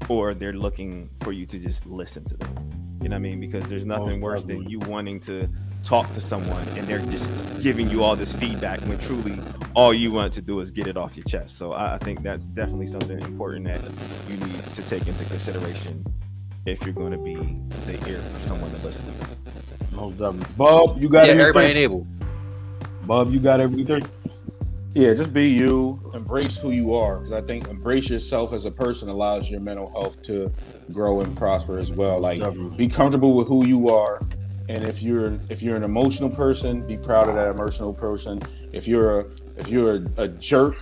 or 0.09 0.35
they're 0.35 0.53
looking 0.55 1.11
for 1.21 1.33
you 1.33 1.47
to 1.47 1.59
just 1.59 1.87
listen 1.87 2.25
to 2.25 2.37
them. 2.37 2.71
You 3.03 3.09
know 3.09 3.15
what 3.15 3.19
I 3.19 3.19
mean? 3.21 3.41
Because 3.41 3.67
there's 3.67 3.87
nothing 3.87 4.19
Oh, 4.21 4.25
worse 4.25 4.45
than 4.45 4.69
you 4.69 4.79
wanting 4.81 5.21
to 5.21 5.49
talk 5.83 6.13
to 6.15 6.21
someone 6.21 6.67
and 6.71 6.87
they're 6.87 7.05
just 7.11 7.61
giving 7.63 7.91
you 7.91 8.03
all 8.03 8.17
this 8.17 8.33
feedback 8.33 8.81
when 8.83 8.99
truly 8.99 9.39
all 9.75 9.93
you 9.93 10.13
want 10.13 10.33
to 10.35 10.43
do 10.43 10.61
is 10.61 10.71
get 10.71 10.87
it 10.87 10.97
off 10.97 11.17
your 11.17 11.25
chest. 11.25 11.57
So 11.59 11.73
I, 11.73 11.95
I 11.95 11.99
think 11.99 12.23
that's 12.23 12.47
definitely 12.47 12.87
something 12.89 13.19
important 13.21 13.67
that 13.67 13.81
you 14.29 14.37
need 14.37 14.65
to 14.75 14.83
take 14.89 15.07
into 15.07 15.25
consideration 15.25 16.05
if 16.67 16.83
you're 16.85 16.95
going 16.95 17.13
to 17.13 17.19
be 17.19 17.35
the 17.87 18.09
ear 18.09 18.19
for 18.21 18.41
someone 18.43 18.71
to 18.71 18.79
listen 18.79 19.05
to. 19.07 19.97
Most 19.97 20.19
definitely. 20.19 20.55
Bob, 20.57 21.03
you 21.03 21.09
got 21.09 21.19
Yeah, 21.27 21.33
anything? 21.33 21.41
everybody 21.41 21.67
ain't 21.67 21.79
able. 21.79 22.07
Bob, 23.03 23.33
you 23.33 23.41
got 23.41 23.61
everything? 23.61 24.03
Yeah, 24.95 25.15
just 25.15 25.33
be 25.33 25.49
you. 25.49 25.99
Embrace 26.15 26.57
who 26.57 26.71
you 26.71 26.95
are, 26.95 27.19
because 27.21 27.33
I 27.33 27.41
think 27.47 27.67
embrace 27.69 28.11
yourself 28.11 28.53
as 28.53 28.67
a 28.67 28.71
person 28.71 29.09
allows 29.09 29.51
your 29.51 29.61
mental 29.61 29.91
health 29.91 30.21
to 30.25 30.53
grow 30.93 31.21
and 31.23 31.35
prosper 31.37 31.79
as 31.79 31.91
well. 31.91 32.21
Like, 32.21 32.41
Definitely. 32.41 32.77
be 32.77 32.89
comfortable 32.89 33.35
with 33.35 33.49
who 33.49 33.67
you 33.67 33.89
are, 33.89 34.21
and 34.69 34.85
if 34.85 35.03
you're 35.03 35.39
if 35.49 35.63
you're 35.63 35.77
an 35.77 35.83
emotional 35.83 36.31
person, 36.31 36.87
be 36.87 36.97
proud 36.97 37.29
of 37.29 37.35
that 37.35 37.49
emotional 37.49 37.93
person. 37.93 38.41
If 38.73 38.87
you're 38.87 39.21
a 39.21 39.27
if 39.57 39.69
you're 39.69 39.97
a, 39.97 40.23
a 40.23 40.29
jerk, 40.29 40.77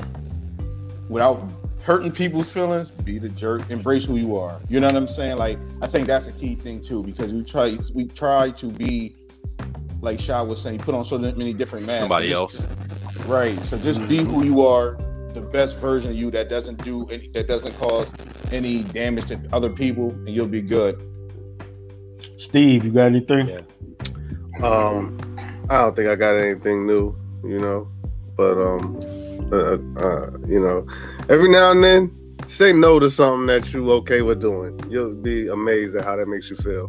without 1.08 1.42
hurting 1.82 2.12
people's 2.12 2.50
feelings, 2.50 2.90
be 2.90 3.18
the 3.18 3.28
jerk. 3.30 3.70
Embrace 3.70 4.04
who 4.04 4.16
you 4.16 4.36
are. 4.36 4.60
You 4.68 4.80
know 4.80 4.86
what 4.86 4.96
I'm 4.96 5.08
saying? 5.08 5.38
Like, 5.38 5.58
I 5.82 5.86
think 5.86 6.06
that's 6.06 6.26
a 6.26 6.32
key 6.32 6.54
thing 6.54 6.80
too, 6.80 7.02
because 7.02 7.32
we 7.32 7.42
try 7.42 7.78
we 7.94 8.06
try 8.06 8.50
to 8.50 8.66
be. 8.66 9.16
Like 10.02 10.18
Sha 10.18 10.42
was 10.42 10.62
saying, 10.62 10.78
put 10.78 10.94
on 10.94 11.04
so 11.04 11.18
many 11.18 11.52
different 11.52 11.84
masks. 11.84 12.00
Somebody 12.00 12.28
Just- 12.28 12.40
else. 12.40 12.68
Right. 13.26 13.58
So 13.64 13.76
just 13.76 14.08
be 14.08 14.18
who 14.18 14.44
you 14.44 14.64
are, 14.64 14.96
the 15.34 15.42
best 15.42 15.76
version 15.76 16.10
of 16.10 16.16
you 16.16 16.30
that 16.30 16.48
doesn't 16.48 16.82
do 16.82 17.06
any, 17.10 17.28
that 17.28 17.46
doesn't 17.46 17.76
cause 17.78 18.10
any 18.50 18.82
damage 18.82 19.26
to 19.26 19.38
other 19.52 19.68
people, 19.68 20.10
and 20.10 20.30
you'll 20.30 20.46
be 20.46 20.62
good. 20.62 21.02
Steve, 22.40 22.84
you 22.84 22.90
got 22.90 23.06
anything? 23.06 23.48
Yeah. 23.48 23.60
Um, 24.66 25.18
I 25.68 25.82
don't 25.82 25.94
think 25.94 26.08
I 26.08 26.16
got 26.16 26.36
anything 26.36 26.86
new, 26.86 27.14
you 27.44 27.58
know, 27.58 27.86
but 28.34 28.52
um, 28.52 28.98
uh, 29.52 29.74
uh, 30.00 30.30
you 30.46 30.58
know, 30.58 30.86
every 31.28 31.50
now 31.50 31.70
and 31.70 31.84
then, 31.84 32.36
say 32.46 32.72
no 32.72 32.98
to 32.98 33.10
something 33.10 33.46
that 33.46 33.72
you 33.74 33.90
okay 33.92 34.22
with 34.22 34.40
doing. 34.40 34.80
You'll 34.88 35.14
be 35.14 35.48
amazed 35.48 35.94
at 35.96 36.04
how 36.04 36.16
that 36.16 36.26
makes 36.28 36.48
you 36.48 36.56
feel. 36.56 36.88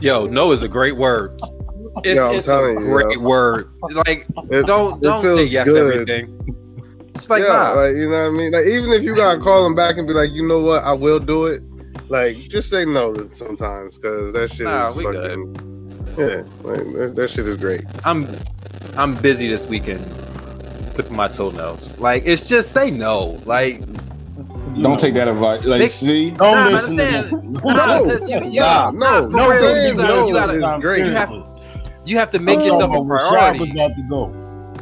Yo, 0.02 0.26
no 0.26 0.52
is 0.52 0.62
a 0.62 0.68
great 0.68 0.96
word. 0.96 1.40
It's, 2.04 2.20
Yeah, 2.20 2.32
it's 2.32 2.48
a 2.48 2.72
you, 2.74 2.78
great 2.80 3.14
yo. 3.14 3.20
word. 3.20 3.70
Like, 4.06 4.26
It- 4.50 4.66
don't 4.66 5.02
don't 5.02 5.22
say 5.22 5.36
feels 5.36 5.50
yes 5.50 5.66
to 5.68 5.76
everything. 5.76 6.32
It's 7.14 7.30
like, 7.30 7.42
yeah, 7.42 7.48
nah. 7.48 7.72
like 7.72 7.96
you 7.96 8.10
know 8.10 8.20
what 8.20 8.26
I 8.26 8.30
mean. 8.30 8.52
Like 8.52 8.66
even 8.66 8.90
if 8.90 9.02
you 9.02 9.16
gotta 9.16 9.40
call 9.40 9.64
them 9.64 9.74
back 9.74 9.96
and 9.96 10.06
be 10.06 10.12
like, 10.12 10.32
you 10.32 10.46
know 10.46 10.60
what, 10.60 10.84
I 10.84 10.92
will 10.92 11.18
do 11.18 11.46
it. 11.46 11.62
Like 12.08 12.36
just 12.48 12.70
say 12.70 12.84
no 12.84 13.14
sometimes 13.34 13.96
because 13.98 14.32
that 14.34 14.50
shit 14.50 14.64
Nah, 14.66 14.90
is 14.90 14.96
we 14.96 15.04
fucking. 15.04 16.02
Yeah, 16.16 16.42
like 16.62 16.78
that, 16.94 17.12
that 17.16 17.30
shit 17.30 17.46
is 17.48 17.56
great. 17.56 17.82
I'm 18.04 18.28
I'm 18.96 19.14
busy 19.16 19.48
this 19.48 19.66
weekend 19.66 20.04
clipping 20.94 21.16
my 21.16 21.28
toenails. 21.28 21.98
Like, 22.00 22.22
it's 22.24 22.48
just 22.48 22.72
say 22.72 22.90
no. 22.90 23.38
Like, 23.44 23.80
Don't 24.80 24.98
take 24.98 25.12
that 25.14 25.28
advice. 25.28 25.62
Like, 25.66 25.80
Nick- 25.80 25.90
see, 25.90 26.30
Don't 26.30 26.52
Nah, 26.54 26.68
listen 26.68 26.88
I'm 26.88 26.96
saying- 26.96 27.30
them. 27.30 27.52
nah, 27.64 27.98
you- 28.00 28.50
you- 28.50 28.60
Nah, 28.60 28.90
nah, 28.92 29.20
no, 29.20 29.28
no, 29.28 29.48
real, 29.50 29.60
saying 29.60 29.88
you 29.88 29.94
gotta, 29.94 30.14
no 30.14 30.26
you 30.28 30.32
gotta, 30.34 30.52
is 30.76 30.80
great. 30.82 31.04
You 31.04 31.12
have- 31.12 31.32
you 32.06 32.16
have 32.18 32.30
to 32.30 32.38
make 32.38 32.60
Oh, 32.60 32.64
yourself 32.64 32.90
a 32.92 32.94
Rashad 32.94 33.08
was 33.08 33.68
priority. 33.68 33.70
about 33.72 33.90
to 33.96 34.02
go. 34.08 34.32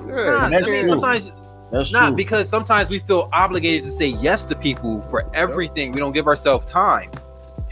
Yeah, 0.06 0.14
Nah, 0.14 0.38
I 0.44 0.50
mean, 0.50 0.64
can't- 0.64 0.88
sometimes 0.88 1.32
That's 1.74 1.90
Not 1.90 2.08
true. 2.08 2.16
because 2.16 2.48
sometimes 2.48 2.88
we 2.88 3.00
feel 3.00 3.28
obligated 3.32 3.82
to 3.82 3.90
say 3.90 4.06
yes 4.06 4.44
to 4.44 4.54
people 4.54 5.02
for 5.10 5.28
everything. 5.34 5.90
We 5.90 5.98
don't 5.98 6.12
give 6.12 6.28
ourselves 6.28 6.64
time. 6.70 7.10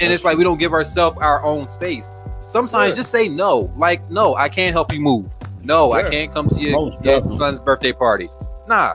And 0.00 0.12
it's 0.12 0.24
like 0.24 0.36
we 0.36 0.42
don't 0.42 0.58
give 0.58 0.72
ourselves 0.72 1.18
our 1.20 1.44
own 1.44 1.68
space. 1.68 2.10
Sometimes 2.46 2.94
Yeah. 2.94 2.96
just 2.96 3.12
say 3.12 3.28
no. 3.28 3.72
Like, 3.76 4.10
no, 4.10 4.34
I 4.34 4.48
can't 4.48 4.72
help 4.72 4.92
you 4.92 5.00
move. 5.00 5.26
No, 5.62 5.92
I 5.92 6.02
can't 6.10 6.32
come 6.32 6.48
to 6.48 6.60
your, 6.60 6.92
your 7.04 7.30
son's 7.30 7.60
birthday 7.60 7.92
party. 7.92 8.28
Nah. 8.66 8.94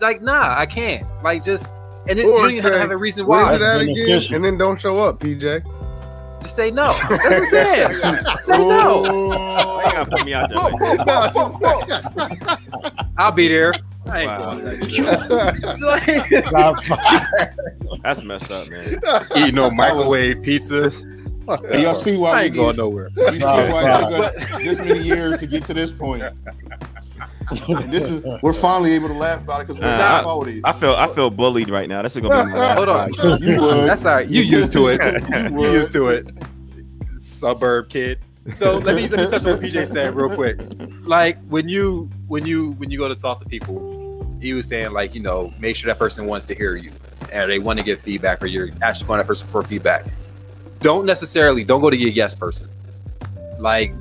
Like, 0.00 0.22
nah, 0.22 0.54
I 0.56 0.66
can't. 0.66 1.04
Like, 1.24 1.42
just 1.42 1.72
and 2.08 2.16
it, 2.18 2.24
you 2.24 2.30
don't 2.30 2.50
even 2.52 2.62
have 2.62 2.72
to 2.72 2.76
say, 2.78 2.80
have 2.80 2.90
a 2.92 2.96
reason 2.96 3.26
why. 3.26 3.54
it 3.56 3.60
again? 3.60 4.34
And 4.34 4.44
then 4.44 4.56
don't 4.56 4.78
show 4.78 5.00
up, 5.00 5.18
PJ. 5.18 5.64
Just 6.42 6.54
say 6.54 6.70
no. 6.70 6.86
That's 6.88 7.02
what 7.08 7.32
I'm 7.32 7.44
saying. 7.46 7.94
say 7.94 8.58
no. 8.58 9.02
Why 9.28 9.84
you 9.86 9.92
gotta 9.92 10.10
put 10.10 10.24
me 10.24 10.34
out 10.34 10.48
there? 10.50 10.58
I'll 13.18 13.32
be 13.32 13.48
there. 13.48 13.72
I 14.08 14.20
ain't 14.22 14.28
Wow. 14.28 14.54
going 14.54 14.64
like, 15.80 16.82
That's 18.02 18.22
messed 18.24 18.50
up, 18.50 18.68
man. 18.68 19.00
eating 19.36 19.54
no 19.54 19.70
microwave 19.70 20.38
pizzas. 20.38 21.02
And 21.72 21.82
y'all 21.82 21.94
see 21.94 22.16
why 22.16 22.30
I 22.30 22.34
we 22.34 22.40
ain't 22.46 22.54
going 22.54 22.76
nowhere. 22.76 23.10
You 23.16 23.32
see 23.32 23.38
why 23.40 23.84
it 23.84 24.00
took 24.00 24.12
us 24.12 24.62
this 24.64 24.78
many 24.80 25.00
years 25.02 25.38
to 25.40 25.46
get 25.46 25.64
to 25.66 25.74
this 25.74 25.90
point. 25.92 26.22
And 27.68 27.92
this 27.92 28.08
is 28.08 28.24
we're 28.42 28.52
finally 28.52 28.92
able 28.92 29.08
to 29.08 29.14
laugh 29.14 29.42
about 29.42 29.60
it 29.60 29.66
because 29.66 29.80
we're 29.80 29.86
Nah, 29.88 29.98
not 29.98 30.24
I- 30.24 30.26
always. 30.26 30.62
I 30.64 30.72
feel 30.72 30.94
I 30.94 31.08
feel 31.08 31.30
bullied 31.30 31.68
right 31.70 31.88
now. 31.88 32.00
This 32.02 32.16
is 32.16 32.22
gonna 32.22 32.44
be 32.44 32.50
my 32.52 32.58
last 32.58 32.76
Hold 32.78 32.88
on. 32.88 33.12
You 33.40 33.60
would. 33.60 33.88
That's 33.88 34.06
all 34.06 34.14
right. 34.16 34.28
You 34.28 34.42
used 34.42 34.72
to 34.72 34.88
it. 34.88 35.00
You 35.52 35.60
You 35.60 35.72
used 35.72 35.92
to 35.92 36.08
it. 36.08 36.30
Suburb 37.18 37.88
kid. 37.88 38.20
So 38.52 38.78
let 38.78 38.96
me 38.96 39.08
let 39.08 39.20
me 39.20 39.30
touch 39.30 39.44
on 39.46 39.52
what 39.52 39.60
PJ 39.60 39.86
said 39.88 40.14
real 40.16 40.34
quick. 40.34 40.60
Like 41.02 41.38
when 41.48 41.68
you 41.68 42.08
when 42.32 42.46
you 42.46 42.70
when 42.72 42.90
you 42.90 42.96
go 42.96 43.08
to 43.08 43.14
talk 43.14 43.40
to 43.40 43.46
people, 43.46 44.38
he 44.40 44.54
was 44.54 44.66
saying 44.66 44.90
like 44.92 45.14
you 45.14 45.20
know 45.20 45.52
make 45.60 45.76
sure 45.76 45.88
that 45.88 45.98
person 45.98 46.24
wants 46.24 46.46
to 46.46 46.54
hear 46.54 46.76
you 46.76 46.90
and 47.30 47.50
they 47.50 47.58
want 47.58 47.78
to 47.78 47.84
give 47.84 48.00
feedback 48.00 48.42
or 48.42 48.46
you're 48.46 48.70
actually 48.80 49.06
going 49.06 49.18
to 49.18 49.22
that 49.22 49.28
person 49.28 49.46
for 49.48 49.62
feedback. 49.62 50.06
Don't 50.80 51.04
necessarily 51.04 51.62
don't 51.62 51.82
go 51.82 51.90
to 51.90 51.96
your 51.96 52.08
yes 52.08 52.34
person. 52.34 52.70
Like 53.58 53.92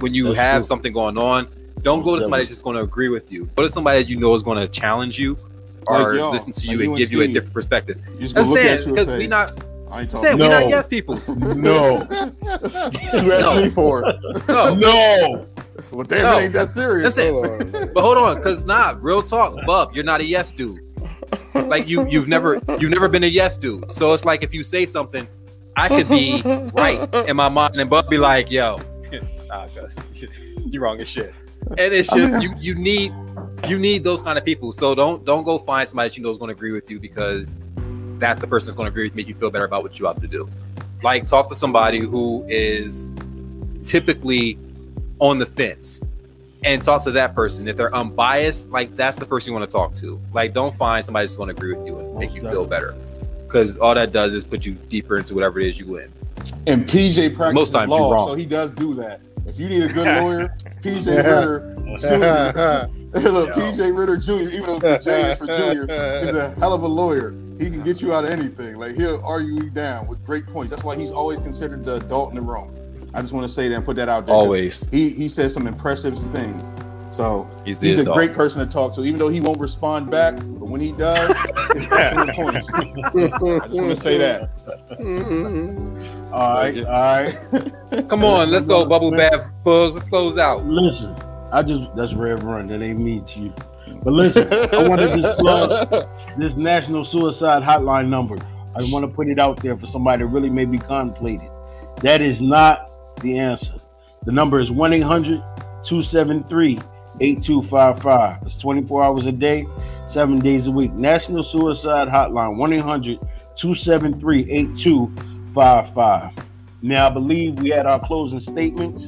when 0.00 0.12
you 0.12 0.24
That's 0.26 0.36
have 0.36 0.56
true. 0.56 0.62
something 0.64 0.92
going 0.92 1.16
on, 1.16 1.48
don't 1.80 2.02
go 2.02 2.14
to 2.16 2.20
somebody 2.20 2.42
that's 2.42 2.52
just 2.52 2.62
going 2.62 2.76
to 2.76 2.82
agree 2.82 3.08
with 3.08 3.32
you. 3.32 3.46
Go 3.56 3.62
to 3.62 3.70
somebody 3.70 4.02
that 4.02 4.08
you 4.10 4.16
know 4.16 4.34
is 4.34 4.42
going 4.42 4.58
to 4.58 4.68
challenge 4.68 5.18
you 5.18 5.38
or 5.86 6.14
Like 6.14 6.32
listen 6.32 6.52
to 6.52 6.66
you 6.66 6.76
like 6.76 6.84
you 6.84 6.92
and 6.92 6.92
and 6.92 6.98
give 6.98 7.12
you 7.12 7.22
a 7.22 7.26
different 7.28 7.54
perspective. 7.54 8.02
You 8.18 8.28
I'm 8.36 8.46
saying 8.46 8.80
you 8.80 8.84
and 8.84 8.94
because 8.96 9.18
we 9.18 9.26
not 9.26 9.50
I 9.90 10.02
ain't 10.02 10.10
saying 10.10 10.36
talking. 10.36 10.40
we 10.40 10.48
not 10.48 10.68
yes 10.68 10.86
people. 10.86 11.18
No. 11.56 12.06
You 13.14 13.32
asked 13.32 13.62
me 13.62 13.70
for. 13.70 14.02
No, 14.46 14.74
No. 14.74 15.47
Well, 15.90 16.04
damn, 16.04 16.22
No. 16.22 16.38
it 16.38 16.44
ain't 16.44 16.52
that 16.54 16.68
serious. 16.68 17.16
Listen, 17.16 17.34
Hold 17.34 17.46
on. 17.46 17.90
but 17.94 18.00
hold 18.02 18.18
on, 18.18 18.42
cause 18.42 18.64
nah, 18.64 18.94
real 19.00 19.22
talk, 19.22 19.64
Bub, 19.66 19.92
you're 19.94 20.04
not 20.04 20.20
a 20.20 20.24
yes 20.24 20.52
dude. 20.52 20.80
Like 21.54 21.88
you, 21.88 22.08
you've 22.08 22.28
never, 22.28 22.58
you've 22.78 22.90
never 22.90 23.08
been 23.08 23.24
a 23.24 23.28
yes 23.28 23.56
dude. 23.56 23.90
So 23.92 24.12
it's 24.12 24.24
like 24.24 24.42
if 24.42 24.54
you 24.54 24.62
say 24.62 24.86
something, 24.86 25.26
I 25.76 25.88
could 25.88 26.08
be 26.08 26.42
right 26.74 27.12
in 27.28 27.36
my 27.36 27.48
mind, 27.48 27.76
and 27.76 27.88
Bub 27.88 28.08
be 28.08 28.18
like, 28.18 28.50
"Yo, 28.50 28.80
nah, 29.46 29.66
Gus, 29.68 29.98
you 30.66 30.80
wrong 30.80 31.00
as 31.00 31.08
shit." 31.08 31.32
And 31.76 31.92
it's 31.92 32.12
just 32.12 32.40
you, 32.42 32.54
you 32.58 32.74
need, 32.74 33.12
you 33.68 33.78
need 33.78 34.02
those 34.02 34.22
kind 34.22 34.38
of 34.38 34.44
people. 34.44 34.72
So 34.72 34.94
don't, 34.94 35.24
don't 35.24 35.44
go 35.44 35.58
find 35.58 35.86
somebody 35.86 36.08
that 36.08 36.16
you 36.16 36.22
know 36.22 36.30
is 36.30 36.38
going 36.38 36.48
to 36.48 36.54
agree 36.54 36.72
with 36.72 36.90
you 36.90 36.98
because 36.98 37.60
that's 38.18 38.38
the 38.38 38.46
person 38.46 38.68
that's 38.68 38.76
going 38.76 38.86
to 38.86 38.90
agree 38.90 39.04
with, 39.04 39.12
you, 39.12 39.16
make 39.16 39.28
you 39.28 39.34
feel 39.34 39.50
better 39.50 39.66
about 39.66 39.82
what 39.82 39.98
you 39.98 40.06
have 40.06 40.20
to 40.20 40.26
do. 40.26 40.48
Like 41.02 41.26
talk 41.26 41.48
to 41.50 41.54
somebody 41.54 42.00
who 42.00 42.44
is 42.48 43.10
typically 43.82 44.58
on 45.20 45.38
the 45.38 45.46
fence 45.46 46.00
and 46.64 46.82
talk 46.82 47.04
to 47.04 47.10
that 47.12 47.34
person. 47.34 47.68
If 47.68 47.76
they're 47.76 47.94
unbiased, 47.94 48.68
like 48.70 48.94
that's 48.96 49.16
the 49.16 49.26
person 49.26 49.52
you 49.52 49.58
want 49.58 49.70
to 49.70 49.74
talk 49.74 49.94
to. 49.96 50.20
Like, 50.32 50.54
don't 50.54 50.74
find 50.76 51.04
somebody 51.04 51.24
that's 51.24 51.36
going 51.36 51.48
to 51.48 51.54
agree 51.54 51.74
with 51.74 51.86
you 51.86 51.98
and 51.98 52.18
make 52.18 52.34
you 52.34 52.42
feel 52.42 52.66
better, 52.66 52.94
because 53.46 53.78
all 53.78 53.94
that 53.94 54.12
does 54.12 54.34
is 54.34 54.44
put 54.44 54.64
you 54.64 54.72
deeper 54.88 55.18
into 55.18 55.34
whatever 55.34 55.60
it 55.60 55.68
is 55.68 55.78
you 55.78 55.96
in. 55.98 56.12
And 56.66 56.86
PJ 56.86 57.34
practices 57.34 57.54
Most 57.54 57.72
times 57.72 57.90
you're 57.90 58.12
wrong. 58.12 58.28
so 58.28 58.34
he 58.34 58.46
does 58.46 58.72
do 58.72 58.94
that. 58.94 59.20
If 59.46 59.58
you 59.58 59.68
need 59.68 59.82
a 59.82 59.88
good 59.88 60.06
lawyer, 60.22 60.54
PJ 60.82 61.06
Ritter 61.06 61.74
Jr. 61.98 63.28
Look, 63.30 63.50
PJ 63.52 63.98
Ritter 63.98 64.16
Jr. 64.18 64.54
Even 64.54 64.62
though 64.66 64.78
the 64.78 64.98
J 64.98 65.32
is 65.32 65.38
for 65.38 65.46
Junior, 65.46 65.82
he's 66.24 66.34
a 66.34 66.54
hell 66.58 66.74
of 66.74 66.82
a 66.82 66.86
lawyer. 66.86 67.34
He 67.58 67.70
can 67.70 67.82
get 67.82 68.00
you 68.02 68.12
out 68.12 68.24
of 68.24 68.30
anything. 68.30 68.76
Like 68.76 68.94
he'll 68.94 69.22
argue 69.24 69.54
you 69.54 69.70
down 69.70 70.06
with 70.06 70.24
great 70.24 70.46
points. 70.46 70.70
That's 70.70 70.84
why 70.84 70.96
he's 70.96 71.10
always 71.10 71.38
considered 71.38 71.84
the 71.84 71.96
adult 71.96 72.30
in 72.30 72.36
the 72.36 72.42
room. 72.42 72.74
I 73.14 73.20
just 73.20 73.32
want 73.32 73.46
to 73.46 73.52
say 73.52 73.68
that 73.68 73.74
and 73.74 73.84
put 73.84 73.96
that 73.96 74.08
out 74.08 74.26
there. 74.26 74.34
Always, 74.34 74.86
He 74.90 75.10
he 75.10 75.28
says 75.28 75.54
some 75.54 75.66
impressive 75.66 76.18
things. 76.32 76.72
So 77.10 77.48
he's, 77.64 77.80
he's 77.80 77.98
a 77.98 78.02
adult. 78.02 78.16
great 78.16 78.32
person 78.32 78.64
to 78.64 78.70
talk 78.70 78.94
to, 78.96 79.04
even 79.04 79.18
though 79.18 79.28
he 79.28 79.40
won't 79.40 79.58
respond 79.58 80.10
back. 80.10 80.36
But 80.36 80.68
when 80.68 80.80
he 80.80 80.92
does, 80.92 81.30
it's 81.74 81.86
excellent 81.90 82.30
points. 82.36 82.68
I 82.74 82.84
just 82.84 83.72
want 83.72 83.90
to 83.90 83.96
say 83.96 84.18
that. 84.18 84.50
Mm-hmm. 84.90 86.34
All 86.34 86.54
right. 86.54 86.84
All 86.84 87.22
right. 87.22 88.08
Come 88.08 88.24
on, 88.24 88.50
let's 88.50 88.66
go, 88.66 88.84
bubble 88.84 89.10
bath 89.10 89.50
bugs. 89.64 89.96
Let's 89.96 90.08
close 90.08 90.36
out. 90.36 90.66
Listen, 90.66 91.14
I 91.50 91.62
just 91.62 91.84
that's 91.96 92.12
Rev 92.12 92.42
Run. 92.44 92.66
That 92.66 92.82
ain't 92.82 92.98
me 92.98 93.22
to 93.26 93.40
you. 93.40 93.54
But 94.02 94.12
listen, 94.12 94.46
I 94.52 94.86
want 94.86 95.00
to 95.00 95.16
just 95.22 95.38
plug 95.40 96.08
this 96.38 96.54
National 96.56 97.04
Suicide 97.04 97.62
Hotline 97.62 98.08
number. 98.08 98.36
I 98.76 98.82
want 98.92 99.04
to 99.04 99.08
put 99.08 99.28
it 99.28 99.38
out 99.38 99.60
there 99.62 99.76
for 99.76 99.86
somebody 99.86 100.22
that 100.22 100.28
really 100.28 100.50
may 100.50 100.66
be 100.66 100.78
contemplating. 100.78 101.50
That 102.02 102.20
is 102.20 102.40
not 102.40 102.90
the 103.20 103.38
answer. 103.38 103.74
The 104.24 104.32
number 104.32 104.60
is 104.60 104.70
1 104.70 104.92
800 104.92 105.42
273 105.84 106.78
8255. 107.20 108.46
It's 108.46 108.56
24 108.58 109.04
hours 109.04 109.26
a 109.26 109.32
day, 109.32 109.66
seven 110.10 110.38
days 110.38 110.66
a 110.66 110.70
week. 110.70 110.92
National 110.92 111.44
Suicide 111.44 112.08
Hotline 112.08 112.56
1 112.56 112.72
800 112.74 113.20
273 113.56 114.50
8255. 114.50 116.32
Now, 116.80 117.08
I 117.08 117.10
believe 117.10 117.58
we 117.60 117.70
had 117.70 117.86
our 117.86 118.04
closing 118.06 118.40
statements. 118.40 119.04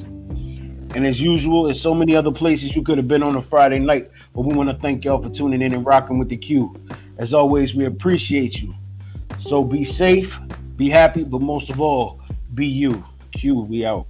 And 0.93 1.07
as 1.07 1.21
usual, 1.21 1.63
there's 1.63 1.81
so 1.81 1.93
many 1.93 2.17
other 2.17 2.31
places 2.31 2.75
you 2.75 2.83
could 2.83 2.97
have 2.97 3.07
been 3.07 3.23
on 3.23 3.37
a 3.37 3.41
Friday 3.41 3.79
night. 3.79 4.11
But 4.35 4.41
we 4.41 4.53
want 4.53 4.69
to 4.69 4.75
thank 4.75 5.05
y'all 5.05 5.23
for 5.23 5.29
tuning 5.29 5.61
in 5.61 5.73
and 5.73 5.85
rocking 5.85 6.17
with 6.17 6.27
the 6.27 6.35
Q. 6.35 6.75
As 7.17 7.33
always, 7.33 7.73
we 7.73 7.85
appreciate 7.85 8.61
you. 8.61 8.75
So 9.39 9.63
be 9.63 9.85
safe, 9.85 10.35
be 10.75 10.89
happy, 10.89 11.23
but 11.23 11.41
most 11.41 11.69
of 11.69 11.79
all, 11.79 12.19
be 12.53 12.67
you. 12.67 13.05
Q, 13.33 13.55
we 13.61 13.85
out. 13.85 14.05